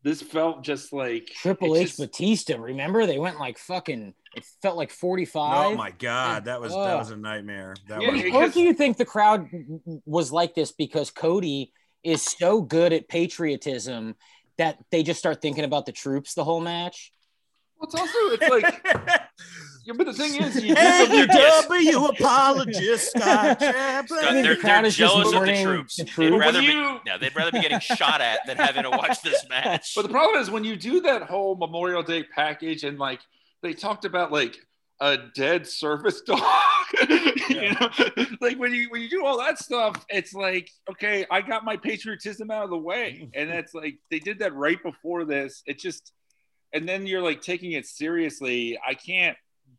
this 0.01 0.19
felt 0.23 0.63
just 0.63 0.93
like 0.93 1.27
Triple 1.27 1.75
H 1.77 1.89
just- 1.89 1.99
Batista. 1.99 2.57
Remember 2.59 3.05
they 3.05 3.19
went 3.19 3.39
like 3.39 3.59
fucking. 3.59 4.15
It 4.35 4.43
felt 4.61 4.75
like 4.77 4.89
forty 4.91 5.25
five. 5.25 5.73
oh 5.73 5.75
my 5.75 5.91
god, 5.91 6.45
that 6.45 6.59
was 6.59 6.71
that 6.73 6.97
was 6.97 7.11
a 7.11 7.15
nightmare. 7.15 7.75
That 7.87 8.01
Yeah, 8.01 8.11
was, 8.11 8.21
it- 8.21 8.27
Or 8.27 8.31
because- 8.41 8.53
do 8.53 8.61
you 8.61 8.73
think 8.73 8.97
the 8.97 9.05
crowd 9.05 9.47
was 10.05 10.31
like 10.31 10.55
this 10.55 10.71
because 10.71 11.11
Cody 11.11 11.71
is 12.03 12.21
so 12.21 12.61
good 12.61 12.93
at 12.93 13.07
patriotism 13.07 14.15
that 14.57 14.77
they 14.91 15.03
just 15.03 15.19
start 15.19 15.41
thinking 15.41 15.63
about 15.63 15.85
the 15.85 15.91
troops 15.91 16.33
the 16.33 16.43
whole 16.43 16.61
match? 16.61 17.11
Well, 17.77 17.85
it's 17.87 17.95
also 17.95 18.17
it's 18.31 18.49
like, 18.49 18.85
yeah, 19.85 19.93
but 19.97 20.05
the 20.05 20.13
thing 20.13 20.41
is, 20.41 20.55
you 20.63 20.73
do 20.73 20.81
something- 20.81 21.27
AEW 21.27 22.09
apologist 22.09 23.11
Scott 23.11 23.59
Chaplin. 23.59 24.19
Scott, 24.19 24.33
they're, 24.33 24.55
they're 24.55 24.89
jealous 24.89 25.33
of 25.33 25.45
the 25.45 25.63
troops. 25.63 25.97
the 25.97 26.03
They'd 26.05 26.29
rather 26.31 26.59
When 26.59 26.65
be, 26.67 26.71
you- 26.73 26.99
no, 27.05 27.17
they'd 27.19 27.35
rather 27.35 27.51
be 27.51 27.61
getting 27.61 27.79
shot 27.79 28.21
at 28.21 28.39
than 28.47 28.57
having 28.57 28.83
to 28.83 28.89
watch 28.89 29.21
this 29.21 29.45
match. 29.49 29.93
But 29.95 30.03
the 30.03 30.09
problem 30.09 30.41
is 30.41 30.49
when 30.49 30.63
you 30.63 30.75
do 30.75 31.01
that 31.01 31.23
whole 31.23 31.55
Memorial 31.55 32.03
Day 32.03 32.23
package 32.23 32.83
and 32.83 32.97
like 32.97 33.19
they 33.63 33.73
talked 33.73 34.05
about 34.05 34.31
like 34.31 34.57
a 34.99 35.17
dead 35.33 35.65
service 35.67 36.21
dog. 36.25 36.41
you 37.49 37.71
know, 37.71 37.89
like 38.39 38.59
when 38.59 38.73
you 38.73 38.89
when 38.89 39.01
you 39.01 39.09
do 39.09 39.25
all 39.25 39.39
that 39.39 39.57
stuff, 39.57 40.05
it's 40.09 40.33
like, 40.33 40.69
okay, 40.91 41.25
I 41.31 41.41
got 41.41 41.65
my 41.65 41.75
patriotism 41.75 42.51
out 42.51 42.63
of 42.63 42.69
the 42.69 42.77
way. 42.77 43.29
And 43.33 43.49
that's 43.49 43.73
like 43.73 43.97
they 44.11 44.19
did 44.19 44.39
that 44.39 44.53
right 44.53 44.81
before 44.83 45.25
this. 45.25 45.63
It 45.65 45.79
just 45.79 46.13
and 46.73 46.87
then 46.87 47.07
you're 47.07 47.21
like 47.21 47.41
taking 47.41 47.71
it 47.71 47.87
seriously. 47.87 48.77
I 48.85 48.93
can't 48.93 49.37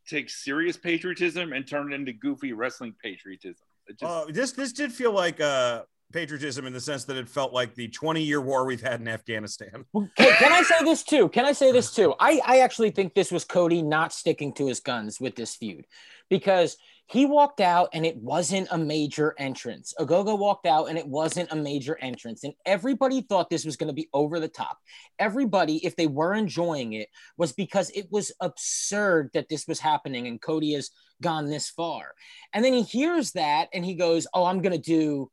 take 0.09 0.29
serious 0.29 0.77
patriotism 0.77 1.53
and 1.53 1.67
turn 1.67 1.93
it 1.93 1.95
into 1.95 2.13
goofy 2.13 2.53
wrestling 2.53 2.95
patriotism. 3.03 3.67
It 3.87 3.99
just 3.99 4.11
Uh, 4.11 4.25
this 4.31 4.53
this 4.53 4.73
did 4.73 4.93
feel 4.93 5.13
like 5.13 5.41
uh, 5.41 5.83
patriotism 6.13 6.67
in 6.67 6.73
the 6.73 6.81
sense 6.81 7.05
that 7.05 7.17
it 7.17 7.29
felt 7.29 7.53
like 7.53 7.75
the 7.75 7.89
20 7.89 8.23
year 8.23 8.41
war 8.41 8.65
we've 8.65 8.81
had 8.81 9.01
in 9.01 9.09
Afghanistan. 9.09 9.85
Can, 9.95 10.09
can 10.17 10.53
I 10.53 10.63
say 10.63 10.85
this 10.85 11.03
too? 11.03 11.29
Can 11.29 11.45
I 11.45 11.53
say 11.53 11.73
this 11.73 11.95
too? 11.95 12.15
I, 12.21 12.41
I 12.45 12.59
actually 12.61 12.91
think 12.91 13.15
this 13.15 13.33
was 13.33 13.45
Cody 13.45 13.83
not 13.83 14.13
sticking 14.13 14.53
to 14.55 14.67
his 14.67 14.81
guns 14.81 15.21
with 15.21 15.35
this 15.35 15.57
feud 15.57 15.85
because 16.31 16.77
he 17.07 17.27
walked 17.27 17.61
out 17.61 17.91
and 17.93 18.07
it 18.07 18.17
wasn't 18.17 18.69
a 18.71 18.79
major 18.79 19.35
entrance. 19.39 19.93
Ogogo 20.01 20.39
walked 20.39 20.67
out 20.67 20.87
and 20.87 20.97
it 20.97 21.07
wasn't 21.07 21.53
a 21.53 21.57
major 21.57 21.99
entrance. 22.01 22.45
And 22.45 22.55
everybody 22.65 23.21
thought 23.21 23.51
this 23.51 23.65
was 23.65 23.77
going 23.77 23.89
to 23.89 23.95
be 23.95 24.09
over 24.15 24.41
the 24.41 24.49
top. 24.49 24.79
Everybody, 25.19 25.85
if 25.85 25.97
they 25.97 26.07
were 26.07 26.35
enjoying 26.35 26.95
it, 26.95 27.09
was 27.37 27.53
because 27.53 27.91
it 27.91 28.07
was 28.11 28.33
absurd 28.41 29.31
that 29.35 29.49
this 29.51 29.67
was 29.69 29.81
happening 29.81 30.27
and 30.27 30.41
Cody 30.41 30.73
has 30.73 30.91
gone 31.21 31.51
this 31.51 31.69
far. 31.69 32.15
And 32.55 32.65
then 32.65 32.73
he 32.73 32.83
hears 32.83 33.33
that 33.33 33.69
and 33.75 33.85
he 33.85 33.95
goes, 33.95 34.27
Oh, 34.33 34.45
I'm 34.45 34.63
going 34.63 34.73
to 34.75 34.79
do, 34.79 35.31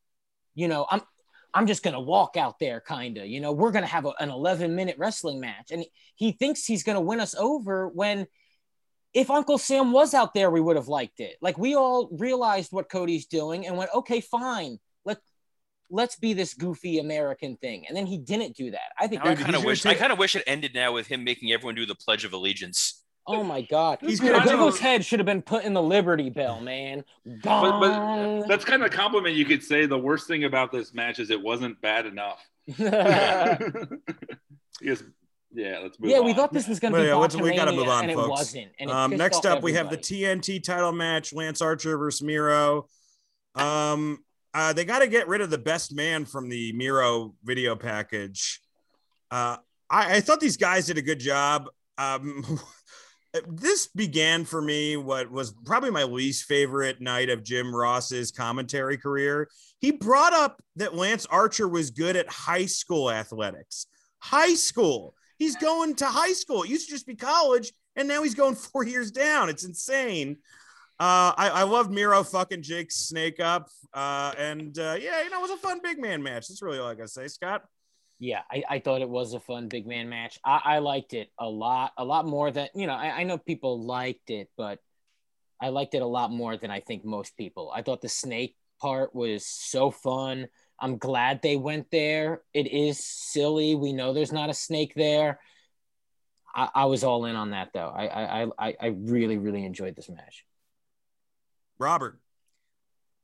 you 0.55 0.67
know, 0.67 0.85
I'm, 0.89 1.01
I'm 1.53 1.67
just 1.67 1.83
going 1.83 1.93
to 1.93 1.99
walk 1.99 2.37
out 2.37 2.59
there, 2.59 2.81
kind 2.81 3.17
of. 3.17 3.27
You 3.27 3.41
know, 3.41 3.51
we're 3.51 3.71
going 3.71 3.83
to 3.83 3.89
have 3.89 4.05
a, 4.05 4.13
an 4.19 4.29
11 4.29 4.75
minute 4.75 4.95
wrestling 4.97 5.39
match. 5.39 5.71
And 5.71 5.81
he, 5.81 5.91
he 6.15 6.31
thinks 6.31 6.65
he's 6.65 6.83
going 6.83 6.95
to 6.95 7.01
win 7.01 7.19
us 7.19 7.35
over 7.35 7.87
when 7.89 8.27
if 9.13 9.29
Uncle 9.29 9.57
Sam 9.57 9.91
was 9.91 10.13
out 10.13 10.33
there, 10.33 10.49
we 10.49 10.61
would 10.61 10.77
have 10.77 10.87
liked 10.87 11.19
it. 11.19 11.35
Like 11.41 11.57
we 11.57 11.75
all 11.75 12.09
realized 12.17 12.71
what 12.71 12.89
Cody's 12.89 13.25
doing 13.25 13.67
and 13.67 13.77
went, 13.77 13.91
okay, 13.93 14.21
fine. 14.21 14.79
Let, 15.03 15.17
let's 15.89 16.15
be 16.15 16.33
this 16.33 16.53
goofy 16.53 16.99
American 16.99 17.57
thing. 17.57 17.85
And 17.87 17.97
then 17.97 18.05
he 18.05 18.17
didn't 18.17 18.55
do 18.55 18.71
that. 18.71 18.93
I 18.97 19.07
think, 19.07 19.25
I 19.25 19.35
kind 19.35 19.55
of 19.55 19.65
wish 19.65 19.83
gonna 19.83 19.95
I 19.95 19.97
kind 19.97 20.13
of 20.13 20.17
wish 20.17 20.35
it 20.35 20.43
ended 20.47 20.73
now 20.73 20.93
with 20.93 21.07
him 21.07 21.25
making 21.25 21.51
everyone 21.51 21.75
do 21.75 21.85
the 21.85 21.95
Pledge 21.95 22.23
of 22.23 22.31
Allegiance. 22.31 23.00
Oh 23.27 23.43
my 23.43 23.61
God. 23.61 23.99
He's 24.01 24.19
Dude, 24.19 24.33
gonna 24.33 24.71
head 24.77 25.05
should 25.05 25.19
have 25.19 25.25
been 25.25 25.41
put 25.41 25.63
in 25.63 25.73
the 25.73 25.81
Liberty 25.81 26.29
Bell, 26.29 26.59
man. 26.61 27.03
but, 27.25 27.79
but 27.79 28.47
that's 28.47 28.65
kind 28.65 28.81
of 28.83 28.87
a 28.91 28.95
compliment 28.95 29.35
you 29.35 29.45
could 29.45 29.63
say. 29.63 29.85
The 29.85 29.97
worst 29.97 30.27
thing 30.27 30.43
about 30.43 30.71
this 30.71 30.93
match 30.93 31.19
is 31.19 31.29
it 31.29 31.41
wasn't 31.41 31.79
bad 31.81 32.05
enough. 32.05 32.39
yes. 34.81 35.03
Yeah, 35.53 35.79
let's 35.83 35.99
move 35.99 36.11
yeah, 36.11 36.19
on. 36.19 36.25
we 36.25 36.33
thought 36.33 36.53
this 36.53 36.67
was 36.67 36.79
going 36.79 36.93
to 36.93 36.99
Well, 36.99 37.03
be 37.05 37.09
yeah, 37.09 37.15
what's- 37.15 37.35
we 37.35 37.53
gotta 37.55 37.73
move 37.73 37.89
on, 37.89 38.05
and 38.05 38.13
folks. 38.13 38.25
it 38.27 38.29
wasn't. 38.29 38.71
And 38.79 38.89
it 38.89 38.95
Um, 38.95 39.17
next 39.17 39.45
off 39.45 39.57
up, 39.57 39.63
we 39.63 39.73
have 39.73 39.89
the. 39.89 39.97
TNT 39.97 40.63
title 40.63 40.93
match: 40.93 41.33
Lance 41.33 41.61
Archer 41.61 41.97
versus 41.97 42.21
Miro. 42.21 42.87
Um, 43.55 44.23
uh, 44.53 44.71
they 44.71 44.85
got 44.85 44.99
to 44.99 45.07
get 45.07 45.27
rid 45.27 45.41
of 45.41 45.49
the 45.49 45.57
best 45.57 45.93
man 45.93 46.23
from 46.25 46.47
the 46.47 46.71
Miro 46.73 47.35
video 47.43 47.75
package. 47.75 48.61
Uh, 49.29 49.57
I, 49.89 50.15
I 50.17 50.21
thought 50.21 50.39
these 50.39 50.55
guys 50.57 50.87
did 50.87 50.97
a 50.97 51.01
good 51.01 51.19
job. 51.19 51.67
Um, 51.97 52.45
this 53.47 53.87
began 53.87 54.43
for 54.45 54.61
me 54.61 54.97
what 54.97 55.31
was 55.31 55.53
probably 55.65 55.91
my 55.91 56.03
least 56.03 56.45
favorite 56.45 56.99
night 56.99 57.29
of 57.29 57.43
Jim 57.43 57.73
Ross's 57.73 58.31
commentary 58.31 58.97
career. 58.97 59.49
He 59.79 59.91
brought 59.91 60.33
up 60.33 60.61
that 60.75 60.95
Lance 60.95 61.25
Archer 61.27 61.67
was 61.67 61.91
good 61.91 62.15
at 62.15 62.29
high 62.29 62.65
school 62.65 63.09
athletics. 63.09 63.87
High 64.19 64.55
school. 64.55 65.15
He's 65.37 65.55
going 65.55 65.95
to 65.95 66.05
high 66.05 66.33
school. 66.33 66.63
It 66.63 66.69
used 66.69 66.87
to 66.87 66.93
just 66.93 67.07
be 67.07 67.15
college, 67.15 67.71
and 67.95 68.07
now 68.07 68.21
he's 68.21 68.35
going 68.35 68.55
four 68.71 68.85
years 68.85 69.11
down. 69.11 69.49
It's 69.49 69.63
insane. 69.63 70.37
Uh, 70.99 71.33
I, 71.35 71.49
I 71.49 71.63
loved 71.63 71.89
Miro 71.89 72.23
fucking 72.23 72.61
Jake 72.61 72.91
Snake 72.91 73.39
up. 73.39 73.69
Uh, 73.93 74.33
and 74.37 74.77
uh, 74.77 74.97
yeah, 74.99 75.23
you 75.23 75.31
know, 75.31 75.39
it 75.39 75.41
was 75.41 75.51
a 75.51 75.57
fun 75.57 75.79
big 75.81 75.99
man 75.99 76.21
match. 76.21 76.47
That's 76.47 76.61
really 76.61 76.77
all 76.77 76.87
I 76.87 76.95
gotta 76.95 77.07
say, 77.07 77.27
Scott. 77.27 77.63
Yeah, 78.21 78.43
I, 78.51 78.63
I 78.69 78.79
thought 78.79 79.01
it 79.01 79.09
was 79.09 79.33
a 79.33 79.39
fun 79.39 79.67
big 79.67 79.87
man 79.87 80.07
match. 80.07 80.37
I, 80.45 80.61
I 80.63 80.77
liked 80.77 81.15
it 81.15 81.31
a 81.39 81.49
lot, 81.49 81.91
a 81.97 82.05
lot 82.05 82.27
more 82.27 82.51
than 82.51 82.67
you 82.75 82.85
know. 82.85 82.93
I, 82.93 83.21
I 83.21 83.23
know 83.23 83.39
people 83.39 83.83
liked 83.83 84.29
it, 84.29 84.47
but 84.55 84.77
I 85.59 85.69
liked 85.69 85.95
it 85.95 86.03
a 86.03 86.07
lot 86.07 86.29
more 86.29 86.55
than 86.55 86.69
I 86.69 86.81
think 86.81 87.03
most 87.03 87.35
people. 87.35 87.71
I 87.73 87.81
thought 87.81 87.99
the 87.99 88.09
snake 88.09 88.55
part 88.79 89.15
was 89.15 89.47
so 89.47 89.89
fun. 89.89 90.49
I'm 90.79 90.99
glad 90.99 91.41
they 91.41 91.55
went 91.55 91.89
there. 91.89 92.43
It 92.53 92.71
is 92.71 93.03
silly. 93.03 93.73
We 93.73 93.91
know 93.91 94.13
there's 94.13 94.31
not 94.31 94.51
a 94.51 94.53
snake 94.53 94.93
there. 94.95 95.39
I, 96.53 96.69
I 96.75 96.85
was 96.85 97.03
all 97.03 97.25
in 97.25 97.35
on 97.35 97.49
that 97.51 97.69
though. 97.73 97.89
I, 97.89 98.05
I 98.05 98.43
I 98.59 98.75
I 98.79 98.87
really 98.99 99.39
really 99.39 99.65
enjoyed 99.65 99.95
this 99.95 100.09
match. 100.09 100.45
Robert. 101.79 102.19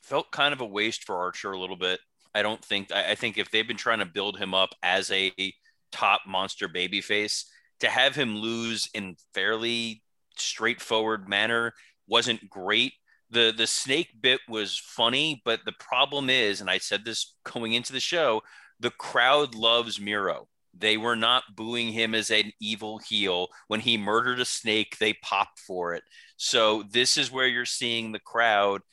Felt 0.01 0.31
kind 0.31 0.53
of 0.53 0.61
a 0.61 0.65
waste 0.65 1.03
for 1.03 1.17
Archer 1.17 1.51
a 1.51 1.59
little 1.59 1.75
bit. 1.75 1.99
I 2.38 2.43
don't 2.43 2.63
think 2.63 2.91
I, 2.91 3.15
think 3.15 3.39
if 3.39 3.49
they've 3.49 3.67
been 3.67 3.77
trying 3.77 3.97
to 3.97 4.05
build 4.05 4.38
him 4.38 4.53
up 4.53 4.75
as 4.83 5.09
a 5.09 5.31
top 5.91 6.21
monster 6.27 6.69
babyface, 6.69 7.45
to 7.79 7.89
have 7.89 8.13
him 8.13 8.37
lose 8.37 8.89
in 8.93 9.16
fairly 9.33 10.03
straightforward 10.37 11.28
manner 11.28 11.74
wasn't 12.07 12.47
great. 12.47 12.93
The 13.32 13.51
the 13.57 13.66
snake 13.66 14.21
bit 14.21 14.41
was 14.47 14.78
funny, 14.78 15.41
but 15.45 15.62
the 15.66 15.74
problem 15.79 16.29
is, 16.29 16.62
and 16.62 16.70
I 16.70 16.78
said 16.78 17.05
this 17.05 17.33
going 17.43 17.74
into 17.74 17.91
the 17.91 17.99
show, 17.99 18.43
the 18.79 18.91
crowd 18.91 19.55
loves 19.55 19.99
Miro. 19.99 20.47
They 20.78 20.95
were 20.95 21.16
not 21.16 21.55
booing 21.55 21.91
him 21.91 22.13
as 22.13 22.29
an 22.29 22.51
evil 22.62 22.99
heel. 22.99 23.47
When 23.67 23.79
he 23.79 23.97
murdered 23.97 24.39
a 24.39 24.45
snake, 24.45 24.97
they 24.99 25.13
popped 25.13 25.57
for 25.59 25.95
it. 25.95 26.03
So 26.37 26.83
this 26.83 27.17
is 27.17 27.32
where 27.32 27.47
you're 27.47 27.66
seeing 27.66 28.12
the 28.12 28.20
crowd. 28.20 28.83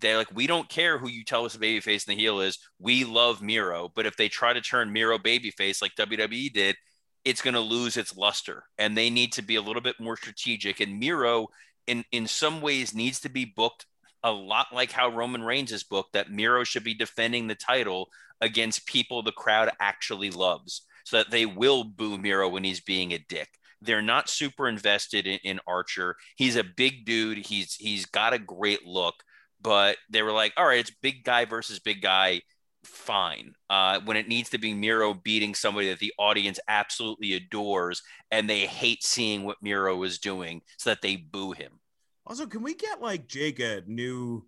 They're 0.00 0.16
like, 0.16 0.34
we 0.34 0.46
don't 0.46 0.68
care 0.68 0.98
who 0.98 1.08
you 1.08 1.24
tell 1.24 1.44
us 1.44 1.54
the 1.54 1.58
babyface 1.58 2.06
and 2.06 2.16
the 2.16 2.20
heel 2.20 2.40
is. 2.40 2.58
We 2.78 3.04
love 3.04 3.42
Miro. 3.42 3.90
But 3.94 4.06
if 4.06 4.16
they 4.16 4.28
try 4.28 4.52
to 4.52 4.60
turn 4.60 4.92
Miro 4.92 5.18
babyface 5.18 5.82
like 5.82 5.96
WWE 5.96 6.52
did, 6.52 6.76
it's 7.24 7.42
going 7.42 7.54
to 7.54 7.60
lose 7.60 7.96
its 7.96 8.16
luster. 8.16 8.64
And 8.78 8.96
they 8.96 9.10
need 9.10 9.32
to 9.32 9.42
be 9.42 9.56
a 9.56 9.62
little 9.62 9.82
bit 9.82 10.00
more 10.00 10.16
strategic. 10.16 10.80
And 10.80 10.98
Miro, 10.98 11.48
in 11.86 12.04
in 12.12 12.26
some 12.26 12.60
ways, 12.60 12.94
needs 12.94 13.20
to 13.20 13.28
be 13.28 13.44
booked 13.44 13.86
a 14.22 14.32
lot 14.32 14.68
like 14.72 14.92
how 14.92 15.08
Roman 15.08 15.42
Reigns 15.42 15.72
is 15.72 15.82
booked. 15.82 16.12
That 16.12 16.30
Miro 16.30 16.64
should 16.64 16.84
be 16.84 16.94
defending 16.94 17.46
the 17.46 17.54
title 17.54 18.08
against 18.40 18.86
people 18.86 19.22
the 19.22 19.32
crowd 19.32 19.70
actually 19.80 20.30
loves, 20.30 20.82
so 21.04 21.18
that 21.18 21.30
they 21.30 21.46
will 21.46 21.84
boo 21.84 22.18
Miro 22.18 22.48
when 22.48 22.64
he's 22.64 22.80
being 22.80 23.12
a 23.12 23.24
dick. 23.28 23.48
They're 23.80 24.02
not 24.02 24.28
super 24.28 24.68
invested 24.68 25.26
in, 25.26 25.38
in 25.44 25.60
Archer. 25.66 26.16
He's 26.36 26.56
a 26.56 26.64
big 26.64 27.04
dude. 27.04 27.46
He's 27.46 27.74
he's 27.74 28.06
got 28.06 28.32
a 28.32 28.38
great 28.38 28.86
look, 28.86 29.14
but 29.60 29.96
they 30.10 30.22
were 30.22 30.32
like, 30.32 30.52
all 30.56 30.66
right, 30.66 30.80
it's 30.80 30.92
big 31.02 31.24
guy 31.24 31.44
versus 31.44 31.78
big 31.78 32.02
guy. 32.02 32.42
Fine. 32.84 33.54
Uh, 33.68 34.00
when 34.04 34.16
it 34.16 34.28
needs 34.28 34.50
to 34.50 34.58
be 34.58 34.72
Miro 34.72 35.12
beating 35.12 35.54
somebody 35.54 35.88
that 35.88 35.98
the 35.98 36.12
audience 36.18 36.60
absolutely 36.68 37.34
adores 37.34 38.02
and 38.30 38.48
they 38.48 38.60
hate 38.60 39.02
seeing 39.02 39.44
what 39.44 39.58
Miro 39.62 40.02
is 40.04 40.18
doing, 40.18 40.62
so 40.78 40.90
that 40.90 41.02
they 41.02 41.16
boo 41.16 41.52
him. 41.52 41.80
Also, 42.26 42.46
can 42.46 42.62
we 42.62 42.74
get 42.74 43.00
like 43.00 43.26
Jake 43.26 43.58
a 43.58 43.82
new 43.86 44.46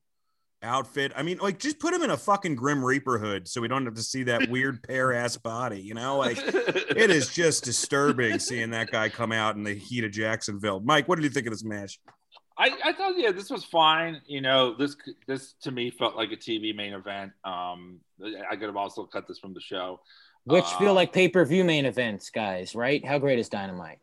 outfit? 0.63 1.13
I 1.17 1.23
mean, 1.23 1.39
like 1.39 1.59
just 1.59 1.81
put 1.81 1.95
him 1.95 2.03
in 2.03 2.11
a 2.11 2.17
fucking 2.17 2.55
Grim 2.55 2.85
Reaper 2.85 3.19
hood 3.19 3.49
so 3.49 3.61
we 3.61 3.69
don't 3.69 3.85
have 3.85 3.95
to 3.95 4.03
see 4.03 4.23
that 4.25 4.49
weird 4.49 4.83
pear 4.87 5.13
ass 5.13 5.37
body, 5.37 5.81
you 5.81 5.95
know? 5.95 6.19
Like 6.19 6.39
it 6.45 7.11
is 7.11 7.35
just 7.35 7.65
disturbing 7.65 8.39
seeing 8.39 8.71
that 8.71 8.91
guy 8.91 9.09
come 9.09 9.33
out 9.33 9.57
in 9.57 9.65
the 9.65 9.75
heat 9.75 10.05
of 10.05 10.13
Jacksonville. 10.13 10.81
Mike, 10.81 11.09
what 11.09 11.17
did 11.17 11.25
you 11.25 11.31
think 11.31 11.47
of 11.47 11.53
this 11.53 11.65
match? 11.65 11.99
I, 12.61 12.77
I 12.85 12.93
thought 12.93 13.15
yeah 13.17 13.33
this 13.33 13.49
was 13.49 13.65
fine. 13.65 14.21
You 14.27 14.43
know 14.43 14.75
this 14.75 14.97
this 15.27 15.55
to 15.63 15.71
me 15.71 15.91
felt 15.91 16.15
like 16.15 16.31
a 16.31 16.37
tv 16.37 16.75
main 16.75 16.93
event. 16.93 17.33
Um 17.45 18.01
i 18.23 18.55
could 18.57 18.67
have 18.67 18.77
also 18.77 19.05
cut 19.05 19.27
this 19.27 19.39
from 19.39 19.55
the 19.55 19.61
show. 19.61 20.01
Which 20.45 20.65
uh, 20.65 20.79
feel 20.79 20.95
like 20.95 21.13
pay-per-view 21.13 21.65
main 21.65 21.87
events 21.87 22.31
guys 22.31 22.75
right? 22.75 23.05
How 23.05 23.19
great 23.19 23.39
is 23.39 23.49
dynamite? 23.49 23.99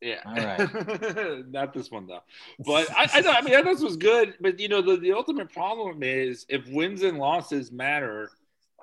Yeah. 0.00 0.20
All 0.24 0.34
right. 0.34 1.48
Not 1.50 1.74
this 1.74 1.90
one 1.90 2.06
though. 2.06 2.22
But 2.64 2.90
i 2.96 3.08
i, 3.12 3.20
know, 3.20 3.32
I 3.32 3.42
mean 3.42 3.54
i 3.54 3.62
thought 3.62 3.74
this 3.74 3.82
was 3.82 3.98
good 3.98 4.34
but 4.40 4.58
you 4.58 4.68
know 4.68 4.80
the, 4.80 4.96
the 4.96 5.12
ultimate 5.12 5.52
problem 5.52 6.02
is 6.02 6.46
if 6.48 6.66
wins 6.68 7.02
and 7.02 7.18
losses 7.18 7.70
matter 7.70 8.30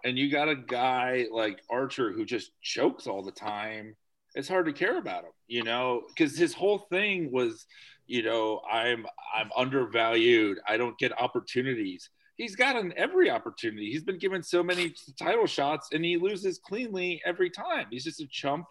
and 0.04 0.20
you 0.20 0.30
got 0.30 0.50
a 0.50 0.56
guy 0.56 1.26
like 1.32 1.62
archer 1.70 2.12
who 2.12 2.26
just 2.26 2.52
chokes 2.62 3.08
all 3.08 3.24
the 3.24 3.32
time 3.32 3.96
it's 4.36 4.48
hard 4.48 4.66
to 4.68 4.74
care 4.74 4.98
about 5.00 5.24
him 5.24 5.32
you 5.48 5.64
know? 5.64 6.04
Because 6.08 6.38
his 6.38 6.54
whole 6.54 6.80
thing 6.80 7.32
was 7.32 7.66
you 8.08 8.24
know 8.24 8.62
i'm 8.72 9.06
i'm 9.36 9.50
undervalued. 9.56 10.60
I 10.68 10.78
don't 10.78 10.98
get 10.98 11.12
opportunities. 11.20 12.10
He's 12.38 12.56
gotten 12.56 12.94
every 12.98 13.30
opportunity. 13.30 13.92
He's 13.92 14.04
been 14.04 14.18
given 14.18 14.44
so 14.44 14.62
many 14.62 14.94
title 15.18 15.46
shots 15.46 15.90
and 15.94 16.04
he 16.04 16.18
loses 16.18 16.60
cleanly 16.60 17.22
every 17.26 17.50
time. 17.50 17.88
He's 17.90 18.04
just 18.04 18.20
a 18.20 18.28
chump 18.28 18.66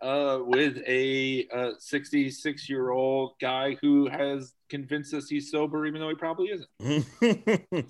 uh, 0.00 0.38
with 0.42 0.78
a 0.86 1.46
66 1.78 2.68
year 2.68 2.90
old 2.90 3.32
guy 3.40 3.76
who 3.82 4.08
has 4.08 4.54
convinced 4.68 5.14
us 5.14 5.28
he's 5.28 5.50
sober 5.50 5.86
even 5.86 6.00
though 6.00 6.08
he 6.08 6.14
probably 6.14 6.50
isn't. 6.50 7.86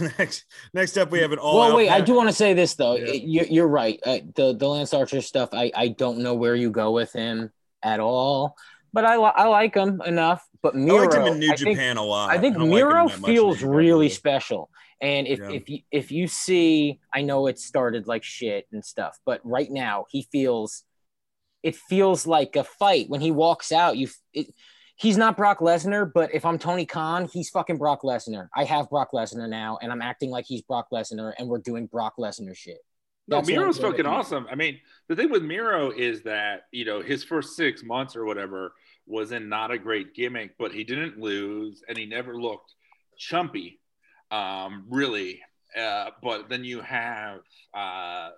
Next 0.18 0.44
next 0.74 0.96
up 0.98 1.10
we 1.10 1.20
have 1.20 1.32
an 1.32 1.38
all 1.38 1.56
well 1.56 1.76
wait 1.76 1.88
i 1.88 2.00
do 2.00 2.14
want 2.14 2.28
to 2.28 2.34
say 2.34 2.52
this 2.52 2.74
though. 2.74 2.96
Yeah. 2.96 3.44
you, 3.48 3.64
are 3.64 3.68
right. 3.68 3.98
Uh, 4.04 4.18
the 4.36 4.54
the 4.54 4.68
lance 4.68 4.92
archer 4.94 5.20
stuff 5.20 5.48
i 5.52 5.72
i 5.74 5.88
don't 5.88 6.18
know 6.18 6.34
where 6.34 6.54
you 6.54 6.70
go 6.70 6.92
with 6.92 7.12
him 7.12 7.50
at 7.82 7.98
all 7.98 8.56
but 8.92 9.04
I, 9.04 9.14
I 9.14 9.46
like 9.48 9.74
him 9.74 10.00
enough. 10.04 10.44
But 10.62 10.74
Miro, 10.74 10.98
I 10.98 11.00
liked 11.02 11.14
him 11.14 11.26
in 11.26 11.38
New 11.38 11.52
I 11.52 11.56
Japan 11.56 11.76
think, 11.76 11.98
a 11.98 12.02
lot. 12.02 12.30
I 12.30 12.38
think 12.38 12.56
I 12.56 12.64
Miro 12.64 13.04
like 13.04 13.24
feels 13.24 13.62
really 13.62 14.08
special. 14.08 14.70
And 15.00 15.28
if, 15.28 15.38
yeah. 15.38 15.50
if 15.50 15.68
you 15.68 15.78
if 15.92 16.10
you 16.10 16.26
see, 16.26 16.98
I 17.14 17.22
know 17.22 17.46
it 17.46 17.58
started 17.58 18.08
like 18.08 18.24
shit 18.24 18.66
and 18.72 18.84
stuff, 18.84 19.16
but 19.24 19.40
right 19.44 19.70
now 19.70 20.06
he 20.10 20.26
feels, 20.32 20.82
it 21.62 21.76
feels 21.76 22.26
like 22.26 22.56
a 22.56 22.64
fight 22.64 23.08
when 23.08 23.20
he 23.20 23.30
walks 23.30 23.70
out. 23.70 23.96
You, 23.96 24.08
it, 24.32 24.52
he's 24.96 25.16
not 25.16 25.36
Brock 25.36 25.60
Lesnar, 25.60 26.10
but 26.12 26.34
if 26.34 26.44
I'm 26.44 26.58
Tony 26.58 26.84
Khan, 26.84 27.28
he's 27.32 27.50
fucking 27.50 27.78
Brock 27.78 28.02
Lesnar. 28.02 28.48
I 28.56 28.64
have 28.64 28.90
Brock 28.90 29.10
Lesnar 29.14 29.48
now, 29.48 29.78
and 29.80 29.92
I'm 29.92 30.02
acting 30.02 30.30
like 30.30 30.46
he's 30.46 30.62
Brock 30.62 30.88
Lesnar, 30.92 31.32
and 31.38 31.48
we're 31.48 31.58
doing 31.58 31.86
Brock 31.86 32.14
Lesnar 32.18 32.56
shit. 32.56 32.78
No, 33.28 33.42
Miro's 33.42 33.78
fucking 33.78 34.06
awesome. 34.06 34.46
I 34.50 34.54
mean, 34.54 34.80
the 35.08 35.14
thing 35.14 35.30
with 35.30 35.42
Miro 35.42 35.90
is 35.90 36.22
that 36.22 36.62
you 36.72 36.84
know 36.84 37.02
his 37.02 37.22
first 37.22 37.56
six 37.56 37.82
months 37.82 38.16
or 38.16 38.24
whatever 38.24 38.72
was 39.06 39.32
in 39.32 39.48
not 39.48 39.70
a 39.70 39.78
great 39.78 40.14
gimmick, 40.14 40.56
but 40.58 40.72
he 40.72 40.84
didn't 40.84 41.18
lose 41.18 41.82
and 41.88 41.96
he 41.96 42.06
never 42.06 42.40
looked 42.40 42.74
chumpy, 43.18 43.78
um, 44.30 44.84
really. 44.88 45.40
Uh, 45.76 46.10
but 46.22 46.48
then 46.48 46.64
you 46.64 46.80
have 46.80 47.40
uh, 47.74 48.30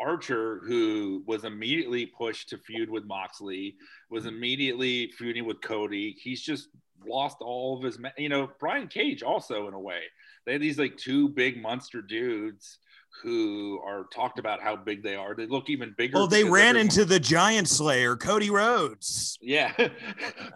Archer, 0.00 0.60
who 0.66 1.22
was 1.26 1.44
immediately 1.44 2.06
pushed 2.06 2.48
to 2.50 2.58
feud 2.58 2.90
with 2.90 3.04
Moxley, 3.04 3.76
was 4.10 4.26
immediately 4.26 5.10
feuding 5.18 5.44
with 5.44 5.60
Cody. 5.60 6.16
He's 6.18 6.42
just 6.42 6.68
lost 7.06 7.38
all 7.40 7.76
of 7.76 7.84
his, 7.84 7.98
you 8.16 8.28
know, 8.28 8.50
Brian 8.58 8.88
Cage 8.88 9.22
also 9.22 9.68
in 9.68 9.74
a 9.74 9.80
way. 9.80 10.00
They 10.46 10.52
had 10.52 10.62
these 10.62 10.78
like 10.78 10.96
two 10.96 11.28
big 11.28 11.60
monster 11.60 12.02
dudes 12.02 12.78
who 13.22 13.80
are 13.84 14.04
talked 14.12 14.38
about 14.38 14.60
how 14.60 14.76
big 14.76 15.02
they 15.02 15.14
are. 15.14 15.34
They 15.34 15.46
look 15.46 15.70
even 15.70 15.94
bigger. 15.96 16.18
Well, 16.18 16.26
they 16.26 16.44
ran 16.44 16.70
everyone... 16.70 16.86
into 16.86 17.04
the 17.04 17.20
giant 17.20 17.68
slayer, 17.68 18.16
Cody 18.16 18.50
Rhodes. 18.50 19.38
Yeah. 19.40 19.72
but 19.76 19.90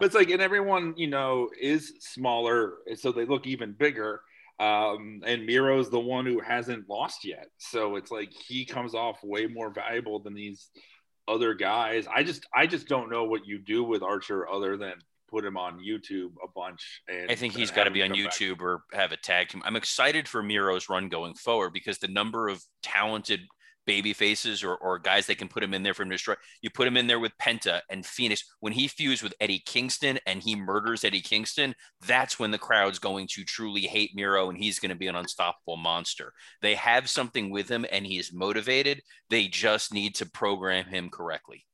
it's 0.01 0.15
like, 0.15 0.29
and 0.29 0.41
everyone, 0.41 0.93
you 0.97 1.07
know, 1.07 1.49
is 1.59 1.93
smaller. 1.99 2.75
So 2.95 3.11
they 3.11 3.25
look 3.25 3.47
even 3.47 3.73
bigger. 3.73 4.21
Um, 4.59 5.21
and 5.25 5.45
Miro's 5.45 5.89
the 5.89 5.99
one 5.99 6.25
who 6.25 6.41
hasn't 6.41 6.89
lost 6.89 7.23
yet. 7.23 7.47
So 7.57 7.95
it's 7.95 8.11
like 8.11 8.31
he 8.31 8.65
comes 8.65 8.93
off 8.93 9.23
way 9.23 9.47
more 9.47 9.71
valuable 9.71 10.19
than 10.19 10.33
these 10.33 10.69
other 11.27 11.53
guys. 11.53 12.07
I 12.13 12.23
just, 12.23 12.45
I 12.53 12.67
just 12.67 12.87
don't 12.87 13.09
know 13.09 13.23
what 13.23 13.45
you 13.45 13.59
do 13.59 13.83
with 13.83 14.03
Archer 14.03 14.49
other 14.49 14.75
than 14.75 14.93
put 15.29 15.45
him 15.45 15.57
on 15.57 15.79
YouTube 15.79 16.31
a 16.43 16.47
bunch. 16.53 17.01
And 17.07 17.29
I 17.29 17.35
think 17.35 17.55
he's 17.55 17.71
got 17.71 17.85
to 17.85 17.91
be 17.91 18.03
on 18.03 18.11
YouTube 18.11 18.57
back. 18.57 18.61
or 18.63 18.83
have 18.93 19.11
a 19.11 19.17
tag 19.17 19.49
team. 19.49 19.61
I'm 19.65 19.75
excited 19.75 20.27
for 20.27 20.41
Miro's 20.41 20.89
run 20.89 21.09
going 21.09 21.33
forward 21.35 21.71
because 21.73 21.97
the 21.97 22.07
number 22.07 22.49
of 22.49 22.63
talented 22.83 23.41
baby 23.89 24.13
faces 24.13 24.63
or, 24.63 24.75
or 24.75 24.99
guys 24.99 25.25
that 25.25 25.39
can 25.39 25.47
put 25.47 25.63
him 25.63 25.73
in 25.73 25.81
there 25.81 25.95
from 25.95 26.09
destroy. 26.09 26.35
You 26.61 26.69
put 26.69 26.87
him 26.87 26.95
in 26.95 27.07
there 27.07 27.19
with 27.19 27.35
Penta 27.41 27.81
and 27.89 28.05
Fenix. 28.05 28.43
When 28.59 28.71
he 28.71 28.87
fused 28.87 29.23
with 29.23 29.33
Eddie 29.39 29.63
Kingston 29.65 30.19
and 30.27 30.43
he 30.43 30.55
murders 30.55 31.03
Eddie 31.03 31.21
Kingston, 31.21 31.73
that's 32.05 32.37
when 32.37 32.51
the 32.51 32.59
crowd's 32.59 32.99
going 32.99 33.27
to 33.31 33.43
truly 33.43 33.81
hate 33.81 34.11
Miro 34.13 34.47
and 34.47 34.59
he's 34.59 34.77
going 34.77 34.91
to 34.91 34.95
be 34.95 35.07
an 35.07 35.15
unstoppable 35.15 35.75
monster. 35.75 36.33
They 36.61 36.75
have 36.75 37.09
something 37.09 37.49
with 37.49 37.67
him 37.67 37.83
and 37.91 38.05
he 38.05 38.19
is 38.19 38.31
motivated. 38.31 39.01
They 39.31 39.47
just 39.47 39.91
need 39.91 40.13
to 40.15 40.27
program 40.27 40.85
him 40.85 41.09
correctly. 41.09 41.65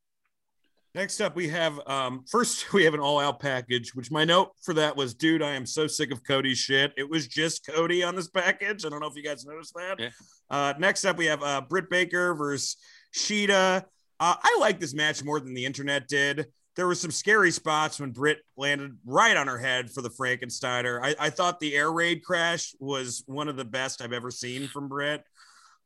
Next 0.96 1.20
up, 1.20 1.36
we 1.36 1.50
have 1.50 1.78
um, 1.88 2.24
first 2.32 2.72
we 2.72 2.86
have 2.86 2.94
an 2.94 3.02
all 3.02 3.20
out 3.20 3.42
package, 3.42 3.94
which 3.94 4.12
my 4.12 4.24
note 4.24 4.52
for 4.64 4.74
that 4.76 4.96
was, 4.96 5.14
dude, 5.14 5.42
I 5.42 5.52
am 5.52 5.66
so 5.66 5.88
sick 5.88 6.10
of 6.10 6.24
Cody's 6.24 6.58
shit. 6.58 6.94
It 6.96 7.08
was 7.08 7.28
just 7.28 7.68
Cody 7.68 8.02
on 8.02 8.16
this 8.16 8.30
package. 8.30 8.86
I 8.86 8.90
don't 8.90 9.02
know 9.02 9.08
if 9.08 9.16
you 9.16 9.24
guys 9.24 9.46
noticed 9.46 9.74
that. 9.76 10.00
Yeah. 10.00 10.10
Uh, 10.50 10.74
next 10.80 11.04
up, 11.04 11.18
we 11.18 11.26
have 11.26 11.44
uh, 11.44 11.62
Britt 11.62 11.90
Baker 11.90 12.34
versus 12.34 12.78
Shida. 13.14 13.84
Uh, 14.22 14.36
I 14.42 14.58
like 14.62 14.80
this 14.80 14.94
match 14.94 15.22
more 15.22 15.42
than 15.42 15.54
the 15.54 15.66
internet 15.66 16.08
did. 16.08 16.46
There 16.78 16.88
were 16.88 16.96
some 16.96 17.12
scary 17.12 17.52
spots 17.52 18.00
when 18.00 18.12
Britt 18.12 18.40
landed 18.56 18.98
right 19.06 19.36
on 19.36 19.48
her 19.48 19.58
head 19.58 19.92
for 19.92 20.02
the 20.02 20.10
Frankensteiner. 20.10 21.02
I, 21.04 21.16
I 21.20 21.30
thought 21.30 21.60
the 21.60 21.76
air 21.76 21.92
raid 21.92 22.24
crash 22.24 22.74
was 22.80 23.24
one 23.28 23.50
of 23.50 23.58
the 23.58 23.66
best 23.66 24.02
I've 24.02 24.14
ever 24.14 24.32
seen 24.32 24.68
from 24.68 24.88
Britt. 24.88 25.24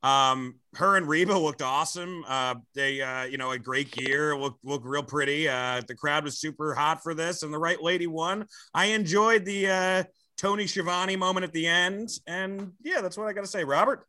Um, 0.01 0.55
her 0.76 0.95
and 0.95 1.07
Reba 1.07 1.34
looked 1.34 1.61
awesome. 1.61 2.23
Uh, 2.27 2.55
they, 2.73 3.01
uh, 3.01 3.23
you 3.23 3.38
know, 3.38 3.51
a 3.51 3.59
great 3.59 3.91
gear, 3.91 4.38
look, 4.38 4.57
look 4.63 4.81
real 4.85 5.03
pretty. 5.03 5.49
Uh, 5.49 5.81
the 5.88 5.95
crowd 5.95 6.23
was 6.23 6.39
super 6.39 6.73
hot 6.73 7.03
for 7.03 7.13
this, 7.13 7.43
and 7.43 7.53
the 7.53 7.57
right 7.59 7.81
lady 7.81 8.07
won. 8.07 8.45
I 8.73 8.85
enjoyed 8.88 9.43
the 9.43 9.67
uh, 9.67 10.03
Tony 10.38 10.67
Schiavone 10.67 11.17
moment 11.17 11.43
at 11.43 11.51
the 11.51 11.67
end, 11.67 12.09
and 12.27 12.71
yeah, 12.81 13.01
that's 13.01 13.17
what 13.17 13.27
I 13.27 13.34
got 13.34 13.41
to 13.41 13.49
say. 13.49 13.63
Robert, 13.65 14.05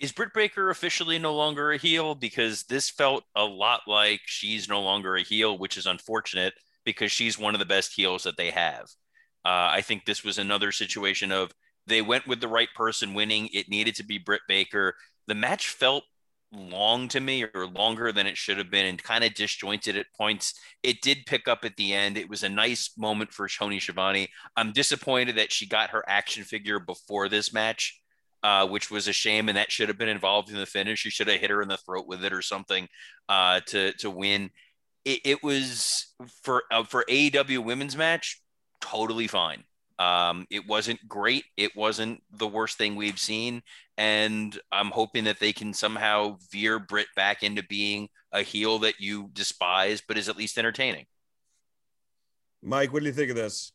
is 0.00 0.12
Britt 0.12 0.32
Baker 0.34 0.70
officially 0.70 1.18
no 1.18 1.34
longer 1.34 1.72
a 1.72 1.76
heel? 1.76 2.14
Because 2.14 2.64
this 2.64 2.90
felt 2.90 3.24
a 3.36 3.44
lot 3.44 3.82
like 3.86 4.20
she's 4.24 4.68
no 4.68 4.80
longer 4.80 5.16
a 5.16 5.22
heel, 5.22 5.58
which 5.58 5.76
is 5.76 5.86
unfortunate 5.86 6.54
because 6.84 7.12
she's 7.12 7.38
one 7.38 7.54
of 7.54 7.58
the 7.58 7.66
best 7.66 7.94
heels 7.94 8.22
that 8.22 8.38
they 8.38 8.50
have. 8.50 8.84
Uh, 9.44 9.68
I 9.72 9.82
think 9.82 10.04
this 10.04 10.24
was 10.24 10.38
another 10.38 10.72
situation 10.72 11.32
of 11.32 11.52
they 11.90 12.02
went 12.02 12.26
with 12.26 12.40
the 12.40 12.48
right 12.48 12.68
person 12.74 13.14
winning. 13.14 13.48
It 13.52 13.68
needed 13.68 13.94
to 13.96 14.04
be 14.04 14.18
Britt 14.18 14.42
Baker. 14.48 14.94
The 15.26 15.34
match 15.34 15.68
felt 15.68 16.04
long 16.52 17.08
to 17.08 17.20
me 17.20 17.44
or 17.54 17.66
longer 17.66 18.12
than 18.12 18.26
it 18.26 18.36
should 18.36 18.58
have 18.58 18.70
been 18.70 18.86
and 18.86 19.02
kind 19.02 19.22
of 19.22 19.34
disjointed 19.34 19.96
at 19.96 20.06
points. 20.16 20.54
It 20.82 21.00
did 21.00 21.26
pick 21.26 21.46
up 21.46 21.64
at 21.64 21.76
the 21.76 21.92
end. 21.92 22.16
It 22.16 22.28
was 22.28 22.42
a 22.42 22.48
nice 22.48 22.90
moment 22.98 23.32
for 23.32 23.48
Tony 23.48 23.78
Schiavone. 23.78 24.28
I'm 24.56 24.72
disappointed 24.72 25.36
that 25.36 25.52
she 25.52 25.66
got 25.66 25.90
her 25.90 26.04
action 26.08 26.44
figure 26.44 26.80
before 26.80 27.28
this 27.28 27.52
match, 27.52 28.00
uh, 28.42 28.66
which 28.66 28.90
was 28.90 29.06
a 29.06 29.12
shame, 29.12 29.48
and 29.48 29.56
that 29.56 29.70
should 29.70 29.88
have 29.88 29.98
been 29.98 30.08
involved 30.08 30.50
in 30.50 30.56
the 30.56 30.66
finish. 30.66 31.00
She 31.00 31.10
should 31.10 31.28
have 31.28 31.40
hit 31.40 31.50
her 31.50 31.62
in 31.62 31.68
the 31.68 31.76
throat 31.76 32.06
with 32.08 32.24
it 32.24 32.32
or 32.32 32.42
something 32.42 32.88
uh, 33.28 33.60
to 33.66 33.92
to 33.98 34.10
win. 34.10 34.50
It, 35.04 35.20
it 35.24 35.42
was 35.42 36.14
for 36.42 36.64
uh, 36.72 36.84
for 36.84 37.04
AEW 37.08 37.64
women's 37.64 37.96
match, 37.96 38.42
totally 38.80 39.28
fine. 39.28 39.64
Um, 40.00 40.46
it 40.50 40.66
wasn't 40.66 41.06
great. 41.06 41.44
It 41.58 41.76
wasn't 41.76 42.22
the 42.32 42.48
worst 42.48 42.78
thing 42.78 42.96
we've 42.96 43.18
seen. 43.18 43.62
And 43.98 44.58
I'm 44.72 44.90
hoping 44.90 45.24
that 45.24 45.40
they 45.40 45.52
can 45.52 45.74
somehow 45.74 46.38
veer 46.50 46.78
Britt 46.78 47.08
back 47.14 47.42
into 47.42 47.62
being 47.62 48.08
a 48.32 48.40
heel 48.40 48.78
that 48.78 48.94
you 48.98 49.28
despise, 49.34 50.00
but 50.00 50.16
is 50.16 50.30
at 50.30 50.38
least 50.38 50.56
entertaining. 50.56 51.04
Mike, 52.62 52.94
what 52.94 53.00
do 53.00 53.06
you 53.06 53.12
think 53.12 53.28
of 53.28 53.36
this? 53.36 53.72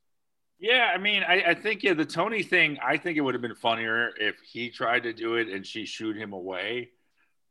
Yeah, 0.57 0.91
I 0.91 0.97
mean, 0.97 1.21
I, 1.21 1.43
I 1.49 1.53
think 1.53 1.83
yeah, 1.83 1.93
the 1.93 2.05
Tony 2.05 2.41
thing. 2.41 2.79
I 2.83 2.97
think 2.97 3.17
it 3.17 3.21
would 3.21 3.35
have 3.35 3.41
been 3.41 3.55
funnier 3.55 4.09
if 4.19 4.35
he 4.51 4.71
tried 4.71 5.03
to 5.03 5.13
do 5.13 5.35
it 5.35 5.47
and 5.47 5.65
she 5.65 5.85
shooed 5.85 6.17
him 6.17 6.33
away. 6.33 6.89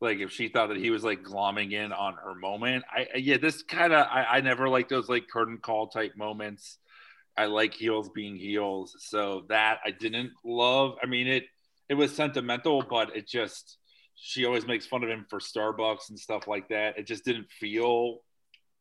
Like 0.01 0.19
if 0.19 0.33
she 0.33 0.49
thought 0.49 0.69
that 0.71 0.79
he 0.79 0.91
was 0.91 1.05
like 1.05 1.23
glomming 1.23 1.73
in 1.73 1.93
on 1.93 2.15
her 2.15 2.35
moment. 2.35 2.85
I 2.91 3.07
yeah, 3.19 3.37
this 3.37 3.63
kind 3.63 3.93
of 3.93 4.07
I, 4.11 4.25
I 4.25 4.41
never 4.41 4.69
like 4.69 4.89
those 4.89 5.09
like 5.09 5.29
curtain 5.29 5.59
call 5.59 5.87
type 5.87 6.17
moments 6.17 6.79
I 7.36 7.47
like 7.47 7.74
heels 7.74 8.11
being 8.15 8.36
heels. 8.36 8.97
So 8.98 9.44
that 9.48 9.78
I 9.85 9.90
didn't 9.90 10.32
love. 10.44 10.97
I 11.02 11.06
mean, 11.06 11.27
it 11.27 11.44
it 11.89 11.94
was 11.94 12.15
sentimental, 12.15 12.82
but 12.89 13.16
it 13.16 13.28
just 13.28 13.78
she 14.15 14.44
always 14.44 14.66
makes 14.66 14.86
fun 14.86 15.02
of 15.02 15.11
him 15.11 15.27
for 15.28 15.39
Starbucks 15.39 16.11
and 16.11 16.19
stuff 16.19 16.47
like 16.47 16.69
that. 16.69 16.98
It 16.98 17.06
just 17.06 17.24
didn't 17.24 17.51
feel 17.51 18.20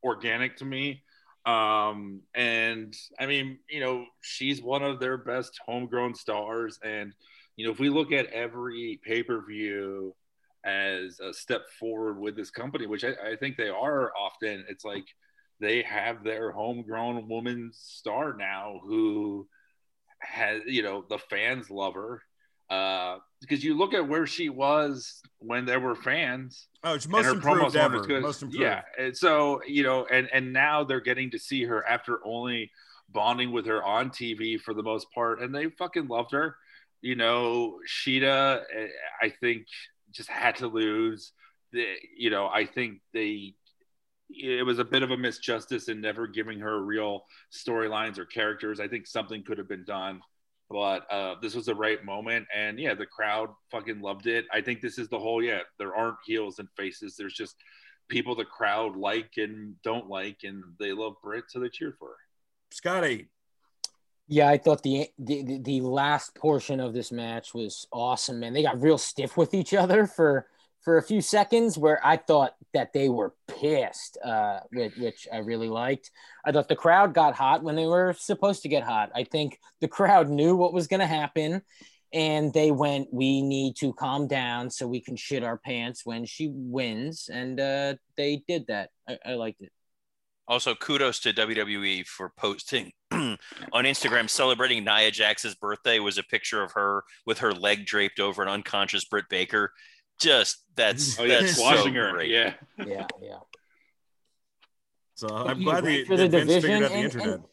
organic 0.04 0.58
to 0.58 0.66
me. 0.66 1.04
Um, 1.46 2.22
and 2.34 2.96
I 3.20 3.26
mean, 3.26 3.60
you 3.70 3.80
know, 3.80 4.06
she's 4.22 4.62
one 4.62 4.84
of 4.84 5.00
their 5.00 5.18
best 5.18 5.60
homegrown 5.66 6.16
stars. 6.16 6.80
And, 6.84 7.14
you 7.56 7.66
know, 7.66 7.72
if 7.72 7.80
we 7.80 7.90
look 7.90 8.12
at 8.12 8.28
every 8.28 9.00
pay 9.04 9.24
per 9.24 9.46
view 9.46 10.16
as 10.64 11.20
a 11.20 11.34
step 11.34 11.64
forward 11.80 12.20
with 12.20 12.36
this 12.36 12.50
company, 12.50 12.86
which 12.86 13.04
I, 13.04 13.32
I 13.32 13.36
think 13.36 13.58
they 13.58 13.70
are 13.70 14.14
often, 14.16 14.64
it's 14.70 14.86
like 14.86 15.06
they 15.64 15.82
have 15.84 16.24
their 16.24 16.52
homegrown 16.52 17.28
woman 17.28 17.72
star 17.74 18.36
now 18.38 18.80
who 18.84 19.48
has 20.20 20.62
you 20.66 20.84
know 20.84 21.06
the 21.10 21.18
fans 21.18 21.70
love 21.70 21.94
her 21.94 22.22
uh, 22.70 23.20
because 23.42 23.64
you 23.64 23.78
look 23.78 23.94
at 23.94 24.08
where 24.08 24.26
she 24.26 24.50
was 24.50 25.22
when 25.40 25.66
there 25.66 25.80
were 25.80 25.96
fans. 25.96 26.68
Oh, 26.84 26.94
it's 26.94 27.08
most 27.08 27.28
improved 27.28 27.76
ever. 27.76 27.98
Most 28.22 28.42
improved. 28.42 28.62
Yeah, 28.62 28.82
and 28.98 29.16
so 29.16 29.62
you 29.68 29.84
know, 29.84 30.06
and 30.12 30.30
and 30.34 30.54
now 30.54 30.84
they're 30.84 31.02
getting 31.02 31.30
to 31.32 31.40
see 31.40 31.64
her 31.66 31.88
after 31.88 32.20
only 32.26 32.72
bonding 33.10 33.52
with 33.52 33.66
her 33.68 33.84
on 33.84 34.10
TV 34.10 34.60
for 34.60 34.74
the 34.74 34.82
most 34.82 35.08
part, 35.14 35.42
and 35.42 35.54
they 35.54 35.70
fucking 35.70 36.08
loved 36.08 36.32
her. 36.32 36.56
You 37.02 37.16
know, 37.16 37.80
Shida, 37.88 38.62
eh, 38.76 38.88
I 39.22 39.30
think, 39.30 39.68
just 40.12 40.30
had 40.30 40.56
to 40.58 40.68
lose. 40.68 41.34
The, 41.74 41.86
you 42.18 42.30
know, 42.30 42.48
I 42.48 42.66
think 42.66 43.02
they 43.14 43.56
it 44.36 44.66
was 44.66 44.80
a 44.80 44.86
bit 44.86 45.04
of 45.04 45.12
a 45.12 45.18
misjustice 45.18 45.90
in 45.90 46.02
never 46.02 46.28
giving 46.28 46.60
her 46.60 46.84
real 46.84 47.26
storylines 47.52 48.18
or 48.18 48.26
characters. 48.26 48.80
I 48.80 48.88
think 48.88 49.08
something 49.08 49.44
could 49.44 49.58
have 49.58 49.70
been 49.70 49.86
done 49.86 50.22
but 50.74 51.06
uh, 51.12 51.36
this 51.40 51.54
was 51.54 51.68
the 51.68 51.76
right 51.76 52.04
moment. 52.04 52.48
And 52.54 52.80
yeah 52.80 52.96
the 52.96 53.06
crowd 53.06 53.50
fucking 53.72 54.02
loved 54.02 54.28
it. 54.28 54.46
I 54.52 54.60
think 54.60 54.82
this 54.82 54.98
is 54.98 55.08
the 55.08 55.20
whole 55.20 55.42
yeah 55.42 55.60
there 55.78 55.96
aren't 55.96 56.18
heels 56.26 56.60
and 56.60 56.68
faces. 56.76 57.16
There's 57.16 57.34
just 57.34 57.56
people 58.10 58.36
the 58.36 58.44
crowd 58.44 58.96
like 58.96 59.32
and 59.38 59.76
don't 59.84 60.10
like 60.10 60.40
and 60.44 60.64
they 60.80 60.92
love 60.92 61.14
Britt, 61.24 61.46
so 61.50 61.60
they 61.60 61.70
cheered 61.70 61.96
for 61.98 62.10
her. 62.10 62.18
Scotty. 62.72 63.30
Yeah 64.28 64.50
i 64.50 64.58
thought 64.58 64.82
the, 64.84 65.10
the 65.20 65.60
the 65.62 65.82
last 65.82 66.34
portion 66.34 66.80
of 66.80 66.94
this 66.94 67.12
match 67.12 67.54
was 67.54 67.88
awesome 67.92 68.40
man. 68.40 68.54
They 68.54 68.64
got 68.64 68.82
real 68.82 68.98
stiff 68.98 69.38
with 69.38 69.54
each 69.54 69.74
other 69.74 70.08
for 70.08 70.48
for 70.82 70.98
a 70.98 71.04
few 71.04 71.22
seconds 71.22 71.78
where 71.78 72.06
I 72.06 72.18
thought 72.18 72.56
that 72.74 72.92
they 72.94 73.08
were 73.08 73.34
pissed, 73.64 74.18
uh, 74.24 74.60
which, 74.72 74.96
which, 74.98 75.28
I 75.32 75.38
really 75.38 75.70
liked. 75.70 76.12
I 76.46 76.52
thought 76.52 76.68
the 76.68 76.76
crowd 76.76 77.14
got 77.14 77.34
hot 77.34 77.64
when 77.64 77.76
they 77.76 77.86
were 77.86 78.14
supposed 78.18 78.64
to 78.64 78.70
get 78.70 78.84
hot. 78.84 79.12
I 79.16 79.24
think 79.24 79.58
the 79.80 79.88
crowd 79.88 80.30
knew 80.30 80.56
what 80.56 80.74
was 80.74 80.88
going 80.88 81.00
to 81.00 81.08
happen 81.08 81.62
and 82.14 82.54
they 82.54 82.72
went, 82.72 83.08
We 83.12 83.42
need 83.42 83.76
to 83.78 83.94
calm 83.94 84.28
down 84.28 84.70
so 84.70 84.88
we 84.88 85.00
can 85.00 85.16
shit 85.16 85.44
our 85.44 85.58
pants 85.58 86.06
when 86.06 86.26
she 86.26 86.50
wins. 86.54 87.30
And 87.32 87.60
uh, 87.60 87.96
they 88.18 88.44
did 88.48 88.68
that. 88.68 88.90
I, 89.08 89.18
I 89.26 89.34
liked 89.36 89.62
it. 89.62 89.72
Also, 90.46 90.76
kudos 90.76 91.22
to 91.22 91.34
WWE 91.34 92.06
for 92.06 92.34
posting 92.38 92.92
on 93.12 93.38
Instagram 93.74 94.30
celebrating 94.30 94.84
Nia 94.84 95.10
Jax's 95.10 95.56
birthday 95.56 96.00
was 96.00 96.18
a 96.18 96.24
picture 96.24 96.62
of 96.62 96.74
her 96.74 97.04
with 97.26 97.40
her 97.40 97.54
leg 97.54 97.86
draped 97.86 98.20
over 98.20 98.44
an 98.44 98.50
unconscious 98.50 99.06
Britt 99.06 99.26
Baker 99.30 99.72
just 100.20 100.64
that's 100.76 101.20
oh, 101.20 101.24
yeah, 101.24 101.42
that's 101.42 101.56
squashing 101.56 101.94
so 101.94 102.00
her. 102.00 102.12
Great. 102.12 102.32
Yeah, 102.32 102.54
yeah, 102.86 103.08
yeah. 103.22 103.40
So 105.16 105.28
I'm 105.28 105.64
glad 105.64 105.84
the, 105.84 106.06
for 106.06 106.18
the, 106.18 106.28
the 106.28 106.40
division. 106.40 106.84
And, 106.84 107.12
the 107.12 107.34
and, 107.34 107.44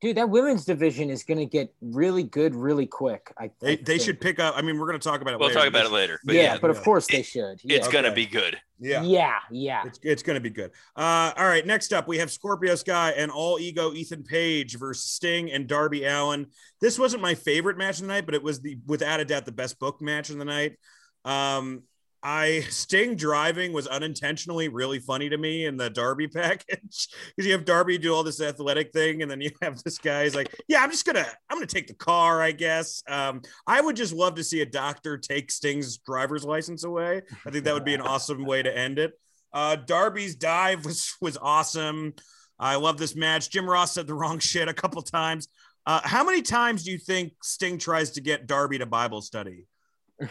dude, 0.00 0.16
that 0.16 0.28
women's 0.28 0.64
division 0.64 1.10
is 1.10 1.24
going 1.24 1.38
to 1.38 1.46
get 1.46 1.74
really 1.80 2.22
good 2.22 2.54
really 2.54 2.86
quick. 2.86 3.32
I 3.38 3.50
they, 3.60 3.76
they 3.76 3.98
should 3.98 4.20
pick 4.20 4.38
up. 4.38 4.54
I 4.56 4.62
mean, 4.62 4.78
we're 4.78 4.86
going 4.86 5.00
to 5.00 5.08
talk 5.08 5.20
about 5.20 5.34
it. 5.34 5.40
We'll 5.40 5.48
later. 5.48 5.60
talk 5.60 5.68
about 5.68 5.86
it 5.86 5.92
later. 5.92 6.20
But 6.24 6.34
yeah, 6.34 6.42
yeah, 6.42 6.58
but 6.60 6.70
of 6.70 6.82
course 6.82 7.06
they 7.06 7.22
should. 7.22 7.60
Yeah. 7.62 7.76
It's 7.76 7.88
okay. 7.88 7.94
going 7.94 8.04
to 8.04 8.12
be 8.12 8.26
good. 8.26 8.58
Yeah, 8.78 9.02
yeah, 9.02 9.38
yeah. 9.50 9.82
It's, 9.86 9.98
it's 10.02 10.22
going 10.22 10.34
to 10.34 10.40
be 10.40 10.50
good. 10.50 10.70
Uh, 10.94 11.32
all 11.36 11.48
right. 11.48 11.66
Next 11.66 11.92
up, 11.92 12.06
we 12.06 12.18
have 12.18 12.30
Scorpio 12.30 12.76
Sky 12.76 13.12
and 13.16 13.30
All 13.30 13.58
Ego 13.58 13.92
Ethan 13.92 14.22
Page 14.22 14.78
versus 14.78 15.10
Sting 15.10 15.50
and 15.50 15.66
Darby 15.66 16.04
Allin. 16.04 16.46
This 16.80 16.98
wasn't 16.98 17.22
my 17.22 17.34
favorite 17.34 17.76
match 17.76 17.96
of 17.96 18.02
the 18.02 18.08
night, 18.08 18.26
but 18.26 18.34
it 18.34 18.42
was 18.42 18.60
the 18.60 18.78
without 18.86 19.18
a 19.18 19.24
doubt 19.24 19.46
the 19.46 19.52
best 19.52 19.80
book 19.80 20.00
match 20.00 20.30
of 20.30 20.38
the 20.38 20.44
night. 20.44 20.76
Um, 21.24 21.82
I 22.22 22.60
Sting 22.68 23.14
driving 23.14 23.72
was 23.72 23.86
unintentionally 23.86 24.68
really 24.68 24.98
funny 24.98 25.28
to 25.28 25.38
me 25.38 25.66
in 25.66 25.76
the 25.76 25.88
Darby 25.88 26.26
package 26.28 27.08
because 27.36 27.46
you 27.46 27.52
have 27.52 27.64
Darby 27.64 27.98
do 27.98 28.14
all 28.14 28.22
this 28.22 28.40
athletic 28.40 28.92
thing, 28.92 29.22
and 29.22 29.30
then 29.30 29.40
you 29.40 29.50
have 29.62 29.82
this 29.82 29.98
guy. 29.98 30.24
He's 30.24 30.34
like, 30.34 30.54
"Yeah, 30.66 30.82
I'm 30.82 30.90
just 30.90 31.06
gonna, 31.06 31.26
I'm 31.48 31.56
gonna 31.56 31.66
take 31.66 31.86
the 31.86 31.94
car, 31.94 32.42
I 32.42 32.52
guess." 32.52 33.02
Um, 33.08 33.42
I 33.66 33.80
would 33.80 33.96
just 33.96 34.12
love 34.12 34.34
to 34.36 34.44
see 34.44 34.62
a 34.62 34.66
doctor 34.66 35.16
take 35.16 35.50
Sting's 35.50 35.98
driver's 35.98 36.44
license 36.44 36.84
away. 36.84 37.22
I 37.46 37.50
think 37.50 37.64
that 37.64 37.74
would 37.74 37.84
be 37.84 37.94
an 37.94 38.00
awesome 38.00 38.44
way 38.44 38.62
to 38.62 38.76
end 38.76 38.98
it. 38.98 39.12
Uh, 39.52 39.76
Darby's 39.76 40.34
dive 40.34 40.84
was 40.84 41.14
was 41.20 41.36
awesome. 41.36 42.14
I 42.58 42.74
love 42.74 42.98
this 42.98 43.14
match. 43.14 43.50
Jim 43.50 43.70
Ross 43.70 43.92
said 43.92 44.06
the 44.06 44.14
wrong 44.14 44.40
shit 44.40 44.68
a 44.68 44.74
couple 44.74 45.00
times. 45.02 45.48
Uh, 45.86 46.00
how 46.02 46.24
many 46.24 46.42
times 46.42 46.84
do 46.84 46.90
you 46.90 46.98
think 46.98 47.32
Sting 47.42 47.78
tries 47.78 48.10
to 48.10 48.20
get 48.20 48.46
Darby 48.46 48.78
to 48.78 48.86
Bible 48.86 49.22
study? 49.22 49.66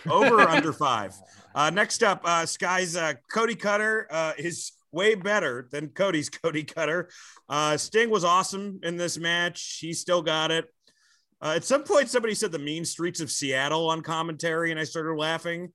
Over 0.09 0.41
or 0.41 0.49
under 0.49 0.73
five? 0.73 1.13
Uh, 1.55 1.69
next 1.69 2.03
up, 2.03 2.21
uh, 2.23 2.45
Sky's 2.45 2.95
uh, 2.95 3.13
Cody 3.31 3.55
Cutter 3.55 4.07
uh, 4.11 4.33
is 4.37 4.73
way 4.91 5.15
better 5.15 5.67
than 5.71 5.89
Cody's 5.89 6.29
Cody 6.43 6.63
Cutter. 6.63 7.09
Uh, 7.49 7.77
Sting 7.77 8.09
was 8.09 8.23
awesome 8.23 8.79
in 8.83 8.97
this 8.97 9.17
match. 9.17 9.79
He 9.81 9.93
still 9.93 10.21
got 10.21 10.51
it. 10.51 10.65
Uh, 11.41 11.53
at 11.55 11.63
some 11.63 11.83
point, 11.83 12.09
somebody 12.09 12.33
said 12.33 12.51
the 12.51 12.59
mean 12.59 12.83
streets 12.83 13.19
of 13.19 13.29
Seattle 13.29 13.89
on 13.89 14.01
commentary, 14.01 14.71
and 14.71 14.79
I 14.79 14.83
started 14.83 15.13
laughing. 15.13 15.71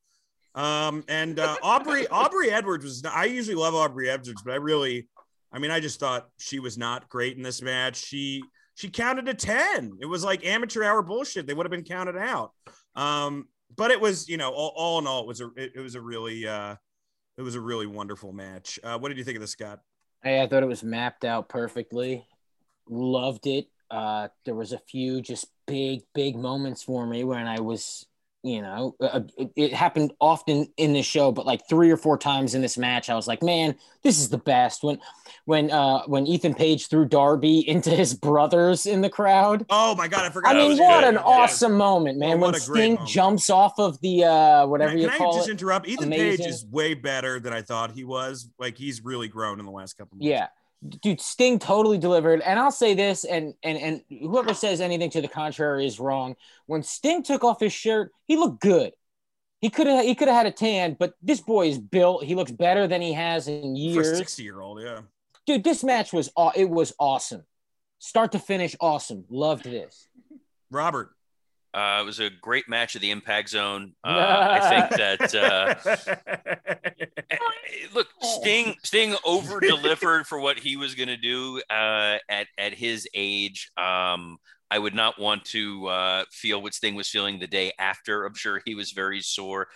Um, 0.54 1.04
and 1.08 1.38
uh, 1.38 1.56
Aubrey 1.62 2.06
Aubrey 2.10 2.50
Edwards 2.50 2.84
was. 2.84 3.04
I 3.04 3.24
usually 3.24 3.54
love 3.54 3.74
Aubrey 3.74 4.10
Edwards, 4.10 4.42
but 4.44 4.52
I 4.52 4.56
really, 4.56 5.08
I 5.52 5.58
mean, 5.58 5.70
I 5.70 5.80
just 5.80 6.00
thought 6.00 6.28
she 6.38 6.58
was 6.58 6.76
not 6.76 7.08
great 7.08 7.36
in 7.36 7.42
this 7.42 7.62
match. 7.62 7.96
She 7.96 8.42
she 8.74 8.90
counted 8.90 9.26
to 9.26 9.34
ten. 9.34 9.92
It 10.00 10.06
was 10.06 10.24
like 10.24 10.44
amateur 10.44 10.82
hour 10.82 11.00
bullshit. 11.02 11.46
They 11.46 11.54
would 11.54 11.64
have 11.64 11.70
been 11.70 11.84
counted 11.84 12.16
out. 12.16 12.52
Um, 12.96 13.46
but 13.76 13.90
it 13.90 14.00
was, 14.00 14.28
you 14.28 14.36
know, 14.36 14.50
all, 14.50 14.72
all 14.76 14.98
in 14.98 15.06
all, 15.06 15.22
it 15.22 15.26
was 15.26 15.40
a 15.40 15.46
it, 15.56 15.72
it, 15.76 15.80
was 15.80 15.94
a 15.94 16.00
really 16.00 16.46
uh 16.46 16.76
it 17.36 17.42
was 17.42 17.54
a 17.54 17.60
really 17.60 17.86
wonderful 17.86 18.32
match. 18.32 18.78
Uh, 18.82 18.98
what 18.98 19.08
did 19.08 19.18
you 19.18 19.24
think 19.24 19.36
of 19.36 19.40
this, 19.40 19.52
Scott? 19.52 19.80
Hey, 20.22 20.40
I 20.40 20.46
thought 20.46 20.62
it 20.62 20.66
was 20.66 20.84
mapped 20.84 21.24
out 21.24 21.48
perfectly. 21.48 22.26
Loved 22.88 23.46
it. 23.46 23.68
Uh, 23.90 24.28
there 24.44 24.54
was 24.54 24.72
a 24.72 24.78
few 24.78 25.20
just 25.20 25.46
big, 25.66 26.02
big 26.14 26.36
moments 26.36 26.82
for 26.82 27.06
me 27.06 27.24
when 27.24 27.46
I 27.46 27.60
was 27.60 28.06
you 28.42 28.60
know, 28.60 28.96
uh, 29.00 29.20
it, 29.38 29.52
it, 29.54 29.72
happened 29.72 30.12
often 30.20 30.66
in 30.76 30.92
this 30.92 31.06
show, 31.06 31.30
but 31.30 31.46
like 31.46 31.68
three 31.68 31.90
or 31.90 31.96
four 31.96 32.18
times 32.18 32.54
in 32.54 32.60
this 32.60 32.76
match, 32.76 33.08
I 33.08 33.14
was 33.14 33.28
like, 33.28 33.40
man, 33.40 33.76
this 34.02 34.18
is 34.18 34.30
the 34.30 34.38
best. 34.38 34.82
When, 34.82 34.98
when, 35.44 35.70
uh, 35.70 36.02
when 36.06 36.26
Ethan 36.26 36.54
Page 36.54 36.88
threw 36.88 37.04
Darby 37.04 37.60
into 37.68 37.90
his 37.90 38.14
brothers 38.14 38.86
in 38.86 39.00
the 39.00 39.10
crowd. 39.10 39.64
Oh 39.70 39.94
my 39.94 40.08
god, 40.08 40.24
I 40.24 40.30
forgot. 40.30 40.56
I 40.56 40.58
mean, 40.58 40.76
what 40.76 41.02
good. 41.02 41.08
an 41.10 41.14
yeah. 41.14 41.20
awesome 41.20 41.74
moment, 41.74 42.18
man! 42.18 42.40
when 42.40 42.54
Sting 42.54 42.98
jumps 43.06 43.48
off 43.48 43.78
of 43.78 44.00
the 44.00 44.24
uh, 44.24 44.66
whatever 44.66 44.90
can, 44.90 44.98
you 44.98 45.08
can 45.08 45.18
call 45.18 45.34
I 45.34 45.38
just 45.38 45.48
it. 45.48 45.52
interrupt? 45.52 45.86
Ethan 45.86 46.06
Amazing. 46.06 46.44
Page 46.44 46.46
is 46.46 46.66
way 46.66 46.94
better 46.94 47.38
than 47.38 47.52
I 47.52 47.62
thought 47.62 47.92
he 47.92 48.04
was. 48.04 48.48
Like 48.58 48.76
he's 48.76 49.04
really 49.04 49.28
grown 49.28 49.60
in 49.60 49.66
the 49.66 49.72
last 49.72 49.96
couple. 49.96 50.16
Months. 50.16 50.26
Yeah, 50.26 50.48
dude 50.88 51.20
sting 51.20 51.58
totally 51.58 51.98
delivered. 51.98 52.40
And 52.40 52.58
i'll 52.58 52.70
say 52.70 52.94
this 52.94 53.24
and 53.24 53.54
and 53.62 53.78
and 53.78 54.02
whoever 54.20 54.54
says 54.54 54.80
anything 54.80 55.10
to 55.10 55.20
the 55.20 55.28
contrary 55.28 55.86
is 55.86 56.00
wrong. 56.00 56.36
When 56.66 56.82
sting 56.82 57.22
took 57.22 57.44
off 57.44 57.60
his 57.60 57.72
shirt 57.72 58.12
he 58.26 58.36
looked 58.36 58.60
good. 58.60 58.92
He 59.60 59.70
could 59.70 59.86
have 59.86 60.04
he 60.04 60.14
could 60.14 60.28
have 60.28 60.36
had 60.36 60.46
a 60.46 60.52
tan 60.52 60.96
but 60.98 61.14
this 61.22 61.40
boy 61.40 61.68
is 61.68 61.78
built. 61.78 62.24
He 62.24 62.34
looks 62.34 62.52
better 62.52 62.86
than 62.86 63.00
he 63.00 63.12
has 63.12 63.48
in 63.48 63.76
years 63.76 64.16
60 64.18 64.42
year 64.42 64.60
old 64.60 64.80
yeah. 64.80 65.00
Dude 65.46 65.64
this 65.64 65.84
match 65.84 66.12
was 66.12 66.30
it 66.56 66.68
was 66.68 66.92
awesome. 66.98 67.44
Start 67.98 68.32
to 68.32 68.38
finish 68.38 68.74
awesome. 68.80 69.24
Loved 69.30 69.64
this. 69.64 70.08
Robert 70.70 71.14
uh, 71.74 72.00
it 72.02 72.04
was 72.04 72.20
a 72.20 72.30
great 72.40 72.68
match 72.68 72.94
of 72.94 73.00
the 73.00 73.10
Impact 73.10 73.48
Zone. 73.48 73.94
Uh, 74.04 74.58
I 74.60 74.88
think 74.88 75.30
that 75.30 75.34
uh, 75.34 75.74
look, 77.94 78.08
Sting 78.20 78.74
Sting 78.82 79.14
over 79.24 79.60
delivered 79.60 80.26
for 80.26 80.38
what 80.40 80.58
he 80.58 80.76
was 80.76 80.94
going 80.94 81.08
to 81.08 81.16
do 81.16 81.62
uh, 81.70 82.18
at 82.28 82.48
at 82.58 82.74
his 82.74 83.08
age. 83.14 83.70
Um, 83.76 84.38
I 84.70 84.78
would 84.78 84.94
not 84.94 85.18
want 85.18 85.44
to 85.46 85.86
uh, 85.86 86.24
feel 86.30 86.60
what 86.60 86.74
Sting 86.74 86.94
was 86.94 87.08
feeling 87.08 87.38
the 87.38 87.46
day 87.46 87.72
after. 87.78 88.24
I'm 88.24 88.34
sure 88.34 88.60
he 88.64 88.74
was 88.74 88.92
very 88.92 89.20
sore. 89.20 89.68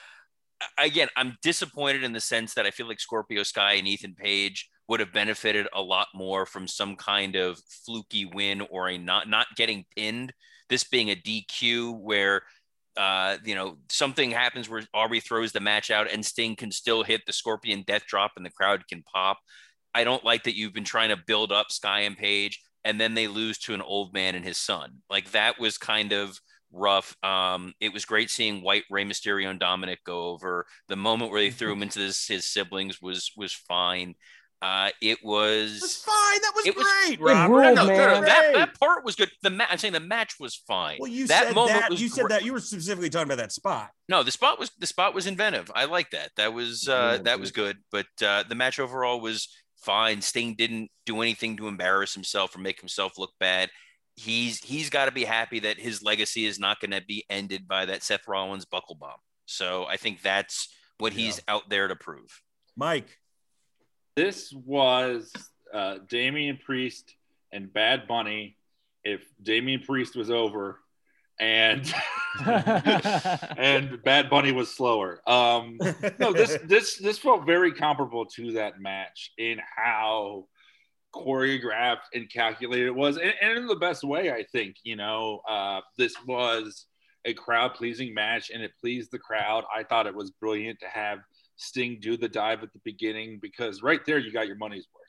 Again, 0.79 1.09
I'm 1.17 1.37
disappointed 1.43 2.03
in 2.03 2.13
the 2.13 2.21
sense 2.21 2.55
that 2.55 2.67
I 2.67 2.71
feel 2.71 2.89
like 2.89 3.01
Scorpio 3.01 3.43
Sky 3.43 3.75
and 3.75 3.87
Ethan 3.87 4.15
Page 4.15 4.69
would 4.89 5.01
have 5.01 5.13
benefited 5.13 5.67
a 5.75 5.83
lot 5.83 6.09
more 6.15 6.47
from 6.47 6.67
some 6.67 6.97
kind 6.97 7.37
of 7.37 7.59
fluky 7.85 8.25
win 8.25 8.61
or 8.71 8.89
a 8.89 8.99
not 8.99 9.29
not 9.29 9.47
getting 9.57 9.85
pinned 9.97 10.33
this 10.69 10.85
being 10.85 11.11
a 11.11 11.17
DQ 11.17 11.99
where 12.01 12.43
uh, 12.97 13.37
you 13.45 13.55
know, 13.55 13.77
something 13.91 14.31
happens 14.31 14.69
where 14.69 14.83
Aubrey 14.95 15.21
throws 15.21 15.53
the 15.53 15.61
match 15.61 15.91
out 15.91 16.11
and 16.11 16.25
Sting 16.25 16.57
can 16.57 16.71
still 16.71 17.03
hit 17.03 17.21
the 17.27 17.33
Scorpion 17.33 17.85
Death 17.87 18.07
Drop 18.07 18.33
and 18.37 18.47
the 18.47 18.51
crowd 18.51 18.89
can 18.89 19.03
pop. 19.03 19.39
I 19.95 20.05
don't 20.05 20.25
like 20.25 20.45
that 20.45 20.57
you've 20.57 20.73
been 20.73 20.85
trying 20.85 21.11
to 21.11 21.23
build 21.27 21.53
up 21.53 21.71
Sky 21.71 22.01
and 22.01 22.17
Page 22.17 22.61
and 22.85 23.01
then 23.01 23.15
they 23.15 23.29
lose 23.29 23.59
to 23.59 23.75
an 23.75 23.83
old 23.83 24.15
man 24.15 24.35
and 24.35 24.45
his 24.45 24.59
son. 24.59 25.03
Like 25.11 25.33
that 25.33 25.59
was 25.59 25.77
kind 25.77 26.13
of 26.13 26.39
rough. 26.73 27.17
Um, 27.23 27.73
it 27.81 27.93
was 27.93 28.05
great 28.05 28.31
seeing 28.31 28.63
White 28.63 28.85
Rey 28.91 29.05
Mysterio 29.05 29.51
and 29.51 29.59
Dominic 29.61 30.05
go 30.05 30.29
over. 30.29 30.67
The 30.89 30.97
moment 30.97 31.31
where 31.31 31.41
they 31.41 31.51
threw 31.51 31.73
him 31.73 31.83
into 31.83 31.99
this, 31.99 32.27
his 32.27 32.47
siblings 32.47 33.03
was 33.03 33.33
was 33.37 33.53
fine. 33.53 34.15
Uh, 34.67 34.91
it 35.01 35.19
was. 35.23 35.77
It 35.77 36.11
fine. 36.11 36.41
That 36.41 36.53
was 36.57 36.67
it 36.67 36.75
great, 36.75 37.21
was, 37.21 37.33
Robert. 37.33 37.75
no, 37.75 37.87
no, 37.87 37.87
no, 37.87 38.21
that, 38.23 38.53
that 38.53 38.81
part 38.81 39.05
was 39.05 39.15
good. 39.15 39.31
The 39.43 39.51
ma- 39.51 39.67
I'm 39.71 39.79
saying 39.79 39.93
the 39.93 40.01
match 40.01 40.41
was 40.41 40.57
fine. 40.57 40.97
Well, 40.99 41.09
you 41.09 41.29
that 41.29 41.45
said 41.45 41.55
moment 41.55 41.81
that. 41.83 41.91
Was 41.91 42.03
you 42.03 42.09
said 42.09 42.31
that. 42.31 42.45
You 42.45 42.53
were 42.53 42.59
specifically 42.59 43.09
talking 43.09 43.29
about 43.29 43.39
that 43.39 43.53
spot. 43.53 43.91
No, 44.09 44.25
the 44.25 44.33
spot 44.33 44.59
was 44.59 44.73
the 44.81 44.89
spot 44.89 45.15
was 45.15 45.29
inventive. 45.29 45.71
I 45.73 45.85
like 45.85 46.11
that. 46.11 46.31
That 46.37 46.53
was 46.53 46.89
uh, 46.89 47.19
that 47.23 47.39
was 47.39 47.53
good. 47.53 47.77
But 47.93 48.07
uh, 48.21 48.43
the 48.49 48.57
match 48.57 48.81
overall 48.81 49.21
was 49.21 49.49
fine. 49.77 50.21
Sting 50.21 50.57
didn't 50.59 50.91
do 51.05 51.21
anything 51.23 51.57
to 51.59 51.69
embarrass 51.69 52.13
himself 52.13 52.57
or 52.57 52.59
make 52.59 52.81
himself 52.81 53.19
look 53.19 53.35
bad. 53.39 53.71
He's 54.17 54.59
he's 54.59 54.91
got 54.91 55.05
to 55.05 55.13
be 55.13 55.23
happy 55.23 55.61
that 55.61 55.79
his 55.79 56.03
legacy 56.03 56.45
is 56.45 56.59
not 56.59 56.81
going 56.81 56.91
to 56.91 57.03
be 57.07 57.25
ended 57.31 57.69
by 57.69 57.85
that 57.85 58.03
Seth 58.03 58.27
Rollins 58.27 58.65
buckle 58.65 58.97
bomb. 58.97 59.19
So 59.45 59.85
I 59.85 59.97
think 59.97 60.23
that's 60.23 60.75
what 60.99 61.13
yeah. 61.13 61.27
he's 61.27 61.41
out 61.47 61.69
there 61.71 61.87
to 61.87 61.95
prove. 61.95 62.43
Mike, 62.77 63.17
this 64.17 64.53
was 64.53 65.31
uh, 65.73 65.99
Damian 66.09 66.59
Priest 66.65 67.15
and 67.53 67.73
Bad 67.73 68.09
Bunny. 68.09 68.57
If 69.05 69.23
Damian 69.41 69.83
Priest 69.83 70.17
was 70.17 70.31
over, 70.31 70.81
and 71.39 71.95
and 72.47 74.03
Bad 74.03 74.31
Bunny 74.31 74.53
was 74.53 74.75
slower. 74.75 75.21
Um, 75.29 75.79
no, 76.19 76.33
this 76.33 76.59
this 76.65 76.97
this 76.97 77.19
felt 77.19 77.47
very 77.47 77.73
comparable 77.73 78.25
to 78.37 78.53
that 78.53 78.81
match 78.81 79.33
in 79.39 79.59
how 79.77 80.47
choreographed 81.15 82.09
and 82.15 82.31
calculated 82.31 82.87
it 82.87 82.95
was, 82.95 83.17
and, 83.17 83.33
and 83.41 83.59
in 83.59 83.67
the 83.67 83.77
best 83.77 84.03
way. 84.03 84.33
I 84.33 84.45
think 84.51 84.77
you 84.83 84.97
know 84.97 85.41
uh, 85.49 85.81
this 85.99 86.15
was 86.27 86.87
a 87.25 87.35
crowd 87.35 87.75
pleasing 87.75 88.15
match, 88.15 88.51
and 88.53 88.63
it 88.63 88.73
pleased 88.81 89.11
the 89.11 89.19
crowd. 89.19 89.65
I 89.75 89.83
thought 89.83 90.07
it 90.07 90.15
was 90.15 90.31
brilliant 90.31 90.81
to 90.81 90.89
have 90.89 91.19
Sting 91.57 91.99
do 92.01 92.17
the 92.17 92.29
dive 92.29 92.63
at 92.63 92.73
the 92.73 92.81
beginning 92.85 93.39
because 93.41 93.83
right 93.83 94.05
there 94.05 94.19
you 94.19 94.33
got 94.33 94.47
your 94.47 94.57
money's 94.57 94.87
worth. 94.95 95.05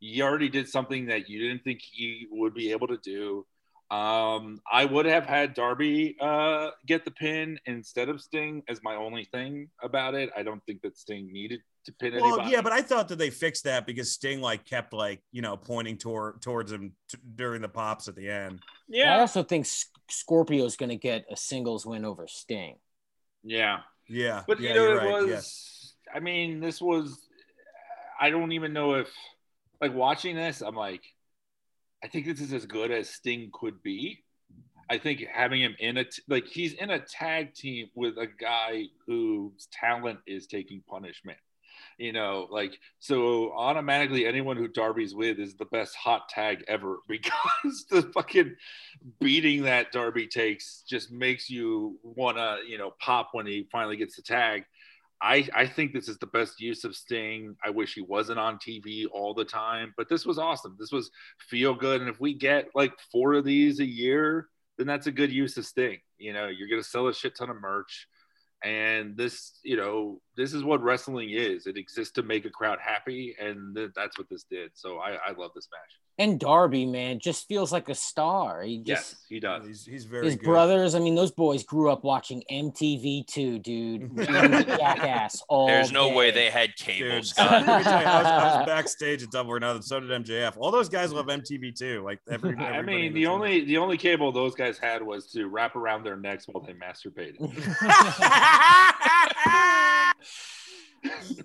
You 0.00 0.24
already 0.24 0.48
did 0.48 0.68
something 0.68 1.06
that 1.06 1.28
you 1.28 1.40
didn't 1.40 1.64
think 1.64 1.80
he 1.82 2.26
would 2.30 2.54
be 2.54 2.70
able 2.72 2.86
to 2.88 2.98
do 2.98 3.46
um, 3.88 4.60
I 4.70 4.84
would 4.84 5.06
have 5.06 5.26
had 5.26 5.54
Darby 5.54 6.16
uh, 6.20 6.70
get 6.86 7.04
the 7.04 7.12
pin 7.12 7.60
instead 7.66 8.08
of 8.08 8.20
Sting 8.20 8.64
as 8.68 8.80
my 8.82 8.96
only 8.96 9.24
thing 9.26 9.68
about 9.80 10.14
it. 10.14 10.30
I 10.36 10.42
don't 10.42 10.64
think 10.66 10.82
that 10.82 10.98
Sting 10.98 11.32
needed 11.32 11.60
to 11.84 11.92
pin 11.92 12.14
well, 12.14 12.24
anybody. 12.24 12.50
yeah, 12.50 12.62
but 12.62 12.72
I 12.72 12.82
thought 12.82 13.06
that 13.08 13.18
they 13.18 13.30
fixed 13.30 13.62
that 13.62 13.86
because 13.86 14.10
Sting 14.10 14.40
like 14.40 14.64
kept 14.64 14.92
like 14.92 15.22
you 15.30 15.40
know 15.40 15.56
pointing 15.56 15.98
toward 15.98 16.42
towards 16.42 16.72
him 16.72 16.94
t- 17.08 17.18
during 17.36 17.62
the 17.62 17.68
pops 17.68 18.08
at 18.08 18.16
the 18.16 18.28
end. 18.28 18.60
Yeah, 18.88 19.16
I 19.16 19.20
also 19.20 19.44
think 19.44 19.68
Scorpio 20.10 20.64
is 20.64 20.76
going 20.76 20.90
to 20.90 20.96
get 20.96 21.24
a 21.30 21.36
singles 21.36 21.86
win 21.86 22.04
over 22.04 22.26
Sting. 22.26 22.78
Yeah, 23.44 23.80
yeah, 24.08 24.42
but 24.48 24.58
yeah, 24.58 24.70
you 24.70 24.74
know 24.74 24.90
it 24.90 24.94
right. 24.96 25.12
was. 25.12 25.28
Yes. 25.28 25.75
I 26.16 26.20
mean, 26.20 26.60
this 26.60 26.80
was. 26.80 27.28
I 28.18 28.30
don't 28.30 28.52
even 28.52 28.72
know 28.72 28.94
if, 28.94 29.12
like, 29.82 29.92
watching 29.92 30.34
this, 30.34 30.62
I'm 30.62 30.74
like, 30.74 31.02
I 32.02 32.08
think 32.08 32.24
this 32.24 32.40
is 32.40 32.54
as 32.54 32.64
good 32.64 32.90
as 32.90 33.10
Sting 33.10 33.50
could 33.52 33.82
be. 33.82 34.24
I 34.88 34.98
think 34.98 35.24
having 35.30 35.60
him 35.60 35.74
in 35.78 35.98
a 35.98 36.04
like 36.28 36.46
he's 36.46 36.74
in 36.74 36.90
a 36.90 37.00
tag 37.00 37.54
team 37.54 37.88
with 37.94 38.16
a 38.18 38.26
guy 38.26 38.84
whose 39.06 39.66
talent 39.72 40.20
is 40.26 40.46
taking 40.46 40.82
punishment. 40.88 41.38
You 41.98 42.12
know, 42.12 42.46
like 42.50 42.78
so 43.00 43.52
automatically 43.52 44.26
anyone 44.26 44.56
who 44.56 44.68
Darby's 44.68 45.14
with 45.14 45.38
is 45.38 45.56
the 45.56 45.64
best 45.64 45.96
hot 45.96 46.28
tag 46.28 46.64
ever 46.68 46.98
because 47.08 47.86
the 47.90 48.02
fucking 48.14 48.54
beating 49.18 49.62
that 49.62 49.92
Darby 49.92 50.28
takes 50.28 50.84
just 50.88 51.10
makes 51.10 51.50
you 51.50 51.98
wanna, 52.02 52.58
you 52.68 52.78
know, 52.78 52.92
pop 53.00 53.30
when 53.32 53.46
he 53.46 53.66
finally 53.72 53.96
gets 53.96 54.16
the 54.16 54.22
tag. 54.22 54.64
I, 55.22 55.48
I 55.54 55.66
think 55.66 55.92
this 55.92 56.08
is 56.08 56.18
the 56.18 56.26
best 56.26 56.60
use 56.60 56.84
of 56.84 56.94
Sting. 56.94 57.56
I 57.64 57.70
wish 57.70 57.94
he 57.94 58.02
wasn't 58.02 58.38
on 58.38 58.58
TV 58.58 59.06
all 59.10 59.32
the 59.32 59.44
time, 59.44 59.94
but 59.96 60.08
this 60.08 60.26
was 60.26 60.38
awesome. 60.38 60.76
This 60.78 60.92
was 60.92 61.10
feel 61.38 61.74
good. 61.74 62.00
And 62.00 62.10
if 62.10 62.20
we 62.20 62.34
get 62.34 62.68
like 62.74 62.92
four 63.10 63.34
of 63.34 63.44
these 63.44 63.80
a 63.80 63.86
year, 63.86 64.48
then 64.76 64.86
that's 64.86 65.06
a 65.06 65.12
good 65.12 65.32
use 65.32 65.56
of 65.56 65.64
Sting. 65.64 65.98
You 66.18 66.32
know, 66.32 66.48
you're 66.48 66.68
going 66.68 66.82
to 66.82 66.88
sell 66.88 67.08
a 67.08 67.14
shit 67.14 67.36
ton 67.36 67.50
of 67.50 67.60
merch. 67.60 68.06
And 68.62 69.16
this, 69.16 69.60
you 69.62 69.76
know, 69.76 70.20
this 70.36 70.52
is 70.52 70.64
what 70.64 70.82
wrestling 70.82 71.30
is. 71.30 71.66
It 71.66 71.76
exists 71.76 72.12
to 72.14 72.22
make 72.22 72.44
a 72.44 72.50
crowd 72.50 72.78
happy. 72.80 73.34
And 73.40 73.74
th- 73.74 73.92
that's 73.94 74.18
what 74.18 74.28
this 74.28 74.44
did. 74.50 74.72
So 74.74 74.98
I, 74.98 75.12
I 75.12 75.32
love 75.36 75.52
this 75.54 75.68
match 75.72 76.05
and 76.18 76.40
Darby, 76.40 76.86
man, 76.86 77.18
just 77.18 77.46
feels 77.46 77.70
like 77.72 77.88
a 77.90 77.94
star. 77.94 78.62
He 78.62 78.78
just, 78.78 78.88
yes, 78.88 79.16
he 79.28 79.40
does. 79.40 79.66
He's, 79.66 79.84
he's 79.84 80.04
very 80.04 80.24
his 80.26 80.36
good. 80.36 80.44
brothers. 80.44 80.94
I 80.94 80.98
mean, 80.98 81.14
those 81.14 81.30
boys 81.30 81.62
grew 81.62 81.90
up 81.90 82.04
watching 82.04 82.42
MTV 82.50 83.26
too, 83.26 83.58
dude. 83.58 84.16
Jackass. 84.26 85.42
All 85.48 85.66
There's 85.66 85.92
no 85.92 86.08
day. 86.08 86.14
way 86.14 86.30
they 86.30 86.48
had 86.50 86.74
cable. 86.76 87.20
Dude, 87.20 87.32
let 87.36 87.66
me 87.66 87.72
you, 87.72 87.78
I, 87.78 88.18
was, 88.18 88.26
I 88.26 88.58
was 88.58 88.66
backstage 88.66 89.22
at 89.22 89.30
Double 89.30 89.50
or 89.52 89.60
Nothing. 89.60 89.82
So 89.82 90.00
did 90.00 90.08
MJF. 90.10 90.54
All 90.56 90.70
those 90.70 90.88
guys 90.88 91.12
love 91.12 91.26
MTV 91.26 91.76
too. 91.76 92.02
Like 92.02 92.20
every. 92.30 92.56
I 92.56 92.80
mean, 92.80 93.12
the 93.12 93.26
only 93.26 93.64
the 93.64 93.76
only 93.76 93.98
cable 93.98 94.32
those 94.32 94.54
guys 94.54 94.78
had 94.78 95.02
was 95.02 95.26
to 95.32 95.46
wrap 95.46 95.76
around 95.76 96.04
their 96.04 96.16
necks 96.16 96.46
while 96.48 96.64
they 96.64 96.72
masturbated. 96.72 97.36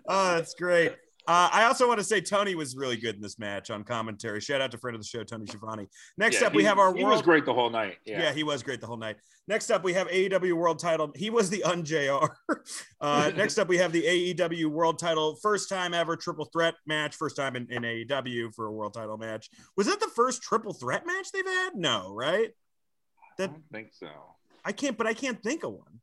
oh, 0.08 0.36
that's 0.36 0.54
great. 0.54 0.94
Uh, 1.28 1.50
I 1.52 1.66
also 1.66 1.88
want 1.88 2.00
to 2.00 2.04
say 2.04 2.20
Tony 2.20 2.56
was 2.56 2.76
really 2.76 2.98
good 2.98 3.16
in 3.16 3.22
this 3.22 3.38
match 3.38 3.70
on 3.70 3.84
commentary. 3.84 4.42
Shout 4.42 4.60
out 4.60 4.72
to 4.72 4.78
friend 4.78 4.96
of 4.96 5.02
the 5.02 5.08
show, 5.08 5.24
Tony 5.24 5.46
Schiavone. 5.46 5.88
Next 6.18 6.42
Yeah, 6.42 6.48
up, 6.48 6.54
we 6.56 6.64
he- 6.64 6.68
have 6.68 6.80
our 6.80 6.94
He 6.96 7.04
world. 7.04 7.16
was 7.18 7.22
great 7.22 7.46
the 7.46 7.54
whole 7.54 7.70
night. 7.70 7.98
Yeah. 8.06 8.22
Yeah. 8.24 8.34
he 8.34 8.44
was 8.44 8.64
great 8.64 8.82
the 8.82 8.88
whole 8.88 8.98
night. 8.98 9.18
Next 9.48 9.70
up, 9.70 9.84
we 9.84 9.94
have 9.94 10.08
AEW 10.08 10.54
World 10.54 10.80
Title. 10.80 11.12
He 11.16 11.30
was 11.30 11.50
the 11.50 11.64
un-JR. 11.64 12.26
Uh, 13.02 13.32
next 13.36 13.58
up, 13.58 13.68
we 13.68 13.78
have 13.78 13.92
the 13.92 14.04
AEW 14.36 14.68
World 14.68 15.00
Title, 15.00 15.36
first 15.42 15.68
time 15.70 15.94
ever 15.96 16.16
triple 16.16 16.46
threat 16.46 16.76
match, 16.86 17.16
first 17.16 17.36
time 17.36 17.56
in, 17.56 17.66
in 17.72 17.82
AEW 17.82 18.54
for 18.54 18.68
a 18.68 18.72
World 18.72 18.94
Title 18.94 19.18
match. 19.18 19.50
Was 19.76 19.88
that 19.88 20.00
the 20.00 20.08
first 20.16 20.44
triple 20.44 20.74
threat 20.74 21.06
match 21.08 21.32
they've 21.32 21.44
had? 21.46 21.72
No, 21.76 22.14
right? 22.14 22.50
I 22.50 23.28
That 23.40 23.48
don't 23.54 23.64
think 23.72 23.90
so. 23.94 24.10
I 24.64 24.72
can't, 24.72 24.98
but 24.98 25.08
I 25.08 25.16
can't 25.16 25.42
think 25.42 25.64
of 25.64 25.72
one. 25.74 26.00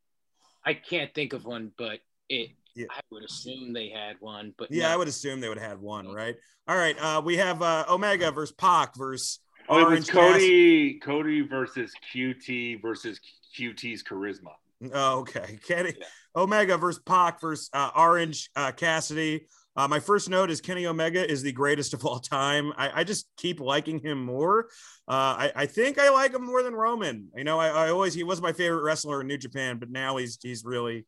I 0.65 0.74
can't 0.74 1.15
think 1.15 1.32
of 1.32 1.45
one, 1.45 1.70
but 1.78 2.01
it. 2.28 2.51
Yeah. 2.79 2.87
I 2.91 3.01
would 3.11 3.25
assume 3.25 3.73
they 3.73 3.89
had 3.89 4.17
one, 4.21 4.55
but 4.57 4.71
Yeah, 4.71 4.85
no. 4.85 4.95
I 4.95 4.97
would 4.97 5.09
assume 5.09 5.41
they 5.41 5.49
would 5.49 5.59
have 5.59 5.71
had 5.71 5.81
one, 5.81 6.07
right? 6.07 6.37
All 6.69 6.77
right, 6.77 6.97
uh, 7.01 7.21
we 7.25 7.37
have 7.37 7.61
uh, 7.61 7.85
Omega 7.89 8.31
versus 8.31 8.55
Pac 8.55 8.95
versus 8.97 9.41
Oh, 9.69 9.79
it 9.79 9.83
Orange 9.83 9.99
was 10.01 10.11
Cody, 10.11 10.99
Cody 11.01 11.41
versus 11.41 11.93
QT 12.15 12.81
versus 12.81 13.21
QT's 13.59 14.03
charisma. 14.05 14.53
Oh, 14.95 15.19
okay. 15.21 15.59
Kenny 15.67 15.95
Omega 16.37 16.79
versus 16.79 17.03
Pac 17.05 17.41
versus 17.41 17.69
uh, 17.73 17.91
Orange 17.97 18.49
uh, 18.55 18.71
Cassidy. 18.73 19.47
Uh, 19.77 19.87
my 19.89 20.01
first 20.01 20.31
note 20.31 20.51
is 20.51 20.61
Kenny 20.61 20.87
Omega 20.87 21.29
is 21.29 21.43
the 21.43 21.53
greatest 21.53 21.95
of 21.95 22.05
all 22.05 22.19
time. 22.19 22.73
I, 22.77 23.01
I 23.01 23.05
just 23.05 23.29
keep 23.37 23.61
liking 23.61 24.01
him 24.01 24.25
more. 24.25 24.69
Uh, 25.07 25.51
I, 25.51 25.53
I 25.55 25.67
think 25.67 25.99
I 25.99 26.11
like 26.11 26.33
him 26.33 26.45
more 26.45 26.63
than 26.63 26.75
Roman. 26.75 27.29
You 27.37 27.45
know, 27.45 27.59
I, 27.59 27.87
I 27.87 27.91
always 27.91 28.15
he 28.15 28.23
was 28.23 28.41
my 28.41 28.53
favorite 28.53 28.83
wrestler 28.83 29.21
in 29.21 29.27
New 29.27 29.39
Japan, 29.39 29.79
but 29.79 29.91
now 29.91 30.17
he's 30.17 30.39
he's 30.41 30.65
really. 30.65 31.07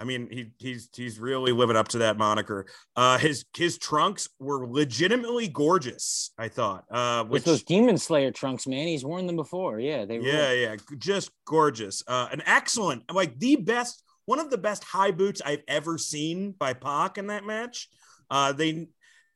I 0.00 0.04
mean, 0.04 0.28
he 0.30 0.50
he's 0.58 0.88
he's 0.94 1.20
really 1.20 1.52
living 1.52 1.76
up 1.76 1.88
to 1.88 1.98
that 1.98 2.16
moniker. 2.16 2.66
Uh, 2.96 3.18
his 3.18 3.44
his 3.54 3.76
trunks 3.76 4.28
were 4.38 4.66
legitimately 4.66 5.48
gorgeous. 5.48 6.32
I 6.38 6.48
thought, 6.48 6.84
uh, 6.90 7.24
which 7.24 7.44
those 7.44 7.62
Demon 7.62 7.98
Slayer 7.98 8.30
trunks, 8.30 8.66
man. 8.66 8.86
He's 8.86 9.04
worn 9.04 9.26
them 9.26 9.36
before. 9.36 9.78
Yeah, 9.78 10.06
they. 10.06 10.18
yeah, 10.18 10.48
were. 10.48 10.54
yeah, 10.54 10.76
just 10.96 11.30
gorgeous. 11.44 12.02
Uh, 12.06 12.28
an 12.32 12.42
excellent, 12.46 13.12
like 13.12 13.38
the 13.38 13.56
best, 13.56 14.02
one 14.24 14.38
of 14.38 14.48
the 14.48 14.58
best 14.58 14.84
high 14.84 15.10
boots 15.10 15.42
I've 15.44 15.62
ever 15.68 15.98
seen 15.98 16.52
by 16.52 16.72
Pac 16.72 17.18
in 17.18 17.26
that 17.26 17.44
match. 17.44 17.88
Uh, 18.30 18.52
they 18.52 18.88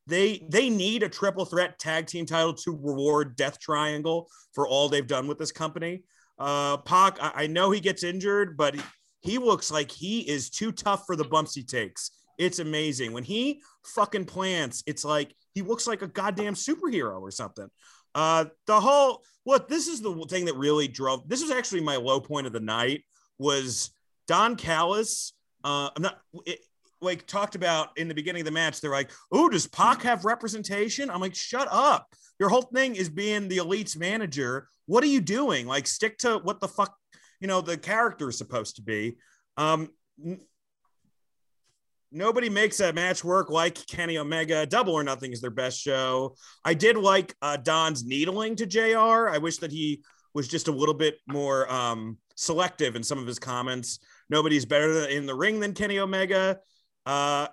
they 0.07 0.47
they 0.49 0.71
need 0.71 1.03
a 1.03 1.11
triple 1.11 1.45
threat 1.45 1.79
tag 1.79 2.07
team 2.07 2.25
title 2.25 2.55
to 2.55 2.71
reward 2.71 3.37
Death 3.37 3.59
Triangle 3.61 4.29
for 4.55 4.67
all 4.67 4.89
they've 4.89 5.07
done 5.07 5.27
with 5.29 5.39
this 5.39 5.53
company. 5.53 6.05
Uh, 6.39 6.79
Pac, 6.79 7.19
I, 7.23 7.33
I 7.43 7.47
know 7.49 7.71
he 7.71 7.81
gets 7.81 8.03
injured, 8.03 8.57
but 8.57 8.75
he, 8.75 8.81
he 9.25 9.39
looks 9.39 9.71
like 9.71 9.91
he 9.91 10.21
is 10.21 10.51
too 10.51 10.71
tough 10.71 11.05
for 11.07 11.17
the 11.17 11.25
bumps 11.25 11.55
he 11.55 11.63
takes. 11.63 12.11
It's 12.39 12.59
amazing 12.59 13.13
when 13.13 13.25
he 13.25 13.63
fucking 13.85 14.27
plants. 14.27 14.83
It's 14.87 15.05
like 15.05 15.35
he 15.55 15.63
looks 15.63 15.87
like 15.87 16.03
a 16.03 16.07
goddamn 16.07 16.55
superhero 16.55 17.21
or 17.21 17.31
something. 17.31 17.69
Uh, 18.15 18.47
the 18.67 18.81
whole 18.81 19.23
what 19.45 19.69
this 19.69 19.89
is 19.89 20.01
the 20.01 20.27
thing 20.29 20.45
that 20.45 20.57
really 20.57 20.89
drove. 20.89 21.29
This 21.29 21.43
was 21.43 21.51
actually 21.51 21.81
my 21.81 21.97
low 21.97 22.21
point 22.21 22.47
of 22.47 22.53
the 22.53 22.61
night. 22.61 23.05
Was 23.39 23.91
Don 24.27 24.57
Callis? 24.57 25.33
Uh, 25.63 25.91
I'm 25.97 26.03
not. 26.03 26.19
It, 26.47 26.61
like 27.01 27.27
talked 27.27 27.55
about 27.55 27.91
in 27.99 28.09
the 28.09 28.15
beginning 28.15 28.41
of 28.41 28.47
the 28.47 28.51
match, 28.51 28.81
they're 28.81 28.91
like, 28.91 29.11
"Oh, 29.31 29.49
does 29.49 29.67
Pac 29.67 30.03
have 30.03 30.25
representation?" 30.25 31.11
I'm 31.11 31.21
like, 31.21 31.35
"Shut 31.35 31.69
up! 31.71 32.09
Your 32.41 32.49
whole 32.49 32.63
thing 32.63 32.97
is 32.97 33.09
being 33.09 33.49
the 33.49 33.59
elite's 33.59 33.97
manager. 33.97 34.69
What 34.87 35.05
are 35.05 35.09
you 35.09 35.21
doing? 35.21 35.67
Like, 35.67 35.87
stick 35.87 36.19
to 36.19 36.39
what 36.39 36.61
the 36.61 36.69
fuck 36.69 36.97
you 37.41 37.49
know 37.49 37.61
the 37.61 37.77
character 37.77 38.29
is 38.29 38.39
supposed 38.39 38.77
to 38.77 38.83
be." 38.83 39.17
Um, 39.57 39.91
nobody 42.15 42.49
makes 42.49 42.79
that 42.79 42.95
match 42.95 43.25
work 43.25 43.51
like 43.51 43.87
Kenny 43.87 44.19
Omega. 44.19 44.65
Double 44.67 44.95
or 44.95 45.03
Nothing 45.03 45.33
is 45.33 45.41
their 45.41 45.51
best 45.51 45.81
show. 45.81 46.37
I 46.65 46.75
did 46.75 46.97
like 46.97 47.35
uh, 47.43 47.57
Don's 47.57 48.05
needling 48.05 48.57
to 48.57 48.67
Jr. 48.67 49.29
I 49.29 49.39
wish 49.39 49.59
that 49.59 49.73
he 49.73 50.03
was 50.33 50.49
just 50.49 50.69
a 50.69 50.73
little 50.73 50.95
bit 50.95 51.19
more 51.29 51.71
um, 51.71 52.19
selective 52.37 52.97
in 52.97 53.03
some 53.03 53.19
of 53.19 53.27
his 53.27 53.39
comments. 53.39 53.99
Nobody's 54.31 54.65
better 54.65 55.07
in 55.07 55.27
the 55.27 55.35
ring 55.35 55.61
than 55.61 55.75
Kenny 55.75 55.99
Omega. 55.99 56.59
Uh, 57.07 57.49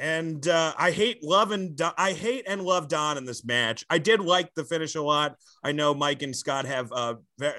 and 0.00 0.48
uh, 0.48 0.72
I 0.78 0.92
hate 0.92 1.22
love 1.22 1.50
and 1.50 1.76
Don, 1.76 1.92
I 1.98 2.12
hate 2.12 2.44
and 2.48 2.62
love 2.62 2.88
Don 2.88 3.18
in 3.18 3.26
this 3.26 3.44
match. 3.44 3.84
I 3.90 3.98
did 3.98 4.20
like 4.20 4.52
the 4.54 4.64
finish 4.64 4.94
a 4.94 5.02
lot. 5.02 5.36
I 5.62 5.72
know 5.72 5.92
Mike 5.92 6.22
and 6.22 6.34
Scott 6.34 6.64
have 6.64 6.90
uh, 6.90 7.16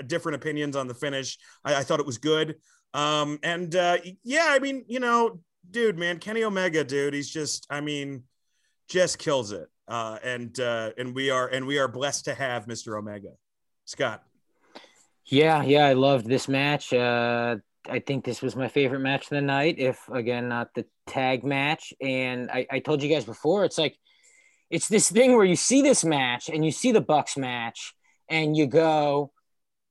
different 0.07 0.37
opinions 0.37 0.75
on 0.75 0.87
the 0.87 0.95
finish. 0.95 1.37
I, 1.63 1.75
I 1.75 1.83
thought 1.83 1.99
it 1.99 2.05
was 2.05 2.17
good. 2.17 2.55
Um, 2.95 3.37
and 3.43 3.75
uh, 3.75 3.99
yeah, 4.23 4.47
I 4.49 4.57
mean, 4.57 4.83
you 4.87 4.99
know, 4.99 5.39
dude, 5.69 5.99
man, 5.99 6.17
Kenny 6.17 6.43
Omega, 6.43 6.83
dude, 6.83 7.13
he's 7.13 7.29
just, 7.29 7.67
I 7.69 7.79
mean, 7.79 8.23
just 8.89 9.19
kills 9.19 9.51
it. 9.51 9.69
Uh, 9.87 10.17
and 10.23 10.59
uh, 10.59 10.91
and 10.97 11.13
we 11.13 11.29
are 11.29 11.47
and 11.47 11.67
we 11.67 11.77
are 11.77 11.87
blessed 11.87 12.25
to 12.25 12.33
have 12.33 12.65
Mr. 12.65 12.97
Omega. 12.97 13.31
Scott. 13.85 14.23
Yeah, 15.25 15.63
yeah, 15.63 15.85
I 15.85 15.93
loved 15.93 16.27
this 16.27 16.47
match. 16.47 16.93
Uh, 16.93 17.57
I 17.89 17.99
think 17.99 18.23
this 18.23 18.41
was 18.41 18.55
my 18.55 18.67
favorite 18.67 18.99
match 18.99 19.23
of 19.23 19.29
the 19.29 19.41
night. 19.41 19.75
If 19.79 20.07
again, 20.09 20.49
not 20.49 20.73
the 20.73 20.85
tag 21.07 21.43
match. 21.43 21.93
And 22.01 22.49
I, 22.51 22.67
I 22.69 22.79
told 22.79 23.01
you 23.01 23.09
guys 23.09 23.25
before, 23.25 23.65
it's 23.65 23.77
like 23.77 23.97
it's 24.69 24.87
this 24.87 25.09
thing 25.09 25.35
where 25.35 25.45
you 25.45 25.55
see 25.55 25.81
this 25.81 26.05
match 26.05 26.49
and 26.49 26.63
you 26.63 26.71
see 26.71 26.91
the 26.91 27.01
Bucks 27.01 27.37
match, 27.37 27.93
and 28.29 28.55
you 28.55 28.67
go, 28.67 29.31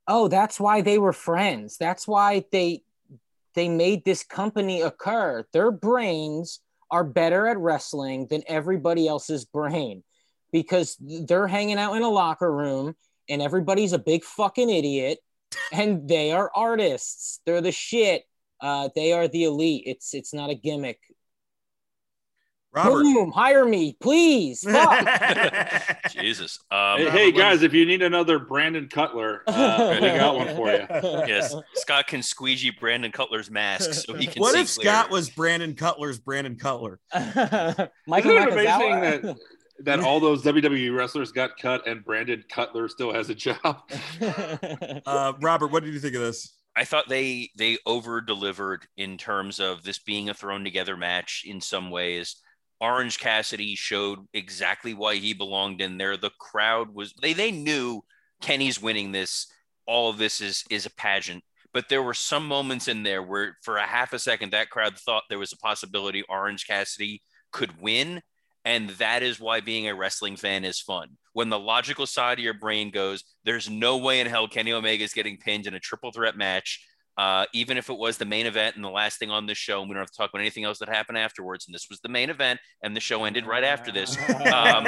"Oh, 0.07 0.29
that's 0.29 0.61
why 0.61 0.81
they 0.81 0.99
were 0.99 1.13
friends. 1.13 1.77
That's 1.79 2.07
why 2.07 2.45
they 2.53 2.83
they 3.55 3.69
made 3.69 4.05
this 4.05 4.23
company 4.23 4.81
occur. 4.81 5.45
Their 5.53 5.71
brains 5.71 6.61
are 6.91 7.05
better 7.05 7.47
at 7.47 7.59
wrestling 7.59 8.27
than 8.29 8.43
everybody 8.47 9.07
else's 9.07 9.45
brain 9.45 10.03
because 10.53 10.97
they're 11.01 11.47
hanging 11.47 11.79
out 11.79 11.95
in 11.95 12.03
a 12.03 12.09
locker 12.09 12.53
room 12.53 12.95
and 13.29 13.41
everybody's 13.41 13.93
a 13.93 13.99
big 13.99 14.25
fucking 14.25 14.69
idiot 14.69 15.19
and 15.73 16.09
they 16.09 16.33
are 16.33 16.51
artists. 16.55 17.41
They're 17.47 17.61
the 17.61 17.73
shit. 17.73 18.25
Uh, 18.61 18.91
they 18.95 19.13
are 19.13 19.29
the 19.29 19.45
elite. 19.45 19.85
It's 19.87 20.15
it's 20.15 20.35
not 20.35 20.51
a 20.51 20.55
gimmick. 20.55 20.99
Robert. 22.73 23.03
Boom, 23.03 23.33
hire 23.33 23.65
me, 23.65 23.97
please. 24.01 24.61
Jesus. 26.11 26.61
Um, 26.71 26.99
hey, 26.99 27.11
hey, 27.11 27.33
guys, 27.33 27.65
if 27.65 27.75
you 27.75 27.85
need 27.85 28.01
another 28.01 28.39
Brandon 28.39 28.89
Cutler, 28.89 29.43
uh, 29.49 29.99
we 30.01 30.07
got 30.07 30.37
one 30.37 30.55
for 30.55 30.71
you. 30.71 30.87
yes, 31.27 31.53
Scott 31.75 32.07
can 32.07 32.23
squeegee 32.23 32.71
Brandon 32.71 33.11
Cutler's 33.11 33.51
mask 33.51 33.93
so 33.95 34.15
he 34.15 34.27
can. 34.27 34.41
What 34.41 34.55
see 34.55 34.61
if 34.61 34.75
clear. 34.75 34.85
Scott 34.85 35.11
was 35.11 35.31
Brandon 35.31 35.75
Cutler's 35.75 36.21
Brandon 36.21 36.55
Cutler? 36.57 37.01
Michael 37.15 38.31
Isn't 38.31 38.49
it 38.49 38.53
amazing 38.53 39.01
that 39.01 39.37
that 39.85 40.01
all 40.05 40.21
those 40.21 40.43
WWE 40.43 40.97
wrestlers 40.97 41.33
got 41.33 41.57
cut 41.59 41.87
and 41.87 42.05
Brandon 42.05 42.45
Cutler 42.49 42.89
still 42.89 43.13
has 43.13 43.31
a 43.31 43.35
job? 43.35 43.83
Uh, 45.07 45.33
Robert, 45.41 45.69
what 45.69 45.83
did 45.83 45.93
you 45.95 46.01
think 46.01 46.15
of 46.15 46.21
this? 46.21 46.55
I 46.77 46.85
thought 46.85 47.09
they 47.09 47.51
they 47.57 47.79
over 47.85 48.21
delivered 48.21 48.87
in 48.97 49.19
terms 49.19 49.61
of 49.61 49.83
this 49.83 49.99
being 49.99 50.29
a 50.29 50.35
thrown 50.35 50.63
together 50.65 50.97
match 50.97 51.43
in 51.47 51.61
some 51.61 51.91
ways. 51.91 52.37
Orange 52.81 53.19
Cassidy 53.19 53.75
showed 53.75 54.21
exactly 54.33 54.95
why 54.95 55.17
he 55.17 55.35
belonged 55.35 55.81
in 55.81 55.99
there. 55.99 56.17
The 56.17 56.31
crowd 56.39 56.95
was 56.95 57.13
they 57.21 57.33
they 57.33 57.51
knew 57.51 58.03
Kenny's 58.41 58.81
winning 58.81 59.13
this. 59.13 59.47
All 59.87 60.11
of 60.11 60.19
this 60.19 60.41
is 60.41 60.65
is 60.71 60.87
a 60.87 60.91
pageant. 60.91 61.43
But 61.73 61.89
there 61.89 62.03
were 62.03 62.15
some 62.15 62.47
moments 62.47 62.89
in 62.89 63.03
there 63.03 63.23
where 63.23 63.57
for 63.63 63.77
a 63.77 63.87
half 63.87 64.13
a 64.13 64.19
second 64.19 64.53
that 64.53 64.71
crowd 64.71 64.97
thought 64.97 65.25
there 65.29 65.39
was 65.39 65.53
a 65.53 65.59
possibility 65.59 66.23
Orange 66.29 66.67
Cassidy 66.67 67.23
could 67.53 67.81
win. 67.81 68.23
And 68.71 68.91
that 68.91 69.25
is 69.25 69.41
why 69.41 69.61
being 69.61 69.89
a 69.89 69.95
wrestling 69.97 70.37
fan 70.37 70.65
is 70.65 70.81
fun. 70.81 71.09
When 71.33 71.49
the 71.49 71.59
logical 71.59 72.07
side 72.07 72.39
of 72.39 72.45
your 72.45 72.55
brain 72.55 72.93
goes, 72.93 73.25
there's 73.45 73.69
no 73.69 73.97
way 73.97 74.21
in 74.21 74.29
hell 74.29 74.47
Kenny 74.47 74.73
Omega 74.73 75.03
is 75.03 75.13
getting 75.13 75.39
pinned 75.39 75.67
in 75.67 75.75
a 75.75 75.81
triple 75.81 76.13
threat 76.13 76.37
match. 76.37 76.87
Uh, 77.19 77.47
even 77.53 77.77
if 77.77 77.91
it 77.91 77.99
was 77.99 78.17
the 78.17 78.25
main 78.25 78.47
event 78.47 78.77
and 78.77 78.85
the 78.85 78.89
last 78.89 79.19
thing 79.19 79.29
on 79.29 79.45
the 79.45 79.57
show, 79.57 79.81
and 79.81 79.91
we 79.91 79.95
don't 79.95 80.03
have 80.03 80.11
to 80.11 80.17
talk 80.17 80.31
about 80.31 80.41
anything 80.41 80.63
else 80.63 80.79
that 80.79 80.89
happened 80.89 81.19
afterwards. 81.19 81.67
And 81.67 81.75
this 81.75 81.89
was 81.91 81.99
the 82.01 82.09
main 82.09 82.31
event, 82.31 82.61
and 82.85 82.95
the 82.95 83.01
show 83.01 83.25
ended 83.25 83.45
right 83.45 83.65
after 83.65 83.91
this. 83.91 84.17
Um, 84.31 84.85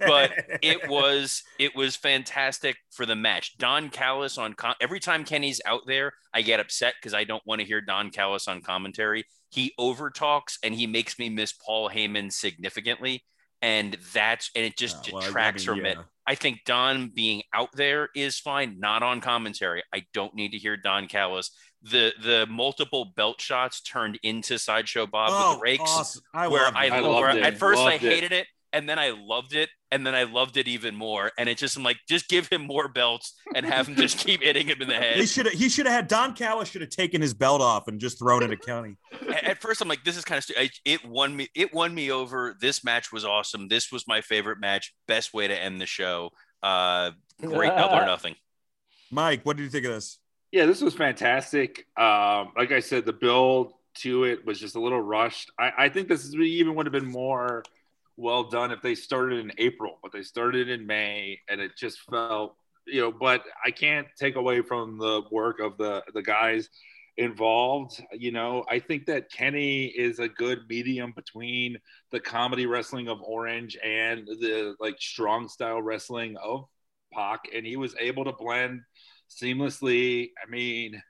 but 0.00 0.32
it 0.60 0.88
was 0.88 1.44
it 1.60 1.76
was 1.76 1.94
fantastic 1.94 2.76
for 2.90 3.06
the 3.06 3.14
match. 3.14 3.56
Don 3.56 3.88
Callis 3.88 4.36
on 4.36 4.54
com- 4.54 4.74
every 4.80 4.98
time 4.98 5.24
Kenny's 5.24 5.60
out 5.64 5.82
there, 5.86 6.12
I 6.34 6.42
get 6.42 6.58
upset 6.58 6.94
because 7.00 7.14
I 7.14 7.22
don't 7.22 7.46
want 7.46 7.60
to 7.60 7.66
hear 7.66 7.80
Don 7.80 8.10
Callis 8.10 8.48
on 8.48 8.62
commentary. 8.62 9.24
He 9.52 9.74
overtalks 9.78 10.56
and 10.62 10.74
he 10.74 10.86
makes 10.86 11.18
me 11.18 11.28
miss 11.28 11.52
Paul 11.52 11.90
Heyman 11.90 12.32
significantly, 12.32 13.22
and 13.60 13.96
that's 14.14 14.50
and 14.56 14.64
it 14.64 14.76
just 14.76 14.96
Oh, 15.08 15.14
well, 15.14 15.22
I 15.22 15.26
detracts 15.26 15.66
mean, 15.66 15.76
from 15.76 15.86
it. 15.86 15.98
I 16.26 16.34
think 16.36 16.60
Don 16.64 17.08
being 17.14 17.42
out 17.52 17.68
there 17.74 18.08
is 18.14 18.38
fine, 18.38 18.78
not 18.78 19.02
on 19.02 19.20
commentary. 19.20 19.82
I 19.92 20.04
don't 20.14 20.34
need 20.34 20.52
to 20.52 20.58
hear 20.58 20.76
Don 20.76 21.06
Callis. 21.06 21.50
The 21.82 22.12
the 22.22 22.46
multiple 22.48 23.12
belt 23.16 23.40
shots 23.40 23.80
turned 23.82 24.18
into 24.22 24.58
sideshow 24.58 25.06
Bob 25.06 25.30
with 25.30 25.38
Oh, 25.40 25.54
the 25.56 25.60
rakes 25.60 25.82
awesome. 25.84 26.22
I 26.32 26.48
where 26.48 26.62
loved 26.64 26.76
I, 26.76 26.84
it. 26.86 26.92
I 26.92 27.00
where 27.02 27.10
loved 27.10 27.36
it. 27.38 27.44
at 27.44 27.58
first 27.58 27.80
I 27.80 27.84
Loved 27.92 28.04
it. 28.04 28.12
hated 28.12 28.32
it 28.32 28.46
and 28.72 28.88
then 28.88 28.98
I 28.98 29.10
loved 29.10 29.54
it 29.54 29.68
and 29.90 30.06
then 30.06 30.14
I 30.14 30.22
loved 30.22 30.56
it 30.56 30.66
even 30.68 30.94
more. 30.94 31.30
And 31.38 31.48
it 31.48 31.58
just 31.58 31.76
I'm 31.76 31.82
like, 31.82 31.98
just 32.08 32.28
give 32.28 32.48
him 32.48 32.62
more 32.66 32.88
belts 32.88 33.34
and 33.54 33.66
have 33.66 33.88
him 33.88 33.96
just 33.96 34.18
keep 34.18 34.42
hitting 34.42 34.66
him 34.66 34.80
in 34.82 34.88
the 34.88 34.94
head. 34.94 35.16
He 35.16 35.26
should 35.26 35.46
have. 35.46 35.54
He 35.54 35.68
should 35.68 35.86
have 35.86 35.94
had 35.94 36.08
Don 36.08 36.34
Callis 36.34 36.68
should 36.70 36.80
have 36.80 36.90
taken 36.90 37.20
his 37.20 37.34
belt 37.34 37.60
off 37.60 37.88
and 37.88 38.00
just 38.00 38.18
thrown 38.18 38.42
it 38.42 38.50
at 38.50 38.60
County. 38.62 38.96
At- 39.28 39.44
At 39.44 39.60
first 39.60 39.80
I'm 39.80 39.88
like, 39.88 40.02
this 40.04 40.16
is 40.16 40.24
kind 40.24 40.38
of 40.38 40.44
stu- 40.44 40.54
it 40.84 41.04
won 41.04 41.36
me. 41.36 41.48
It 41.54 41.72
won 41.74 41.94
me 41.94 42.10
over. 42.10 42.56
This 42.60 42.82
match 42.84 43.12
was 43.12 43.24
awesome. 43.24 43.68
This 43.68 43.92
was 43.92 44.06
my 44.08 44.20
favorite 44.20 44.58
match. 44.60 44.94
Best 45.06 45.34
way 45.34 45.46
to 45.48 45.54
end 45.56 45.80
the 45.80 45.86
show. 45.86 46.30
Uh, 46.62 47.10
great 47.40 47.68
double 47.76 47.96
or 47.96 48.06
nothing. 48.06 48.34
Mike, 49.10 49.42
what 49.44 49.56
did 49.56 49.64
you 49.64 49.68
think 49.68 49.84
of 49.84 49.92
this? 49.92 50.18
Yeah, 50.52 50.66
this 50.66 50.80
was 50.80 50.94
fantastic. 50.94 51.86
Um, 51.98 52.52
like 52.56 52.72
I 52.72 52.80
said, 52.80 53.04
the 53.04 53.12
build 53.12 53.72
to 53.96 54.24
it 54.24 54.46
was 54.46 54.58
just 54.58 54.74
a 54.74 54.80
little 54.80 55.00
rushed. 55.00 55.50
I, 55.58 55.72
I 55.78 55.88
think 55.88 56.08
this 56.08 56.24
is, 56.24 56.34
even 56.34 56.74
would 56.74 56.86
have 56.86 56.92
been 56.92 57.10
more 57.10 57.62
well 58.22 58.44
done 58.44 58.70
if 58.70 58.80
they 58.82 58.94
started 58.94 59.40
in 59.40 59.52
April, 59.58 59.98
but 60.02 60.12
they 60.12 60.22
started 60.22 60.68
in 60.68 60.86
May, 60.86 61.40
and 61.48 61.60
it 61.60 61.72
just 61.76 62.00
felt, 62.10 62.56
you 62.86 63.00
know. 63.00 63.12
But 63.12 63.44
I 63.64 63.70
can't 63.70 64.06
take 64.18 64.36
away 64.36 64.62
from 64.62 64.98
the 64.98 65.22
work 65.30 65.60
of 65.60 65.76
the 65.76 66.02
the 66.14 66.22
guys 66.22 66.68
involved. 67.16 68.02
You 68.12 68.32
know, 68.32 68.64
I 68.70 68.78
think 68.78 69.06
that 69.06 69.30
Kenny 69.30 69.86
is 69.86 70.18
a 70.18 70.28
good 70.28 70.60
medium 70.68 71.12
between 71.14 71.76
the 72.10 72.20
comedy 72.20 72.66
wrestling 72.66 73.08
of 73.08 73.20
Orange 73.20 73.76
and 73.84 74.26
the 74.26 74.76
like 74.80 74.96
strong 75.00 75.48
style 75.48 75.82
wrestling 75.82 76.36
of 76.42 76.64
Pac, 77.12 77.40
and 77.54 77.66
he 77.66 77.76
was 77.76 77.94
able 78.00 78.24
to 78.24 78.32
blend 78.32 78.80
seamlessly. 79.28 80.30
I 80.42 80.50
mean, 80.50 81.02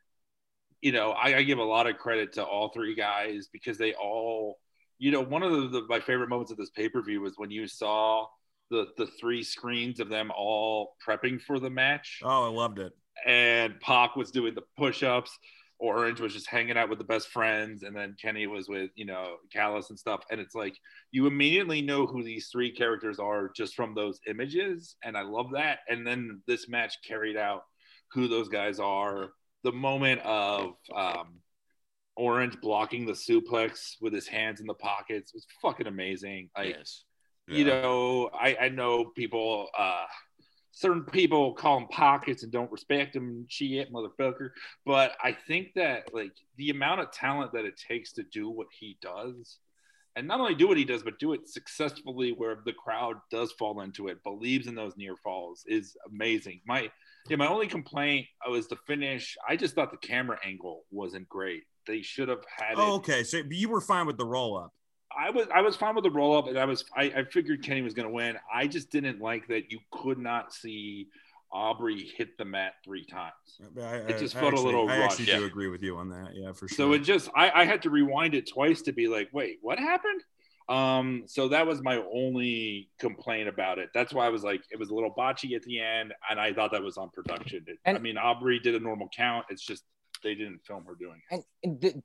you 0.80 0.92
know, 0.92 1.12
I, 1.12 1.36
I 1.36 1.42
give 1.42 1.58
a 1.58 1.64
lot 1.64 1.86
of 1.86 1.98
credit 1.98 2.32
to 2.34 2.44
all 2.44 2.70
three 2.70 2.94
guys 2.94 3.48
because 3.52 3.78
they 3.78 3.94
all, 3.94 4.58
you 5.02 5.10
know, 5.10 5.20
one 5.20 5.42
of 5.42 5.50
the, 5.52 5.68
the 5.68 5.82
my 5.88 5.98
favorite 6.00 6.28
moments 6.28 6.52
of 6.52 6.58
this 6.58 6.70
pay 6.70 6.88
per 6.88 7.02
view 7.02 7.20
was 7.20 7.34
when 7.36 7.50
you 7.50 7.66
saw 7.66 8.26
the 8.70 8.86
the 8.96 9.08
three 9.20 9.42
screens 9.42 9.98
of 10.00 10.08
them 10.08 10.30
all 10.36 10.94
prepping 11.06 11.40
for 11.42 11.58
the 11.58 11.70
match, 11.70 12.20
Oh, 12.22 12.44
I 12.44 12.48
loved 12.48 12.78
it. 12.78 12.92
and 13.26 13.78
Pac 13.80 14.16
was 14.16 14.30
doing 14.30 14.54
the 14.54 14.62
push 14.78 15.02
ups. 15.02 15.36
Orange 15.78 16.20
was 16.20 16.32
just 16.32 16.48
hanging 16.48 16.76
out 16.78 16.88
with 16.88 16.98
the 16.98 17.04
best 17.14 17.26
friends, 17.30 17.82
and 17.82 17.96
then 17.96 18.14
Kenny 18.22 18.46
was 18.46 18.68
with 18.68 18.90
you 18.94 19.04
know 19.04 19.36
Callis 19.52 19.90
and 19.90 19.98
stuff. 19.98 20.20
And 20.30 20.40
it's 20.40 20.54
like 20.54 20.76
you 21.10 21.26
immediately 21.26 21.82
know 21.82 22.06
who 22.06 22.22
these 22.22 22.48
three 22.52 22.70
characters 22.70 23.18
are 23.18 23.50
just 23.56 23.74
from 23.74 23.92
those 23.96 24.20
images, 24.28 24.94
and 25.02 25.16
I 25.16 25.22
love 25.22 25.48
that. 25.54 25.80
And 25.88 26.06
then 26.06 26.40
this 26.46 26.68
match 26.68 26.94
carried 27.06 27.36
out 27.36 27.62
who 28.12 28.28
those 28.28 28.48
guys 28.48 28.78
are. 28.78 29.30
The 29.64 29.72
moment 29.72 30.20
of 30.22 30.74
um, 30.94 31.40
Orange 32.16 32.60
blocking 32.60 33.06
the 33.06 33.12
suplex 33.12 33.96
with 34.00 34.12
his 34.12 34.26
hands 34.26 34.60
in 34.60 34.66
the 34.66 34.74
pockets 34.74 35.32
was 35.32 35.46
fucking 35.60 35.86
amazing. 35.86 36.50
Like 36.56 36.76
yes. 36.76 37.04
you 37.48 37.64
know, 37.64 38.30
I, 38.32 38.56
I 38.60 38.68
know 38.68 39.06
people, 39.06 39.68
uh, 39.76 40.04
certain 40.72 41.04
people 41.04 41.54
call 41.54 41.78
them 41.78 41.88
pockets 41.88 42.42
and 42.42 42.52
don't 42.52 42.70
respect 42.70 43.14
them, 43.14 43.46
shit, 43.48 43.92
motherfucker. 43.92 44.50
But 44.84 45.12
I 45.22 45.32
think 45.32 45.68
that 45.76 46.12
like 46.12 46.32
the 46.56 46.70
amount 46.70 47.00
of 47.00 47.12
talent 47.12 47.52
that 47.52 47.64
it 47.64 47.80
takes 47.88 48.12
to 48.14 48.22
do 48.22 48.50
what 48.50 48.68
he 48.78 48.98
does, 49.00 49.58
and 50.14 50.26
not 50.26 50.40
only 50.40 50.54
do 50.54 50.68
what 50.68 50.76
he 50.76 50.84
does, 50.84 51.02
but 51.02 51.18
do 51.18 51.32
it 51.32 51.48
successfully 51.48 52.32
where 52.32 52.58
the 52.66 52.72
crowd 52.72 53.16
does 53.30 53.52
fall 53.52 53.80
into 53.80 54.08
it, 54.08 54.22
believes 54.22 54.66
in 54.66 54.74
those 54.74 54.96
near 54.96 55.16
falls, 55.16 55.64
is 55.66 55.96
amazing. 56.10 56.60
My 56.66 56.90
yeah, 57.28 57.36
my 57.36 57.46
only 57.46 57.68
complaint 57.68 58.26
was 58.48 58.68
the 58.68 58.76
finish. 58.86 59.36
I 59.48 59.56
just 59.56 59.74
thought 59.74 59.90
the 59.90 59.96
camera 59.96 60.38
angle 60.44 60.84
wasn't 60.90 61.28
great. 61.28 61.62
They 61.86 62.02
should 62.02 62.28
have 62.28 62.44
had 62.58 62.74
Oh, 62.76 62.94
it. 62.94 62.96
okay. 62.98 63.24
So 63.24 63.42
you 63.50 63.68
were 63.68 63.80
fine 63.80 64.06
with 64.06 64.16
the 64.18 64.26
roll 64.26 64.56
up. 64.58 64.72
I 65.16 65.30
was 65.30 65.46
I 65.54 65.60
was 65.60 65.76
fine 65.76 65.94
with 65.94 66.04
the 66.04 66.10
roll 66.10 66.36
up, 66.36 66.46
and 66.48 66.58
I 66.58 66.64
was 66.64 66.84
I, 66.96 67.02
I 67.04 67.24
figured 67.24 67.62
Kenny 67.62 67.82
was 67.82 67.92
going 67.94 68.08
to 68.08 68.14
win. 68.14 68.36
I 68.52 68.66
just 68.66 68.90
didn't 68.90 69.20
like 69.20 69.46
that 69.48 69.70
you 69.70 69.78
could 69.90 70.18
not 70.18 70.54
see 70.54 71.08
Aubrey 71.52 72.10
hit 72.16 72.38
the 72.38 72.46
mat 72.46 72.72
three 72.82 73.04
times. 73.04 73.32
I, 73.78 73.96
It 73.96 74.18
just 74.18 74.34
I 74.34 74.40
felt 74.40 74.54
a 74.54 74.56
actually- 74.56 74.64
little 74.72 74.88
I 74.88 74.96
actually 74.96 75.26
rushed. 75.26 75.38
do 75.38 75.44
agree 75.44 75.68
with 75.68 75.82
you 75.82 75.98
on 75.98 76.08
that. 76.10 76.30
Yeah, 76.34 76.52
for 76.52 76.66
sure. 76.66 76.76
So 76.76 76.92
it 76.94 77.00
just 77.00 77.28
I, 77.36 77.50
I 77.50 77.64
had 77.66 77.82
to 77.82 77.90
rewind 77.90 78.34
it 78.34 78.48
twice 78.48 78.80
to 78.82 78.92
be 78.92 79.06
like, 79.06 79.28
wait, 79.34 79.58
what 79.60 79.78
happened? 79.78 80.22
Um, 80.70 81.24
so 81.26 81.48
that 81.48 81.66
was 81.66 81.82
my 81.82 82.02
only 82.14 82.88
complaint 82.98 83.48
about 83.48 83.78
it. 83.78 83.90
That's 83.92 84.14
why 84.14 84.24
I 84.24 84.30
was 84.30 84.42
like, 84.44 84.62
it 84.70 84.78
was 84.78 84.88
a 84.88 84.94
little 84.94 85.12
botchy 85.12 85.54
at 85.56 85.62
the 85.64 85.80
end, 85.80 86.14
and 86.30 86.40
I 86.40 86.54
thought 86.54 86.72
that 86.72 86.82
was 86.82 86.96
on 86.96 87.10
production. 87.10 87.64
It- 87.66 87.78
I 87.84 87.98
mean, 87.98 88.16
Aubrey 88.16 88.60
did 88.60 88.74
a 88.76 88.80
normal 88.80 89.10
count. 89.14 89.44
It's 89.50 89.60
just 89.66 89.82
they 90.22 90.34
didn't 90.34 90.64
film 90.64 90.84
her 90.86 90.94
doing 90.94 91.20
it. 91.30 91.44
and 91.64 91.80
the, 91.80 92.02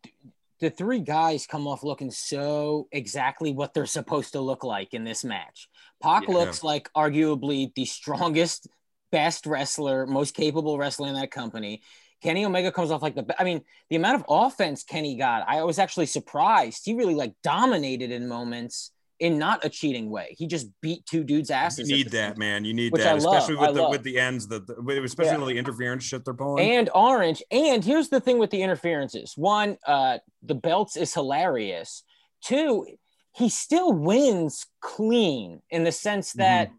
the 0.60 0.70
three 0.70 1.00
guys 1.00 1.46
come 1.46 1.68
off 1.68 1.84
looking 1.84 2.10
so 2.12 2.88
exactly 2.92 3.52
what 3.54 3.74
they're 3.74 3.86
supposed 3.86 4.34
to 4.34 4.42
look 4.42 4.64
like 4.64 4.94
in 4.94 5.04
this 5.04 5.24
match. 5.24 5.70
Pac 6.02 6.28
Yeah. 6.28 6.34
looks 6.36 6.64
like 6.64 6.90
arguably 6.94 7.74
the 7.76 7.86
strongest, 7.86 8.68
best 9.12 9.46
wrestler, 9.46 10.08
most 10.08 10.34
capable 10.34 10.78
wrestler 10.78 11.08
in 11.10 11.14
that 11.16 11.32
company. 11.32 11.82
Kenny 12.24 12.44
Omega 12.46 12.72
comes 12.72 12.90
off 12.90 13.04
like 13.04 13.14
the. 13.14 13.36
I 13.40 13.44
mean, 13.44 13.62
the 13.92 13.96
amount 13.96 14.16
of 14.16 14.26
offense 14.28 14.84
Kenny 14.84 15.16
got, 15.18 15.48
I 15.48 15.62
was 15.64 15.78
actually 15.78 16.08
surprised. 16.08 16.82
He 16.84 16.96
really 16.96 17.14
like 17.14 17.34
dominated 17.44 18.10
in 18.12 18.28
moments, 18.28 18.92
in 19.20 19.38
not 19.38 19.66
a 19.66 19.70
cheating 19.70 20.10
way. 20.10 20.36
He 20.38 20.48
just 20.48 20.68
beat 20.82 21.06
two 21.06 21.24
dudes' 21.24 21.50
asses. 21.50 21.90
You 21.90 21.98
need 21.98 22.12
that, 22.12 22.38
man. 22.38 22.66
You 22.66 22.74
need 22.74 22.94
that, 22.94 23.18
especially 23.18 23.56
with 23.56 23.76
the 23.76 23.90
with 23.90 24.04
the 24.04 24.20
ends, 24.20 24.48
the, 24.48 24.60
the 24.60 25.02
especially 25.04 25.32
yeah. 25.32 25.38
with 25.38 25.50
the 25.50 25.58
interference 25.58 26.04
shit 26.04 26.26
they're 26.26 26.34
pulling. 26.34 26.70
And 26.70 26.90
orange. 26.94 27.42
And 27.52 27.84
here's 27.84 28.10
the 28.10 28.20
thing 28.20 28.38
with 28.38 28.52
the 28.52 28.62
interferences: 28.62 29.34
one, 29.36 29.78
uh, 29.86 30.20
the 30.44 30.56
belts 30.56 30.98
is 30.98 31.14
hilarious. 31.14 32.04
Two, 32.44 32.86
he 33.36 33.50
still 33.50 33.94
wins 33.94 34.66
clean 34.82 35.62
in 35.70 35.84
the 35.84 35.92
sense 35.92 36.34
that. 36.34 36.68
Mm-hmm 36.68 36.78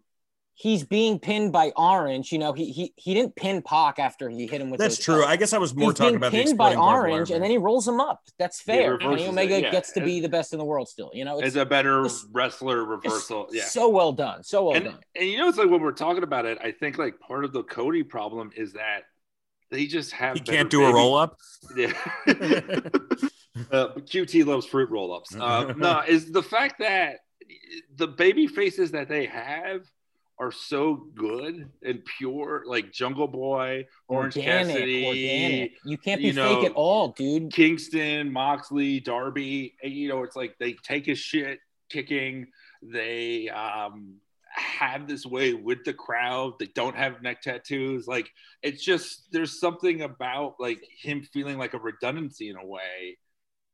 he's 0.58 0.84
being 0.84 1.20
pinned 1.20 1.52
by 1.52 1.72
Orange. 1.76 2.32
You 2.32 2.38
know, 2.38 2.52
he 2.52 2.70
he 2.70 2.92
he 2.96 3.14
didn't 3.14 3.36
pin 3.36 3.62
Pac 3.62 3.98
after 3.98 4.28
he 4.28 4.46
hit 4.46 4.60
him 4.60 4.70
with. 4.70 4.80
That's 4.80 5.02
true. 5.02 5.24
I 5.24 5.36
guess 5.36 5.52
I 5.52 5.58
was 5.58 5.74
more 5.74 5.90
he's 5.90 5.98
talking 5.98 6.16
about 6.16 6.32
the. 6.32 6.38
He's 6.38 6.46
pinned 6.48 6.58
by 6.58 6.74
Orange, 6.74 7.30
and 7.30 7.42
then 7.42 7.50
he 7.50 7.56
rolls 7.56 7.88
him 7.88 8.00
up. 8.00 8.20
That's 8.38 8.60
fair. 8.60 8.98
Kenny 8.98 9.26
Omega 9.26 9.60
yeah. 9.60 9.70
gets 9.70 9.92
to 9.92 10.00
be 10.00 10.20
the 10.20 10.28
best 10.28 10.52
in 10.52 10.58
the 10.58 10.64
world 10.64 10.88
still. 10.88 11.10
You 11.14 11.24
know, 11.24 11.38
it's, 11.38 11.56
a 11.56 11.64
better 11.64 12.04
it's, 12.04 12.26
wrestler 12.32 12.84
reversal. 12.84 13.48
Yeah, 13.50 13.64
so 13.64 13.88
well 13.88 14.12
done. 14.12 14.42
So 14.42 14.66
well 14.66 14.76
and, 14.76 14.84
done. 14.84 14.98
And 15.16 15.28
you 15.28 15.38
know, 15.38 15.48
it's 15.48 15.58
like 15.58 15.70
when 15.70 15.80
we're 15.80 15.92
talking 15.92 16.24
about 16.24 16.44
it, 16.44 16.58
I 16.60 16.72
think 16.72 16.98
like 16.98 17.18
part 17.20 17.44
of 17.44 17.52
the 17.52 17.62
Cody 17.62 18.02
problem 18.02 18.50
is 18.56 18.72
that 18.74 19.04
they 19.70 19.86
just 19.86 20.12
have. 20.12 20.36
He 20.36 20.40
can't 20.40 20.70
do 20.70 20.80
baby. 20.80 20.90
a 20.90 20.94
roll 20.94 21.16
up. 21.16 21.38
Yeah. 21.76 21.92
uh, 23.72 23.88
QT 23.94 24.46
loves 24.46 24.66
fruit 24.66 24.90
roll 24.90 25.12
ups. 25.14 25.34
Uh, 25.34 25.72
no, 25.76 26.02
is 26.06 26.32
the 26.32 26.42
fact 26.42 26.80
that 26.80 27.16
the 27.96 28.06
baby 28.06 28.46
faces 28.46 28.90
that 28.92 29.08
they 29.08 29.26
have 29.26 29.82
are 30.40 30.52
so 30.52 31.06
good 31.14 31.68
and 31.82 32.04
pure, 32.16 32.62
like 32.66 32.92
Jungle 32.92 33.26
Boy, 33.26 33.86
Orange 34.06 34.36
organic, 34.36 34.66
Cassidy. 34.76 35.06
Organic. 35.06 35.72
You 35.84 35.98
can't 35.98 36.20
be 36.20 36.28
you 36.28 36.32
know, 36.32 36.60
fake 36.60 36.70
at 36.70 36.76
all, 36.76 37.08
dude. 37.08 37.52
Kingston, 37.52 38.32
Moxley, 38.32 39.00
Darby. 39.00 39.74
You 39.82 40.08
know, 40.08 40.22
it's 40.22 40.36
like 40.36 40.56
they 40.58 40.74
take 40.74 41.06
his 41.06 41.18
shit 41.18 41.58
kicking. 41.90 42.46
They 42.82 43.48
um, 43.48 44.16
have 44.50 45.08
this 45.08 45.26
way 45.26 45.54
with 45.54 45.84
the 45.84 45.92
crowd. 45.92 46.54
They 46.58 46.66
don't 46.66 46.96
have 46.96 47.22
neck 47.22 47.42
tattoos. 47.42 48.06
Like 48.06 48.30
it's 48.62 48.84
just 48.84 49.28
there's 49.32 49.58
something 49.58 50.02
about 50.02 50.54
like 50.58 50.80
him 51.00 51.22
feeling 51.22 51.58
like 51.58 51.74
a 51.74 51.78
redundancy 51.78 52.48
in 52.48 52.56
a 52.56 52.66
way 52.66 53.18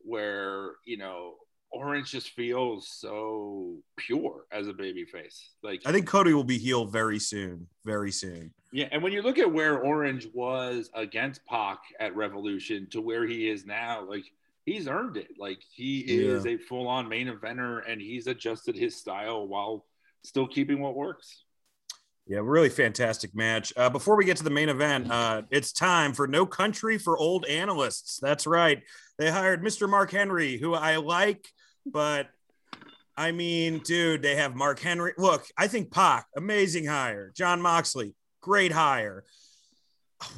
where 0.01 0.73
you 0.85 0.97
know 0.97 1.35
Orange 1.75 2.11
just 2.11 2.31
feels 2.31 2.89
so 2.89 3.77
pure 3.97 4.47
as 4.53 4.69
a 4.69 4.73
baby 4.73 5.05
face. 5.05 5.51
Like 5.63 5.83
I 5.85 5.93
think 5.93 6.07
Cody 6.07 6.33
will 6.33 6.45
be 6.45 6.59
healed 6.59 6.93
very 6.93 7.19
soon, 7.19 7.67
very 7.85 8.13
soon. 8.13 8.53
Yeah, 8.73 8.89
and 8.93 9.03
when 9.03 9.13
you 9.13 9.23
look 9.23 9.39
at 9.39 9.53
where 9.53 9.79
Orange 9.79 10.27
was 10.33 10.91
against 10.95 11.45
Pac 11.47 11.79
at 12.01 12.17
Revolution 12.17 12.89
to 12.91 13.01
where 13.01 13.27
he 13.27 13.49
is 13.49 13.67
now, 13.67 14.05
like 14.09 14.25
he's 14.65 14.89
earned 14.89 15.17
it. 15.17 15.29
Like 15.39 15.59
he 15.75 16.01
is 16.01 16.45
yeah. 16.45 16.53
a 16.53 16.57
full-on 16.57 17.09
main 17.09 17.29
eventer, 17.29 17.81
and 17.89 18.01
he's 18.01 18.27
adjusted 18.27 18.77
his 18.77 18.97
style 18.97 19.47
while 19.47 19.85
still 20.23 20.47
keeping 20.47 20.81
what 20.81 20.95
works. 20.95 21.45
Yeah, 22.27 22.41
really 22.43 22.71
fantastic 22.71 23.35
match. 23.35 23.73
Uh, 23.77 23.91
before 23.91 24.17
we 24.17 24.25
get 24.25 24.39
to 24.39 24.45
the 24.45 24.51
main 24.51 24.71
event, 24.71 25.11
uh, 25.11 25.43
it's 25.51 25.73
time 25.73 26.15
for 26.15 26.27
No 26.27 26.47
Country 26.47 26.97
for 26.97 27.19
Old 27.19 27.45
Analysts. 27.45 28.19
That's 28.23 28.47
right. 28.47 28.83
They 29.19 29.31
hired 29.31 29.63
Mr. 29.63 29.89
Mark 29.89 30.11
Henry, 30.11 30.57
who 30.57 30.73
I 30.73 30.97
like 30.97 31.47
but 31.87 32.29
I 33.17 33.33
mean, 33.33 33.79
dude, 33.79 34.23
they 34.23 34.37
have 34.37 34.55
Mark 34.55 34.81
Henry. 34.81 35.13
Look, 35.17 35.47
I 35.57 35.69
think 35.69 35.93
Pac, 35.93 36.27
amazing 36.37 36.87
hire. 36.87 37.33
Jon 37.37 37.61
Moxley, 37.63 38.15
great 38.41 38.73
hire. 38.73 39.25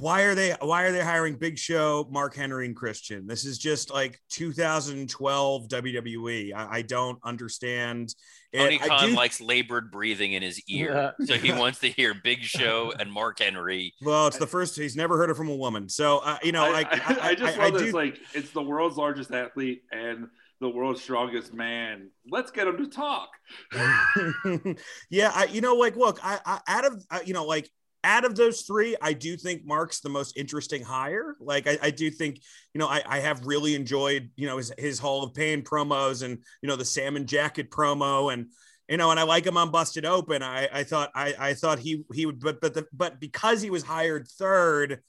Why 0.01 0.23
are 0.23 0.35
they 0.35 0.55
why 0.61 0.83
are 0.83 0.93
they 0.93 1.01
hiring 1.01 1.37
Big 1.37 1.59
Show, 1.59 2.09
Mark 2.11 2.35
Henry, 2.35 2.67
and 2.67 2.75
Christian? 2.75 3.27
This 3.27 3.45
is 3.45 3.57
just 3.57 3.93
like 3.93 4.19
2012 4.31 5.69
WWE. 5.69 6.55
I, 6.55 6.79
I 6.79 6.83
don't 6.83 7.19
understand. 7.25 8.15
Tony 8.55 8.79
Khan 8.79 9.11
do... 9.11 9.15
likes 9.15 9.41
labored 9.41 9.93
breathing 9.93 10.33
in 10.33 10.43
his 10.43 10.61
ear. 10.69 11.13
Yeah. 11.21 11.27
So 11.27 11.35
he 11.35 11.53
wants 11.53 11.79
to 11.81 11.89
hear 11.89 12.15
Big 12.15 12.43
Show 12.43 12.93
and 12.99 13.13
Mark 13.13 13.39
Henry. 13.39 13.95
Well, 14.03 14.27
it's 14.27 14.39
the 14.39 14.47
first 14.47 14.77
he's 14.77 14.97
never 14.97 15.17
heard 15.19 15.31
it 15.31 15.37
from 15.37 15.49
a 15.49 15.57
woman. 15.57 15.89
So 15.89 16.19
uh, 16.19 16.39
you 16.43 16.53
know, 16.53 16.65
I, 16.65 16.71
like 16.71 16.93
I, 16.93 17.15
I, 17.15 17.29
I 17.29 17.35
just 17.35 17.59
love 17.59 17.73
this. 17.75 17.83
Do... 17.83 17.93
Like 17.93 18.19
it's 18.35 18.51
the 18.51 18.63
world's 18.63 18.97
largest 18.97 19.31
athlete 19.31 19.83
and 19.93 20.29
the 20.61 20.69
world's 20.69 21.03
strongest 21.03 21.53
man. 21.53 22.11
Let's 22.29 22.51
get 22.51 22.67
him 22.67 22.79
to 22.79 22.89
talk. 22.89 23.31
yeah, 25.11 25.33
I, 25.35 25.49
you 25.51 25.61
know, 25.61 25.75
like, 25.75 25.97
look, 25.97 26.19
I, 26.23 26.39
I 26.45 26.61
out 26.67 26.87
of, 26.87 27.05
uh, 27.11 27.21
you 27.25 27.35
know, 27.35 27.45
like 27.45 27.71
out 28.05 28.25
of 28.25 28.37
those 28.37 28.63
three, 28.63 28.97
I 29.03 29.13
do 29.13 29.37
think 29.37 29.67
Mark's 29.67 30.01
the 30.01 30.09
most 30.09 30.37
interesting 30.37 30.83
hire. 30.83 31.37
Like, 31.41 31.67
I, 31.67 31.79
I 31.83 31.91
do 31.91 32.11
think, 32.11 32.41
you 32.73 32.79
know, 32.79 32.87
I, 32.87 33.03
I, 33.05 33.19
have 33.19 33.45
really 33.45 33.75
enjoyed, 33.75 34.31
you 34.37 34.47
know, 34.47 34.59
his, 34.59 34.73
his 34.79 34.99
Hall 34.99 35.25
of 35.25 35.35
Pain 35.35 35.63
promos 35.63 36.23
and, 36.23 36.39
you 36.63 36.69
know, 36.69 36.77
the 36.77 36.85
salmon 36.85 37.27
jacket 37.27 37.71
promo 37.71 38.33
and, 38.33 38.47
you 38.89 38.97
know, 38.97 39.11
and 39.11 39.19
I 39.19 39.25
like 39.25 39.45
him 39.45 39.57
on 39.57 39.73
Busted 39.73 40.07
Open. 40.07 40.43
I, 40.43 40.69
I 40.73 40.85
thought, 40.85 41.11
I, 41.17 41.35
I 41.37 41.55
thought 41.55 41.81
he, 41.81 42.05
he 42.15 42.27
would, 42.27 42.39
but, 42.39 42.61
but, 42.61 42.75
the, 42.75 42.87
but 42.93 43.19
because 43.19 43.61
he 43.61 43.71
was 43.71 43.83
hired 43.83 44.29
third, 44.29 45.01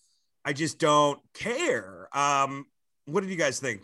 I 0.43 0.53
just 0.53 0.79
don't 0.79 1.19
care. 1.35 2.09
Um, 2.17 2.65
what 3.05 3.21
did 3.21 3.29
you 3.29 3.37
guys 3.37 3.59
think? 3.59 3.83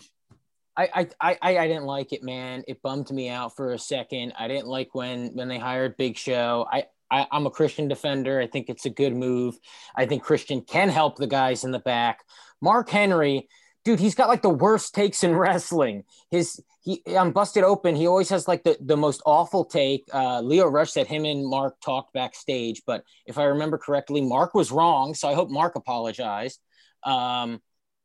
I, 0.75 1.07
I 1.21 1.37
I 1.41 1.57
I 1.57 1.67
didn't 1.67 1.85
like 1.85 2.13
it, 2.13 2.23
man. 2.23 2.63
It 2.67 2.81
bummed 2.81 3.11
me 3.11 3.29
out 3.29 3.55
for 3.55 3.73
a 3.73 3.79
second. 3.79 4.33
I 4.37 4.47
didn't 4.47 4.67
like 4.67 4.95
when 4.95 5.33
when 5.33 5.47
they 5.47 5.59
hired 5.59 5.97
Big 5.97 6.17
Show. 6.17 6.65
I, 6.71 6.85
I 7.11 7.27
I'm 7.31 7.45
a 7.45 7.51
Christian 7.51 7.87
defender. 7.87 8.39
I 8.39 8.47
think 8.47 8.69
it's 8.69 8.85
a 8.85 8.89
good 8.89 9.15
move. 9.15 9.57
I 9.95 10.05
think 10.05 10.23
Christian 10.23 10.61
can 10.61 10.89
help 10.89 11.17
the 11.17 11.27
guys 11.27 11.63
in 11.63 11.71
the 11.71 11.79
back. 11.79 12.21
Mark 12.61 12.89
Henry, 12.89 13.47
dude, 13.85 13.99
he's 13.99 14.15
got 14.15 14.29
like 14.29 14.41
the 14.41 14.49
worst 14.49 14.95
takes 14.95 15.23
in 15.23 15.35
wrestling. 15.35 16.03
His 16.31 16.59
he 16.81 17.03
on 17.15 17.31
Busted 17.31 17.63
Open, 17.63 17.95
he 17.95 18.07
always 18.07 18.29
has 18.29 18.47
like 18.47 18.63
the, 18.63 18.75
the 18.81 18.97
most 18.97 19.21
awful 19.25 19.65
take. 19.65 20.03
Uh, 20.11 20.41
Lio 20.41 20.67
Rush 20.67 20.91
said 20.91 21.07
him 21.07 21.23
and 21.23 21.45
Mark 21.47 21.79
talked 21.81 22.13
backstage, 22.13 22.81
but 22.85 23.03
if 23.25 23.37
I 23.37 23.43
remember 23.43 23.77
correctly, 23.77 24.21
Mark 24.21 24.53
was 24.53 24.71
wrong. 24.71 25.13
So 25.13 25.29
I 25.29 25.33
hope 25.35 25.49
Mark 25.49 25.75
apologized. 25.75 26.59
Um, 27.03 27.61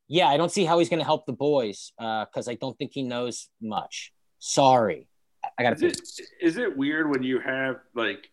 yeah, 0.09 0.27
I 0.27 0.37
don't 0.37 0.51
see 0.51 0.65
how 0.65 0.79
he's 0.79 0.89
going 0.89 1.01
to 1.01 1.05
help 1.05 1.27
the 1.27 1.33
boys 1.33 1.93
because 1.97 2.49
uh, 2.49 2.51
I 2.51 2.55
don't 2.55 2.77
think 2.79 2.93
he 2.95 3.03
knows 3.03 3.49
much. 3.61 4.13
Sorry, 4.39 5.07
I 5.59 5.63
got 5.63 5.77
to. 5.79 5.87
Is, 5.87 6.19
it, 6.19 6.27
is 6.41 6.57
it 6.57 6.77
weird 6.77 7.11
when 7.11 7.23
you 7.23 7.41
have 7.41 7.77
like 7.95 8.31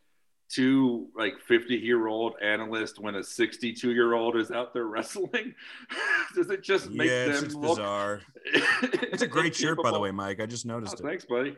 two 0.48 1.08
like 1.18 1.34
50 1.48 1.76
year 1.76 2.08
old 2.08 2.36
analysts 2.42 3.00
when 3.00 3.16
a 3.16 3.24
62 3.24 3.92
year 3.92 4.14
old 4.14 4.38
is 4.38 4.52
out 4.52 4.74
there 4.74 4.86
wrestling? 4.86 5.54
Does 6.36 6.50
it 6.50 6.64
just 6.64 6.90
make 6.90 7.10
yeah, 7.10 7.28
them 7.28 7.50
look 7.50 7.78
bizarre? 7.78 8.22
it's 8.54 9.24
a 9.24 9.28
great 9.28 9.56
shirt, 9.56 9.78
by 9.82 9.92
the 9.92 10.00
way, 10.00 10.12
Mike. 10.12 10.40
I 10.40 10.46
just 10.46 10.66
noticed 10.66 10.96
oh, 10.98 11.06
it. 11.06 11.10
Thanks, 11.10 11.26
buddy. 11.26 11.58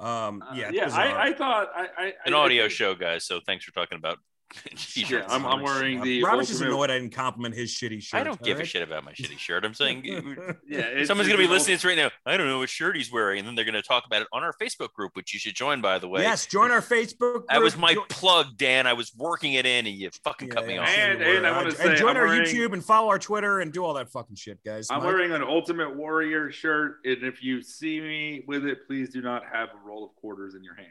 Um, 0.00 0.44
yeah, 0.54 0.68
uh, 0.68 0.70
yeah. 0.72 0.94
I, 0.94 1.28
I, 1.28 1.32
thought 1.34 1.68
I, 1.74 1.88
I 1.98 2.12
an 2.24 2.32
audio 2.32 2.68
show, 2.68 2.94
guys. 2.94 3.24
So 3.24 3.40
thanks 3.44 3.64
for 3.64 3.72
talking 3.72 3.98
about 3.98 4.18
yeah, 4.94 5.26
I'm, 5.28 5.44
I'm, 5.44 5.60
wearing 5.60 6.02
the. 6.02 6.22
Robert's 6.22 6.48
just 6.48 6.62
annoyed 6.62 6.90
I 6.90 6.98
didn't 6.98 7.14
compliment 7.14 7.54
his 7.54 7.70
shitty 7.70 8.02
shirt. 8.02 8.20
I 8.20 8.24
don't 8.24 8.40
give 8.42 8.56
right? 8.56 8.66
a 8.66 8.68
shit 8.68 8.82
about 8.82 9.04
my 9.04 9.12
shitty 9.12 9.38
shirt. 9.38 9.64
I'm 9.64 9.74
saying, 9.74 10.04
yeah, 10.68 11.04
someone's 11.04 11.28
gonna 11.28 11.38
be 11.38 11.46
listening 11.46 11.76
to 11.76 11.82
this 11.82 11.84
right 11.84 11.96
now. 11.96 12.10
I 12.24 12.36
don't 12.36 12.46
know 12.46 12.58
what 12.58 12.70
shirt 12.70 12.96
he's 12.96 13.12
wearing, 13.12 13.40
and 13.40 13.48
then 13.48 13.54
they're 13.54 13.66
gonna 13.66 13.82
talk 13.82 14.06
about 14.06 14.22
it 14.22 14.28
on 14.32 14.42
our 14.42 14.54
Facebook 14.54 14.92
group, 14.94 15.14
which 15.14 15.34
you 15.34 15.40
should 15.40 15.54
join, 15.54 15.82
by 15.82 15.98
the 15.98 16.08
way. 16.08 16.22
Yes, 16.22 16.46
join 16.46 16.70
our 16.70 16.80
Facebook. 16.80 17.18
Group. 17.18 17.46
That 17.48 17.60
was 17.60 17.76
my 17.76 17.96
plug, 18.08 18.56
Dan. 18.56 18.86
I 18.86 18.94
was 18.94 19.14
working 19.14 19.54
it 19.54 19.66
in, 19.66 19.86
and 19.86 19.94
you 19.94 20.10
fucking 20.24 20.48
yeah, 20.48 20.54
cut 20.54 20.66
me 20.66 20.78
off. 20.78 20.88
And, 20.88 21.20
and 21.20 21.46
I 21.46 21.56
want 21.56 21.70
to 21.70 21.76
say, 21.76 21.88
and 21.88 21.96
join 21.96 22.10
I'm 22.10 22.16
our 22.16 22.26
wearing, 22.26 22.44
YouTube 22.44 22.72
and 22.72 22.84
follow 22.84 23.08
our 23.08 23.18
Twitter 23.18 23.60
and 23.60 23.72
do 23.72 23.84
all 23.84 23.94
that 23.94 24.10
fucking 24.10 24.36
shit, 24.36 24.62
guys. 24.64 24.88
I'm 24.90 24.98
Mike. 24.98 25.06
wearing 25.06 25.32
an 25.32 25.42
Ultimate 25.42 25.94
Warrior 25.94 26.50
shirt, 26.50 26.98
and 27.04 27.22
if 27.22 27.42
you 27.42 27.60
see 27.60 28.00
me 28.00 28.44
with 28.46 28.64
it, 28.64 28.86
please 28.86 29.10
do 29.10 29.20
not 29.20 29.42
have 29.52 29.68
a 29.70 29.86
roll 29.86 30.04
of 30.04 30.14
quarters 30.16 30.54
in 30.54 30.64
your 30.64 30.74
hand. 30.74 30.88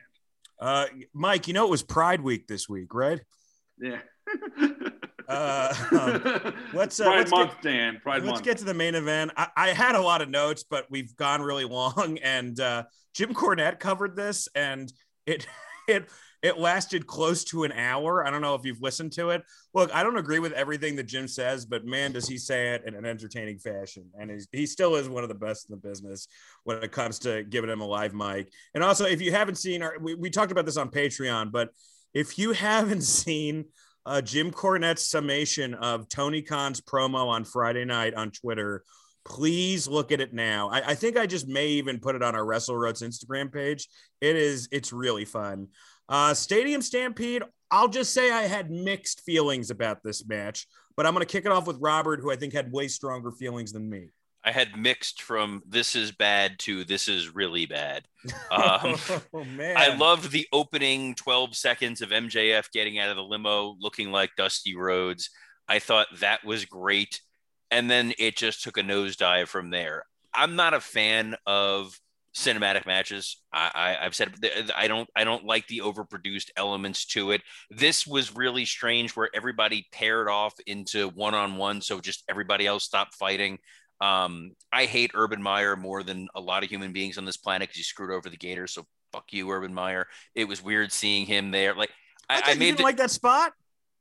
Uh, 0.60 0.88
Mike, 1.14 1.48
you 1.48 1.54
know 1.54 1.66
it 1.66 1.70
was 1.70 1.84
Pride 1.84 2.22
Week 2.22 2.48
this 2.48 2.68
week, 2.68 2.94
right? 2.94 3.22
Yeah. 3.80 4.00
uh, 5.28 5.74
um, 5.92 6.54
let's 6.74 7.00
uh, 7.00 7.06
Pride 7.06 7.18
let's 7.18 7.32
month, 7.32 7.52
get, 7.54 7.62
Dan. 7.62 8.00
Pride 8.02 8.24
let's 8.24 8.36
month. 8.36 8.44
get 8.44 8.58
to 8.58 8.66
the 8.66 8.74
main 8.74 8.96
event. 8.96 9.32
I, 9.38 9.48
I, 9.56 9.68
had 9.70 9.96
a 9.96 10.02
lot 10.02 10.22
of 10.22 10.30
notes, 10.30 10.64
but 10.70 10.86
we've 10.90 11.16
gone 11.16 11.42
really 11.42 11.66
long, 11.66 12.18
and 12.24 12.60
uh, 12.60 12.84
Jim 13.14 13.34
Cornette 13.34 13.80
covered 13.80 14.16
this, 14.16 14.48
and 14.56 14.92
it 15.26 15.48
it 15.88 16.10
it 16.44 16.60
lasted 16.60 17.08
close 17.08 17.44
to 17.46 17.64
an 17.64 17.72
hour. 17.72 18.26
I 18.26 18.30
don't 18.30 18.42
know 18.42 18.54
if 18.54 18.64
you've 18.64 18.82
listened 18.82 19.12
to 19.14 19.32
it. 19.32 19.44
Look, 19.74 19.94
I 19.94 20.04
don't 20.04 20.18
agree 20.18 20.40
with 20.40 20.54
everything 20.54 20.96
that 20.98 21.08
Jim 21.08 21.28
says, 21.28 21.66
but 21.66 21.84
man, 21.84 22.12
does 22.12 22.28
he 22.28 22.38
say 22.38 22.70
it 22.76 22.84
in 22.86 22.94
an 22.94 23.06
entertaining 23.06 23.58
fashion. 23.58 24.06
And 24.20 24.30
he's, 24.30 24.48
he 24.52 24.66
still 24.68 24.96
is 24.96 25.10
one 25.10 25.24
of 25.24 25.30
the 25.30 25.36
best 25.36 25.68
in 25.68 25.72
the 25.72 25.82
business 25.82 26.28
when 26.64 26.84
it 26.84 26.92
comes 26.92 27.18
to 27.20 27.44
giving 27.44 27.72
him 27.72 27.82
a 27.82 27.88
live 27.88 28.14
mic. 28.14 28.52
And 28.76 28.84
also, 28.84 29.06
if 29.06 29.20
you 29.20 29.32
haven't 29.32 29.56
seen 29.56 29.82
our, 29.82 29.98
we, 30.00 30.14
we 30.14 30.30
talked 30.30 30.52
about 30.52 30.66
this 30.68 30.78
on 30.78 30.90
Patreon, 30.92 31.52
but 31.52 31.70
if 32.14 32.38
you 32.38 32.52
haven't 32.54 33.02
seen 33.04 33.66
uh, 34.06 34.22
Jim 34.22 34.52
Cornette's 34.52 35.04
summation 35.04 35.74
of 35.74 36.08
Tony 36.08 36.42
Khan's 36.42 36.82
promo 36.82 37.28
on 37.28 37.44
Friday 37.44 37.86
night 37.86 38.14
on 38.14 38.32
Twitter, 38.32 38.84
please 39.26 39.88
look 39.88 40.14
at 40.14 40.22
it 40.22 40.34
now. 40.34 40.70
I, 40.70 40.92
I, 40.92 40.96
think 40.96 41.18
I 41.18 41.26
just 41.26 41.48
may 41.48 41.68
even 41.68 42.00
put 42.00 42.16
it 42.16 42.24
on 42.24 42.34
our 42.34 42.46
Wrestle 42.46 42.78
Roasts 42.78 43.04
Instagram 43.04 43.52
page. 43.52 43.90
It 44.22 44.38
is, 44.38 44.70
it's 44.72 44.94
really 44.94 45.26
fun. 45.26 45.68
Uh, 46.08 46.34
Stadium 46.34 46.82
Stampede, 46.82 47.44
I'll 47.70 47.90
just 47.90 48.14
say 48.14 48.32
I 48.32 48.44
had 48.44 48.72
mixed 48.72 49.22
feelings 49.22 49.70
about 49.70 50.02
this 50.04 50.26
match, 50.26 50.68
but 50.96 51.06
I'm 51.06 51.14
going 51.14 51.26
to 51.26 51.32
kick 51.32 51.46
it 51.46 51.52
off 51.52 51.68
with 51.68 51.78
Robert, 51.82 52.22
who 52.22 52.32
I 52.32 52.38
think 52.38 52.54
had 52.54 52.72
way 52.72 52.88
stronger 52.88 53.32
feelings 53.32 53.74
than 53.74 53.90
me. 53.90 54.12
I 54.48 54.52
had 54.52 54.78
mixed 54.78 55.22
from 55.22 55.62
this 55.68 55.94
is 55.94 56.14
bad 56.14 56.58
to 56.60 56.86
this 56.86 57.10
is 57.10 57.36
really 57.36 57.66
bad. 57.66 58.08
Um, 58.50 58.96
oh 59.34 59.44
man. 59.44 59.76
I 59.78 59.96
loved 59.96 60.32
the 60.32 60.48
opening 60.54 61.16
12 61.16 61.56
seconds 61.56 62.02
of 62.02 62.10
MJF 62.10 62.72
getting 62.72 62.98
out 62.98 63.10
of 63.10 63.18
the 63.18 63.24
limo 63.24 63.76
looking 63.80 64.12
like 64.12 64.32
Dusty 64.38 64.76
Rhodes. 64.76 65.30
I 65.68 65.80
thought 65.80 66.08
that 66.20 66.46
was 66.46 66.64
great. 66.64 67.22
And 67.72 67.90
then 67.90 68.14
it 68.18 68.38
just 68.38 68.64
took 68.64 68.78
a 68.78 68.82
nosedive 68.82 69.48
from 69.48 69.70
there. 69.70 70.06
I'm 70.34 70.56
not 70.56 70.74
a 70.74 70.80
fan 70.80 71.36
of 71.46 72.00
cinematic 72.34 72.86
matches. 72.86 73.42
I, 73.52 73.98
I 74.00 74.04
have 74.04 74.16
said 74.16 74.34
I 74.76 74.88
don't 74.88 75.10
I 75.16 75.24
don't 75.24 75.46
like 75.46 75.68
the 75.68 75.82
overproduced 75.84 76.52
elements 76.56 77.06
to 77.08 77.32
it. 77.32 77.42
This 77.70 78.08
was 78.08 78.36
really 78.36 78.64
strange 78.66 79.16
where 79.16 79.30
everybody 79.34 79.88
paired 79.92 80.30
off 80.30 80.54
into 80.66 81.10
one 81.10 81.36
on 81.36 81.58
one, 81.58 81.82
so 81.82 82.00
just 82.00 82.24
everybody 82.30 82.66
else 82.66 82.84
stopped 82.84 83.16
fighting. 83.16 83.60
Um, 84.00 84.52
I 84.72 84.86
hate 84.86 85.12
Urban 85.14 85.42
Meyer 85.42 85.76
more 85.76 86.04
than 86.04 86.28
a 86.36 86.42
lot 86.42 86.64
of 86.64 86.70
human 86.70 86.94
beings 86.94 87.18
on 87.18 87.26
this 87.26 87.38
planet 87.38 87.70
because 87.70 87.78
he 87.78 87.84
screwed 87.84 88.12
over 88.12 88.30
the 88.30 88.38
Gators. 88.38 88.74
So 88.74 88.86
fuck 89.12 89.26
you, 89.32 89.50
Urban 89.50 89.74
Meyer. 89.74 90.08
It 90.36 90.48
was 90.48 90.64
weird 90.64 90.92
seeing 90.92 91.26
him 91.26 91.52
there. 91.52 91.74
Like 91.74 91.92
I, 92.30 92.38
I, 92.38 92.52
I 92.52 92.56
made 92.56 92.78
the, 92.78 92.84
like 92.84 92.98
that 92.98 93.12
spot. 93.12 93.54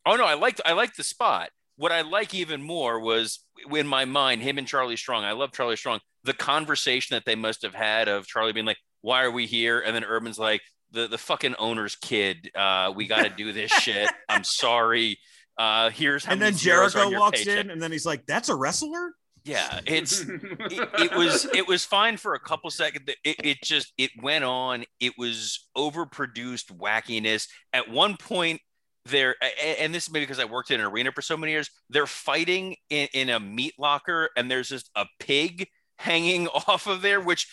Oh 0.04 0.16
no, 0.16 0.24
I 0.24 0.34
liked 0.34 0.60
I 0.64 0.72
liked 0.72 0.96
the 0.96 1.04
spot. 1.04 1.50
What 1.76 1.92
I 1.92 2.02
like 2.02 2.34
even 2.34 2.62
more 2.62 3.00
was 3.00 3.40
in 3.70 3.86
my 3.86 4.04
mind 4.04 4.42
him 4.42 4.58
and 4.58 4.66
Charlie 4.66 4.96
Strong. 4.96 5.24
I 5.24 5.32
love 5.32 5.52
Charlie 5.52 5.76
Strong 5.76 6.00
the 6.26 6.34
conversation 6.34 7.14
that 7.14 7.24
they 7.24 7.36
must 7.36 7.62
have 7.62 7.74
had 7.74 8.08
of 8.08 8.26
Charlie 8.26 8.52
being 8.52 8.66
like, 8.66 8.78
"Why 9.00 9.22
are 9.22 9.30
we 9.30 9.46
here?" 9.46 9.80
and 9.80 9.94
then 9.94 10.04
Urban's 10.04 10.38
like, 10.38 10.60
"The 10.90 11.06
the 11.06 11.18
fucking 11.18 11.54
owner's 11.58 11.96
kid. 11.96 12.50
Uh, 12.54 12.92
we 12.94 13.06
got 13.06 13.22
to 13.22 13.30
do 13.30 13.52
this 13.52 13.70
shit. 13.70 14.10
I'm 14.28 14.44
sorry. 14.44 15.18
Uh, 15.56 15.90
here's 15.90 16.24
how." 16.24 16.32
And 16.32 16.42
then 16.42 16.54
Jericho 16.56 17.10
walks 17.10 17.38
paycheck. 17.38 17.64
in, 17.64 17.70
and 17.70 17.80
then 17.80 17.92
he's 17.92 18.04
like, 18.04 18.26
"That's 18.26 18.48
a 18.48 18.54
wrestler." 18.54 19.12
Yeah, 19.46 19.78
it's 19.86 20.22
it, 20.22 20.88
it, 20.98 21.16
was 21.16 21.44
it 21.54 21.68
was 21.68 21.84
fine 21.84 22.16
for 22.16 22.34
a 22.34 22.40
couple 22.40 22.68
seconds. 22.70 23.08
It, 23.24 23.36
it 23.44 23.58
just 23.62 23.92
it 23.96 24.10
went 24.20 24.44
on. 24.44 24.84
It 24.98 25.12
was 25.16 25.68
overproduced 25.76 26.76
wackiness. 26.76 27.46
At 27.72 27.88
one 27.88 28.16
point, 28.16 28.60
they're 29.04 29.36
and 29.78 29.94
this 29.94 30.08
is 30.08 30.12
maybe 30.12 30.24
because 30.24 30.40
I 30.40 30.46
worked 30.46 30.72
in 30.72 30.80
an 30.80 30.86
arena 30.86 31.12
for 31.12 31.22
so 31.22 31.36
many 31.36 31.52
years. 31.52 31.70
They're 31.88 32.08
fighting 32.08 32.74
in, 32.90 33.06
in 33.14 33.30
a 33.30 33.38
meat 33.38 33.74
locker, 33.78 34.30
and 34.36 34.50
there's 34.50 34.68
just 34.68 34.90
a 34.96 35.06
pig 35.20 35.68
hanging 35.98 36.48
off 36.66 36.88
of 36.88 37.00
there, 37.00 37.20
which 37.20 37.46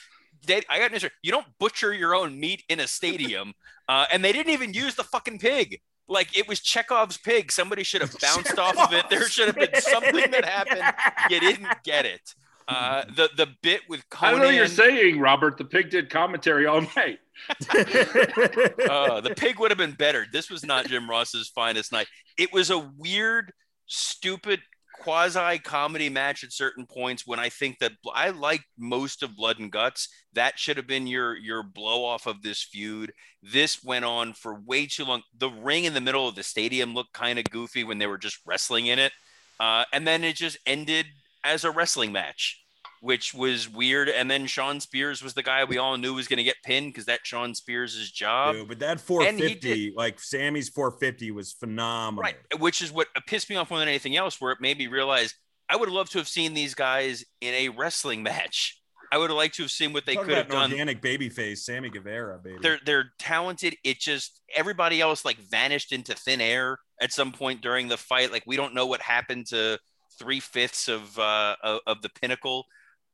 they, 0.47 0.63
I 0.67 0.79
got 0.79 0.87
an 0.87 0.95
answer. 0.95 1.11
You 1.21 1.31
don't 1.31 1.47
butcher 1.59 1.93
your 1.93 2.15
own 2.15 2.39
meat 2.39 2.63
in 2.69 2.79
a 2.79 2.87
stadium. 2.87 3.53
Uh, 3.87 4.05
and 4.11 4.23
they 4.23 4.31
didn't 4.31 4.53
even 4.53 4.73
use 4.73 4.95
the 4.95 5.03
fucking 5.03 5.39
pig. 5.39 5.79
Like 6.13 6.37
it 6.37 6.47
was 6.47 6.59
Chekhov's 6.59 7.17
pig. 7.17 7.51
Somebody 7.51 7.83
should 7.83 8.01
have 8.01 8.15
bounced 8.21 8.57
off 8.57 8.77
of 8.77 8.93
it. 8.93 9.09
There 9.09 9.27
should 9.27 9.47
have 9.47 9.55
been 9.55 9.81
something 9.81 10.31
that 10.31 10.45
happened. 10.45 10.83
You 11.29 11.39
didn't 11.39 11.83
get 11.83 12.05
it. 12.05 12.35
Uh, 12.67 13.03
the 13.15 13.29
the 13.35 13.47
bit 13.61 13.81
with 13.89 14.07
Konnan, 14.09 14.35
I 14.35 14.37
know 14.37 14.49
you're 14.49 14.67
saying, 14.67 15.19
Robert. 15.19 15.57
The 15.57 15.65
pig 15.65 15.89
did 15.89 16.09
commentary 16.09 16.65
all 16.65 16.81
night. 16.81 17.19
uh, 17.49 19.21
the 19.21 19.33
pig 19.37 19.59
would 19.59 19.71
have 19.71 19.77
been 19.77 19.93
better. 19.93 20.25
This 20.31 20.49
was 20.49 20.65
not 20.65 20.87
Jim 20.87 21.09
Ross's 21.09 21.49
finest 21.49 21.91
night. 21.91 22.07
It 22.37 22.53
was 22.53 22.69
a 22.69 22.79
weird, 22.79 23.51
stupid 23.87 24.61
quasi 25.03 25.59
comedy 25.59 26.09
match 26.09 26.43
at 26.43 26.53
certain 26.53 26.85
points 26.85 27.27
when 27.27 27.39
I 27.39 27.49
think 27.49 27.79
that 27.79 27.93
I 28.13 28.29
like 28.29 28.61
most 28.77 29.23
of 29.23 29.35
Blood 29.35 29.59
and 29.59 29.71
Guts. 29.71 30.07
That 30.33 30.57
should 30.57 30.77
have 30.77 30.87
been 30.87 31.07
your 31.07 31.35
your 31.35 31.63
blow 31.63 32.05
off 32.05 32.25
of 32.25 32.41
this 32.41 32.63
feud. 32.63 33.13
This 33.41 33.83
went 33.83 34.05
on 34.05 34.33
for 34.33 34.59
way 34.59 34.85
too 34.85 35.05
long. 35.05 35.23
The 35.37 35.49
ring 35.49 35.83
in 35.83 35.93
the 35.93 36.01
middle 36.01 36.27
of 36.27 36.35
the 36.35 36.43
stadium 36.43 36.93
looked 36.93 37.13
kind 37.13 37.37
of 37.37 37.45
goofy 37.45 37.83
when 37.83 37.97
they 37.97 38.07
were 38.07 38.17
just 38.17 38.39
wrestling 38.45 38.87
in 38.87 38.99
it, 38.99 39.11
uh, 39.59 39.85
and 39.91 40.07
then 40.07 40.23
it 40.23 40.35
just 40.35 40.57
ended 40.65 41.07
as 41.43 41.63
a 41.63 41.71
wrestling 41.71 42.11
match 42.11 42.62
which 43.03 43.33
was 43.33 43.69
weird. 43.69 44.07
And 44.07 44.31
then 44.31 44.47
Shawn 44.47 44.79
Spears 44.79 45.21
was 45.21 45.33
the 45.33 45.43
guy 45.43 45.65
we 45.65 45.77
all 45.77 45.97
knew 45.97 46.13
was 46.13 46.29
going 46.29 46.37
to 46.37 46.43
get 46.43 46.55
pinned 46.63 46.93
because 46.93 47.03
that 47.05 47.19
Shawn 47.23 47.53
Spears' 47.53 48.09
job. 48.09 48.55
Dude, 48.55 48.69
but 48.69 48.79
that 48.79 49.01
450, 49.01 49.93
like 49.97 50.21
Sammy's 50.21 50.69
450 50.69 51.31
was 51.31 51.51
phenomenal. 51.51 52.23
Right. 52.23 52.37
Which 52.59 52.81
is 52.81 52.93
what 52.93 53.09
pissed 53.27 53.49
me 53.49 53.57
off 53.57 53.69
more 53.69 53.79
than 53.79 53.89
anything 53.89 54.15
else, 54.15 54.39
where 54.39 54.53
it 54.53 54.59
made 54.61 54.77
me 54.77 54.87
realize 54.87 55.35
I 55.67 55.75
would 55.75 55.89
have 55.89 55.93
loved 55.93 56.13
to 56.13 56.17
have 56.19 56.29
seen 56.29 56.53
these 56.53 56.75
guys 56.75 57.25
in 57.41 57.53
a 57.53 57.69
wrestling 57.69 58.23
match. 58.23 58.79
I 59.11 59.17
would 59.17 59.29
have 59.29 59.37
liked 59.37 59.55
to 59.55 59.63
have 59.63 59.71
seen 59.71 59.91
what 59.91 60.05
they 60.05 60.15
Talk 60.15 60.25
could 60.25 60.37
have 60.37 60.47
done. 60.47 60.71
Organic 60.71 61.01
baby 61.01 61.27
face, 61.27 61.65
Sammy 61.65 61.89
Guevara, 61.89 62.39
baby. 62.39 62.57
They're 62.61 62.79
they're 62.85 63.11
talented. 63.19 63.75
It 63.83 63.99
just 63.99 64.39
everybody 64.55 65.01
else 65.01 65.25
like 65.25 65.37
vanished 65.37 65.91
into 65.91 66.15
thin 66.15 66.39
air 66.39 66.79
at 67.01 67.11
some 67.11 67.33
point 67.33 67.61
during 67.61 67.89
the 67.89 67.97
fight. 67.97 68.31
Like 68.31 68.43
we 68.47 68.55
don't 68.55 68.73
know 68.73 68.87
what 68.87 69.01
happened 69.01 69.47
to 69.47 69.77
three 70.17 70.39
fifths 70.39 70.87
of 70.87 71.19
uh, 71.19 71.55
of 71.85 72.01
the 72.01 72.09
pinnacle 72.09 72.65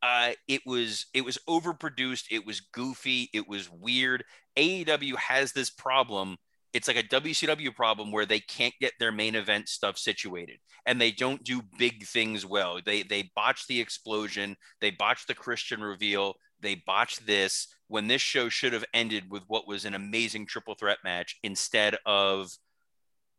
uh, 0.02 0.32
it 0.48 0.62
was 0.66 1.08
it 1.14 1.26
was 1.26 1.38
overproduced. 1.48 2.26
It 2.32 2.46
was 2.46 2.62
goofy. 2.62 3.30
It 3.34 3.48
was 3.48 3.70
weird. 3.70 4.24
AEW 4.58 5.16
has 5.18 5.52
this 5.52 5.70
problem. 5.70 6.38
It's 6.72 6.88
like 6.88 6.98
a 6.98 7.04
WCW 7.04 7.76
problem 7.76 8.12
where 8.12 8.28
they 8.28 8.40
can't 8.40 8.74
get 8.80 8.94
their 9.00 9.12
main 9.12 9.36
event 9.36 9.68
stuff 9.68 9.98
situated, 9.98 10.60
and 10.86 11.02
they 11.02 11.12
don't 11.12 11.44
do 11.44 11.62
big 11.78 12.06
things 12.06 12.46
well. 12.46 12.80
They 12.86 13.04
they 13.04 13.32
botch 13.36 13.68
the 13.68 13.82
explosion. 13.82 14.56
They 14.80 14.92
botch 14.92 15.26
the 15.28 15.36
Christian 15.36 15.82
reveal. 15.82 16.36
They 16.62 16.76
botched 16.76 17.26
this 17.26 17.68
when 17.88 18.08
this 18.08 18.22
show 18.22 18.50
should 18.50 18.74
have 18.74 18.86
ended 18.94 19.26
with 19.30 19.44
what 19.48 19.68
was 19.68 19.84
an 19.84 19.96
amazing 19.96 20.46
triple 20.46 20.76
threat 20.76 21.00
match 21.04 21.38
instead 21.44 21.98
of 22.06 22.52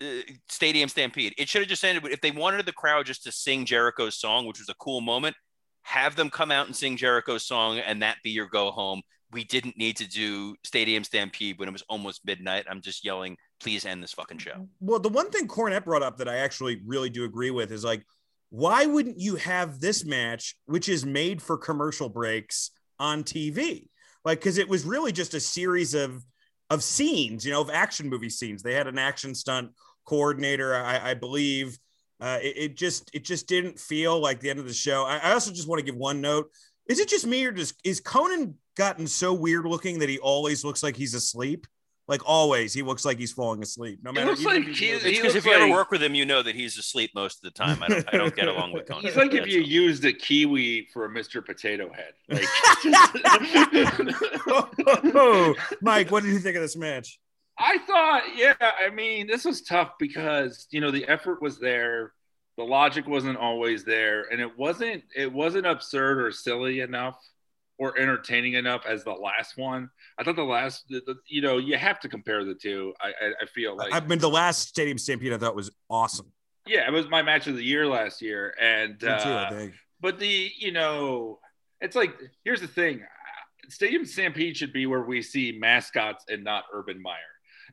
uh, 0.03 0.23
Stadium 0.49 0.89
Stampede. 0.89 1.35
It 1.39 1.49
should 1.49 1.63
have 1.63 1.69
just 1.69 1.85
ended 1.85 2.13
if 2.13 2.21
they 2.21 2.33
wanted 2.33 2.67
the 2.67 2.73
crowd 2.73 3.07
just 3.07 3.23
to 3.25 3.33
sing 3.33 3.65
Jericho's 3.65 4.19
song, 4.19 4.47
which 4.47 4.59
was 4.59 4.69
a 4.69 4.75
cool 4.75 5.01
moment 5.01 5.37
have 5.83 6.17
them 6.17 6.31
come 6.31 6.51
out 6.51 6.67
and 6.67 6.77
sing 6.77 6.97
Jericho's 6.97 7.47
song 7.47 7.79
and 7.79 8.03
that 8.03 8.19
be 8.23 8.31
your 8.31 8.47
go 8.47 8.71
home. 8.71 9.03
We 9.33 9.45
didn't 9.45 9.77
need 9.77 9.97
to 9.99 10.09
do 10.09 10.57
Stadium 10.65 11.05
Stampede 11.05 11.59
when 11.59 11.69
it 11.69 11.73
was 11.73 11.85
almost 11.89 12.25
midnight. 12.25 12.67
I'm 12.69 12.81
just 12.81 13.05
yelling, 13.05 13.37
please 13.61 13.87
end 13.87 14.03
this 14.03 14.13
fucking 14.13 14.39
show. 14.39 14.69
Well, 14.81 14.99
the 14.99 15.09
one 15.09 15.31
thing 15.31 15.47
Cornette 15.47 15.85
brought 15.85 16.03
up 16.03 16.19
that 16.19 16.29
I 16.29 16.39
actually 16.39 16.81
really 16.85 17.11
do 17.11 17.25
agree 17.25 17.51
with 17.51 17.71
is 17.71 17.85
like, 17.85 18.05
why 18.51 18.87
wouldn't 18.87 19.21
you 19.21 19.37
have 19.37 19.79
this 19.79 20.05
match, 20.05 20.57
which 20.67 20.89
is 20.89 21.07
made 21.07 21.41
for 21.41 21.57
commercial 21.57 22.09
breaks 22.09 22.73
on 22.99 23.23
TV? 23.23 23.87
Like, 24.25 24.41
because 24.41 24.59
it 24.59 24.69
was 24.69 24.85
really 24.85 25.13
just 25.13 25.35
a 25.35 25.41
series 25.41 25.95
of 25.95 26.25
of 26.69 26.85
scenes, 26.85 27.45
you 27.45 27.51
know, 27.51 27.61
of 27.61 27.71
action 27.71 28.09
movie 28.09 28.31
scenes. 28.31 28.63
They 28.63 28.75
had 28.75 28.87
an 28.87 28.99
action 28.99 29.35
stunt 29.35 29.73
coordinator, 30.05 30.75
I, 30.75 31.11
I 31.11 31.15
believe 31.15 31.77
uh, 32.21 32.39
it, 32.43 32.57
it, 32.57 32.77
just 32.77 33.11
it 33.15 33.25
just 33.25 33.47
didn't 33.47 33.79
feel 33.79 34.21
like 34.21 34.41
the 34.41 34.51
end 34.51 34.59
of 34.59 34.67
the 34.67 34.75
show. 34.75 35.05
I, 35.05 35.19
I 35.19 35.33
also 35.33 35.53
just 35.53 35.69
want 35.69 35.79
to 35.79 35.85
give 35.85 35.97
one 35.97 36.21
note. 36.21 36.51
Is 36.87 36.99
it 36.99 37.09
just 37.09 37.27
me 37.27 37.45
or 37.45 37.53
does 37.53 37.73
is 37.85 38.01
Konnan 38.01 38.55
gotten 38.77 39.07
so 39.07 39.33
weird 39.33 39.65
looking 39.65 40.01
that 40.01 40.09
he 40.09 40.19
always 40.19 40.65
looks 40.65 40.83
like 40.83 40.97
he's 40.97 41.15
asleep? 41.15 41.67
Like 42.11 42.29
always, 42.29 42.75
he 42.75 42.83
looks 42.83 43.05
like 43.05 43.19
he's 43.19 43.31
falling 43.31 43.63
asleep. 43.63 44.01
No 44.03 44.11
matter. 44.11 44.35
Like 44.35 44.65
he, 44.65 44.99
because 44.99 45.37
if 45.37 45.47
you 45.47 45.53
ever 45.53 45.71
work 45.71 45.93
with 45.93 46.03
him, 46.03 46.13
you 46.13 46.27
know 46.27 46.43
that 46.43 46.57
he's 46.57 46.77
asleep 46.77 47.13
most 47.15 47.37
of 47.37 47.43
the 47.43 47.53
time. 47.57 47.81
I 47.85 47.89
don't, 47.89 48.15
I 48.15 48.17
don't 48.17 48.35
get 48.35 48.49
along 48.49 48.73
with 48.73 48.85
Konnan. 48.89 49.03
He's 49.03 49.15
like 49.15 49.33
if 49.33 49.47
you 49.47 49.61
used 49.61 50.05
a 50.05 50.13
kiwi 50.13 50.89
for 50.93 51.05
a 51.05 51.09
Mr. 51.09 51.45
Potato 51.45 51.89
Head. 51.93 52.15
Like, 52.29 52.49
oh, 55.15 55.55
Mike, 55.81 56.11
what 56.11 56.25
did 56.25 56.33
you 56.33 56.41
think 56.41 56.57
of 56.57 56.63
this 56.63 56.77
match? 56.77 57.21
I 57.61 57.79
thought, 57.79 58.23
yeah, 58.37 58.55
I 58.61 58.91
mean, 58.91 59.27
this 59.27 59.45
was 59.45 59.63
tough 59.63 59.93
because 59.99 60.67
you 60.71 60.81
know 60.81 60.91
the 60.91 61.07
effort 61.07 61.43
was 61.43 61.59
there, 61.59 62.13
the 62.57 62.65
logic 62.65 63.07
wasn't 63.07 63.37
always 63.37 63.85
there, 63.85 64.25
and 64.31 64.41
it 64.41 64.59
wasn't 64.59 65.05
it 65.15 65.33
wasn't 65.33 65.67
absurd 65.67 66.21
or 66.21 66.33
silly 66.33 66.81
enough 66.81 67.19
or 67.79 67.99
entertaining 67.99 68.55
enough 68.55 68.85
as 68.87 69.05
the 69.05 69.13
last 69.13 69.57
one. 69.57 69.89
I 70.19 70.25
thought 70.25 70.37
the 70.37 70.43
last, 70.43 70.85
the, 70.91 71.01
the, 71.07 71.17
you 71.27 71.41
know, 71.41 71.57
you 71.57 71.79
have 71.79 71.99
to 72.01 72.11
compare 72.11 72.45
the 72.45 72.55
two. 72.55 72.93
I, 73.01 73.09
I, 73.09 73.33
I 73.43 73.47
feel 73.47 73.75
like 73.75 73.95
I 73.95 74.01
mean 74.01 74.19
the 74.19 74.29
last 74.29 74.69
Stadium 74.69 74.99
Stampede 74.99 75.33
I 75.33 75.39
thought 75.39 75.57
was 75.57 75.71
awesome. 75.89 76.33
Yeah, 76.67 76.87
it 76.87 76.93
was 76.93 77.09
my 77.09 77.23
match 77.23 77.47
of 77.47 77.57
the 77.57 77.65
year 77.65 77.87
last 77.87 78.21
year, 78.21 78.55
and 78.61 79.01
too, 79.01 79.09
uh, 79.09 79.69
but 80.01 80.19
the 80.19 80.51
you 80.59 80.73
know, 80.73 81.41
it's 81.81 81.97
like 81.97 82.15
here's 82.45 82.61
the 82.61 82.69
thing. 82.69 83.03
Stadium 83.69 84.05
Stampede 84.05 84.57
should 84.57 84.73
be 84.73 84.87
where 84.87 85.03
we 85.03 85.23
see 85.23 85.57
mascots 85.59 86.25
and 86.29 86.43
not 86.43 86.65
Urban 86.73 87.01
Meyer. 87.01 87.17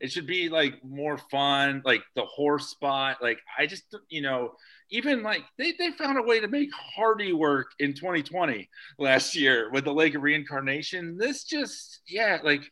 It 0.01 0.11
should 0.11 0.27
be 0.27 0.49
like 0.49 0.83
more 0.83 1.17
fun, 1.17 1.81
like 1.85 2.03
the 2.15 2.25
horse 2.25 2.67
spot. 2.67 3.17
Like 3.21 3.39
I 3.57 3.65
just, 3.65 3.95
you 4.09 4.21
know, 4.21 4.53
even 4.89 5.23
like 5.23 5.43
they, 5.57 5.73
they 5.77 5.91
found 5.91 6.17
a 6.17 6.23
way 6.23 6.39
to 6.39 6.47
make 6.47 6.69
Hardy 6.73 7.33
work 7.33 7.67
in 7.79 7.93
2020 7.93 8.69
last 8.99 9.35
year 9.35 9.69
with 9.71 9.85
the 9.85 9.93
Lake 9.93 10.15
of 10.15 10.23
Reincarnation. 10.23 11.17
This 11.17 11.43
just, 11.43 12.01
yeah, 12.07 12.39
like 12.43 12.63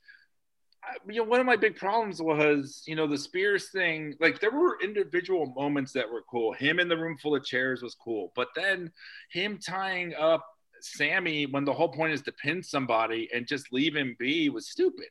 you 1.07 1.15
know, 1.15 1.23
one 1.23 1.39
of 1.39 1.45
my 1.45 1.55
big 1.55 1.75
problems 1.75 2.21
was, 2.21 2.83
you 2.85 2.95
know, 2.95 3.07
the 3.07 3.17
Spears 3.17 3.69
thing. 3.71 4.13
Like, 4.19 4.39
there 4.39 4.51
were 4.51 4.77
individual 4.83 5.53
moments 5.55 5.91
that 5.93 6.09
were 6.09 6.23
cool. 6.29 6.53
Him 6.53 6.79
in 6.79 6.87
the 6.87 6.97
room 6.97 7.17
full 7.17 7.35
of 7.35 7.43
chairs 7.43 7.81
was 7.81 7.95
cool, 7.95 8.31
but 8.35 8.49
then 8.55 8.91
him 9.31 9.57
tying 9.57 10.13
up 10.13 10.45
Sammy 10.81 11.45
when 11.45 11.65
the 11.65 11.73
whole 11.73 11.89
point 11.89 12.13
is 12.13 12.21
to 12.23 12.31
pin 12.31 12.61
somebody 12.61 13.29
and 13.33 13.47
just 13.47 13.73
leave 13.73 13.95
him 13.95 14.15
be 14.19 14.49
was 14.49 14.69
stupid 14.69 15.07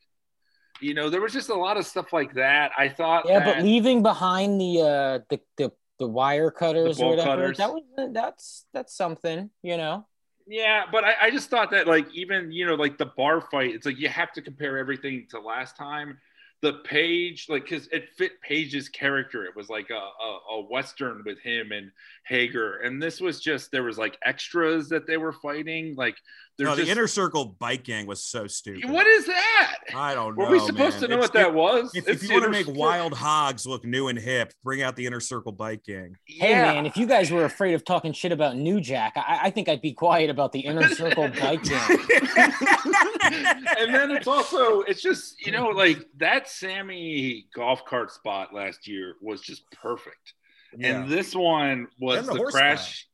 you 0.81 0.95
know, 0.95 1.11
there 1.11 1.21
was 1.21 1.33
just 1.33 1.49
a 1.49 1.55
lot 1.55 1.77
of 1.77 1.87
stuff 1.87 2.13
like 2.13 2.35
that. 2.35 2.73
I 2.77 2.89
thought, 2.89 3.27
yeah, 3.27 3.41
that, 3.41 3.57
but 3.57 3.65
leaving 3.65 4.03
behind 4.03 4.61
the 4.61 4.81
uh, 4.81 5.19
the 5.31 5.41
the, 5.57 5.73
the 5.99 6.09
wire 6.09 6.51
cutters 6.51 6.99
the 6.99 7.05
or 7.05 7.11
whatever, 7.11 7.31
cutters. 7.31 7.59
that 7.59 7.73
was 7.73 7.83
that's 8.13 8.67
that's 8.73 8.97
something, 8.97 9.51
you 9.63 9.77
know. 9.77 10.07
Yeah, 10.47 10.85
but 10.91 11.05
I, 11.05 11.15
I 11.23 11.31
just 11.31 11.49
thought 11.49 11.71
that 11.71 11.87
like 11.87 12.07
even 12.13 12.53
you 12.53 12.67
know 12.67 12.75
like 12.75 12.99
the 12.99 13.07
bar 13.17 13.41
fight, 13.41 13.75
it's 13.75 13.87
like 13.87 13.99
you 13.99 14.09
have 14.09 14.33
to 14.33 14.43
compare 14.43 14.79
everything 14.79 15.27
to 15.31 15.41
last 15.41 15.77
time. 15.77 16.19
The 16.65 16.73
page, 16.85 17.45
like, 17.51 17.65
because 17.69 17.89
it 17.93 18.09
fit 18.16 18.41
Page's 18.41 18.89
character. 18.89 19.45
It 19.45 19.55
was 19.55 19.69
like 19.69 19.91
a, 19.91 19.95
a, 19.95 20.39
a 20.57 20.61
western 20.62 21.23
with 21.27 21.39
him 21.41 21.73
and 21.73 21.91
Hager, 22.27 22.78
and 22.78 23.03
this 23.03 23.20
was 23.20 23.39
just 23.41 23.70
there 23.70 23.82
was 23.82 23.99
like 23.99 24.16
extras 24.24 24.89
that 24.89 25.07
they 25.07 25.19
were 25.19 25.35
fighting. 25.35 25.95
Like 25.95 26.16
no, 26.59 26.74
there's 26.74 26.86
the 26.86 26.91
inner 26.93 27.07
circle 27.07 27.57
bike 27.59 27.85
gang 27.85 28.07
was 28.07 28.24
so 28.24 28.47
stupid. 28.47 28.89
What 28.89 29.07
is 29.07 29.27
that? 29.27 29.77
I 29.95 30.15
don't 30.15 30.39
know. 30.39 30.45
Were 30.47 30.53
we 30.53 30.59
supposed 30.61 31.01
man. 31.01 31.03
to 31.03 31.09
know 31.09 31.15
It's- 31.16 31.28
what 31.28 31.32
that 31.35 31.53
was? 31.53 31.95
If, 31.95 32.09
It's 32.09 32.23
if 32.23 32.28
you 32.31 32.35
want 32.35 32.45
to 32.45 32.49
inner 32.49 32.57
make 32.59 32.66
circle. 32.66 32.81
wild 32.81 33.12
hogs 33.12 33.66
look 33.66 33.85
new 33.85 34.09
and 34.09 34.19
hip, 34.19 34.55
bring 34.62 34.81
out 34.81 34.97
the 34.97 35.05
inner 35.05 35.20
circle 35.20 35.53
bike 35.53 35.85
gang. 35.85 36.16
Hey 36.24 36.55
man, 36.55 36.86
if 36.86 36.97
you 36.97 37.07
guys 37.07 37.31
were 37.31 37.45
afraid 37.45 37.74
of 37.74 37.85
talking 37.85 38.15
shit 38.15 38.32
about 38.32 38.57
New 38.57 38.81
Jack, 38.81 39.12
I, 39.16 39.41
I 39.43 39.51
think 39.51 39.69
I'd 39.69 39.82
be 39.82 39.93
quiet 39.93 40.31
about 40.31 40.53
the 40.53 40.61
inner 40.61 40.89
circle 40.89 41.28
bike 41.28 41.62
gang. 41.65 41.99
and 43.25 43.95
then 43.95 44.11
it's 44.11 44.27
also 44.27 44.81
it's 44.83 45.03
just 45.03 45.45
you 45.45 45.53
know 45.53 45.69
like 45.69 45.99
that 46.19 46.49
Sammy 46.49 47.47
golf 47.55 47.85
cart 47.85 48.11
spot 48.13 48.53
last 48.55 48.87
year 48.87 49.15
was 49.21 49.41
just 49.41 49.65
perfect, 49.73 50.35
Yeah. 50.77 51.01
and 51.03 51.11
this 51.11 51.35
one 51.35 51.89
was 52.01 52.19
And 52.19 52.29
the 52.29 52.33
the, 52.33 52.39
horse 52.39 52.53
crash. 52.55 53.09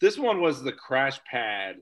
This 0.00 0.18
one 0.18 0.40
was 0.40 0.62
the 0.62 0.72
crash 0.72 1.18
pad 1.30 1.76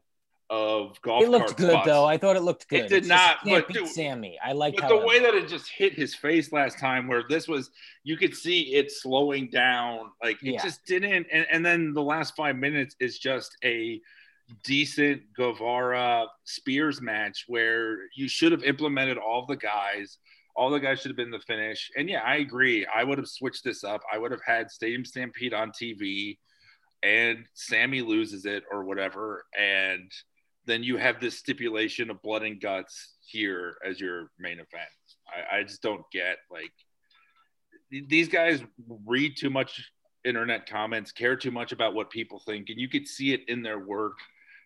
of 0.51 1.01
golf. 1.02 1.23
It 1.24 1.31
looked 1.31 1.56
good 1.56 1.70
spots. 1.70 1.86
though. 1.86 2.05
I 2.05 2.16
thought 2.19 2.36
it 2.36 2.43
looked 2.43 2.69
good. 2.69 2.81
It 2.85 2.89
did 2.89 2.98
It's 2.98 3.09
not, 3.09 3.39
you 3.44 3.52
can't 3.52 3.66
but 3.66 3.74
beat 3.74 3.81
dude- 3.81 3.89
Sammy. 3.89 4.39
I 4.44 4.52
like 4.52 4.77
But 4.77 4.89
the 4.89 4.98
way 5.05 5.19
that 5.20 5.35
it 5.35 5.48
just 5.48 5.69
hit 5.70 5.94
his 5.94 6.15
face 6.15 6.52
last 6.52 6.78
time, 6.78 7.09
where 7.09 7.24
this 7.28 7.48
was, 7.48 7.70
you 8.05 8.16
could 8.16 8.36
see 8.36 8.74
it 8.74 8.93
slowing 8.93 9.48
down. 9.51 10.11
Like 10.23 10.36
it 10.43 10.52
Yeah. 10.55 10.62
just 10.62 10.85
didn't. 10.86 11.27
And, 11.32 11.47
and 11.51 11.65
then 11.66 11.93
the 11.94 12.02
last 12.02 12.36
five 12.36 12.56
minutes 12.56 12.94
is 13.01 13.19
just 13.19 13.56
a 13.65 14.01
decent 14.62 15.22
Guevara 15.36 16.26
Spears 16.44 17.01
match 17.01 17.44
where 17.48 17.98
you 18.14 18.28
should 18.28 18.52
have 18.52 18.62
implemented 18.62 19.18
all 19.18 19.47
the 19.47 19.56
guys. 19.56 20.18
All 20.56 20.70
the 20.70 20.78
guys 20.78 21.01
should 21.01 21.10
have 21.10 21.16
been 21.16 21.31
the 21.31 21.40
finish. 21.40 21.90
And 21.97 22.09
yeah, 22.09 22.20
I 22.24 22.36
agree. 22.36 22.86
I 22.86 23.02
would 23.02 23.18
have 23.18 23.28
switched 23.28 23.64
this 23.64 23.82
up. 23.82 24.02
I 24.12 24.18
would 24.18 24.31
have 24.31 24.43
had 24.47 24.70
Stadium 24.70 25.05
Stampede 25.05 25.52
on 25.52 25.70
TV 25.70 26.39
and 27.05 27.44
Sammy 27.52 28.01
loses 28.01 28.47
it 28.47 28.64
or 28.70 28.85
whatever. 28.85 29.44
And 29.59 30.10
then 30.66 30.82
you 30.82 30.97
have 30.97 31.20
this 31.20 31.39
stipulation 31.39 32.10
of 32.10 32.22
blood 32.22 32.43
and 32.43 32.60
guts 32.60 33.16
here 33.26 33.76
as 33.86 34.01
your 34.01 34.31
main 34.39 34.55
event. 34.55 34.89
I, 35.28 35.59
I 35.59 35.62
just 35.62 35.82
don't 35.82 36.05
get 36.12 36.39
like 36.51 36.72
these 37.90 38.28
guys 38.28 38.62
read 39.06 39.36
too 39.36 39.51
much 39.51 39.90
internet 40.24 40.66
comments, 40.66 41.12
care 41.12 41.36
too 41.36 41.51
much 41.51 41.72
about 41.72 41.94
what 41.94 42.10
people 42.10 42.40
think, 42.40 42.70
and 42.70 42.81
you 42.81 42.89
could 42.89 43.06
see 43.06 43.32
it 43.32 43.43
in 43.48 43.62
their 43.62 43.78
work. 43.78 44.14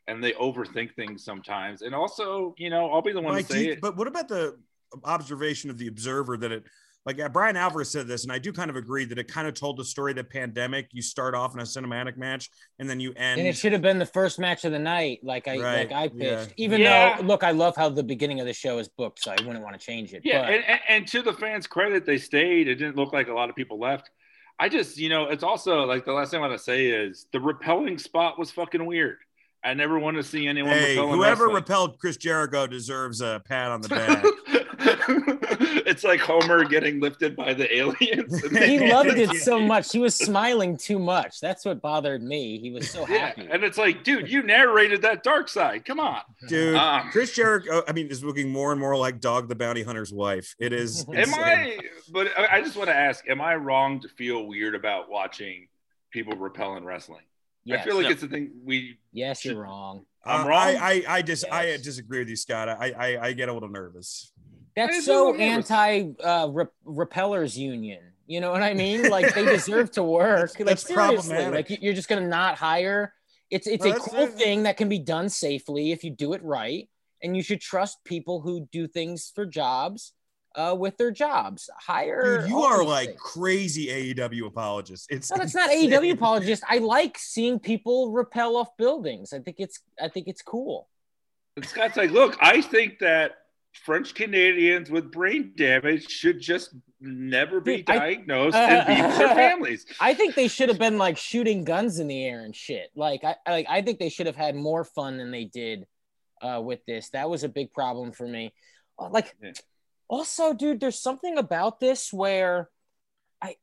And 0.08 0.24
they 0.24 0.32
overthink 0.32 0.94
things 0.96 1.22
sometimes. 1.24 1.82
And 1.82 1.94
also, 1.94 2.54
you 2.58 2.70
know, 2.70 2.90
I'll 2.90 3.02
be 3.02 3.12
the 3.12 3.20
one 3.20 3.34
Mike, 3.34 3.46
to 3.48 3.52
say 3.52 3.64
you- 3.66 3.72
it. 3.72 3.80
but 3.80 3.96
what 3.96 4.08
about 4.08 4.26
the 4.28 4.58
observation 5.04 5.70
of 5.70 5.78
the 5.78 5.86
observer 5.86 6.36
that 6.38 6.50
it 6.50 6.64
like 7.06 7.20
uh, 7.20 7.28
Bryan 7.28 7.56
Alvarez 7.56 7.90
said 7.90 8.06
this, 8.06 8.24
and 8.24 8.32
I 8.32 8.38
do 8.38 8.52
kind 8.52 8.68
of 8.68 8.76
agree 8.76 9.04
that 9.06 9.18
it 9.18 9.28
kind 9.28 9.48
of 9.48 9.54
told 9.54 9.78
the 9.78 9.84
story 9.84 10.12
that 10.14 10.28
pandemic. 10.28 10.88
You 10.92 11.00
start 11.00 11.34
off 11.34 11.54
in 11.54 11.60
a 11.60 11.62
cinematic 11.62 12.18
match, 12.18 12.50
and 12.78 12.90
then 12.90 13.00
you 13.00 13.12
end. 13.16 13.38
and 13.38 13.48
it 13.48 13.56
should 13.56 13.72
have 13.72 13.80
been 13.80 13.98
the 13.98 14.04
first 14.04 14.38
match 14.38 14.64
of 14.66 14.72
the 14.72 14.78
night, 14.78 15.20
like 15.22 15.48
I 15.48 15.58
Right, 15.58 15.90
like 15.90 15.92
I 15.92 16.08
pitched. 16.08 16.20
yeah. 16.20 16.46
Even 16.58 16.80
Yeah. 16.82 17.16
though, 17.16 17.22
look, 17.22 17.44
I 17.44 17.52
love 17.52 17.76
how 17.76 17.88
the 17.88 18.02
beginning 18.02 18.40
of 18.40 18.46
the 18.46 18.52
show 18.52 18.78
is 18.78 18.88
booked, 18.88 19.20
so 19.22 19.30
I 19.30 19.36
wouldn't 19.42 19.62
want 19.64 19.78
to 19.78 19.86
change 19.86 20.12
it. 20.12 20.22
Yeah, 20.24 20.42
but 20.42 20.50
and, 20.54 20.64
and, 20.66 20.80
and 20.88 21.08
to 21.08 21.22
the 21.22 21.32
fans' 21.32 21.66
credit, 21.66 22.04
they 22.04 22.18
stayed. 22.18 22.68
It 22.68 22.74
didn't 22.74 22.96
look 22.96 23.12
like 23.14 23.28
a 23.28 23.32
lot 23.34 23.48
of 23.48 23.56
people 23.56 23.78
left. 23.78 24.10
I 24.58 24.68
just, 24.68 24.98
you 24.98 25.08
know, 25.08 25.26
it's 25.28 25.44
also 25.44 25.84
like 25.86 26.04
the 26.04 26.12
last 26.12 26.32
thing 26.32 26.38
I 26.42 26.46
want 26.48 26.58
to 26.58 26.62
say 26.62 26.86
is 26.88 27.26
the 27.32 27.40
repelling 27.40 27.96
spot 27.96 28.38
was 28.38 28.50
fucking 28.50 28.84
weird. 28.84 29.18
I 29.64 29.74
never 29.74 29.98
want 29.98 30.16
to 30.16 30.22
see 30.22 30.46
anyone 30.46 30.70
hey, 30.72 30.94
whoever 30.96 31.44
wrestling. 31.44 31.54
repelled 31.54 31.98
Chris 31.98 32.16
Jericho 32.16 32.66
deserves 32.66 33.20
a 33.20 33.42
pat 33.46 33.70
on 33.70 33.80
the 33.80 33.88
back. 33.88 34.24
it's 35.86 36.04
like 36.04 36.20
Homer 36.20 36.64
getting 36.64 37.00
lifted 37.00 37.34
by 37.34 37.54
the 37.54 37.74
aliens. 37.76 38.40
he 38.50 38.78
loved 38.92 39.10
it 39.10 39.30
so 39.36 39.58
much. 39.58 39.90
He 39.92 39.98
was 39.98 40.14
smiling 40.14 40.76
too 40.76 40.98
much. 40.98 41.40
That's 41.40 41.64
what 41.64 41.80
bothered 41.82 42.22
me. 42.22 42.58
He 42.60 42.70
was 42.70 42.88
so 42.90 43.00
Yeah, 43.08 43.18
happy. 43.28 43.48
and 43.50 43.64
it's 43.64 43.78
like, 43.78 44.04
dude, 44.04 44.30
you 44.30 44.42
narrated 44.42 45.02
that 45.02 45.22
dark 45.22 45.48
side. 45.48 45.84
Come 45.84 46.00
on. 46.00 46.20
Dude, 46.48 46.76
Um, 46.76 47.10
Chris 47.10 47.34
Jericho, 47.34 47.82
I 47.88 47.92
mean, 47.92 48.08
is 48.08 48.22
looking 48.22 48.50
more 48.50 48.70
and 48.72 48.80
more 48.80 48.96
like 48.96 49.20
Dog 49.20 49.48
the 49.48 49.56
Bounty 49.56 49.82
Hunter's 49.82 50.12
wife. 50.12 50.54
It 50.58 50.72
is. 50.72 51.04
Am 51.08 51.14
insane. 51.14 51.36
I? 51.42 51.78
But 52.12 52.28
I 52.38 52.58
I 52.58 52.62
just 52.62 52.76
want 52.76 52.88
to 52.88 52.94
ask: 52.96 53.28
Am 53.28 53.40
I 53.40 53.54
wrong 53.56 54.00
to 54.00 54.08
feel 54.08 54.46
weird 54.46 54.74
about 54.74 55.10
watching 55.10 55.68
people 56.10 56.34
repel 56.36 56.76
in 56.76 56.84
wrestling? 57.74 57.80
I 57.80 57.84
feel 57.84 57.96
like 57.96 58.04
No. 58.04 58.10
it's 58.10 58.20
the 58.22 58.28
thing 58.28 58.50
we. 58.64 58.98
Yes, 59.12 59.44
you're 59.44 59.60
wrong. 59.62 60.04
I'm 60.24 60.42
Uh, 60.44 60.48
wrong. 60.48 60.58
I, 60.58 60.76
I, 60.76 61.04
I 61.16 61.22
just, 61.22 61.44
I 61.50 61.76
disagree 61.78 62.18
with 62.20 62.28
you, 62.28 62.36
Scott. 62.36 62.68
I, 62.68 62.92
I, 62.98 63.26
I 63.28 63.32
get 63.32 63.48
a 63.48 63.52
little 63.52 63.68
nervous. 63.68 64.32
That's 64.76 65.04
so 65.04 65.12
a 65.12 65.32
little 65.32 65.46
nervous. 65.48 65.70
anti 65.70 66.22
uh, 66.22 66.48
rep- 66.48 66.72
repellers 66.84 67.56
union. 67.58 68.00
You 68.26 68.40
know 68.40 68.50
what 68.52 68.62
I 68.62 68.74
mean? 68.74 69.08
Like 69.08 69.34
they 69.34 69.44
deserve 69.46 69.90
to 69.92 70.02
work. 70.02 70.50
like 70.58 70.66
that's 70.68 70.82
seriously, 70.86 70.94
problematic. 71.34 71.54
like 71.54 71.70
you- 71.70 71.78
you're 71.86 71.94
just 71.94 72.08
gonna 72.08 72.28
not 72.28 72.56
hire. 72.58 73.14
It's 73.50 73.66
it's 73.66 73.82
Well, 73.82 73.94
a 73.94 73.98
that's- 73.98 74.14
cool 74.14 74.26
thing 74.26 74.64
that 74.64 74.76
can 74.76 74.88
be 74.90 74.98
done 74.98 75.30
safely 75.30 75.92
if 75.92 76.04
you 76.04 76.10
do 76.10 76.34
it 76.34 76.42
right, 76.42 76.88
and 77.22 77.34
you 77.34 77.42
should 77.42 77.60
trust 77.62 78.04
people 78.04 78.40
who 78.42 78.68
do 78.70 78.86
things 78.86 79.32
for 79.34 79.46
jobs 79.46 80.12
uh, 80.54 80.74
with 80.78 80.96
their 80.96 81.10
jobs. 81.10 81.70
Hire. 81.78 82.40
Dude, 82.42 82.50
you 82.50 82.58
are 82.60 82.82
like 82.84 83.10
things. 83.10 83.20
crazy 83.20 83.86
AEW 84.14 84.46
apologist. 84.46 85.06
It's 85.10 85.30
No, 85.30 85.36
that's 85.36 85.54
not. 85.54 85.70
AEW 85.70 86.12
apologist. 86.14 86.62
I 86.68 86.78
like 86.78 87.18
seeing 87.18 87.58
people 87.58 88.12
repel 88.12 88.56
off 88.56 88.76
buildings. 88.76 89.32
I 89.32 89.40
think 89.40 89.56
it's 89.60 89.80
I 90.00 90.08
think 90.08 90.26
it's 90.28 90.42
cool. 90.42 90.88
And 91.56 91.64
Scott's 91.66 91.96
like, 91.96 92.10
look, 92.10 92.36
I 92.40 92.60
think 92.60 92.98
that 93.00 93.32
French 93.84 94.14
Canadians 94.14 94.90
with 94.90 95.10
brain 95.12 95.52
damage 95.56 96.08
should 96.08 96.40
just 96.40 96.74
never 97.00 97.60
be 97.60 97.78
Dude, 97.78 97.90
I- 97.90 97.98
diagnosed 97.98 98.56
and 98.56 98.86
be 98.86 99.02
with 99.02 99.18
their 99.18 99.34
families. 99.34 99.86
I 100.00 100.14
think 100.14 100.34
they 100.34 100.48
should 100.48 100.68
have 100.68 100.78
been 100.78 100.98
like 100.98 101.16
shooting 101.18 101.64
guns 101.64 101.98
in 101.98 102.08
the 102.08 102.24
air 102.24 102.40
and 102.44 102.54
shit. 102.56 102.90
Like 102.96 103.22
I 103.24 103.36
I- 103.46 103.50
like 103.52 103.66
I 103.68 103.82
think 103.82 103.98
they 103.98 104.08
should 104.08 104.26
have 104.26 104.36
had 104.36 104.56
more 104.56 104.82
fun 104.84 105.18
than 105.18 105.30
they 105.30 105.44
did 105.44 105.86
uh, 106.42 106.60
with 106.64 106.84
this. 106.86 107.10
That 107.10 107.28
was 107.28 107.44
a 107.44 107.48
big 107.48 107.72
problem 107.72 108.12
for 108.12 108.26
me. 108.26 108.52
Uh, 108.98 109.10
Like 109.10 109.34
Yeah. 109.42 109.52
Also, 110.08 110.54
dude, 110.54 110.80
there's 110.80 111.00
something 111.00 111.36
about 111.38 111.80
this 111.80 112.12
where 112.12 112.70
I 113.42 113.56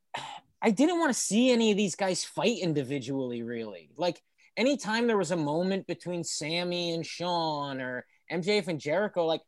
I 0.62 0.70
didn't 0.70 0.98
want 0.98 1.12
to 1.12 1.20
see 1.20 1.50
any 1.50 1.70
of 1.70 1.76
these 1.76 1.96
guys 1.96 2.24
fight 2.24 2.58
individually. 2.58 3.42
Really, 3.42 3.90
like 3.96 4.22
anytime 4.56 5.06
there 5.06 5.18
was 5.18 5.32
a 5.32 5.36
moment 5.36 5.86
between 5.86 6.24
Sammy 6.24 6.92
and 6.92 7.04
Shawn 7.04 7.80
or 7.80 8.06
MJF 8.30 8.68
and 8.68 8.80
Jericho, 8.80 9.26
like 9.26 9.42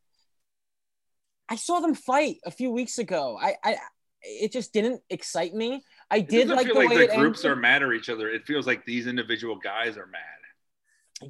I 1.48 1.56
saw 1.56 1.80
them 1.80 1.94
fight 1.94 2.36
a 2.44 2.50
few 2.50 2.70
weeks 2.70 2.98
ago. 2.98 3.38
I 3.40 3.54
I 3.64 3.76
it 4.22 4.52
just 4.52 4.72
didn't 4.72 5.00
excite 5.08 5.54
me. 5.54 5.84
I 6.10 6.20
did 6.20 6.48
like 6.48 6.66
the 6.66 6.74
like 6.74 6.88
way 6.90 7.06
the 7.06 7.14
groups 7.16 7.44
ended. 7.44 7.58
are 7.58 7.60
mad 7.60 7.82
at 7.82 7.92
each 7.92 8.08
other. 8.08 8.28
It 8.28 8.46
feels 8.46 8.66
like 8.66 8.84
these 8.84 9.06
individual 9.06 9.56
guys 9.56 9.96
are 9.96 10.06
mad. 10.06 10.20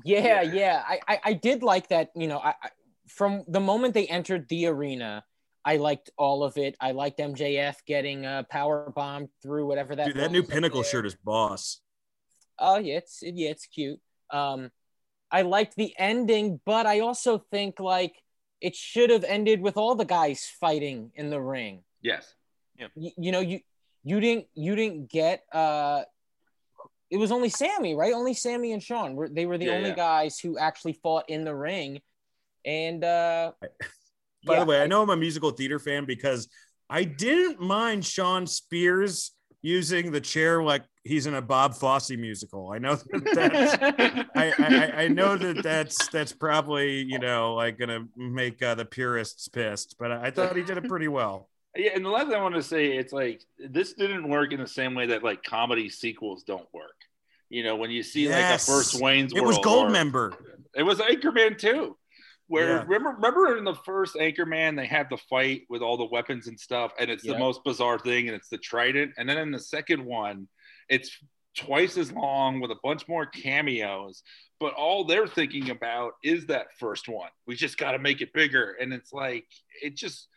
Yeah, 0.04 0.42
Yeah. 0.42 0.42
yeah. 0.42 0.82
I, 0.86 1.00
I, 1.06 1.20
I 1.24 1.32
did 1.34 1.62
like 1.62 1.88
that. 1.88 2.10
You 2.14 2.28
know, 2.28 2.38
I, 2.38 2.54
I 2.62 2.70
from 3.08 3.44
the 3.48 3.60
moment 3.60 3.94
they 3.94 4.06
entered 4.06 4.48
the 4.48 4.66
arena, 4.66 5.24
I 5.68 5.76
liked 5.76 6.08
all 6.16 6.44
of 6.44 6.56
it. 6.56 6.76
I 6.80 6.92
liked 6.92 7.18
MJF 7.18 7.76
getting 7.86 8.24
uh, 8.24 8.44
power 8.50 8.90
bombed 8.96 9.28
through 9.42 9.66
whatever 9.66 9.94
that. 9.96 10.06
Dude, 10.06 10.16
that 10.16 10.32
new 10.32 10.40
was 10.40 10.48
pinnacle 10.50 10.80
there. 10.82 10.90
shirt 10.90 11.06
is 11.06 11.14
boss. 11.14 11.80
Oh 12.58 12.78
yeah, 12.78 12.96
it's 12.96 13.18
yeah, 13.22 13.50
it's 13.50 13.66
cute. 13.66 14.00
Um, 14.30 14.70
I 15.30 15.42
liked 15.42 15.76
the 15.76 15.92
ending, 15.98 16.58
but 16.64 16.86
I 16.86 17.00
also 17.00 17.38
think 17.50 17.80
like 17.80 18.14
it 18.62 18.74
should 18.74 19.10
have 19.10 19.24
ended 19.24 19.60
with 19.60 19.76
all 19.76 19.94
the 19.94 20.06
guys 20.06 20.50
fighting 20.58 21.12
in 21.14 21.28
the 21.28 21.40
ring. 21.40 21.84
Yes. 22.00 22.34
You, 22.94 23.10
you 23.18 23.32
know, 23.32 23.40
you 23.40 23.60
you 24.04 24.20
didn't 24.20 24.46
you 24.54 24.74
didn't 24.74 25.10
get 25.10 25.44
uh 25.52 26.02
it 27.10 27.18
was 27.18 27.30
only 27.30 27.48
Sammy, 27.50 27.94
right? 27.94 28.14
Only 28.14 28.32
Sammy 28.34 28.72
and 28.72 28.82
Shawn. 28.82 29.16
Were 29.16 29.28
they 29.28 29.44
were 29.44 29.58
the 29.58 29.66
Yeah, 29.66 29.72
only 29.72 29.90
yeah. 29.90 29.96
guys 29.96 30.38
who 30.38 30.56
actually 30.56 30.94
fought 30.94 31.28
in 31.28 31.44
the 31.44 31.54
ring. 31.54 32.00
And 32.64 33.04
uh 33.04 33.52
By 34.44 34.54
yeah, 34.54 34.60
the 34.60 34.66
way, 34.66 34.82
I 34.82 34.86
know 34.86 35.02
I'm 35.02 35.10
a 35.10 35.16
musical 35.16 35.50
theater 35.50 35.78
fan 35.78 36.04
because 36.04 36.48
I 36.88 37.04
didn't 37.04 37.60
mind 37.60 38.04
Shawn 38.04 38.46
Spears 38.46 39.32
using 39.62 40.12
the 40.12 40.20
chair 40.20 40.62
like 40.62 40.84
he's 41.02 41.26
in 41.26 41.34
a 41.34 41.42
Bob 41.42 41.74
Fosse 41.74 42.10
musical. 42.10 42.70
I 42.72 42.78
know 42.78 42.94
that 42.94 43.34
that's 43.34 44.28
I, 44.36 44.52
I, 44.58 45.02
I 45.04 45.08
know 45.08 45.36
that 45.36 45.62
that's 45.62 46.06
that's 46.08 46.32
probably 46.32 47.02
you 47.02 47.18
know 47.18 47.54
like 47.54 47.78
gonna 47.78 48.04
make 48.16 48.62
uh, 48.62 48.74
the 48.76 48.84
purists 48.84 49.48
pissed, 49.48 49.96
but 49.98 50.12
I 50.12 50.30
thought 50.30 50.56
he 50.56 50.62
did 50.62 50.78
it 50.78 50.88
pretty 50.88 51.08
well. 51.08 51.48
Yeah, 51.76 51.90
and 51.94 52.04
the 52.04 52.08
last 52.08 52.26
thing 52.28 52.36
I 52.36 52.42
want 52.42 52.54
to 52.54 52.62
say, 52.62 52.96
it's 52.96 53.12
like 53.12 53.42
this 53.58 53.92
didn't 53.94 54.28
work 54.28 54.52
in 54.52 54.60
the 54.60 54.66
same 54.66 54.94
way 54.94 55.06
that 55.06 55.22
like 55.24 55.42
comedy 55.42 55.88
sequels 55.88 56.44
don't 56.44 56.66
work. 56.72 56.94
You 57.50 57.64
know, 57.64 57.76
when 57.76 57.90
you 57.90 58.02
see 58.02 58.24
Yes. 58.24 58.68
like 58.68 58.76
the 58.76 58.82
first 58.82 59.02
Wayne's 59.02 59.32
It 59.32 59.36
World, 59.36 59.48
was 59.48 59.58
Gold 59.58 59.86
or- 59.88 59.90
Member. 59.90 60.32
It 60.74 60.82
was 60.84 60.98
Anchorman 61.00 61.58
too. 61.58 61.96
Where 62.48 62.68
Yeah. 62.68 62.84
remember 62.86 63.10
remember 63.10 63.56
in 63.56 63.64
the 63.64 63.74
first 63.74 64.16
Anchorman 64.16 64.76
they 64.76 64.86
have 64.86 65.08
the 65.08 65.16
fight 65.16 65.62
with 65.68 65.82
all 65.82 65.96
the 65.96 66.04
weapons 66.06 66.48
and 66.48 66.58
stuff, 66.58 66.92
and 66.98 67.10
it's 67.10 67.24
Yep. 67.24 67.34
the 67.34 67.38
most 67.38 67.62
bizarre 67.64 67.98
thing, 67.98 68.26
and 68.28 68.36
it's 68.36 68.48
the 68.48 68.58
trident. 68.58 69.12
And 69.16 69.28
then 69.28 69.38
in 69.38 69.50
the 69.50 69.58
second 69.60 70.04
one, 70.04 70.48
it's 70.88 71.16
twice 71.56 71.96
as 71.96 72.12
long 72.12 72.60
with 72.60 72.70
a 72.70 72.78
bunch 72.82 73.06
more 73.08 73.26
cameos, 73.26 74.22
but 74.60 74.72
all 74.74 75.04
they're 75.04 75.26
thinking 75.26 75.70
about 75.70 76.12
is 76.22 76.46
that 76.46 76.68
first 76.78 77.08
one. 77.08 77.30
We 77.46 77.54
just 77.56 77.78
got 77.78 77.92
to 77.92 77.98
make 77.98 78.20
it 78.20 78.32
bigger. 78.32 78.72
And 78.80 78.92
it's 78.92 79.12
like, 79.12 79.46
it 79.82 79.96
just, 79.96 80.28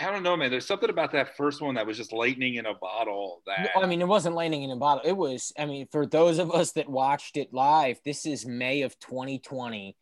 I 0.00 0.10
don't 0.10 0.22
know, 0.22 0.36
man. 0.36 0.50
There's 0.50 0.66
something 0.66 0.90
about 0.90 1.12
that 1.12 1.36
first 1.36 1.60
one 1.62 1.74
that 1.76 1.86
was 1.86 1.96
just 1.96 2.12
lightning 2.12 2.56
in 2.56 2.66
a 2.66 2.74
bottle. 2.74 3.42
That 3.46 3.70
I 3.74 3.86
mean, 3.86 4.00
it 4.02 4.06
wasn't 4.08 4.34
lightning 4.36 4.62
in 4.62 4.70
a 4.70 4.76
bottle. 4.76 5.02
It 5.04 5.16
was. 5.16 5.52
I 5.58 5.64
mean, 5.66 5.88
for 5.90 6.06
those 6.06 6.38
of 6.38 6.52
us 6.52 6.72
that 6.72 6.88
watched 6.88 7.36
it 7.36 7.52
live, 7.52 7.98
this 8.04 8.24
is 8.26 8.46
May 8.46 8.82
of 8.82 8.98
2020. 9.00 9.96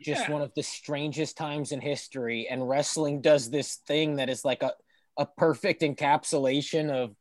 Just 0.00 0.28
Yeah. 0.28 0.32
one 0.32 0.42
of 0.42 0.52
the 0.54 0.62
strangest 0.62 1.36
times 1.36 1.72
in 1.72 1.80
history, 1.80 2.46
and 2.48 2.68
wrestling 2.68 3.20
does 3.20 3.50
this 3.50 3.76
thing 3.86 4.16
that 4.16 4.28
is 4.28 4.44
like 4.44 4.62
a 4.62 4.72
a 5.16 5.26
perfect 5.26 5.82
encapsulation 5.82 6.90
of 6.90 7.16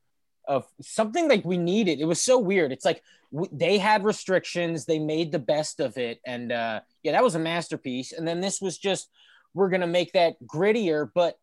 of 0.48 0.66
something 0.82 1.28
like 1.28 1.44
we 1.44 1.58
needed. 1.58 2.00
It 2.00 2.06
was 2.06 2.22
so 2.22 2.38
weird. 2.38 2.72
It's 2.72 2.86
like 2.86 3.02
w- 3.34 3.50
they 3.52 3.78
had 3.80 4.06
restrictions, 4.06 4.86
they 4.86 5.00
made 5.00 5.32
the 5.32 5.40
best 5.40 5.80
of 5.82 5.98
it, 5.98 6.20
and 6.26 6.52
uh, 6.52 6.82
yeah, 7.04 7.12
that 7.14 7.24
was 7.24 7.36
a 7.36 7.40
masterpiece. 7.40 8.14
And 8.14 8.26
then 8.28 8.40
this 8.40 8.62
was 8.62 8.78
just 8.78 9.10
we're 9.54 9.70
gonna 9.70 9.88
make 9.88 10.14
that 10.14 10.36
grittier, 10.46 11.10
but 11.14 11.36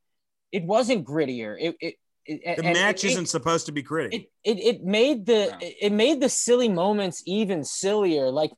it 0.52 0.64
wasn't 0.64 1.04
grittier. 1.04 1.56
It 1.60 1.76
it. 1.80 1.94
it 2.26 2.56
The 2.56 2.62
match 2.62 3.04
isn't 3.04 3.26
supposed 3.26 3.66
to 3.66 3.72
be 3.72 3.82
gritty. 3.82 4.30
it, 4.44 4.58
it 4.58 4.76
it 4.76 4.82
made 4.84 5.26
the 5.26 5.54
it 5.60 5.92
made 5.92 6.20
the 6.20 6.28
silly 6.28 6.68
moments 6.68 7.22
even 7.26 7.64
sillier. 7.64 8.30
Like, 8.30 8.52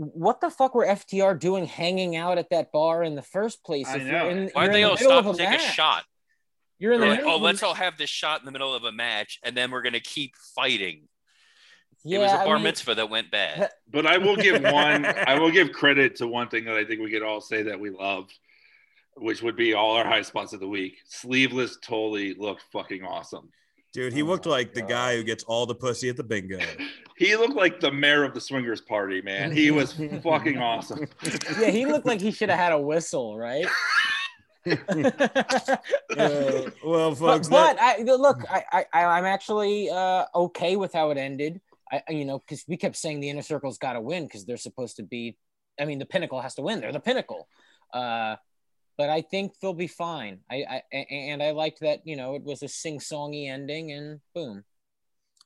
what 0.00 0.40
the 0.40 0.48
fuck 0.48 0.74
were 0.74 0.86
FTR 0.86 1.38
doing 1.38 1.66
hanging 1.66 2.16
out 2.16 2.38
at 2.38 2.48
that 2.50 2.72
bar 2.72 3.02
in 3.02 3.16
the 3.16 3.22
first 3.22 3.62
place? 3.62 3.86
I 3.86 3.98
know. 3.98 4.04
you're 4.04 4.30
in, 4.30 4.48
Why'd 4.48 4.64
you're 4.64 4.72
they 4.72 4.80
the 4.82 4.88
all 4.88 4.94
middle 4.94 5.10
stop 5.10 5.26
and 5.26 5.38
take 5.38 5.60
a 5.60 5.62
shot? 5.62 6.04
You're 6.78 6.94
in 6.94 7.00
the 7.00 7.06
They're 7.06 7.10
like, 7.10 7.20
middle 7.20 7.32
oh, 7.32 7.36
of 7.36 7.42
let's 7.42 7.62
all 7.62 7.74
have 7.74 7.98
this 7.98 8.08
shot 8.08 8.40
in 8.40 8.46
the 8.46 8.52
middle 8.52 8.74
of 8.74 8.84
a 8.84 8.92
match, 8.92 9.38
and 9.42 9.54
then 9.54 9.70
we're 9.70 9.82
gonna 9.82 10.00
keep 10.00 10.34
fighting. 10.54 11.02
Yeah, 12.02 12.20
it 12.20 12.22
was 12.22 12.32
a 12.32 12.36
bar 12.36 12.54
mean, 12.54 12.64
mitzvah 12.64 12.94
that 12.94 13.10
went 13.10 13.30
bad. 13.30 13.68
But 13.92 14.06
I 14.06 14.16
will 14.16 14.36
give 14.36 14.62
one. 14.62 15.04
I 15.26 15.38
will 15.38 15.50
give 15.50 15.72
credit 15.72 16.16
to 16.16 16.26
one 16.26 16.48
thing 16.48 16.64
that 16.64 16.76
I 16.76 16.84
think 16.86 17.02
we 17.02 17.10
could 17.10 17.22
all 17.22 17.42
say 17.42 17.64
that 17.64 17.78
we 17.78 17.90
loved, 17.90 18.32
which 19.16 19.42
would 19.42 19.56
be 19.56 19.74
all 19.74 19.96
our 19.96 20.06
high 20.06 20.22
spots 20.22 20.54
of 20.54 20.60
the 20.60 20.68
week. 20.68 20.96
Sleeveless 21.06 21.76
Tully 21.82 22.32
looked 22.32 22.62
fucking 22.72 23.04
awesome. 23.04 23.50
Dude, 23.92 24.12
he 24.12 24.22
Oh 24.22 24.26
looked 24.26 24.46
my 24.46 24.52
like 24.52 24.74
the 24.74 24.82
guy 24.82 25.16
who 25.16 25.24
gets 25.24 25.42
all 25.44 25.66
the 25.66 25.74
pussy 25.74 26.08
at 26.08 26.16
the 26.16 26.24
bingo. 26.24 26.58
He 27.16 27.36
looked 27.36 27.54
like 27.54 27.80
the 27.80 27.92
mayor 27.92 28.24
of 28.24 28.32
the 28.32 28.40
swingers 28.40 28.80
party, 28.80 29.20
man. 29.20 29.52
He 29.52 29.70
was 29.80 29.92
fucking 30.22 30.56
awesome. 30.56 31.06
yeah, 31.60 31.68
he 31.68 31.84
looked 31.84 32.06
like 32.06 32.18
he 32.18 32.30
should 32.30 32.48
have 32.48 32.58
had 32.58 32.72
a 32.72 32.80
whistle, 32.80 33.36
right? 33.36 33.66
Uh, 34.66 34.74
well, 36.84 37.10
but, 37.10 37.16
folks, 37.16 37.48
but 37.48 37.76
that- 37.76 37.96
I 38.00 38.02
look, 38.02 38.44
I, 38.50 38.84
I 38.92 39.04
I'm 39.04 39.24
actually 39.24 39.90
uh, 39.90 40.26
okay 40.34 40.76
with 40.76 40.92
how 40.92 41.10
it 41.10 41.18
ended. 41.18 41.60
I 41.90 42.02
you 42.10 42.24
know 42.24 42.38
because 42.38 42.64
we 42.68 42.76
kept 42.76 42.96
saying 42.96 43.20
the 43.20 43.30
inner 43.30 43.42
circle's 43.42 43.78
got 43.78 43.94
to 43.94 44.00
win 44.00 44.24
because 44.24 44.44
they're 44.44 44.56
supposed 44.56 44.96
to 44.96 45.02
be. 45.02 45.36
I 45.80 45.84
mean, 45.84 45.98
the 45.98 46.06
pinnacle 46.06 46.40
has 46.40 46.54
to 46.56 46.62
win. 46.62 46.80
They're 46.80 46.92
the 46.92 47.00
pinnacle. 47.00 47.48
Uh, 47.92 48.36
but 49.00 49.08
I 49.08 49.22
think 49.22 49.58
they'll 49.60 49.72
be 49.72 49.86
fine. 49.86 50.40
I, 50.50 50.82
I 50.92 50.96
and 51.10 51.42
I 51.42 51.52
liked 51.52 51.80
that 51.80 52.00
you 52.04 52.16
know 52.16 52.34
it 52.34 52.42
was 52.42 52.62
a 52.62 52.68
sing-songy 52.68 53.48
ending 53.48 53.92
and 53.92 54.20
boom. 54.34 54.62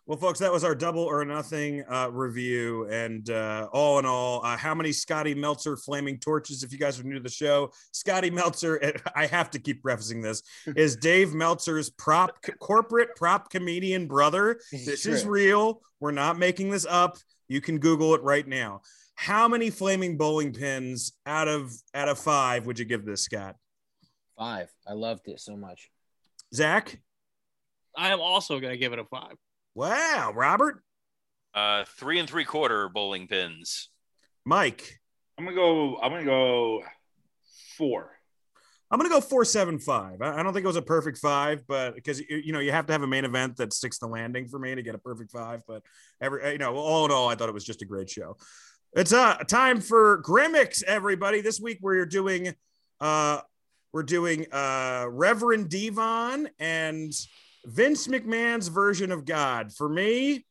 Well, 0.06 0.18
folks, 0.18 0.40
that 0.40 0.50
was 0.50 0.64
our 0.64 0.74
double 0.74 1.04
or 1.04 1.24
nothing 1.24 1.84
uh, 1.88 2.08
review. 2.10 2.88
And 2.90 3.30
uh, 3.30 3.68
all 3.72 4.00
in 4.00 4.06
all, 4.06 4.44
uh, 4.44 4.56
how 4.56 4.74
many 4.74 4.90
Scotty 4.90 5.36
Meltzer 5.36 5.76
flaming 5.76 6.18
torches? 6.18 6.64
If 6.64 6.72
you 6.72 6.78
guys 6.78 6.98
are 6.98 7.04
new 7.04 7.14
to 7.14 7.20
the 7.20 7.30
show, 7.30 7.70
Scotty 7.92 8.28
Meltzer, 8.28 8.92
I 9.14 9.26
have 9.26 9.50
to 9.52 9.60
keep 9.60 9.82
prefacing 9.82 10.20
this, 10.20 10.42
is 10.76 10.96
Dave 10.96 11.32
Meltzer's 11.32 11.90
prop 11.90 12.44
corporate 12.58 13.14
prop 13.14 13.50
comedian 13.50 14.08
brother. 14.08 14.58
This 14.72 15.06
is 15.06 15.24
real. 15.24 15.80
We're 16.00 16.10
not 16.10 16.40
making 16.40 16.70
this 16.70 16.86
up. 16.86 17.18
You 17.46 17.60
can 17.60 17.78
Google 17.78 18.16
it 18.16 18.22
right 18.22 18.48
now. 18.48 18.80
How 19.16 19.48
many 19.48 19.70
flaming 19.70 20.16
bowling 20.16 20.52
pins 20.52 21.12
out 21.24 21.48
of 21.48 21.72
out 21.94 22.08
of 22.08 22.18
five 22.18 22.66
would 22.66 22.78
you 22.78 22.84
give 22.84 23.04
this, 23.04 23.22
Scott? 23.22 23.56
Five. 24.36 24.68
I 24.86 24.94
loved 24.94 25.28
it 25.28 25.40
so 25.40 25.56
much. 25.56 25.90
Zach? 26.52 27.00
I 27.96 28.10
am 28.10 28.20
also 28.20 28.58
going 28.58 28.72
to 28.72 28.76
give 28.76 28.92
it 28.92 28.98
a 28.98 29.04
five. 29.04 29.34
Wow, 29.76 30.32
Robert, 30.34 30.82
Uh, 31.54 31.84
three 31.96 32.18
and 32.18 32.28
three 32.28 32.44
quarter 32.44 32.88
bowling 32.88 33.28
pins. 33.28 33.88
Mike. 34.44 35.00
I'm 35.38 35.44
gonna 35.44 35.56
go. 35.56 35.96
I'm 36.00 36.10
gonna 36.12 36.24
go 36.24 36.82
four. 37.76 38.10
I'm 38.90 38.98
gonna 38.98 39.08
go 39.08 39.20
four 39.20 39.44
seven 39.44 39.78
five. 39.80 40.22
I 40.22 40.38
I 40.38 40.42
don't 40.42 40.52
think 40.52 40.62
it 40.64 40.68
was 40.68 40.76
a 40.76 40.82
perfect 40.82 41.18
five, 41.18 41.66
but 41.66 41.94
because 41.96 42.20
you 42.20 42.36
you 42.36 42.52
know 42.52 42.60
you 42.60 42.70
have 42.70 42.86
to 42.86 42.92
have 42.92 43.02
a 43.02 43.06
main 43.06 43.24
event 43.24 43.56
that 43.56 43.72
sticks 43.72 43.98
the 43.98 44.06
landing 44.06 44.46
for 44.46 44.58
me 44.60 44.74
to 44.74 44.82
get 44.82 44.94
a 44.94 44.98
perfect 44.98 45.32
five. 45.32 45.62
But 45.66 45.82
every 46.20 46.52
you 46.52 46.58
know, 46.58 46.76
all 46.76 47.04
in 47.04 47.10
all, 47.10 47.28
I 47.28 47.34
thought 47.34 47.48
it 47.48 47.54
was 47.54 47.64
just 47.64 47.82
a 47.82 47.86
great 47.86 48.08
show. 48.10 48.36
It's 48.96 49.12
uh 49.12 49.38
time 49.48 49.80
for 49.80 50.22
Grimmicks, 50.22 50.84
everybody. 50.84 51.40
This 51.40 51.58
week 51.58 51.78
we're 51.82 52.06
doing 52.06 52.54
uh 53.00 53.40
we're 53.92 54.04
doing 54.04 54.46
uh 54.52 55.06
Reverend 55.08 55.68
Devon 55.68 56.48
and 56.60 57.12
Vince 57.64 58.06
McMahon's 58.06 58.68
version 58.68 59.10
of 59.10 59.24
God. 59.24 59.72
For 59.72 59.88
me, 59.88 60.46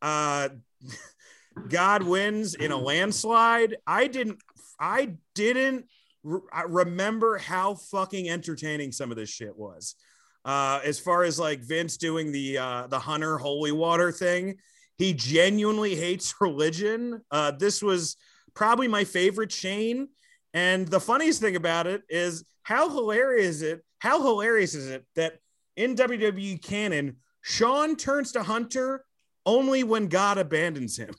uh 0.00 0.48
God 1.68 2.04
wins 2.04 2.54
in 2.54 2.72
a 2.72 2.76
landslide. 2.78 3.76
I 3.86 4.06
didn't 4.06 4.38
I 4.80 5.16
didn't 5.34 5.84
re- 6.22 6.40
remember 6.66 7.36
how 7.36 7.74
fucking 7.74 8.30
entertaining 8.30 8.92
some 8.92 9.10
of 9.10 9.18
this 9.18 9.28
shit 9.28 9.54
was. 9.54 9.94
Uh, 10.42 10.80
as 10.84 10.98
far 10.98 11.22
as 11.22 11.38
like 11.38 11.60
Vince 11.60 11.98
doing 11.98 12.32
the 12.32 12.56
uh, 12.56 12.86
the 12.86 12.98
Hunter 12.98 13.36
holy 13.36 13.72
water 13.72 14.10
thing, 14.10 14.56
he 14.98 15.12
genuinely 15.12 15.94
hates 15.96 16.34
religion. 16.40 17.22
Uh, 17.30 17.50
this 17.50 17.82
was 17.82 18.16
probably 18.54 18.88
my 18.88 19.04
favorite 19.04 19.50
Shane. 19.52 20.08
And 20.52 20.86
the 20.86 21.00
funniest 21.00 21.40
thing 21.40 21.56
about 21.56 21.86
it 21.86 22.02
is 22.08 22.44
how 22.62 22.88
hilarious 22.88 23.56
is 23.56 23.62
it? 23.62 23.84
How 23.98 24.22
hilarious 24.22 24.74
is 24.74 24.88
it 24.88 25.04
that 25.16 25.38
in 25.76 25.96
WWE 25.96 26.62
canon, 26.62 27.16
Shawn 27.42 27.96
turns 27.96 28.32
to 28.32 28.42
Hunter 28.42 29.04
only 29.44 29.82
when 29.82 30.06
God 30.06 30.38
abandons 30.38 30.96
him. 30.96 31.14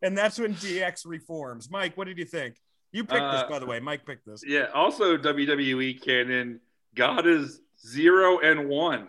and 0.02 0.16
that's 0.16 0.38
when 0.38 0.54
DX 0.54 1.02
reforms. 1.06 1.70
Mike, 1.70 1.96
what 1.96 2.06
did 2.06 2.18
you 2.18 2.24
think? 2.24 2.56
You 2.92 3.04
picked 3.04 3.20
Uh, 3.20 3.32
this, 3.42 3.50
by 3.50 3.58
the 3.58 3.66
way. 3.66 3.80
Mike 3.80 4.06
picked 4.06 4.26
this. 4.26 4.42
Yeah. 4.46 4.66
Also, 4.74 5.16
WWE 5.18 6.02
canon. 6.02 6.60
God 6.94 7.26
is 7.26 7.60
zero 7.86 8.38
and 8.38 8.68
one. 8.68 9.08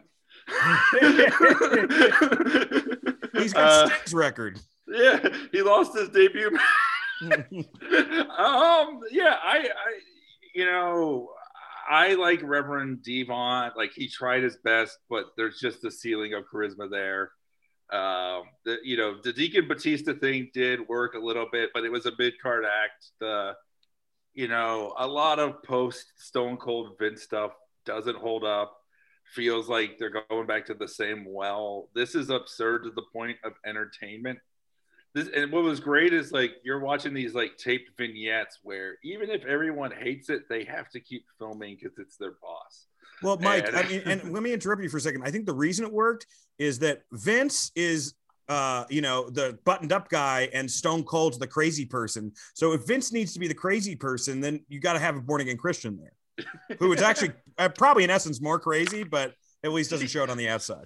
He's 3.34 3.54
got 3.54 3.64
Uh, 3.64 3.90
Sting's 3.90 4.14
record. 4.14 4.60
yeah, 4.88 5.28
he 5.52 5.62
lost 5.62 5.96
his 5.98 6.10
debut. 6.10 6.58
um, 7.22 7.32
yeah, 9.12 9.36
I, 9.44 9.70
I, 9.70 10.00
you 10.54 10.66
know, 10.66 11.30
I 11.90 12.14
like 12.16 12.42
Reverend 12.44 13.04
Devon. 13.04 13.72
Like 13.76 13.92
he 13.96 14.08
tried 14.08 14.44
his 14.44 14.58
best, 14.58 14.98
but 15.10 15.26
there's 15.36 15.60
just 15.60 15.84
a 15.84 15.92
ceiling 15.92 16.34
of 16.34 16.44
charisma 16.52 16.90
there. 16.90 17.32
Um, 17.92 18.44
the, 18.66 18.78
you 18.84 18.98
know, 18.98 19.16
the 19.24 19.32
Deacon 19.32 19.68
Batista 19.68 20.14
thing 20.14 20.50
did 20.54 20.88
work 20.88 21.14
a 21.16 21.20
little 21.20 21.48
bit, 21.52 21.70
but 21.74 21.86
it 21.86 21.92
was 21.92 22.06
a 22.06 22.12
mid 22.20 22.34
card 22.42 22.66
act. 22.66 23.12
The, 23.20 23.54
you 24.34 24.48
know, 24.48 24.94
a 24.98 25.08
lot 25.08 25.40
of 25.40 25.64
post 25.64 26.06
Stone 26.18 26.58
Cold 26.58 26.98
Vince 27.00 27.24
stuff 27.24 27.52
doesn't 27.86 28.18
hold 28.18 28.44
up. 28.44 28.77
Feels 29.34 29.70
like 29.70 29.98
they're 29.98 30.24
going 30.30 30.48
back 30.48 30.66
to 30.68 30.74
the 30.74 30.88
same 30.88 31.26
well. 31.28 31.90
This 31.94 32.16
is 32.16 32.30
absurd 32.30 32.84
to 32.84 32.92
the 32.92 33.04
point 33.14 33.38
of 33.44 33.54
entertainment 33.66 34.40
this 35.18 35.30
and 35.36 35.52
what 35.52 35.64
was 35.64 35.80
great 35.80 36.14
is 36.14 36.32
like 36.32 36.58
you're 36.64 36.80
watching 36.80 37.14
these 37.14 37.34
like 37.34 37.58
taped 37.58 37.90
vignettes 37.98 38.60
where 38.62 38.98
even 39.04 39.30
if 39.30 39.44
everyone 39.46 39.92
hates 39.92 40.30
it, 40.30 40.48
they 40.48 40.64
have 40.64 40.90
to 40.90 41.00
keep 41.00 41.26
filming 41.40 41.76
because 41.76 41.98
it's 41.98 42.18
their 42.18 42.34
boss. 42.42 42.86
Well, 43.24 43.38
Mike, 43.42 43.68
And- 43.68 43.76
I 43.76 43.88
mean, 43.88 44.02
and 44.06 44.32
let 44.32 44.44
me 44.44 44.54
interrupt 44.54 44.82
you 44.84 44.90
for 44.90 44.98
a 44.98 45.02
second. 45.02 45.24
I 45.24 45.32
think 45.32 45.48
the 45.48 45.54
reason 45.54 45.86
it 45.86 45.92
worked 45.92 46.28
is 46.60 46.78
that 46.80 47.02
Vince 47.12 47.72
is 47.76 48.14
uh, 48.50 48.86
you 48.90 49.02
know, 49.02 49.30
the 49.30 49.60
buttoned 49.66 49.92
up 49.92 50.08
guy 50.08 50.50
and 50.54 50.72
Stone 50.72 51.04
Cold's 51.04 51.38
the 51.38 51.48
crazy 51.48 51.84
person. 51.84 52.32
So 52.54 52.72
if 52.72 52.88
Vince 52.88 53.12
needs 53.12 53.34
to 53.34 53.40
be 53.40 53.48
the 53.50 53.54
crazy 53.54 53.94
person, 53.94 54.40
then 54.40 54.64
you 54.70 54.80
got 54.80 54.94
to 54.94 55.00
have 55.00 55.18
a 55.18 55.20
born 55.20 55.42
again 55.42 55.58
Christian 55.58 55.98
there, 55.98 56.14
who 56.80 56.92
is 56.94 57.02
actually 57.02 57.32
uh, 57.58 57.70
probably 57.70 58.04
in 58.04 58.10
essence 58.10 58.42
more 58.42 58.60
crazy, 58.60 59.04
but 59.04 59.34
at 59.64 59.72
least 59.72 59.90
doesn't 59.90 60.10
show 60.10 60.24
it 60.24 60.30
on 60.30 60.38
the 60.38 60.48
outside. 60.50 60.86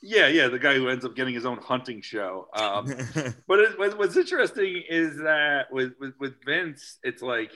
Yeah, 0.00 0.28
yeah, 0.28 0.46
the 0.48 0.58
guy 0.60 0.74
who 0.74 0.88
ends 0.88 1.04
up 1.04 1.16
getting 1.16 1.34
his 1.34 1.44
own 1.44 1.58
hunting 1.58 2.00
show. 2.02 2.48
Um, 2.54 2.86
but 3.48 3.58
it, 3.58 3.78
what- 3.78 3.98
what's 3.98 4.16
interesting 4.16 4.82
is 4.88 5.16
that 5.18 5.72
with, 5.72 5.92
with 6.00 6.14
with 6.20 6.34
Vince, 6.44 6.98
it's 7.02 7.22
like 7.22 7.50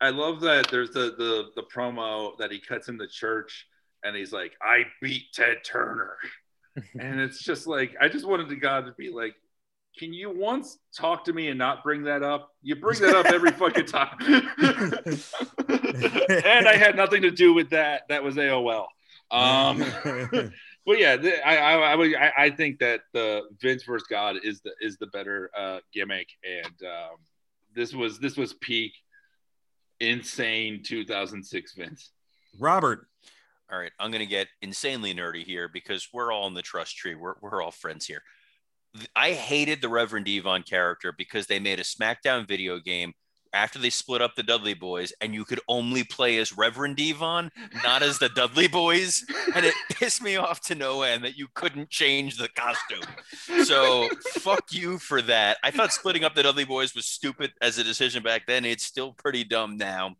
I 0.00 0.10
love 0.10 0.40
that 0.40 0.68
there's 0.70 0.90
the 0.90 1.14
the 1.16 1.46
the 1.54 1.62
promo 1.62 2.36
that 2.38 2.50
he 2.50 2.58
cuts 2.60 2.88
in 2.88 2.96
the 2.96 3.06
church, 3.06 3.66
and 4.02 4.16
he's 4.16 4.32
like, 4.32 4.52
"I 4.60 4.84
beat 5.00 5.32
Ted 5.32 5.58
Turner," 5.64 6.16
and 6.98 7.20
it's 7.20 7.42
just 7.42 7.66
like 7.66 7.94
I 8.00 8.08
just 8.08 8.26
wanted 8.26 8.48
the 8.48 8.56
God 8.56 8.86
to 8.86 8.92
be 8.92 9.10
like. 9.10 9.34
Can 9.98 10.12
you 10.12 10.30
once 10.30 10.78
talk 10.94 11.24
to 11.24 11.32
me 11.32 11.48
and 11.48 11.58
not 11.58 11.82
bring 11.82 12.04
that 12.04 12.22
up? 12.22 12.50
You 12.62 12.76
bring 12.76 13.00
that 13.00 13.16
up 13.16 13.26
every 13.26 13.50
fucking 13.50 13.86
time. 13.86 14.18
and 16.44 16.68
I 16.68 16.76
had 16.76 16.96
nothing 16.96 17.22
to 17.22 17.30
do 17.30 17.54
with 17.54 17.70
that. 17.70 18.02
That 18.08 18.22
was 18.22 18.36
AOL. 18.36 18.86
Um, 19.30 20.52
Well, 20.86 20.96
yeah, 20.96 21.16
I, 21.44 21.56
I, 21.56 21.72
I, 21.74 21.94
would, 21.96 22.14
I, 22.14 22.32
I 22.38 22.50
think 22.50 22.78
that 22.78 23.00
the 23.12 23.42
Vince 23.60 23.82
versus 23.82 24.06
God 24.08 24.36
is 24.44 24.60
the 24.60 24.70
is 24.80 24.96
the 24.98 25.08
better 25.08 25.50
uh, 25.58 25.80
gimmick, 25.92 26.28
and 26.44 26.88
um, 26.88 27.16
this 27.74 27.92
was 27.92 28.20
this 28.20 28.36
was 28.36 28.54
peak 28.54 28.92
insane 29.98 30.82
2006 30.84 31.74
Vince. 31.74 32.12
Robert. 32.58 33.08
All 33.70 33.80
right, 33.80 33.90
I'm 33.98 34.12
going 34.12 34.20
to 34.20 34.26
get 34.26 34.46
insanely 34.62 35.12
nerdy 35.12 35.42
here 35.42 35.68
because 35.68 36.08
we're 36.12 36.30
all 36.30 36.46
in 36.46 36.54
the 36.54 36.62
trust 36.62 36.96
tree. 36.96 37.16
We're, 37.16 37.34
we're 37.40 37.60
all 37.60 37.72
friends 37.72 38.06
here. 38.06 38.22
I 39.14 39.32
hated 39.32 39.80
the 39.80 39.88
Reverend 39.88 40.26
Devon 40.26 40.62
character 40.62 41.12
because 41.12 41.46
they 41.46 41.58
made 41.58 41.80
a 41.80 41.84
SmackDown 41.84 42.46
video 42.46 42.78
game 42.78 43.14
after 43.52 43.78
they 43.78 43.90
split 43.90 44.20
up 44.20 44.34
the 44.34 44.42
Dudley 44.42 44.74
Boys, 44.74 45.12
and 45.20 45.32
you 45.32 45.44
could 45.44 45.60
only 45.66 46.04
play 46.04 46.36
as 46.38 46.56
Reverend 46.56 46.96
Devon, 46.96 47.50
not 47.82 48.02
as 48.02 48.18
the 48.18 48.28
Dudley 48.28 48.68
Boys, 48.68 49.24
and 49.54 49.64
it 49.64 49.74
pissed 49.90 50.22
me 50.22 50.36
off 50.36 50.60
to 50.62 50.74
no 50.74 51.02
end 51.02 51.24
that 51.24 51.38
you 51.38 51.48
couldn't 51.54 51.88
change 51.88 52.36
the 52.36 52.48
costume. 52.48 53.64
So 53.64 54.08
fuck 54.40 54.72
you 54.72 54.98
for 54.98 55.22
that. 55.22 55.56
I 55.62 55.70
thought 55.70 55.92
splitting 55.92 56.24
up 56.24 56.34
the 56.34 56.42
Dudley 56.42 56.64
Boys 56.64 56.94
was 56.94 57.06
stupid 57.06 57.52
as 57.62 57.78
a 57.78 57.84
decision 57.84 58.22
back 58.22 58.46
then. 58.46 58.64
It's 58.64 58.84
still 58.84 59.12
pretty 59.12 59.44
dumb 59.44 59.78
now. 59.78 60.16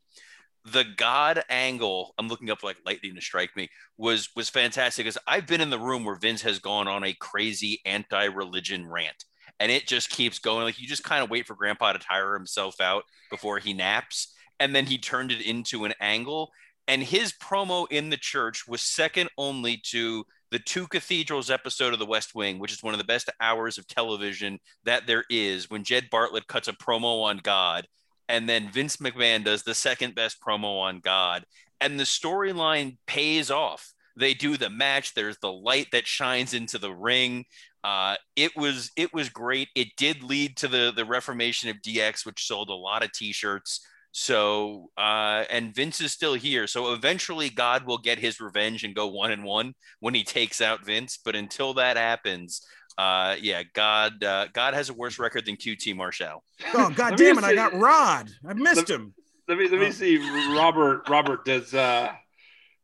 The 0.72 0.84
God 0.97 1.43
angle, 1.48 2.14
I'm 2.18 2.28
looking 2.28 2.51
up 2.51 2.62
like 2.62 2.78
lightning 2.84 3.14
to 3.14 3.20
strike 3.20 3.56
me, 3.56 3.68
was 3.97 4.30
was 4.34 4.48
fantastic 4.48 5.05
because 5.05 5.18
I've 5.26 5.47
been 5.47 5.60
in 5.60 5.70
the 5.70 5.78
room 5.78 6.05
where 6.05 6.16
Vince 6.16 6.43
has 6.43 6.59
gone 6.59 6.88
on 6.88 7.05
a 7.05 7.14
crazy 7.14 7.80
anti-religion 7.84 8.88
rant 8.88 9.24
and 9.60 9.72
it 9.72 9.86
just 9.86 10.10
keeps 10.10 10.38
going. 10.38 10.64
Like 10.64 10.80
you 10.80 10.86
just 10.86 11.05
kind 11.05 11.22
of 11.22 11.30
wait 11.30 11.47
for 11.47 11.55
Grandpa 11.55 11.93
to 11.93 11.98
tire 11.98 12.34
himself 12.34 12.80
out 12.80 13.05
before 13.30 13.59
he 13.59 13.72
naps, 13.72 14.34
and 14.60 14.74
then 14.74 14.86
he 14.86 14.98
turned 14.98 15.32
it 15.32 15.40
into 15.44 15.84
an 15.84 15.94
angle. 16.01 16.51
And 16.88 17.02
his 17.02 17.32
promo 17.32 17.86
in 17.90 18.10
the 18.10 18.16
church 18.16 18.68
was 18.68 18.80
second 18.80 19.30
only 19.36 19.80
to 19.86 20.24
the 20.52 20.60
Two 20.60 20.86
Cathedrals 20.86 21.51
episode 21.51 21.93
of 21.93 21.98
The 21.98 22.06
West 22.06 22.34
Wing, 22.34 22.60
which 22.60 22.72
is 22.72 22.82
one 22.82 22.94
of 22.94 22.98
the 22.98 23.05
best 23.05 23.28
hours 23.40 23.76
of 23.76 23.88
television 23.88 24.60
that 24.84 25.06
there 25.06 25.24
is. 25.28 25.68
When 25.68 25.82
Jed 25.82 26.09
Bartlet 26.12 26.47
cuts 26.47 26.68
a 26.68 26.72
promo 26.72 27.24
on 27.24 27.38
God, 27.38 27.88
and 28.28 28.48
then 28.48 28.70
Vince 28.70 28.97
McMahon 28.97 29.44
does 29.44 29.62
the 29.62 29.74
second 29.74 30.15
best 30.15 30.39
promo 30.40 30.81
on 30.81 31.01
God, 31.01 31.44
and 31.81 31.98
the 31.98 32.05
storyline 32.05 32.98
pays 33.07 33.51
off 33.51 33.93
they 34.19 34.32
do 34.32 34.57
the 34.57 34.70
match 34.70 35.12
there's 35.12 35.36
the 35.43 35.53
light 35.53 35.89
that 35.93 36.07
shines 36.07 36.55
into 36.55 36.78
the 36.78 36.90
ring 36.90 37.44
uh, 37.86 38.16
it 38.35 38.51
was 38.57 38.90
it 38.97 39.15
was 39.15 39.28
great. 39.28 39.69
It 39.77 39.94
did 39.97 40.24
lead 40.24 40.57
to 40.57 40.66
the 40.66 40.93
the 40.94 41.05
reformation 41.05 41.70
of 41.70 41.77
DX, 41.82 42.27
which 42.27 42.44
sold 42.44 42.69
a 42.69 42.74
lot 42.74 43.05
of 43.05 43.12
T-shirts. 43.12 43.86
So 44.11 44.90
uh, 44.98 45.44
and 45.48 45.73
Vince 45.73 46.01
is 46.01 46.11
still 46.11 46.35
here. 46.35 46.66
So 46.66 46.94
eventually, 46.94 47.48
God 47.48 47.86
will 47.86 47.98
get 47.98 48.19
his 48.19 48.40
revenge 48.40 48.82
and 48.82 48.93
go 48.93 49.07
one 49.07 49.31
and 49.31 49.44
one 49.44 49.73
when 50.01 50.15
he 50.15 50.24
takes 50.24 50.61
out 50.61 50.85
Vince. 50.85 51.20
But 51.24 51.36
until 51.36 51.74
that 51.74 51.97
happens, 51.97 52.61
uh, 52.98 53.36
yeah, 53.40 53.62
God 53.74 54.23
uh, 54.24 54.47
God 54.52 54.74
has 54.74 54.89
a 54.89 54.94
worse 54.94 55.18
record 55.18 55.47
than 55.47 55.56
QT 55.56 55.94
Marshall. 55.97 56.43
Oh 56.74 56.90
God 56.97 57.16
damn 57.16 57.39
it! 57.39 57.44
I 57.44 57.55
got 57.55 57.74
Rod. 57.74 58.31
I 58.47 58.55
missed 58.55 58.89
let, 58.89 58.90
him. 58.90 59.14
Let 59.48 59.59
me 59.59 59.68
let 59.68 59.81
me 59.81 59.89
oh. 59.89 59.90
see. 59.90 60.18
Robert 60.55 61.09
Robert 61.09 61.44
does 61.44 61.74
uh 61.74 62.12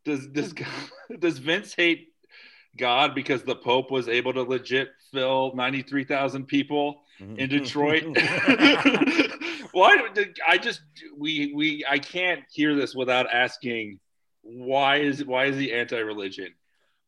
does 0.05 0.26
does 0.28 0.55
does 1.18 1.39
Vince 1.39 1.74
hate 1.74 2.09
God 2.76 3.14
because 3.14 3.43
the 3.43 3.56
Pope 3.56 3.90
was 3.90 4.09
able 4.09 4.32
to 4.32 4.43
legit 4.43 4.89
fill 5.12 5.52
93,000 5.55 6.47
people 6.47 7.02
in 7.20 7.36
mm-hmm. 7.36 7.47
Detroit. 7.47 8.05
why 9.72 10.09
did 10.14 10.39
I 10.47 10.59
just 10.59 10.80
we 11.16 11.52
we 11.55 11.84
I 11.89 11.98
can't 11.98 12.40
hear 12.51 12.74
this 12.74 12.94
without 12.94 13.26
asking 13.32 14.01
why 14.43 14.97
is 14.98 15.24
why 15.24 15.47
is 15.47 15.56
he 15.56 15.72
anti-religion? 15.72 16.48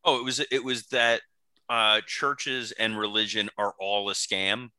Oh, 0.03 0.19
it 0.19 0.23
was 0.23 0.39
it 0.39 0.63
was 0.63 0.87
that 0.87 1.21
uh, 1.69 2.01
churches 2.05 2.71
and 2.73 2.97
religion 2.97 3.49
are 3.57 3.73
all 3.79 4.09
a 4.09 4.13
scam 4.13 4.69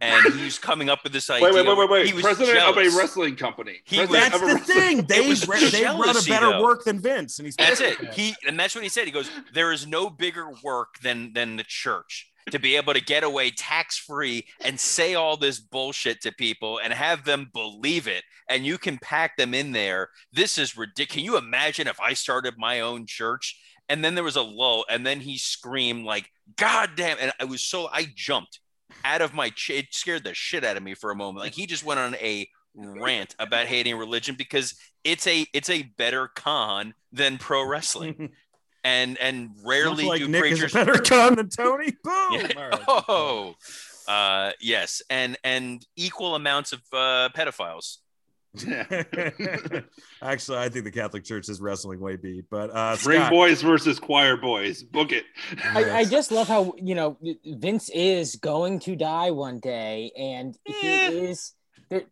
and 0.00 0.34
he's 0.34 0.58
coming 0.58 0.88
up 0.88 1.04
with 1.04 1.12
this 1.12 1.28
idea. 1.28 1.44
Wait, 1.44 1.54
wait, 1.54 1.66
wait, 1.66 1.90
wait, 1.90 2.14
wait. 2.14 2.22
President 2.22 2.58
jealous. 2.58 2.86
of 2.86 2.94
a 2.94 2.96
wrestling 2.96 3.36
company. 3.36 3.80
He 3.84 4.04
that's 4.06 4.40
the 4.40 4.58
thing. 4.58 5.02
They 5.02 5.32
they 5.34 5.84
run 5.84 6.16
a 6.16 6.22
better 6.22 6.50
though. 6.50 6.62
work 6.62 6.84
than 6.84 6.98
Vince, 6.98 7.38
and 7.38 7.46
he's 7.46 7.56
that's 7.56 7.80
it. 7.80 7.98
He 8.14 8.34
and 8.46 8.58
that's 8.58 8.74
what 8.74 8.82
he 8.82 8.90
said. 8.90 9.04
He 9.04 9.10
goes, 9.10 9.30
"There 9.52 9.72
is 9.72 9.86
no 9.86 10.08
bigger 10.08 10.46
work 10.62 10.98
than 11.02 11.32
than 11.32 11.56
the 11.56 11.64
church." 11.64 12.26
To 12.50 12.58
be 12.58 12.74
able 12.76 12.94
to 12.94 13.02
get 13.02 13.22
away 13.22 13.50
tax 13.50 13.98
free 13.98 14.46
and 14.64 14.80
say 14.80 15.14
all 15.14 15.36
this 15.36 15.60
bullshit 15.60 16.22
to 16.22 16.32
people 16.32 16.80
and 16.82 16.92
have 16.92 17.24
them 17.24 17.50
believe 17.52 18.08
it, 18.08 18.24
and 18.48 18.64
you 18.64 18.78
can 18.78 18.98
pack 18.98 19.36
them 19.36 19.52
in 19.52 19.72
there. 19.72 20.08
This 20.32 20.56
is 20.56 20.76
ridiculous. 20.76 21.14
Can 21.14 21.24
you 21.24 21.36
imagine 21.36 21.86
if 21.86 22.00
I 22.00 22.14
started 22.14 22.54
my 22.56 22.80
own 22.80 23.04
church 23.06 23.56
and 23.90 24.04
then 24.04 24.14
there 24.14 24.24
was 24.24 24.36
a 24.36 24.42
lull, 24.42 24.86
and 24.88 25.04
then 25.04 25.20
he 25.20 25.36
screamed 25.36 26.06
like, 26.06 26.30
"God 26.56 26.90
damn!" 26.96 27.18
And 27.20 27.32
I 27.38 27.44
was 27.44 27.60
so 27.60 27.88
I 27.92 28.06
jumped 28.14 28.60
out 29.04 29.20
of 29.20 29.34
my 29.34 29.50
ch- 29.50 29.70
it 29.70 29.86
scared 29.90 30.24
the 30.24 30.32
shit 30.32 30.64
out 30.64 30.76
of 30.76 30.82
me 30.82 30.94
for 30.94 31.10
a 31.10 31.16
moment. 31.16 31.44
Like 31.44 31.54
he 31.54 31.66
just 31.66 31.84
went 31.84 32.00
on 32.00 32.14
a 32.14 32.48
rant 32.74 33.34
about 33.38 33.66
hating 33.66 33.96
religion 33.96 34.36
because 34.38 34.74
it's 35.04 35.26
a 35.26 35.44
it's 35.52 35.68
a 35.68 35.82
better 35.98 36.28
con 36.28 36.94
than 37.12 37.36
pro 37.36 37.66
wrestling. 37.66 38.30
and 38.84 39.18
and 39.18 39.50
rarely 39.64 40.06
like 40.06 40.20
do 40.20 40.28
Nick 40.28 40.40
preachers 40.40 40.62
is 40.64 40.72
better 40.72 40.98
con 40.98 41.34
than 41.34 41.48
Tony. 41.48 41.92
Boom. 42.04 42.32
Yeah. 42.32 42.68
Right. 42.68 42.80
Oh, 42.88 43.54
uh, 44.08 44.52
yes, 44.60 45.02
and 45.10 45.36
and 45.44 45.84
equal 45.96 46.34
amounts 46.34 46.72
of 46.72 46.80
uh, 46.92 47.28
pedophiles. 47.36 47.98
Actually, 50.22 50.58
I 50.58 50.68
think 50.68 50.84
the 50.84 50.90
Catholic 50.92 51.22
Church 51.24 51.48
is 51.48 51.60
wrestling 51.60 52.00
way 52.00 52.16
beat, 52.16 52.46
but 52.50 52.70
uh, 52.74 52.96
ring 53.06 53.28
boys 53.30 53.62
versus 53.62 54.00
choir 54.00 54.36
boys. 54.36 54.82
Book 54.82 55.12
it. 55.12 55.24
I, 55.62 55.98
I, 55.98 56.04
just 56.04 56.32
love 56.32 56.48
how 56.48 56.74
you 56.76 56.96
know 56.96 57.16
Vince 57.44 57.90
is 57.90 58.34
going 58.34 58.80
to 58.80 58.96
die 58.96 59.30
one 59.30 59.60
day, 59.60 60.10
and 60.18 60.58
he 60.64 60.88
is. 60.88 61.52
There, 61.90 62.02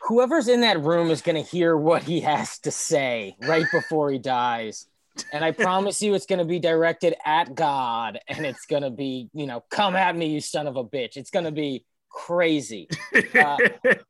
whoever's 0.00 0.48
in 0.48 0.62
that 0.62 0.80
room 0.80 1.10
is 1.10 1.20
going 1.20 1.36
to 1.36 1.48
hear 1.48 1.76
what 1.76 2.02
he 2.02 2.20
has 2.20 2.58
to 2.60 2.70
say 2.70 3.36
right 3.42 3.66
before 3.70 4.10
he 4.10 4.18
dies. 4.18 4.86
And 5.32 5.44
I 5.44 5.50
promise 5.52 6.00
you, 6.00 6.14
it's 6.14 6.26
going 6.26 6.38
to 6.38 6.46
be 6.46 6.60
directed 6.60 7.14
at 7.26 7.54
God, 7.54 8.18
and 8.26 8.46
it's 8.46 8.64
going 8.64 8.82
to 8.84 8.90
be, 8.90 9.28
you 9.34 9.46
know, 9.46 9.64
come 9.70 9.96
at 9.96 10.16
me, 10.16 10.28
you 10.28 10.40
son 10.40 10.66
of 10.66 10.76
a 10.76 10.84
bitch. 10.84 11.16
It's 11.16 11.30
going 11.30 11.44
to 11.44 11.52
be 11.52 11.84
crazy. 12.12 12.88
Uh, 13.34 13.56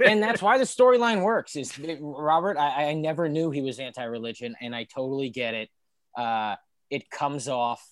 and 0.04 0.22
that's 0.22 0.42
why 0.42 0.58
the 0.58 0.64
storyline 0.64 1.22
works. 1.22 1.54
Is 1.54 1.78
Robert? 2.00 2.56
I, 2.56 2.88
I, 2.88 2.94
never 2.94 3.28
knew 3.28 3.50
he 3.50 3.62
was 3.62 3.78
anti-religion, 3.78 4.56
and 4.60 4.74
I 4.74 4.84
totally 4.84 5.30
get 5.30 5.54
it. 5.54 5.68
Uh, 6.16 6.56
it 6.90 7.08
comes 7.08 7.48
off. 7.48 7.84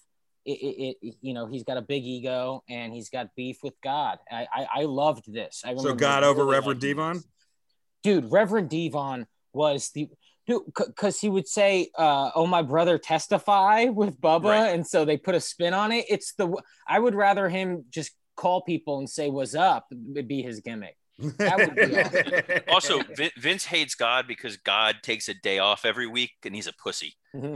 It, 0.45 0.51
it, 0.51 0.97
it, 1.03 1.15
you 1.21 1.35
know, 1.35 1.47
he's 1.47 1.63
got 1.63 1.77
a 1.77 1.83
big 1.83 2.05
ego 2.05 2.65
and 2.69 2.93
he's 2.93 3.11
got 3.11 3.29
beef 3.37 3.59
with 3.63 3.75
God. 3.83 4.19
I, 4.31 4.47
I, 4.53 4.67
I 4.75 4.83
loved 4.85 5.33
this. 5.33 5.63
I 5.65 5.75
so 5.77 5.95
God 5.95 6.25
over 6.25 6.45
Reverend 6.45 6.81
Devon, 6.81 7.23
dude. 8.03 8.31
Reverend 8.31 8.71
Devon 8.71 9.27
was 9.53 9.91
the 9.91 10.09
dude 10.47 10.63
because 10.75 11.21
he 11.21 11.29
would 11.29 11.47
say, 11.47 11.91
uh, 11.97 12.31
"Oh, 12.35 12.47
my 12.47 12.63
brother, 12.63 12.99
testify" 12.99 13.85
with 13.85 14.21
Bubba, 14.21 14.45
right. 14.45 14.75
and 14.75 14.87
so 14.87 15.05
they 15.05 15.17
put 15.17 15.35
a 15.35 15.41
spin 15.41 15.75
on 15.75 15.93
it. 15.93 16.07
It's 16.09 16.35
the 16.35 16.53
I 16.89 16.99
would 16.99 17.15
rather 17.15 17.49
him 17.49 17.85
just 17.91 18.13
call 18.41 18.63
people 18.63 18.99
and 18.99 19.09
say 19.09 19.29
what's 19.29 19.55
up 19.55 19.87
would 19.91 20.27
be 20.27 20.43
his 20.43 20.61
gimmick. 20.61 20.97
That 21.19 21.59
would 21.59 21.75
be 21.75 21.83
awesome. 22.73 23.03
also, 23.05 23.31
Vince 23.37 23.67
hates 23.67 23.95
God 23.95 24.27
because 24.27 24.57
God 24.57 24.97
takes 25.03 25.29
a 25.29 25.35
day 25.35 25.59
off 25.59 25.85
every 25.85 26.07
week 26.07 26.33
and 26.47 26.55
he's 26.55 26.67
a 26.67 26.73
pussy. 26.73 27.15
I 27.35 27.39
think 27.39 27.51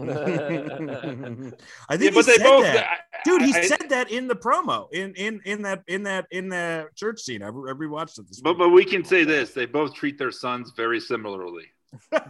yeah, 1.88 2.10
he 2.10 2.22
said 2.22 2.42
both, 2.42 2.64
that. 2.64 2.84
I, 2.84 2.98
dude. 3.24 3.40
He 3.42 3.54
I, 3.54 3.62
said 3.62 3.88
that 3.88 4.10
in 4.10 4.28
the 4.28 4.36
promo 4.36 4.92
in 4.92 5.14
in 5.14 5.40
in 5.46 5.62
that 5.62 5.82
in 5.88 6.02
that 6.02 6.26
in 6.30 6.50
the 6.50 6.88
church 6.94 7.22
scene. 7.22 7.42
I, 7.42 7.48
I 7.48 7.50
rewatched 7.50 8.18
it 8.18 8.28
this. 8.28 8.40
But 8.40 8.50
week. 8.50 8.58
but 8.58 8.68
we 8.68 8.84
can 8.84 9.02
say 9.02 9.24
this: 9.24 9.52
they 9.52 9.64
both 9.64 9.94
treat 9.94 10.18
their 10.18 10.30
sons 10.30 10.72
very 10.76 11.00
similarly. 11.00 11.64
oh 12.12 12.20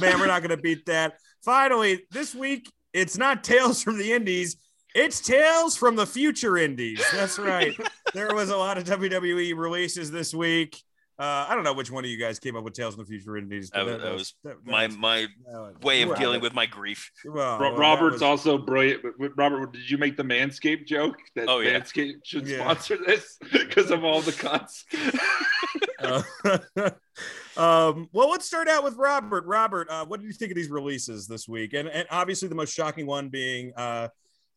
man, 0.00 0.18
we're 0.18 0.26
not 0.26 0.40
gonna 0.40 0.56
beat 0.56 0.86
that. 0.86 1.18
Finally, 1.44 2.06
this 2.10 2.34
week 2.34 2.72
it's 2.94 3.18
not 3.18 3.44
Tales 3.44 3.82
from 3.82 3.98
the 3.98 4.12
Indies. 4.12 4.56
It's 4.94 5.20
Tales 5.20 5.76
from 5.76 5.96
the 5.96 6.06
Future 6.06 6.58
Indies. 6.58 7.02
That's 7.12 7.38
right. 7.38 7.74
there 8.12 8.34
was 8.34 8.50
a 8.50 8.56
lot 8.56 8.76
of 8.76 8.84
WWE 8.84 9.56
releases 9.56 10.10
this 10.10 10.34
week. 10.34 10.82
Uh, 11.18 11.46
I 11.48 11.54
don't 11.54 11.64
know 11.64 11.72
which 11.72 11.90
one 11.90 12.04
of 12.04 12.10
you 12.10 12.18
guys 12.18 12.38
came 12.38 12.56
up 12.56 12.64
with 12.64 12.74
Tales 12.74 12.94
from 12.94 13.04
the 13.04 13.08
Future 13.08 13.36
Indies. 13.36 13.70
That, 13.70 13.84
that, 13.84 14.02
that, 14.02 14.12
was 14.12 14.34
that, 14.44 14.56
my 14.66 14.88
my 14.88 15.28
way 15.82 16.02
of 16.02 16.16
dealing 16.16 16.40
with 16.40 16.52
my 16.52 16.66
grief. 16.66 17.10
Well, 17.24 17.58
well 17.58 17.76
Robert's 17.76 18.14
was... 18.14 18.22
also 18.22 18.58
brilliant. 18.58 19.02
Robert, 19.36 19.72
did 19.72 19.88
you 19.88 19.98
make 19.98 20.16
the 20.16 20.24
Manscaped 20.24 20.86
joke 20.86 21.16
that 21.36 21.48
oh, 21.48 21.60
yeah. 21.60 21.78
Manscaped 21.78 22.24
should 22.24 22.46
yeah. 22.46 22.58
sponsor 22.58 22.98
this 23.06 23.38
because 23.52 23.90
of 23.90 24.04
all 24.04 24.20
the 24.20 24.32
cuts? 24.32 24.84
uh, 26.00 26.22
um, 27.60 28.08
well, 28.12 28.30
let's 28.30 28.46
start 28.46 28.68
out 28.68 28.82
with 28.82 28.96
Robert. 28.96 29.44
Robert, 29.46 29.88
uh, 29.90 30.04
what 30.04 30.20
did 30.20 30.26
you 30.26 30.32
think 30.32 30.50
of 30.50 30.56
these 30.56 30.70
releases 30.70 31.26
this 31.26 31.46
week? 31.48 31.72
And, 31.72 31.88
and 31.88 32.06
obviously, 32.10 32.48
the 32.48 32.54
most 32.54 32.74
shocking 32.74 33.06
one 33.06 33.28
being 33.28 33.72
uh, 33.76 34.08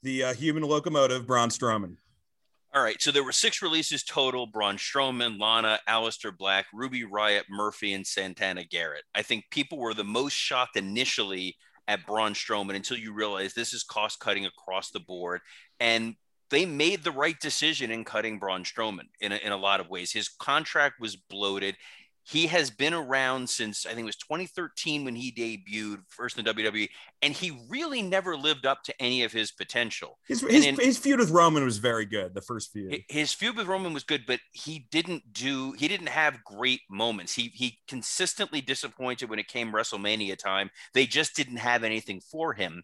the 0.05 0.23
uh, 0.23 0.33
human 0.33 0.63
locomotive, 0.63 1.25
Braun 1.25 1.49
Strowman. 1.49 1.97
All 2.73 2.83
right, 2.83 3.01
so 3.01 3.11
there 3.11 3.23
were 3.23 3.31
six 3.31 3.61
releases 3.61 4.03
total: 4.03 4.45
Braun 4.47 4.77
Strowman, 4.77 5.39
Lana, 5.39 5.79
Aleister 5.89 6.35
Black, 6.37 6.67
Ruby 6.73 7.03
Riot, 7.03 7.45
Murphy, 7.49 7.93
and 7.93 8.05
Santana 8.05 8.63
Garrett. 8.63 9.03
I 9.15 9.23
think 9.23 9.45
people 9.49 9.79
were 9.79 9.93
the 9.93 10.03
most 10.03 10.33
shocked 10.33 10.77
initially 10.77 11.55
at 11.87 12.05
Braun 12.05 12.33
Strowman 12.33 12.75
until 12.75 12.97
you 12.97 13.13
realize 13.13 13.53
this 13.53 13.73
is 13.73 13.83
cost 13.83 14.19
cutting 14.19 14.45
across 14.45 14.91
the 14.91 14.99
board. 14.99 15.41
And 15.79 16.15
they 16.49 16.65
made 16.65 17.03
the 17.03 17.11
right 17.11 17.39
decision 17.39 17.91
in 17.91 18.03
cutting 18.03 18.39
Braun 18.39 18.63
Strowman 18.63 19.07
in 19.19 19.31
a, 19.31 19.35
in 19.37 19.51
a 19.51 19.57
lot 19.57 19.79
of 19.79 19.89
ways. 19.89 20.11
His 20.11 20.29
contract 20.29 20.95
was 20.99 21.15
bloated. 21.15 21.75
He 22.27 22.47
has 22.47 22.71
been 22.71 22.95
around 22.95 23.47
since 23.47 23.85
I 23.85 23.89
think 23.89 24.01
it 24.01 24.05
was 24.05 24.15
2013 24.15 25.05
when 25.05 25.15
he 25.15 25.31
debuted 25.31 25.99
first 26.09 26.39
in 26.39 26.45
WWE, 26.45 26.89
and 27.21 27.33
he 27.33 27.55
really 27.69 28.01
never 28.01 28.35
lived 28.35 28.65
up 28.65 28.81
to 28.85 29.01
any 29.01 29.23
of 29.23 29.31
his 29.31 29.51
potential. 29.51 30.17
His, 30.27 30.41
his, 30.41 30.65
in, 30.65 30.75
his, 30.75 30.97
feud 30.97 31.19
with 31.19 31.29
Roman 31.29 31.63
was 31.63 31.77
very 31.77 32.05
good. 32.05 32.33
The 32.33 32.41
first 32.41 32.73
feud, 32.73 33.03
his 33.09 33.31
feud 33.31 33.55
with 33.55 33.67
Roman 33.67 33.93
was 33.93 34.03
good, 34.03 34.25
but 34.25 34.39
he 34.53 34.87
didn't 34.89 35.33
do 35.33 35.73
he 35.73 35.87
didn't 35.87 36.09
have 36.09 36.43
great 36.43 36.81
moments. 36.89 37.33
He 37.33 37.51
he 37.53 37.77
consistently 37.87 38.59
disappointed 38.59 39.29
when 39.29 39.37
it 39.37 39.47
came 39.47 39.71
WrestleMania 39.71 40.35
time. 40.35 40.71
They 40.95 41.05
just 41.05 41.35
didn't 41.35 41.57
have 41.57 41.83
anything 41.83 42.21
for 42.21 42.53
him 42.53 42.83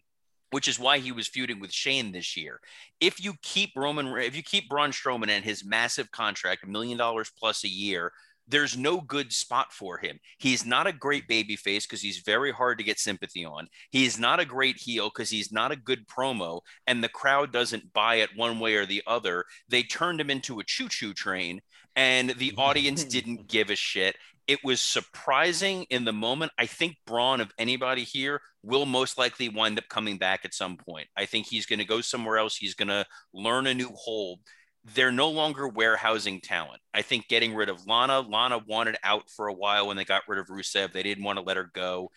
which 0.52 0.68
is 0.68 0.78
why 0.78 0.98
he 0.98 1.12
was 1.12 1.26
feuding 1.26 1.58
with 1.60 1.72
Shane 1.72 2.12
this 2.12 2.36
year. 2.36 2.60
If 3.00 3.24
you 3.24 3.32
keep 3.42 3.70
Roman, 3.74 4.08
if 4.18 4.36
you 4.36 4.42
keep 4.42 4.68
Braun 4.68 4.90
Strowman 4.90 5.30
and 5.30 5.42
his 5.42 5.64
massive 5.64 6.10
contract, 6.10 6.62
a 6.62 6.68
million 6.68 6.98
dollars 6.98 7.32
plus 7.38 7.64
a 7.64 7.68
year, 7.68 8.12
there's 8.48 8.76
no 8.76 9.00
good 9.00 9.32
spot 9.32 9.72
for 9.72 9.98
him. 9.98 10.18
He's 10.38 10.66
not 10.66 10.86
a 10.86 10.92
great 10.92 11.28
baby 11.28 11.56
face 11.56 11.86
because 11.86 12.00
he's 12.00 12.18
very 12.18 12.52
hard 12.52 12.78
to 12.78 12.84
get 12.84 12.98
sympathy 12.98 13.44
on. 13.44 13.68
He's 13.90 14.18
not 14.18 14.40
a 14.40 14.44
great 14.44 14.76
heel 14.76 15.08
because 15.08 15.30
he's 15.30 15.52
not 15.52 15.72
a 15.72 15.76
good 15.76 16.06
promo, 16.06 16.60
and 16.86 17.02
the 17.02 17.08
crowd 17.08 17.52
doesn't 17.52 17.92
buy 17.92 18.16
it 18.16 18.36
one 18.36 18.58
way 18.58 18.74
or 18.74 18.86
the 18.86 19.02
other. 19.06 19.44
They 19.68 19.82
turned 19.82 20.20
him 20.20 20.30
into 20.30 20.60
a 20.60 20.64
choo 20.64 20.88
choo 20.88 21.14
train, 21.14 21.60
and 21.96 22.30
the 22.30 22.52
audience 22.56 23.04
didn't 23.16 23.48
give 23.48 23.70
a 23.70 23.76
shit. 23.76 24.16
It 24.48 24.58
was 24.64 24.80
surprising 24.80 25.86
in 25.88 26.04
the 26.04 26.12
moment. 26.12 26.52
I 26.58 26.66
think 26.66 26.96
Braun, 27.06 27.40
of 27.40 27.52
anybody 27.58 28.02
here, 28.02 28.40
will 28.64 28.86
most 28.86 29.16
likely 29.16 29.48
wind 29.48 29.78
up 29.78 29.88
coming 29.88 30.18
back 30.18 30.44
at 30.44 30.52
some 30.52 30.76
point. 30.76 31.06
I 31.16 31.26
think 31.26 31.46
he's 31.46 31.66
going 31.66 31.78
to 31.78 31.84
go 31.84 32.00
somewhere 32.00 32.38
else. 32.38 32.56
He's 32.56 32.74
going 32.74 32.88
to 32.88 33.06
learn 33.32 33.68
a 33.68 33.74
new 33.74 33.90
hold 33.94 34.40
they're 34.84 35.12
no 35.12 35.30
longer 35.30 35.68
warehousing 35.68 36.40
talent. 36.40 36.80
I 36.92 37.02
think 37.02 37.28
getting 37.28 37.54
rid 37.54 37.68
of 37.68 37.86
Lana, 37.86 38.20
Lana 38.20 38.58
wanted 38.66 38.96
out 39.04 39.30
for 39.30 39.46
a 39.46 39.54
while 39.54 39.86
when 39.86 39.96
they 39.96 40.04
got 40.04 40.22
rid 40.26 40.38
of 40.38 40.48
Rusev. 40.48 40.92
They 40.92 41.02
didn't 41.02 41.24
want 41.24 41.38
to 41.38 41.44
let 41.44 41.56
her 41.56 41.70
go. 41.72 42.10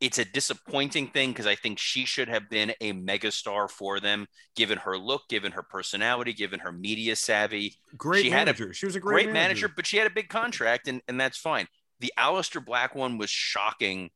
It's 0.00 0.18
a 0.18 0.24
disappointing 0.24 1.08
thing 1.08 1.30
because 1.30 1.46
I 1.46 1.54
think 1.54 1.78
she 1.78 2.06
should 2.06 2.28
have 2.28 2.48
been 2.48 2.72
a 2.80 2.92
megastar 2.94 3.70
for 3.70 4.00
them, 4.00 4.26
given 4.56 4.78
her 4.78 4.96
look, 4.96 5.28
given 5.28 5.52
her 5.52 5.62
personality, 5.62 6.32
given 6.32 6.60
her 6.60 6.72
media 6.72 7.16
savvy. 7.16 7.76
Great 7.96 8.24
she 8.24 8.30
manager. 8.30 8.64
Had 8.64 8.70
a 8.70 8.74
she 8.74 8.86
was 8.86 8.96
a 8.96 9.00
great, 9.00 9.24
great 9.24 9.26
manager. 9.26 9.66
manager, 9.66 9.72
but 9.76 9.86
she 9.86 9.98
had 9.98 10.06
a 10.06 10.14
big 10.14 10.28
contract, 10.28 10.88
and, 10.88 11.02
and 11.06 11.20
that's 11.20 11.36
fine. 11.36 11.66
The 12.00 12.12
Aleister 12.18 12.64
Black 12.64 12.94
one 12.94 13.18
was 13.18 13.28
shocking 13.28 14.10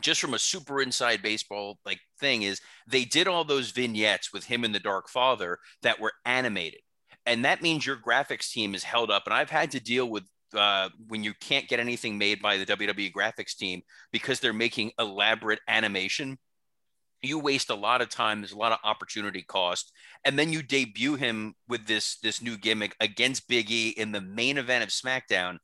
just 0.00 0.20
from 0.20 0.34
a 0.34 0.38
super 0.38 0.82
inside 0.82 1.22
baseball 1.22 1.78
like 1.86 2.00
thing 2.18 2.42
is 2.42 2.60
they 2.86 3.04
did 3.04 3.28
all 3.28 3.44
those 3.44 3.70
vignettes 3.70 4.32
with 4.32 4.44
him 4.44 4.64
and 4.64 4.74
the 4.74 4.80
dark 4.80 5.08
father 5.08 5.58
that 5.82 6.00
were 6.00 6.12
animated 6.24 6.80
and 7.26 7.44
that 7.44 7.62
means 7.62 7.86
your 7.86 7.96
graphics 7.96 8.50
team 8.50 8.74
is 8.74 8.84
held 8.84 9.10
up. 9.10 9.24
And 9.26 9.34
I've 9.34 9.50
had 9.50 9.70
to 9.72 9.80
deal 9.80 10.08
with 10.08 10.24
uh, 10.54 10.88
when 11.08 11.24
you 11.24 11.34
can't 11.40 11.68
get 11.68 11.80
anything 11.80 12.18
made 12.18 12.40
by 12.40 12.56
the 12.56 12.66
WWE 12.66 13.12
graphics 13.12 13.56
team 13.56 13.82
because 14.12 14.40
they're 14.40 14.52
making 14.52 14.92
elaborate 14.98 15.60
animation. 15.68 16.38
You 17.22 17.38
waste 17.38 17.70
a 17.70 17.74
lot 17.74 18.02
of 18.02 18.10
time. 18.10 18.40
There's 18.40 18.52
a 18.52 18.58
lot 18.58 18.72
of 18.72 18.78
opportunity 18.84 19.42
cost, 19.42 19.92
and 20.26 20.38
then 20.38 20.52
you 20.52 20.62
debut 20.62 21.14
him 21.14 21.54
with 21.68 21.86
this 21.86 22.18
this 22.18 22.42
new 22.42 22.58
gimmick 22.58 22.94
against 23.00 23.48
Big 23.48 23.70
E 23.70 23.88
in 23.88 24.12
the 24.12 24.20
main 24.20 24.58
event 24.58 24.84
of 24.84 24.90
SmackDown, 24.90 25.56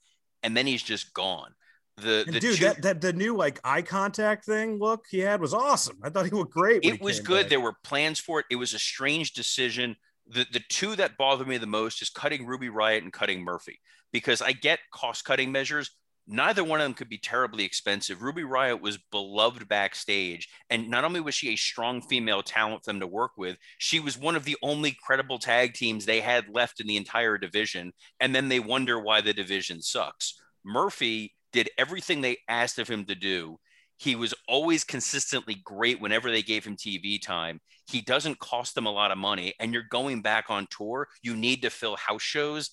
and 0.42 0.56
then 0.56 0.66
he's 0.66 0.82
just 0.82 1.12
gone. 1.12 1.52
The, 1.98 2.24
the 2.26 2.40
dude, 2.40 2.56
two, 2.56 2.64
that, 2.64 2.82
that 2.82 3.00
the 3.02 3.12
new 3.12 3.36
like 3.36 3.60
eye 3.62 3.82
contact 3.82 4.46
thing 4.46 4.78
look 4.78 5.04
he 5.10 5.18
had 5.18 5.38
was 5.38 5.52
awesome. 5.52 5.98
I 6.02 6.08
thought 6.08 6.24
he 6.24 6.30
looked 6.30 6.54
great. 6.54 6.82
It 6.82 7.02
was 7.02 7.20
good. 7.20 7.42
Back. 7.42 7.50
There 7.50 7.60
were 7.60 7.74
plans 7.84 8.18
for 8.18 8.40
it. 8.40 8.46
It 8.50 8.56
was 8.56 8.72
a 8.72 8.78
strange 8.78 9.34
decision 9.34 9.96
the 10.32 10.46
the 10.52 10.62
two 10.68 10.96
that 10.96 11.16
bother 11.16 11.44
me 11.44 11.58
the 11.58 11.66
most 11.66 12.02
is 12.02 12.10
cutting 12.10 12.46
Ruby 12.46 12.68
Riot 12.68 13.02
and 13.02 13.12
cutting 13.12 13.42
Murphy 13.42 13.80
because 14.12 14.42
I 14.42 14.52
get 14.52 14.80
cost 14.92 15.24
cutting 15.24 15.52
measures. 15.52 15.90
Neither 16.26 16.62
one 16.62 16.80
of 16.80 16.84
them 16.84 16.94
could 16.94 17.08
be 17.08 17.18
terribly 17.18 17.64
expensive. 17.64 18.22
Ruby 18.22 18.44
Riot 18.44 18.80
was 18.80 18.98
beloved 19.10 19.66
backstage, 19.68 20.48
and 20.68 20.88
not 20.88 21.02
only 21.02 21.20
was 21.20 21.34
she 21.34 21.48
a 21.48 21.56
strong 21.56 22.00
female 22.02 22.42
talent 22.42 22.84
for 22.84 22.92
them 22.92 23.00
to 23.00 23.06
work 23.06 23.32
with, 23.36 23.56
she 23.78 23.98
was 23.98 24.16
one 24.16 24.36
of 24.36 24.44
the 24.44 24.56
only 24.62 24.96
credible 25.04 25.40
tag 25.40 25.74
teams 25.74 26.04
they 26.04 26.20
had 26.20 26.44
left 26.48 26.78
in 26.80 26.86
the 26.86 26.96
entire 26.96 27.36
division. 27.36 27.92
And 28.20 28.32
then 28.32 28.48
they 28.48 28.60
wonder 28.60 29.00
why 29.00 29.22
the 29.22 29.32
division 29.32 29.82
sucks. 29.82 30.40
Murphy 30.64 31.34
did 31.52 31.70
everything 31.76 32.20
they 32.20 32.38
asked 32.48 32.78
of 32.78 32.86
him 32.88 33.06
to 33.06 33.16
do 33.16 33.58
he 34.00 34.16
was 34.16 34.32
always 34.48 34.82
consistently 34.82 35.60
great 35.62 36.00
whenever 36.00 36.30
they 36.30 36.40
gave 36.40 36.64
him 36.64 36.74
TV 36.74 37.20
time. 37.20 37.60
He 37.86 38.00
doesn't 38.00 38.38
cost 38.38 38.74
them 38.74 38.86
a 38.86 38.92
lot 38.92 39.10
of 39.10 39.18
money. 39.18 39.52
And 39.60 39.74
you're 39.74 39.82
going 39.90 40.22
back 40.22 40.46
on 40.48 40.66
tour, 40.70 41.06
you 41.22 41.36
need 41.36 41.60
to 41.62 41.70
fill 41.70 41.96
house 41.96 42.22
shows. 42.22 42.70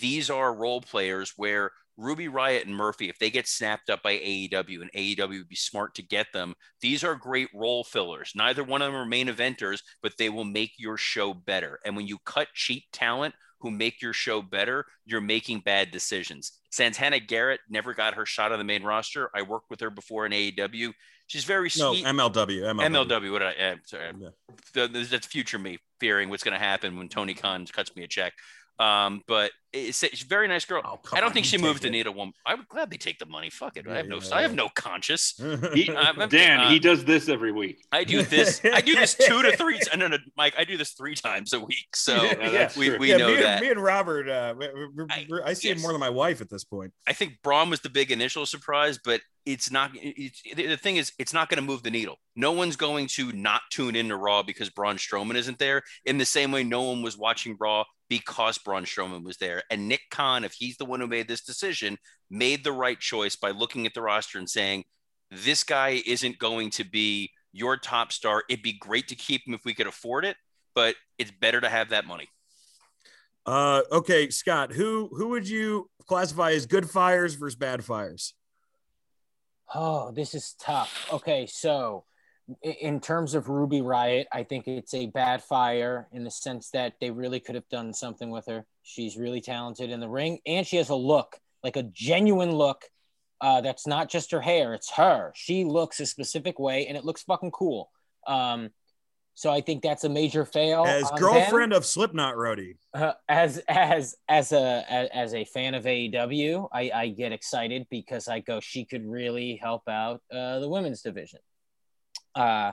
These 0.00 0.30
are 0.30 0.52
role 0.52 0.80
players 0.80 1.32
where 1.36 1.70
Ruby 1.96 2.26
Riot 2.26 2.66
and 2.66 2.74
Murphy, 2.74 3.08
if 3.08 3.20
they 3.20 3.30
get 3.30 3.46
snapped 3.46 3.88
up 3.88 4.02
by 4.02 4.14
AEW 4.16 4.82
and 4.82 4.90
AEW 4.96 5.38
would 5.38 5.48
be 5.48 5.54
smart 5.54 5.94
to 5.94 6.02
get 6.02 6.26
them, 6.32 6.54
these 6.80 7.04
are 7.04 7.14
great 7.14 7.50
role 7.54 7.84
fillers. 7.84 8.32
Neither 8.34 8.64
one 8.64 8.82
of 8.82 8.92
them 8.92 9.00
are 9.00 9.06
main 9.06 9.28
eventers, 9.28 9.80
but 10.02 10.14
they 10.18 10.28
will 10.28 10.44
make 10.44 10.72
your 10.76 10.96
show 10.96 11.34
better. 11.34 11.78
And 11.84 11.94
when 11.94 12.08
you 12.08 12.18
cut 12.24 12.48
cheap 12.52 12.82
talent 12.92 13.36
who 13.64 13.70
make 13.70 14.02
your 14.02 14.12
show 14.12 14.42
better, 14.42 14.84
you're 15.06 15.22
making 15.22 15.60
bad 15.60 15.90
decisions. 15.90 16.52
Santana 16.70 17.18
Garrett 17.18 17.60
never 17.70 17.94
got 17.94 18.12
her 18.12 18.26
shot 18.26 18.52
on 18.52 18.58
the 18.58 18.64
main 18.64 18.82
roster. 18.82 19.30
I 19.34 19.40
worked 19.40 19.70
with 19.70 19.80
her 19.80 19.88
before 19.88 20.26
in 20.26 20.32
AEW. 20.32 20.92
She's 21.28 21.44
very 21.44 21.70
sweet. 21.70 22.04
No, 22.04 22.12
MLW. 22.12 22.60
MLW. 22.60 23.08
MLW. 23.08 23.32
What 23.32 23.38
did 23.38 23.48
I, 23.48 23.72
uh, 23.72 23.76
sorry. 23.86 24.12
Yeah. 24.74 24.86
That's 24.92 25.26
future 25.26 25.58
me 25.58 25.78
fearing 25.98 26.28
what's 26.28 26.44
going 26.44 26.52
to 26.52 26.62
happen 26.62 26.98
when 26.98 27.08
Tony 27.08 27.32
Khan 27.32 27.64
cuts 27.72 27.96
me 27.96 28.04
a 28.04 28.06
check. 28.06 28.34
Um, 28.78 29.22
but 29.28 29.52
it's, 29.72 30.02
it's 30.02 30.22
a 30.22 30.26
very 30.26 30.48
nice 30.48 30.64
girl. 30.64 30.82
Oh, 30.84 31.00
I 31.12 31.20
don't 31.20 31.28
on, 31.28 31.32
think 31.32 31.46
she 31.46 31.58
moved 31.58 31.82
the 31.82 31.90
needle 31.90 32.14
one. 32.14 32.32
I 32.46 32.54
would 32.54 32.68
gladly 32.68 32.98
take 32.98 33.18
the 33.18 33.26
money. 33.26 33.50
Fuck 33.50 33.76
it. 33.76 33.84
Yeah, 33.86 33.94
I 33.94 33.96
have 33.98 34.08
no. 34.08 34.20
Yeah, 34.20 34.34
I 34.34 34.42
have 34.42 34.54
no 34.54 34.68
conscience. 34.68 35.40
He, 35.74 35.90
uh, 35.90 36.26
Dan, 36.26 36.60
uh, 36.60 36.68
he 36.68 36.78
does 36.78 37.04
this 37.04 37.28
every 37.28 37.50
week. 37.50 37.84
I 37.90 38.04
do 38.04 38.22
this. 38.22 38.60
I 38.64 38.80
do 38.80 38.94
this 38.94 39.14
two 39.14 39.42
to 39.42 39.56
three. 39.56 39.80
No, 39.96 40.08
no, 40.08 40.18
Mike. 40.36 40.54
I 40.58 40.64
do 40.64 40.76
this 40.76 40.92
three 40.92 41.14
times 41.14 41.52
a 41.52 41.60
week. 41.60 41.94
So 41.94 42.22
yeah, 42.22 42.70
we, 42.76 42.96
we 42.98 43.16
know 43.16 43.28
me 43.28 43.36
that. 43.36 43.58
And, 43.58 43.60
me 43.60 43.70
and 43.70 43.80
Robert, 43.80 44.28
uh, 44.28 44.54
I, 45.10 45.26
I, 45.44 45.52
see 45.52 45.68
yes. 45.68 45.76
him 45.76 45.82
more 45.82 45.92
than 45.92 46.00
my 46.00 46.10
wife 46.10 46.40
at 46.40 46.50
this 46.50 46.64
point. 46.64 46.92
I 47.06 47.12
think 47.12 47.38
Braun 47.42 47.70
was 47.70 47.80
the 47.80 47.90
big 47.90 48.10
initial 48.10 48.44
surprise, 48.44 48.98
but 49.02 49.20
it's 49.46 49.70
not. 49.70 49.90
It's, 49.94 50.42
the 50.54 50.76
thing 50.76 50.96
is, 50.96 51.12
it's 51.18 51.32
not 51.32 51.48
going 51.48 51.56
to 51.56 51.66
move 51.66 51.82
the 51.82 51.90
needle. 51.90 52.16
No 52.36 52.52
one's 52.52 52.76
going 52.76 53.06
to 53.08 53.32
not 53.32 53.62
tune 53.70 53.94
into 53.94 54.16
Raw 54.16 54.42
because 54.42 54.70
Braun 54.70 54.96
Strowman 54.96 55.36
isn't 55.36 55.58
there. 55.58 55.82
In 56.04 56.18
the 56.18 56.24
same 56.24 56.50
way, 56.50 56.64
no 56.64 56.82
one 56.82 57.02
was 57.02 57.16
watching 57.16 57.56
Raw 57.58 57.84
because 58.08 58.58
Braun 58.58 58.84
Strowman 58.84 59.24
was 59.24 59.36
there. 59.38 59.62
And 59.70 59.88
Nick 59.88 60.02
Khan, 60.10 60.44
if 60.44 60.52
he's 60.52 60.76
the 60.76 60.84
one 60.84 61.00
who 61.00 61.06
made 61.06 61.28
this 61.28 61.42
decision, 61.42 61.98
made 62.30 62.64
the 62.64 62.72
right 62.72 62.98
choice 62.98 63.36
by 63.36 63.50
looking 63.50 63.86
at 63.86 63.94
the 63.94 64.02
roster 64.02 64.38
and 64.38 64.48
saying, 64.48 64.84
this 65.30 65.64
guy 65.64 66.02
isn't 66.06 66.38
going 66.38 66.70
to 66.70 66.84
be 66.84 67.30
your 67.52 67.76
top 67.76 68.12
star. 68.12 68.42
It'd 68.48 68.62
be 68.62 68.78
great 68.78 69.08
to 69.08 69.14
keep 69.14 69.46
him 69.46 69.54
if 69.54 69.64
we 69.64 69.74
could 69.74 69.86
afford 69.86 70.24
it, 70.24 70.36
but 70.74 70.96
it's 71.18 71.30
better 71.30 71.60
to 71.60 71.68
have 71.68 71.90
that 71.90 72.04
money. 72.06 72.28
Uh, 73.46 73.82
okay, 73.92 74.30
Scott, 74.30 74.72
who 74.72 75.10
who 75.12 75.28
would 75.28 75.48
you 75.48 75.90
classify 76.06 76.52
as 76.52 76.66
good 76.66 76.88
fires 76.88 77.34
versus 77.34 77.56
bad 77.56 77.84
fires? 77.84 78.34
Oh, 79.74 80.12
this 80.12 80.34
is 80.34 80.54
tough. 80.60 81.08
Okay, 81.12 81.46
so 81.46 82.04
in 82.62 83.00
terms 83.00 83.34
of 83.34 83.48
Ruby 83.48 83.80
Riot, 83.80 84.26
I 84.32 84.42
think 84.42 84.68
it's 84.68 84.94
a 84.94 85.06
bad 85.06 85.42
fire 85.42 86.08
in 86.12 86.24
the 86.24 86.30
sense 86.30 86.70
that 86.70 86.94
they 87.00 87.10
really 87.10 87.40
could 87.40 87.54
have 87.54 87.68
done 87.68 87.92
something 87.92 88.30
with 88.30 88.46
her. 88.46 88.66
She's 88.82 89.16
really 89.16 89.40
talented 89.40 89.90
in 89.90 90.00
the 90.00 90.08
ring, 90.08 90.40
and 90.46 90.66
she 90.66 90.76
has 90.76 90.90
a 90.90 90.94
look, 90.94 91.38
like 91.62 91.76
a 91.76 91.82
genuine 91.82 92.52
look. 92.52 92.84
Uh, 93.40 93.60
that's 93.60 93.86
not 93.86 94.10
just 94.10 94.30
her 94.30 94.40
hair; 94.40 94.74
it's 94.74 94.92
her. 94.92 95.32
She 95.34 95.64
looks 95.64 96.00
a 96.00 96.06
specific 96.06 96.58
way, 96.58 96.86
and 96.86 96.96
it 96.96 97.04
looks 97.04 97.22
fucking 97.22 97.50
cool. 97.50 97.90
Um, 98.26 98.70
so 99.34 99.50
I 99.50 99.60
think 99.60 99.82
that's 99.82 100.04
a 100.04 100.08
major 100.08 100.44
fail. 100.44 100.84
As 100.86 101.10
girlfriend 101.16 101.72
them. 101.72 101.78
of 101.78 101.84
Slipknot 101.84 102.36
Roadie. 102.36 102.76
Uh, 102.92 103.12
as 103.28 103.58
as 103.68 104.14
as 104.28 104.52
a 104.52 104.84
as, 104.88 105.08
as, 105.12 105.34
a 105.34 105.44
fan 105.44 105.74
of 105.74 105.84
AEW, 105.84 106.68
I, 106.72 106.90
I 106.94 107.08
get 107.08 107.32
excited 107.32 107.86
because 107.90 108.28
I 108.28 108.40
go, 108.40 108.60
she 108.60 108.84
could 108.84 109.04
really 109.04 109.56
help 109.56 109.88
out 109.88 110.22
uh, 110.32 110.60
the 110.60 110.68
women's 110.68 111.02
division. 111.02 111.40
Uh, 112.34 112.72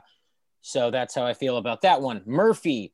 so 0.62 0.92
that's 0.92 1.16
how 1.16 1.26
I 1.26 1.34
feel 1.34 1.58
about 1.58 1.82
that 1.82 2.02
one. 2.02 2.22
Murphy, 2.26 2.94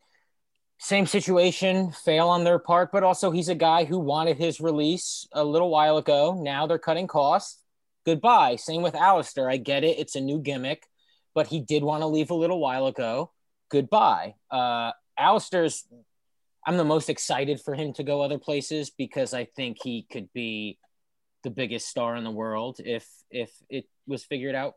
same 0.80 1.06
situation, 1.06 1.92
fail 1.92 2.30
on 2.30 2.44
their 2.44 2.60
part, 2.60 2.92
but 2.92 3.04
also 3.04 3.32
he's 3.32 3.50
a 3.50 3.56
guy 3.56 3.84
who 3.84 4.00
wanted 4.00 4.38
his 4.38 4.62
release 4.62 5.28
a 5.32 5.44
little 5.44 5.70
while 5.70 5.98
ago. 5.98 6.40
Now 6.42 6.68
they're 6.68 6.78
cutting 6.78 7.08
costs. 7.08 7.62
Goodbye. 8.06 8.56
Same 8.56 8.82
with 8.82 8.94
Aleister. 8.94 9.52
I 9.52 9.58
get 9.58 9.84
it. 9.84 10.00
It's 10.00 10.16
a 10.16 10.22
new 10.22 10.40
gimmick, 10.40 10.88
but 11.36 11.48
he 11.48 11.60
did 11.60 11.84
want 11.84 12.02
to 12.04 12.08
leave 12.08 12.32
a 12.32 12.36
little 12.36 12.60
while 12.60 12.88
ago. 12.88 13.32
Goodbye. 13.70 14.36
Uh, 14.50 14.92
Aleister's, 15.20 15.86
I'm 16.66 16.78
the 16.78 16.86
most 16.86 17.10
excited 17.10 17.60
for 17.60 17.74
him 17.74 17.94
to 17.94 18.04
go 18.04 18.22
other 18.22 18.38
places 18.38 18.90
because 18.90 19.34
I 19.34 19.46
think 19.46 19.78
he 19.84 20.06
could 20.10 20.32
be 20.32 20.80
the 21.44 21.50
biggest 21.50 21.88
star 21.88 22.16
in 22.16 22.24
the 22.24 22.32
world 22.32 22.80
if 22.84 23.08
if 23.30 23.52
it 23.70 23.86
was 24.06 24.24
figured 24.24 24.56
out 24.56 24.74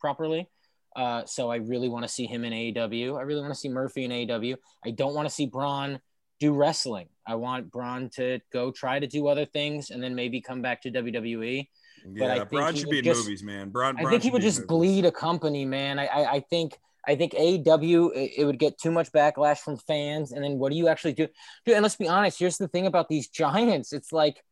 properly. 0.00 0.48
Uh, 0.94 1.24
so 1.24 1.50
I 1.50 1.56
really 1.56 1.88
want 1.88 2.04
to 2.04 2.08
see 2.08 2.26
him 2.26 2.44
in 2.44 2.52
AEW. 2.52 3.18
I 3.18 3.22
really 3.22 3.40
want 3.40 3.52
to 3.52 3.58
see 3.58 3.68
Murphy 3.68 4.04
in 4.04 4.10
AEW. 4.10 4.56
I 4.84 4.90
don't 4.90 5.14
want 5.14 5.28
to 5.28 5.34
see 5.34 5.46
Braun 5.46 6.00
do 6.40 6.52
wrestling. 6.52 7.08
I 7.26 7.36
want 7.36 7.70
Braun 7.70 8.10
to 8.14 8.40
go 8.52 8.70
try 8.72 8.98
to 8.98 9.06
do 9.06 9.28
other 9.28 9.46
things 9.46 9.90
and 9.90 10.02
then 10.02 10.14
maybe 10.14 10.40
come 10.40 10.60
back 10.60 10.82
to 10.82 10.90
WWE. 10.90 11.68
Yeah, 12.04 12.18
but 12.18 12.30
I 12.30 12.44
Braun 12.44 12.74
should 12.74 12.90
be 12.90 12.98
in 12.98 13.04
just, 13.04 13.20
movies, 13.20 13.42
man. 13.42 13.70
Braun, 13.70 13.94
Braun 13.94 14.06
I 14.06 14.10
think 14.10 14.22
he 14.22 14.30
would 14.30 14.42
just 14.42 14.66
bleed 14.66 15.04
a 15.04 15.12
company, 15.12 15.64
man. 15.64 15.98
I, 15.98 16.06
I, 16.06 16.32
I 16.32 16.40
think 16.40 16.76
I 17.06 17.16
think 17.16 17.32
AEW 17.32 18.14
it, 18.14 18.32
it, 18.38 18.44
would 18.44 18.58
get 18.58 18.78
too 18.78 18.90
much 18.90 19.10
backlash 19.12 19.58
from 19.58 19.76
fans, 19.76 20.32
and 20.32 20.42
then 20.42 20.58
what 20.58 20.70
do 20.70 20.78
you 20.78 20.88
actually 20.88 21.14
do? 21.14 21.28
Dude, 21.64 21.74
and 21.74 21.82
let's 21.82 21.96
be 21.96 22.08
honest. 22.08 22.38
Here's 22.38 22.58
the 22.58 22.68
thing 22.68 22.86
about 22.86 23.08
these 23.08 23.28
giants. 23.28 23.92
It's 23.92 24.12
like 24.12 24.42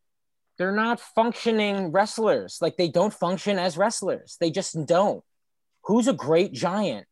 they're 0.59 0.73
not 0.73 1.01
functioning 1.01 1.93
wrestlers. 1.93 2.59
Like 2.61 2.77
they 2.77 2.89
don't 2.89 3.15
function 3.15 3.59
as 3.59 3.77
wrestlers. 3.77 4.37
They 4.41 4.51
just 4.51 4.77
don't. 4.87 5.25
Who's 5.85 6.09
a 6.09 6.13
great 6.13 6.53
giant? 6.53 7.07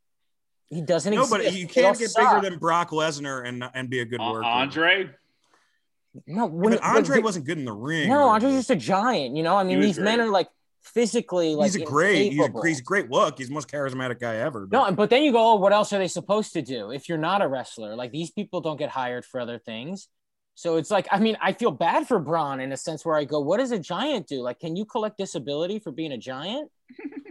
He 0.66 0.82
doesn't 0.82 1.15
no, 1.15 1.23
exist. 1.23 1.45
but 1.45 1.53
you 1.55 1.66
can't 1.66 1.99
get 1.99 2.11
suck. 2.11 2.43
bigger 2.43 2.51
than 2.51 2.59
Brock 2.59 2.90
Lesnar 2.90 3.47
and 3.47 3.65
and 3.74 3.89
be 3.89 4.01
a 4.01 4.05
good 4.05 4.20
uh, 4.20 4.31
worker. 4.31 4.45
Andre. 4.45 5.11
No, 6.27 6.47
when, 6.47 6.74
but 6.74 6.82
Andre 6.82 7.16
when, 7.16 7.24
wasn't 7.24 7.47
good 7.47 7.59
in 7.59 7.65
the 7.65 7.73
ring. 7.73 8.09
No, 8.09 8.28
Andre's 8.28 8.55
just 8.55 8.70
a 8.70 8.77
giant. 8.77 9.36
You 9.36 9.43
know, 9.43 9.57
I 9.57 9.65
mean, 9.65 9.81
these 9.81 9.97
great. 9.97 10.05
men 10.05 10.20
are 10.20 10.31
like 10.31 10.49
physically 10.82 11.55
like 11.55 11.73
he's 11.73 11.82
a 11.82 11.85
great 11.85 12.32
he's 12.32 12.40
a, 12.40 12.53
he's 12.65 12.81
a, 12.81 12.82
great 12.82 13.11
look 13.11 13.36
he's 13.36 13.49
the 13.49 13.55
most 13.55 13.69
charismatic 13.69 14.19
guy 14.20 14.36
ever 14.36 14.65
but. 14.66 14.77
no 14.77 14.93
but 14.93 15.11
then 15.11 15.23
you 15.23 15.32
go 15.32 15.53
oh 15.53 15.55
what 15.57 15.73
else 15.73 15.93
are 15.93 15.99
they 15.99 16.09
supposed 16.09 16.53
to 16.53 16.62
do 16.62 16.90
if 16.93 17.09
you're 17.09 17.19
not 17.19 17.43
a 17.43 17.49
wrestler 17.49 17.95
like 17.95 18.11
these 18.11 18.31
people 18.31 18.61
don't 18.61 18.78
get 18.78 18.89
hired 18.89 19.24
for 19.24 19.40
other 19.40 19.59
things 19.59 20.09
so 20.55 20.77
it's 20.77 20.90
like 20.90 21.07
i 21.11 21.19
mean 21.19 21.36
i 21.43 21.53
feel 21.53 21.70
bad 21.70 22.09
for 22.09 22.19
braun 22.19 22.61
in 22.61 22.73
a 22.73 22.77
sense 22.77 23.05
where 23.05 23.16
i 23.16 23.24
go 23.24 23.40
what 23.40 23.59
does 23.59 23.70
a 23.70 23.78
giant 23.78 24.27
do 24.27 24.40
like 24.40 24.59
can 24.61 24.77
you 24.77 24.85
collect 24.85 25.19
disability 25.19 25.78
for 25.78 25.93
being 25.93 26.12
a 26.12 26.19
giant 26.19 26.70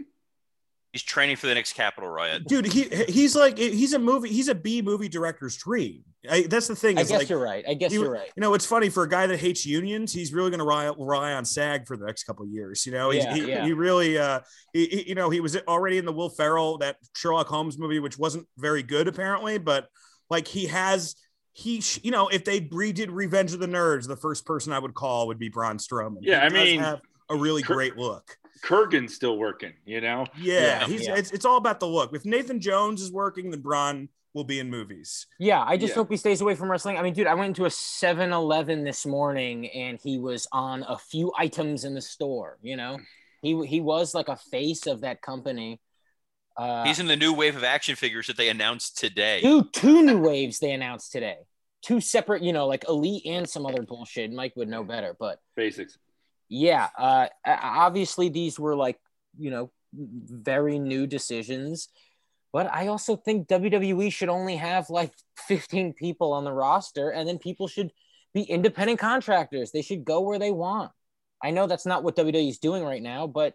He's 0.98 1.04
training 1.04 1.36
for 1.36 1.46
the 1.46 1.54
next 1.54 1.74
Capitol 1.74 2.10
riot, 2.10 2.44
dude. 2.48 2.66
He 2.66 2.88
he's 3.08 3.36
like 3.36 3.56
he's 3.56 3.92
a 3.92 4.00
movie. 4.00 4.30
He's 4.30 4.48
a 4.48 4.54
B 4.54 4.82
movie 4.82 5.08
director's 5.08 5.56
dream. 5.56 6.02
I, 6.28 6.42
that's 6.42 6.66
the 6.66 6.74
thing. 6.74 6.98
I 6.98 7.02
guess 7.02 7.12
like, 7.12 7.28
you're 7.28 7.38
right. 7.38 7.64
I 7.68 7.74
guess 7.74 7.92
he, 7.92 7.98
you're 7.98 8.10
right. 8.10 8.28
You 8.34 8.40
know, 8.40 8.52
it's 8.54 8.66
funny 8.66 8.88
for 8.88 9.04
a 9.04 9.08
guy 9.08 9.28
that 9.28 9.38
hates 9.38 9.64
unions. 9.64 10.12
He's 10.12 10.32
really 10.32 10.50
going 10.50 10.58
to 10.58 10.64
rely, 10.64 10.86
rely 10.86 11.34
on 11.34 11.44
SAG 11.44 11.86
for 11.86 11.96
the 11.96 12.04
next 12.04 12.24
couple 12.24 12.44
of 12.44 12.50
years. 12.50 12.84
You 12.84 12.90
know, 12.90 13.12
yeah, 13.12 13.32
he, 13.32 13.48
yeah. 13.48 13.64
he 13.64 13.72
really, 13.72 14.18
uh, 14.18 14.40
he, 14.72 14.86
he, 14.86 15.08
you 15.10 15.14
know, 15.14 15.30
he 15.30 15.38
was 15.38 15.56
already 15.68 15.98
in 15.98 16.04
the 16.04 16.12
Will 16.12 16.30
Ferrell 16.30 16.78
that 16.78 16.96
Sherlock 17.14 17.46
Holmes 17.46 17.78
movie, 17.78 18.00
which 18.00 18.18
wasn't 18.18 18.48
very 18.56 18.82
good 18.82 19.06
apparently, 19.06 19.58
but 19.58 19.86
like 20.28 20.48
he 20.48 20.66
has. 20.66 21.14
He, 21.52 21.80
you 22.02 22.10
know, 22.10 22.26
if 22.26 22.44
they 22.44 22.60
redid 22.60 23.10
Revenge 23.10 23.52
of 23.52 23.60
the 23.60 23.68
Nerds, 23.68 24.08
the 24.08 24.16
first 24.16 24.44
person 24.44 24.72
I 24.72 24.80
would 24.80 24.94
call 24.94 25.28
would 25.28 25.38
be 25.38 25.48
Braun 25.48 25.78
Strowman. 25.78 26.18
Yeah, 26.22 26.40
I 26.40 26.48
mean, 26.48 26.80
have 26.80 27.00
a 27.30 27.36
really 27.36 27.62
great 27.62 27.96
look. 27.96 28.36
Kurrgan's 28.62 29.14
still 29.14 29.38
working, 29.38 29.72
you 29.84 30.00
know? 30.00 30.26
Yeah, 30.38 30.60
yeah 30.60 30.86
he's 30.86 31.06
yeah. 31.06 31.16
It's, 31.16 31.30
it's 31.30 31.44
all 31.44 31.56
about 31.56 31.80
the 31.80 31.86
look. 31.86 32.14
If 32.14 32.24
Nathan 32.24 32.60
Jones 32.60 33.02
is 33.02 33.12
working, 33.12 33.50
then 33.50 33.60
Braun 33.60 34.08
will 34.34 34.44
be 34.44 34.60
in 34.60 34.70
movies. 34.70 35.26
Yeah, 35.38 35.64
I 35.66 35.76
just 35.76 35.90
yeah. 35.90 35.94
hope 35.96 36.10
he 36.10 36.16
stays 36.16 36.40
away 36.40 36.54
from 36.54 36.70
wrestling. 36.70 36.98
I 36.98 37.02
mean, 37.02 37.14
dude, 37.14 37.26
I 37.26 37.34
went 37.34 37.48
into 37.48 37.64
a 37.64 37.70
7-Eleven 37.70 38.84
this 38.84 39.06
morning 39.06 39.68
and 39.68 39.98
he 40.02 40.18
was 40.18 40.46
on 40.52 40.84
a 40.88 40.96
few 40.96 41.32
items 41.36 41.84
in 41.84 41.94
the 41.94 42.00
store, 42.02 42.58
you 42.62 42.76
know? 42.76 42.98
He 43.42 43.66
he 43.66 43.80
was 43.80 44.14
like 44.14 44.28
a 44.28 44.36
face 44.36 44.86
of 44.86 45.02
that 45.02 45.22
company. 45.22 45.80
Uh, 46.56 46.84
He's 46.84 46.98
in 46.98 47.06
the 47.06 47.16
new 47.16 47.32
wave 47.32 47.56
of 47.56 47.62
action 47.62 47.94
figures 47.94 48.26
that 48.26 48.36
they 48.36 48.48
announced 48.48 48.98
today. 48.98 49.40
Two 49.40 49.64
two 49.72 50.02
new 50.02 50.18
waves 50.18 50.58
they 50.58 50.72
announced 50.72 51.12
today. 51.12 51.38
Two 51.82 52.00
separate, 52.00 52.42
you 52.42 52.52
know, 52.52 52.66
like 52.66 52.84
Elite 52.88 53.24
and 53.26 53.48
some 53.48 53.64
other 53.64 53.82
bullshit. 53.82 54.32
Mike 54.32 54.54
would 54.56 54.68
know 54.68 54.82
better, 54.82 55.14
but 55.18 55.40
basics 55.54 55.98
yeah, 56.48 56.88
uh, 56.96 57.28
obviously 57.46 58.28
these 58.28 58.58
were 58.58 58.74
like, 58.76 58.98
you 59.38 59.50
know, 59.50 59.70
very 59.92 60.78
new 60.78 61.06
decisions. 61.06 61.88
But 62.52 62.72
I 62.72 62.86
also 62.86 63.16
think 63.16 63.48
WWE 63.48 64.12
should 64.12 64.30
only 64.30 64.56
have 64.56 64.88
like 64.88 65.12
15 65.46 65.92
people 65.92 66.32
on 66.32 66.44
the 66.44 66.52
roster, 66.52 67.10
and 67.10 67.28
then 67.28 67.38
people 67.38 67.68
should 67.68 67.92
be 68.32 68.42
independent 68.42 68.98
contractors. 68.98 69.70
They 69.70 69.82
should 69.82 70.04
go 70.04 70.20
where 70.20 70.38
they 70.38 70.50
want. 70.50 70.92
I 71.42 71.50
know 71.50 71.66
that's 71.66 71.86
not 71.86 72.02
what 72.02 72.16
WWE 72.16 72.48
is 72.48 72.58
doing 72.58 72.82
right 72.82 73.02
now, 73.02 73.26
but 73.26 73.54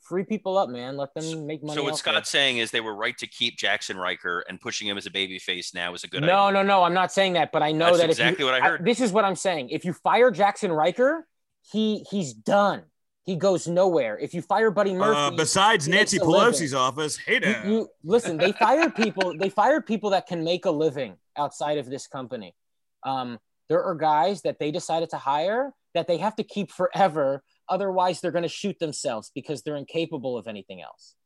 free 0.00 0.24
people 0.24 0.56
up, 0.58 0.68
man. 0.68 0.96
Let 0.96 1.14
them 1.14 1.46
make 1.46 1.62
money. 1.62 1.76
So 1.76 1.82
what 1.82 1.96
Scott's 1.96 2.30
there. 2.30 2.40
saying 2.40 2.58
is 2.58 2.70
they 2.70 2.80
were 2.80 2.94
right 2.94 3.16
to 3.18 3.26
keep 3.26 3.58
Jaxson 3.58 3.96
Ryker 3.96 4.44
and 4.48 4.60
pushing 4.60 4.86
him 4.86 4.96
as 4.96 5.06
a 5.06 5.10
baby 5.10 5.38
face 5.38 5.74
now 5.74 5.94
is 5.94 6.04
a 6.04 6.08
good 6.08 6.22
no, 6.22 6.28
idea. 6.28 6.52
No, 6.52 6.62
no, 6.62 6.68
no. 6.68 6.82
I'm 6.84 6.94
not 6.94 7.12
saying 7.12 7.32
that, 7.34 7.52
but 7.52 7.62
I 7.62 7.72
know 7.72 7.86
that's 7.86 7.98
that 7.98 8.10
exactly 8.10 8.44
you, 8.44 8.50
what 8.50 8.60
I 8.60 8.64
heard. 8.64 8.80
I, 8.82 8.84
this 8.84 9.00
is 9.00 9.12
what 9.12 9.24
I'm 9.24 9.36
saying. 9.36 9.70
If 9.70 9.84
you 9.84 9.92
fire 9.92 10.30
Jaxson 10.30 10.74
Ryker, 10.74 11.26
he 11.70 12.04
he's 12.10 12.32
done. 12.32 12.84
He 13.24 13.34
goes 13.34 13.66
nowhere. 13.66 14.16
If 14.18 14.34
you 14.34 14.42
fire 14.42 14.70
Buddy 14.70 14.92
uh, 14.92 14.98
Murphy, 14.98 15.18
uh, 15.18 15.30
besides 15.30 15.88
Nancy 15.88 16.18
Pelosi's 16.18 16.74
office, 16.74 17.16
hey. 17.16 17.40
You, 17.64 17.70
you, 17.70 17.88
listen. 18.04 18.36
They 18.36 18.52
fire 18.52 18.88
people. 18.90 19.36
they 19.36 19.48
fire 19.48 19.80
people 19.80 20.10
that 20.10 20.26
can 20.26 20.44
make 20.44 20.64
a 20.64 20.70
living 20.70 21.16
outside 21.36 21.78
of 21.78 21.90
this 21.90 22.06
company. 22.06 22.54
Um, 23.02 23.38
there 23.68 23.82
are 23.82 23.94
guys 23.94 24.42
that 24.42 24.58
they 24.60 24.70
decided 24.70 25.10
to 25.10 25.16
hire 25.16 25.72
that 25.94 26.06
they 26.06 26.18
have 26.18 26.36
to 26.36 26.44
keep 26.44 26.70
forever. 26.70 27.42
Otherwise, 27.68 28.20
they're 28.20 28.30
going 28.30 28.42
to 28.42 28.48
shoot 28.48 28.78
themselves 28.78 29.32
because 29.34 29.62
they're 29.62 29.76
incapable 29.76 30.38
of 30.38 30.46
anything 30.46 30.80
else. 30.80 31.16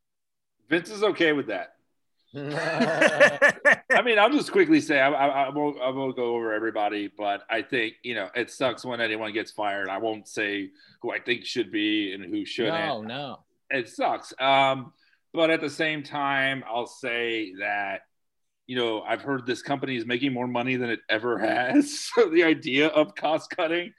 Vince 0.70 0.90
is 0.90 1.02
okay 1.02 1.32
with 1.32 1.48
that. 1.48 1.74
I 2.36 4.02
mean, 4.04 4.18
I'll 4.18 4.30
just 4.30 4.52
quickly 4.52 4.80
say 4.80 5.00
I, 5.00 5.10
I, 5.10 5.26
I, 5.46 5.48
won't 5.48 5.80
I 5.80 5.90
won't 5.90 6.14
go 6.14 6.36
over 6.36 6.52
everybody, 6.52 7.10
but 7.16 7.42
I 7.50 7.62
think 7.62 7.94
you 8.04 8.14
know 8.14 8.28
it 8.36 8.50
sucks 8.50 8.84
when 8.84 9.00
anyone 9.00 9.32
gets 9.32 9.50
fired. 9.50 9.88
I 9.88 9.98
won't 9.98 10.28
say 10.28 10.70
who 11.02 11.10
I 11.10 11.18
think 11.18 11.44
should 11.44 11.72
be 11.72 12.14
and 12.14 12.24
who 12.24 12.44
shouldn't. 12.44 12.78
No, 12.78 13.02
no, 13.02 13.38
it 13.68 13.88
sucks. 13.88 14.32
Um, 14.38 14.92
but 15.32 15.50
at 15.50 15.60
the 15.60 15.70
same 15.70 16.04
time, 16.04 16.62
I'll 16.68 16.86
say 16.86 17.52
that 17.58 18.02
you 18.68 18.76
know 18.76 19.02
I've 19.02 19.22
heard 19.22 19.44
this 19.44 19.62
company 19.62 19.96
is 19.96 20.06
making 20.06 20.32
more 20.32 20.46
money 20.46 20.76
than 20.76 20.90
it 20.90 21.00
ever 21.08 21.36
has. 21.38 22.10
So 22.14 22.30
the 22.30 22.44
idea 22.44 22.88
of 22.88 23.16
cost 23.16 23.50
cutting 23.50 23.92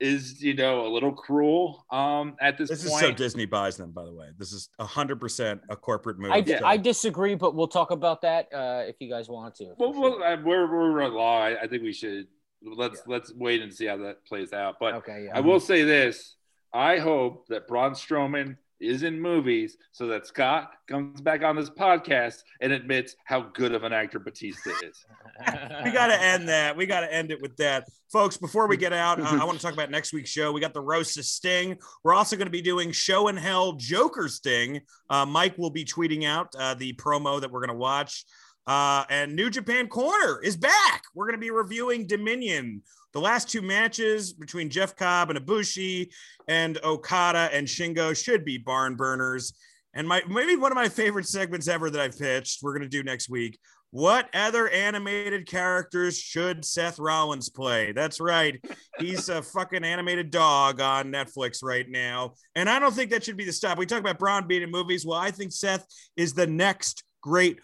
is 0.00 0.42
you 0.42 0.54
know 0.54 0.86
a 0.86 0.90
little 0.90 1.12
cruel 1.12 1.84
um 1.90 2.36
at 2.40 2.58
this, 2.58 2.68
this 2.68 2.88
point. 2.88 3.02
is 3.02 3.08
so 3.08 3.12
disney 3.12 3.46
buys 3.46 3.76
them 3.76 3.90
by 3.90 4.04
the 4.04 4.12
way. 4.12 4.28
This 4.38 4.52
is 4.52 4.68
100% 4.80 5.60
a 5.68 5.76
corporate 5.76 6.18
move. 6.18 6.32
I, 6.32 6.44
I 6.64 6.76
disagree 6.76 7.34
but 7.34 7.54
we'll 7.54 7.68
talk 7.68 7.90
about 7.90 8.22
that 8.22 8.48
uh 8.52 8.82
if 8.86 8.96
you 9.00 9.08
guys 9.08 9.28
want 9.28 9.54
to 9.56 9.74
well, 9.78 9.92
well 9.92 10.22
uh, 10.22 10.36
we're, 10.42 10.70
we're 10.70 11.02
at 11.02 11.12
law. 11.12 11.40
I, 11.40 11.62
I, 11.62 11.66
think 11.66 11.82
we 11.82 11.92
should 11.92 12.26
let's 12.62 13.02
yeah. 13.06 13.14
let's 13.14 13.32
wait 13.34 13.62
and 13.62 13.72
see 13.72 13.86
how 13.86 13.96
that 13.98 14.24
plays 14.26 14.52
out. 14.52 14.76
But 14.80 14.94
okay 14.96 15.24
yeah. 15.26 15.36
i 15.36 15.40
will 15.40 15.60
say 15.60 15.82
this. 15.82 16.34
I 16.72 16.98
hope 16.98 17.46
that 17.48 17.66
braun 17.68 17.92
strowman 17.92 18.56
is 18.80 19.02
in 19.02 19.20
movies 19.20 19.76
so 19.92 20.06
that 20.06 20.26
Scott 20.26 20.72
comes 20.88 21.20
back 21.20 21.42
on 21.42 21.56
this 21.56 21.70
podcast 21.70 22.42
and 22.60 22.72
admits 22.72 23.16
how 23.24 23.40
good 23.40 23.74
of 23.74 23.84
an 23.84 23.92
actor 23.92 24.18
Batista 24.18 24.70
is. 24.84 25.04
we 25.84 25.90
got 25.90 26.08
to 26.08 26.22
end 26.22 26.48
that. 26.48 26.76
We 26.76 26.86
got 26.86 27.00
to 27.00 27.12
end 27.12 27.30
it 27.30 27.40
with 27.40 27.56
that. 27.56 27.88
Folks, 28.12 28.36
before 28.36 28.66
we 28.66 28.76
get 28.76 28.92
out, 28.92 29.20
uh, 29.20 29.38
I 29.40 29.44
want 29.44 29.58
to 29.58 29.64
talk 29.64 29.74
about 29.74 29.90
next 29.90 30.12
week's 30.12 30.30
show. 30.30 30.52
We 30.52 30.60
got 30.60 30.74
the 30.74 30.80
Roast 30.80 31.22
Sting. 31.22 31.76
We're 32.04 32.14
also 32.14 32.36
going 32.36 32.46
to 32.46 32.52
be 32.52 32.62
doing 32.62 32.92
Show 32.92 33.28
and 33.28 33.38
Hell 33.38 33.72
Joker 33.72 34.28
Sting. 34.28 34.80
Uh, 35.10 35.26
Mike 35.26 35.56
will 35.58 35.70
be 35.70 35.84
tweeting 35.84 36.24
out 36.24 36.54
uh, 36.58 36.74
the 36.74 36.92
promo 36.94 37.40
that 37.40 37.50
we're 37.50 37.60
going 37.60 37.70
to 37.70 37.78
watch. 37.78 38.24
Uh, 38.66 39.04
and 39.10 39.34
New 39.36 39.48
Japan 39.48 39.88
Corner 39.88 40.40
is 40.42 40.56
back. 40.56 41.02
We're 41.14 41.26
going 41.26 41.38
to 41.38 41.44
be 41.44 41.50
reviewing 41.50 42.06
Dominion, 42.06 42.82
the 43.16 43.22
last 43.22 43.48
two 43.48 43.62
matches 43.62 44.34
between 44.34 44.68
Jeff 44.68 44.94
Cobb 44.94 45.30
and 45.30 45.38
Ibushi 45.38 46.12
and 46.48 46.78
Okada 46.84 47.48
and 47.50 47.66
Shingo 47.66 48.14
should 48.14 48.44
be 48.44 48.58
barn 48.58 48.94
burners. 48.94 49.54
And 49.94 50.06
my 50.06 50.22
maybe 50.28 50.54
one 50.54 50.70
of 50.70 50.76
my 50.76 50.90
favorite 50.90 51.26
segments 51.26 51.66
ever 51.66 51.88
that 51.88 51.98
I've 51.98 52.18
pitched, 52.18 52.62
we're 52.62 52.74
gonna 52.74 52.90
do 52.90 53.02
next 53.02 53.30
week. 53.30 53.58
What 53.90 54.28
other 54.34 54.68
animated 54.68 55.46
characters 55.46 56.18
should 56.18 56.62
Seth 56.62 56.98
Rollins 56.98 57.48
play? 57.48 57.92
That's 57.92 58.20
right. 58.20 58.62
He's 58.98 59.30
a 59.30 59.40
fucking 59.40 59.82
animated 59.82 60.30
dog 60.30 60.82
on 60.82 61.06
Netflix 61.06 61.62
right 61.62 61.88
now. 61.88 62.34
And 62.54 62.68
I 62.68 62.78
don't 62.78 62.92
think 62.92 63.10
that 63.12 63.24
should 63.24 63.38
be 63.38 63.46
the 63.46 63.52
stop. 63.52 63.78
We 63.78 63.86
talk 63.86 64.00
about 64.00 64.18
Braun 64.18 64.46
being 64.46 64.60
in 64.60 64.70
movies. 64.70 65.06
Well, 65.06 65.18
I 65.18 65.30
think 65.30 65.52
Seth 65.52 65.86
is 66.18 66.34
the 66.34 66.46
next 66.46 67.02
great 67.22 67.60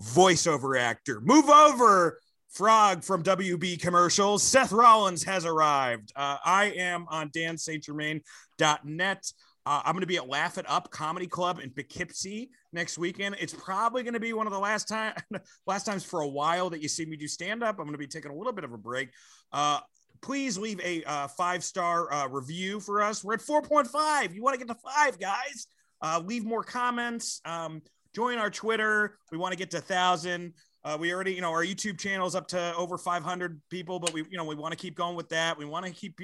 voiceover 0.00 0.80
actor. 0.80 1.20
Move 1.20 1.50
over 1.50 2.18
Frog 2.54 3.02
from 3.02 3.24
WB 3.24 3.82
commercials. 3.82 4.44
Seth 4.44 4.70
Rollins 4.70 5.24
has 5.24 5.44
arrived. 5.44 6.12
Uh, 6.14 6.36
I 6.44 6.66
am 6.76 7.04
on 7.08 7.30
danstgermain.net. 7.30 9.32
Uh, 9.66 9.82
I'm 9.84 9.92
going 9.92 10.02
to 10.02 10.06
be 10.06 10.18
at 10.18 10.28
Laugh 10.28 10.56
It 10.56 10.64
Up 10.68 10.88
Comedy 10.92 11.26
Club 11.26 11.58
in 11.58 11.70
Poughkeepsie 11.70 12.50
next 12.72 12.96
weekend. 12.96 13.34
It's 13.40 13.54
probably 13.54 14.04
going 14.04 14.14
to 14.14 14.20
be 14.20 14.32
one 14.34 14.46
of 14.46 14.52
the 14.52 14.58
last 14.60 14.86
time, 14.86 15.14
last 15.66 15.84
times 15.84 16.04
for 16.04 16.20
a 16.20 16.28
while 16.28 16.70
that 16.70 16.80
you 16.80 16.86
see 16.86 17.04
me 17.04 17.16
do 17.16 17.26
stand 17.26 17.64
up. 17.64 17.80
I'm 17.80 17.86
going 17.86 17.92
to 17.92 17.98
be 17.98 18.06
taking 18.06 18.30
a 18.30 18.36
little 18.36 18.52
bit 18.52 18.62
of 18.62 18.72
a 18.72 18.78
break. 18.78 19.08
Uh, 19.50 19.80
please 20.22 20.56
leave 20.56 20.80
a 20.80 21.02
uh, 21.04 21.26
five 21.26 21.64
star 21.64 22.12
uh, 22.12 22.28
review 22.28 22.78
for 22.78 23.02
us. 23.02 23.24
We're 23.24 23.34
at 23.34 23.40
4.5. 23.40 24.32
You 24.32 24.44
want 24.44 24.60
to 24.60 24.64
get 24.64 24.72
to 24.72 24.80
five, 24.80 25.18
guys? 25.18 25.66
Uh, 26.00 26.22
leave 26.24 26.44
more 26.44 26.62
comments. 26.62 27.40
Um, 27.44 27.82
join 28.14 28.38
our 28.38 28.50
Twitter. 28.50 29.18
We 29.32 29.38
want 29.38 29.50
to 29.50 29.58
get 29.58 29.72
to 29.72 29.80
thousand. 29.80 30.52
Uh, 30.84 30.96
we 31.00 31.12
already, 31.12 31.32
you 31.32 31.40
know, 31.40 31.50
our 31.50 31.64
YouTube 31.64 31.98
channel 31.98 32.26
is 32.26 32.34
up 32.34 32.46
to 32.48 32.74
over 32.76 32.98
500 32.98 33.60
people, 33.70 33.98
but 33.98 34.12
we, 34.12 34.24
you 34.30 34.36
know, 34.36 34.44
we 34.44 34.54
want 34.54 34.72
to 34.72 34.78
keep 34.78 34.96
going 34.96 35.16
with 35.16 35.28
that. 35.30 35.56
We 35.56 35.64
want 35.64 35.86
to 35.86 35.92
keep 35.92 36.20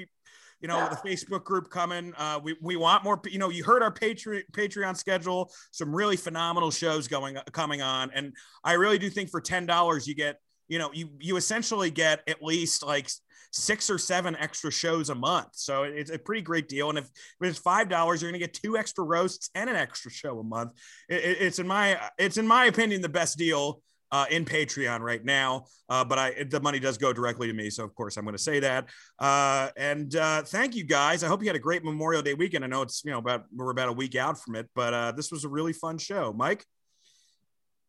you 0.61 0.67
know, 0.67 0.87
the 0.89 1.09
Facebook 1.09 1.43
group 1.43 1.69
coming. 1.71 2.13
Uh, 2.15 2.39
we, 2.41 2.55
we 2.61 2.75
want 2.75 3.03
more, 3.03 3.19
you 3.25 3.39
know, 3.39 3.49
you 3.49 3.63
heard 3.63 3.81
our 3.81 3.91
Patreon 3.91 4.43
Patreon 4.51 4.95
schedule, 4.95 5.51
some 5.71 5.93
really 5.93 6.15
phenomenal 6.15 6.69
shows 6.69 7.07
going, 7.07 7.35
coming 7.51 7.81
on. 7.81 8.11
And 8.13 8.33
I 8.63 8.73
really 8.73 8.99
do 8.99 9.09
think 9.09 9.31
for 9.31 9.41
$10, 9.41 10.07
you 10.07 10.13
get, 10.13 10.37
you 10.67 10.77
know, 10.77 10.91
you, 10.93 11.09
you 11.19 11.35
essentially 11.35 11.89
get 11.89 12.21
at 12.27 12.43
least 12.43 12.85
like 12.85 13.09
six 13.51 13.89
or 13.89 13.97
seven 13.97 14.35
extra 14.37 14.71
shows 14.71 15.09
a 15.09 15.15
month. 15.15 15.49
So 15.53 15.83
it's 15.83 16.11
a 16.11 16.19
pretty 16.19 16.41
great 16.41 16.69
deal. 16.69 16.89
And 16.89 16.97
if, 16.97 17.05
if 17.05 17.49
it's 17.49 17.59
five 17.59 17.89
dollars, 17.89 18.21
you're 18.21 18.31
going 18.31 18.39
to 18.39 18.47
get 18.47 18.53
two 18.53 18.77
extra 18.77 19.03
roasts 19.03 19.49
and 19.55 19.69
an 19.69 19.75
extra 19.75 20.11
show 20.11 20.39
a 20.39 20.43
month. 20.43 20.71
It, 21.09 21.37
it's 21.41 21.59
in 21.59 21.67
my 21.67 21.99
it's 22.17 22.37
in 22.37 22.47
my 22.47 22.65
opinion 22.65 23.01
the 23.01 23.09
best 23.09 23.37
deal. 23.37 23.81
Uh, 24.13 24.25
in 24.29 24.43
Patreon 24.43 24.99
right 24.99 25.23
now, 25.23 25.67
uh, 25.87 26.03
but 26.03 26.19
I 26.19 26.43
the 26.43 26.59
money 26.59 26.79
does 26.79 26.97
go 26.97 27.13
directly 27.13 27.47
to 27.47 27.53
me, 27.53 27.69
so 27.69 27.85
of 27.85 27.95
course 27.95 28.17
I'm 28.17 28.25
going 28.25 28.35
to 28.35 28.43
say 28.43 28.59
that. 28.59 28.89
Uh, 29.17 29.69
and 29.77 30.13
uh, 30.17 30.43
thank 30.43 30.75
you 30.75 30.83
guys. 30.83 31.23
I 31.23 31.27
hope 31.27 31.41
you 31.41 31.47
had 31.47 31.55
a 31.55 31.59
great 31.59 31.81
Memorial 31.85 32.21
Day 32.21 32.33
weekend. 32.33 32.65
I 32.65 32.67
know 32.67 32.81
it's 32.81 33.05
you 33.05 33.11
know 33.11 33.19
about 33.19 33.45
we're 33.55 33.71
about 33.71 33.87
a 33.87 33.93
week 33.93 34.15
out 34.15 34.37
from 34.37 34.55
it, 34.55 34.69
but 34.75 34.93
uh, 34.93 35.11
this 35.13 35.31
was 35.31 35.45
a 35.45 35.47
really 35.47 35.71
fun 35.71 35.97
show. 35.97 36.33
Mike. 36.33 36.65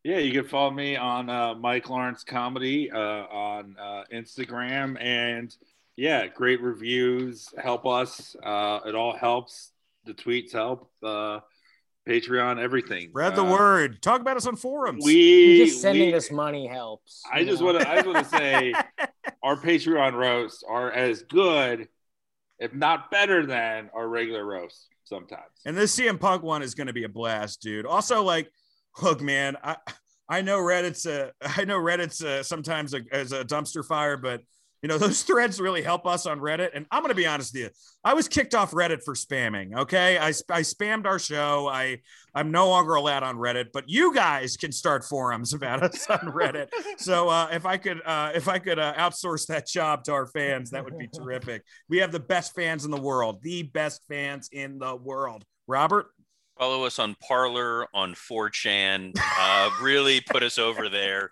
Yeah, 0.05 0.19
you 0.19 0.31
can 0.31 0.47
follow 0.47 0.71
me 0.71 0.95
on 0.95 1.29
uh, 1.29 1.55
Mike 1.55 1.89
Lawrence 1.89 2.23
Comedy 2.23 2.89
on 2.89 3.75
Instagram, 4.13 4.95
and 5.01 5.53
yeah, 5.97 6.27
great 6.27 6.61
reviews 6.61 7.49
help 7.61 7.85
us. 7.85 8.33
It 8.35 8.95
all 8.95 9.17
helps. 9.19 9.73
The 10.05 10.13
tweets 10.13 10.53
help. 10.53 10.89
Patreon, 12.07 12.59
everything. 12.59 13.09
Spread 13.09 13.35
the 13.35 13.43
uh, 13.43 13.51
word. 13.51 14.01
Talk 14.01 14.21
about 14.21 14.37
us 14.37 14.45
on 14.45 14.55
forums. 14.55 15.03
We 15.05 15.65
just 15.65 15.81
sending 15.81 16.09
we, 16.09 16.13
us 16.15 16.31
money 16.31 16.67
helps. 16.67 17.23
I 17.31 17.43
just 17.43 17.61
want 17.61 17.79
to. 17.79 17.89
I 17.89 17.95
just 17.95 18.07
want 18.07 18.19
to 18.19 18.37
say, 18.37 18.73
our 19.43 19.55
Patreon 19.55 20.13
roasts 20.13 20.63
are 20.67 20.91
as 20.91 21.23
good, 21.23 21.87
if 22.59 22.73
not 22.73 23.09
better 23.09 23.45
than 23.45 23.89
our 23.93 24.07
regular 24.07 24.45
roasts 24.45 24.87
sometimes. 25.05 25.43
And 25.65 25.77
this 25.77 25.97
CM 25.97 26.19
Punk 26.19 26.43
one 26.43 26.61
is 26.61 26.75
going 26.75 26.87
to 26.87 26.93
be 26.93 27.05
a 27.05 27.09
blast, 27.09 27.61
dude. 27.61 27.85
Also, 27.85 28.21
like 28.21 28.51
look, 29.01 29.21
man, 29.21 29.57
I 29.63 29.77
I 30.29 30.41
know 30.41 30.59
Reddit's 30.59 31.05
a 31.05 31.31
I 31.41 31.65
know 31.65 31.77
Reddit's 31.77 32.21
a, 32.21 32.43
sometimes 32.43 32.93
a, 32.93 33.01
as 33.11 33.31
a 33.31 33.43
dumpster 33.43 33.85
fire, 33.85 34.17
but 34.17 34.41
you 34.83 34.89
know 34.89 34.97
those 34.99 35.23
threads 35.23 35.59
really 35.59 35.81
help 35.81 36.05
us 36.05 36.27
on 36.27 36.39
Reddit. 36.39 36.69
And 36.75 36.85
I'm 36.91 37.01
gonna 37.01 37.15
be 37.15 37.25
honest 37.25 37.53
with 37.53 37.63
you, 37.63 37.69
I 38.03 38.13
was 38.13 38.27
kicked 38.27 38.53
off 38.53 38.71
Reddit 38.71 39.01
for 39.03 39.15
spamming. 39.15 39.75
Okay, 39.75 40.19
I 40.19 40.27
I 40.27 40.61
spammed 40.61 41.07
our 41.07 41.17
show. 41.17 41.67
I 41.67 42.01
I'm 42.35 42.51
no 42.51 42.69
longer 42.69 42.95
allowed 42.95 43.23
on 43.23 43.37
Reddit, 43.37 43.67
but 43.73 43.85
you 43.87 44.13
guys 44.13 44.57
can 44.57 44.71
start 44.71 45.03
forums 45.03 45.53
about 45.53 45.81
us 45.81 46.07
on 46.09 46.19
Reddit. 46.19 46.67
so 46.97 47.29
uh, 47.29 47.47
if 47.51 47.65
I 47.65 47.77
could 47.77 48.01
uh, 48.05 48.33
if 48.35 48.47
I 48.47 48.59
could 48.59 48.77
uh, 48.77 48.93
outsource 48.95 49.47
that 49.47 49.65
job 49.65 50.03
to 50.03 50.11
our 50.13 50.27
fans, 50.27 50.69
that 50.71 50.83
would 50.83 50.99
be 50.99 51.07
terrific. 51.15 51.63
We 51.89 51.97
have 51.99 52.11
the 52.11 52.19
best 52.19 52.53
fans 52.53 52.85
in 52.85 52.91
the 52.91 53.01
world, 53.01 53.41
the 53.41 53.63
best 53.63 54.01
fans 54.07 54.49
in 54.51 54.77
the 54.77 54.95
world. 54.95 55.45
Robert. 55.65 56.07
Follow 56.59 56.85
us 56.85 56.99
on 56.99 57.15
Parler, 57.27 57.87
on 57.95 58.13
4chan. 58.13 59.13
Uh, 59.17 59.71
really 59.81 60.21
put 60.21 60.43
us 60.43 60.59
over 60.59 60.87
there. 60.87 61.31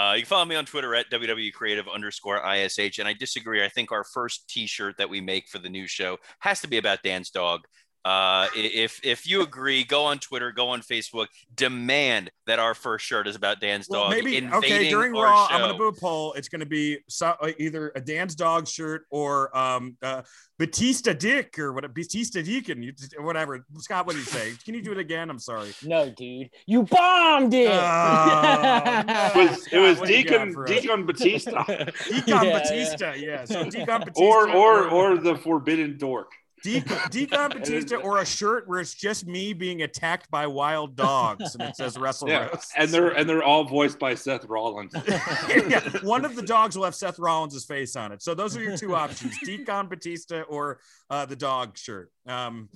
Uh, 0.00 0.14
you 0.14 0.22
can 0.22 0.28
follow 0.28 0.46
me 0.46 0.56
on 0.56 0.64
Twitter 0.64 0.94
at 0.94 1.10
WWE 1.10 1.52
Creative 1.52 1.86
underscore 1.86 2.40
ISH. 2.54 2.98
And 2.98 3.06
I 3.06 3.12
disagree. 3.12 3.62
I 3.62 3.68
think 3.68 3.92
our 3.92 4.02
first 4.02 4.48
t 4.48 4.66
shirt 4.66 4.96
that 4.96 5.10
we 5.10 5.20
make 5.20 5.46
for 5.46 5.58
the 5.58 5.68
new 5.68 5.86
show 5.86 6.16
has 6.38 6.62
to 6.62 6.68
be 6.68 6.78
about 6.78 7.02
Dan's 7.02 7.28
dog. 7.28 7.60
Uh, 8.02 8.48
if 8.54 8.98
if 9.04 9.28
you 9.28 9.42
agree, 9.42 9.84
go 9.84 10.04
on 10.04 10.18
Twitter, 10.18 10.52
go 10.52 10.68
on 10.68 10.80
Facebook, 10.80 11.26
demand 11.54 12.30
that 12.46 12.58
our 12.58 12.72
first 12.72 13.04
shirt 13.04 13.28
is 13.28 13.36
about 13.36 13.60
Dan's 13.60 13.88
well, 13.90 14.04
dog. 14.04 14.10
Maybe 14.10 14.48
okay 14.50 14.88
during 14.88 15.12
Raw, 15.12 15.48
show. 15.48 15.54
I'm 15.54 15.60
going 15.60 15.72
to 15.72 15.78
do 15.78 15.88
a 15.88 15.92
poll. 15.92 16.32
It's 16.32 16.48
going 16.48 16.60
to 16.60 16.66
be 16.66 17.00
so, 17.08 17.34
uh, 17.40 17.50
either 17.58 17.92
a 17.94 18.00
Dan's 18.00 18.34
dog 18.34 18.66
shirt 18.66 19.04
or 19.10 19.54
um, 19.56 19.98
uh, 20.02 20.22
Batista 20.58 21.12
Dick 21.12 21.58
or 21.58 21.74
what 21.74 21.92
Batista 21.92 22.40
Deacon, 22.40 22.90
whatever. 23.18 23.66
Scott, 23.78 24.06
what 24.06 24.14
do 24.14 24.18
you 24.18 24.24
say? 24.24 24.54
Can 24.64 24.74
you 24.74 24.82
do 24.82 24.92
it 24.92 24.98
again? 24.98 25.28
I'm 25.28 25.38
sorry. 25.38 25.72
No, 25.84 26.08
dude, 26.08 26.48
you 26.66 26.84
bombed 26.84 27.52
it. 27.52 27.70
Uh, 27.70 29.04
no. 29.06 29.40
it 29.42 29.50
was, 29.50 29.68
it 29.72 29.78
was 29.78 30.00
Deacon 30.08 30.56
Deacon 30.66 31.04
Batista. 31.04 31.64
Deacon 31.64 31.94
yeah, 32.26 32.58
Batista, 32.60 33.12
yeah. 33.12 33.26
yeah. 33.26 33.44
So 33.44 33.64
Deacon 33.64 34.00
Batista 34.00 34.24
or 34.24 34.50
or 34.50 34.88
or 34.88 35.18
the 35.18 35.36
Forbidden 35.36 35.98
Dork. 35.98 36.32
Deacon 37.10 37.50
Batista 37.50 37.96
or 37.96 38.18
a 38.18 38.26
shirt 38.26 38.68
where 38.68 38.80
it's 38.80 38.94
just 38.94 39.26
me 39.26 39.52
being 39.52 39.82
attacked 39.82 40.30
by 40.30 40.46
wild 40.46 40.96
dogs 40.96 41.54
and 41.54 41.62
it 41.62 41.76
says 41.76 41.96
Wrestle 41.98 42.28
yeah. 42.28 42.48
And 42.76 42.90
they're 42.90 43.10
and 43.10 43.28
they're 43.28 43.42
all 43.42 43.64
voiced 43.64 43.98
by 43.98 44.14
Seth 44.14 44.44
Rollins. 44.44 44.92
yeah, 45.48 45.80
one 46.02 46.24
of 46.24 46.36
the 46.36 46.42
dogs 46.42 46.76
will 46.76 46.84
have 46.84 46.94
Seth 46.94 47.18
Rollins' 47.18 47.64
face 47.64 47.96
on 47.96 48.12
it. 48.12 48.22
So 48.22 48.34
those 48.34 48.56
are 48.56 48.62
your 48.62 48.76
two 48.76 48.94
options: 48.94 49.38
Deacon 49.44 49.88
Batista 49.88 50.42
or 50.42 50.80
uh, 51.08 51.26
the 51.26 51.36
dog 51.36 51.78
shirt. 51.78 52.10
Um, 52.26 52.68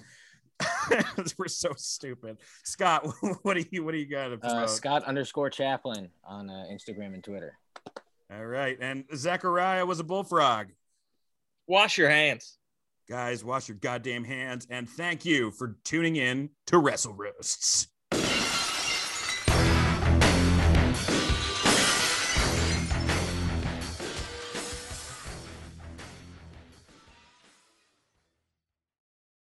we're 1.39 1.49
so 1.49 1.73
stupid. 1.77 2.39
Scott, 2.65 3.07
what 3.43 3.55
do 3.55 3.65
you 3.71 3.85
what 3.85 3.93
do 3.93 3.99
you 3.99 4.07
got? 4.07 4.33
Uh, 4.45 4.67
Scott 4.67 5.05
underscore 5.05 5.51
Chaplin 5.51 6.09
on 6.25 6.49
uh, 6.49 6.65
Instagram 6.71 7.15
and 7.15 7.23
Twitter. 7.23 7.59
All 8.33 8.47
right, 8.47 8.79
and 8.81 9.05
Zechariah 9.15 9.85
was 9.85 10.01
a 10.01 10.05
bullfrog. 10.05 10.69
Wash 11.67 11.99
your 11.99 12.11
hands. 12.11 12.59
Guys, 13.09 13.45
wash 13.45 13.69
your 13.69 13.77
goddamn 13.77 14.25
hands 14.25 14.67
and 14.71 14.89
thank 14.89 15.25
you 15.27 15.51
for 15.51 15.77
tuning 15.85 16.17
in 16.17 16.49
to 16.67 16.79
Wrestle 16.79 17.13
Roasts. 17.13 17.89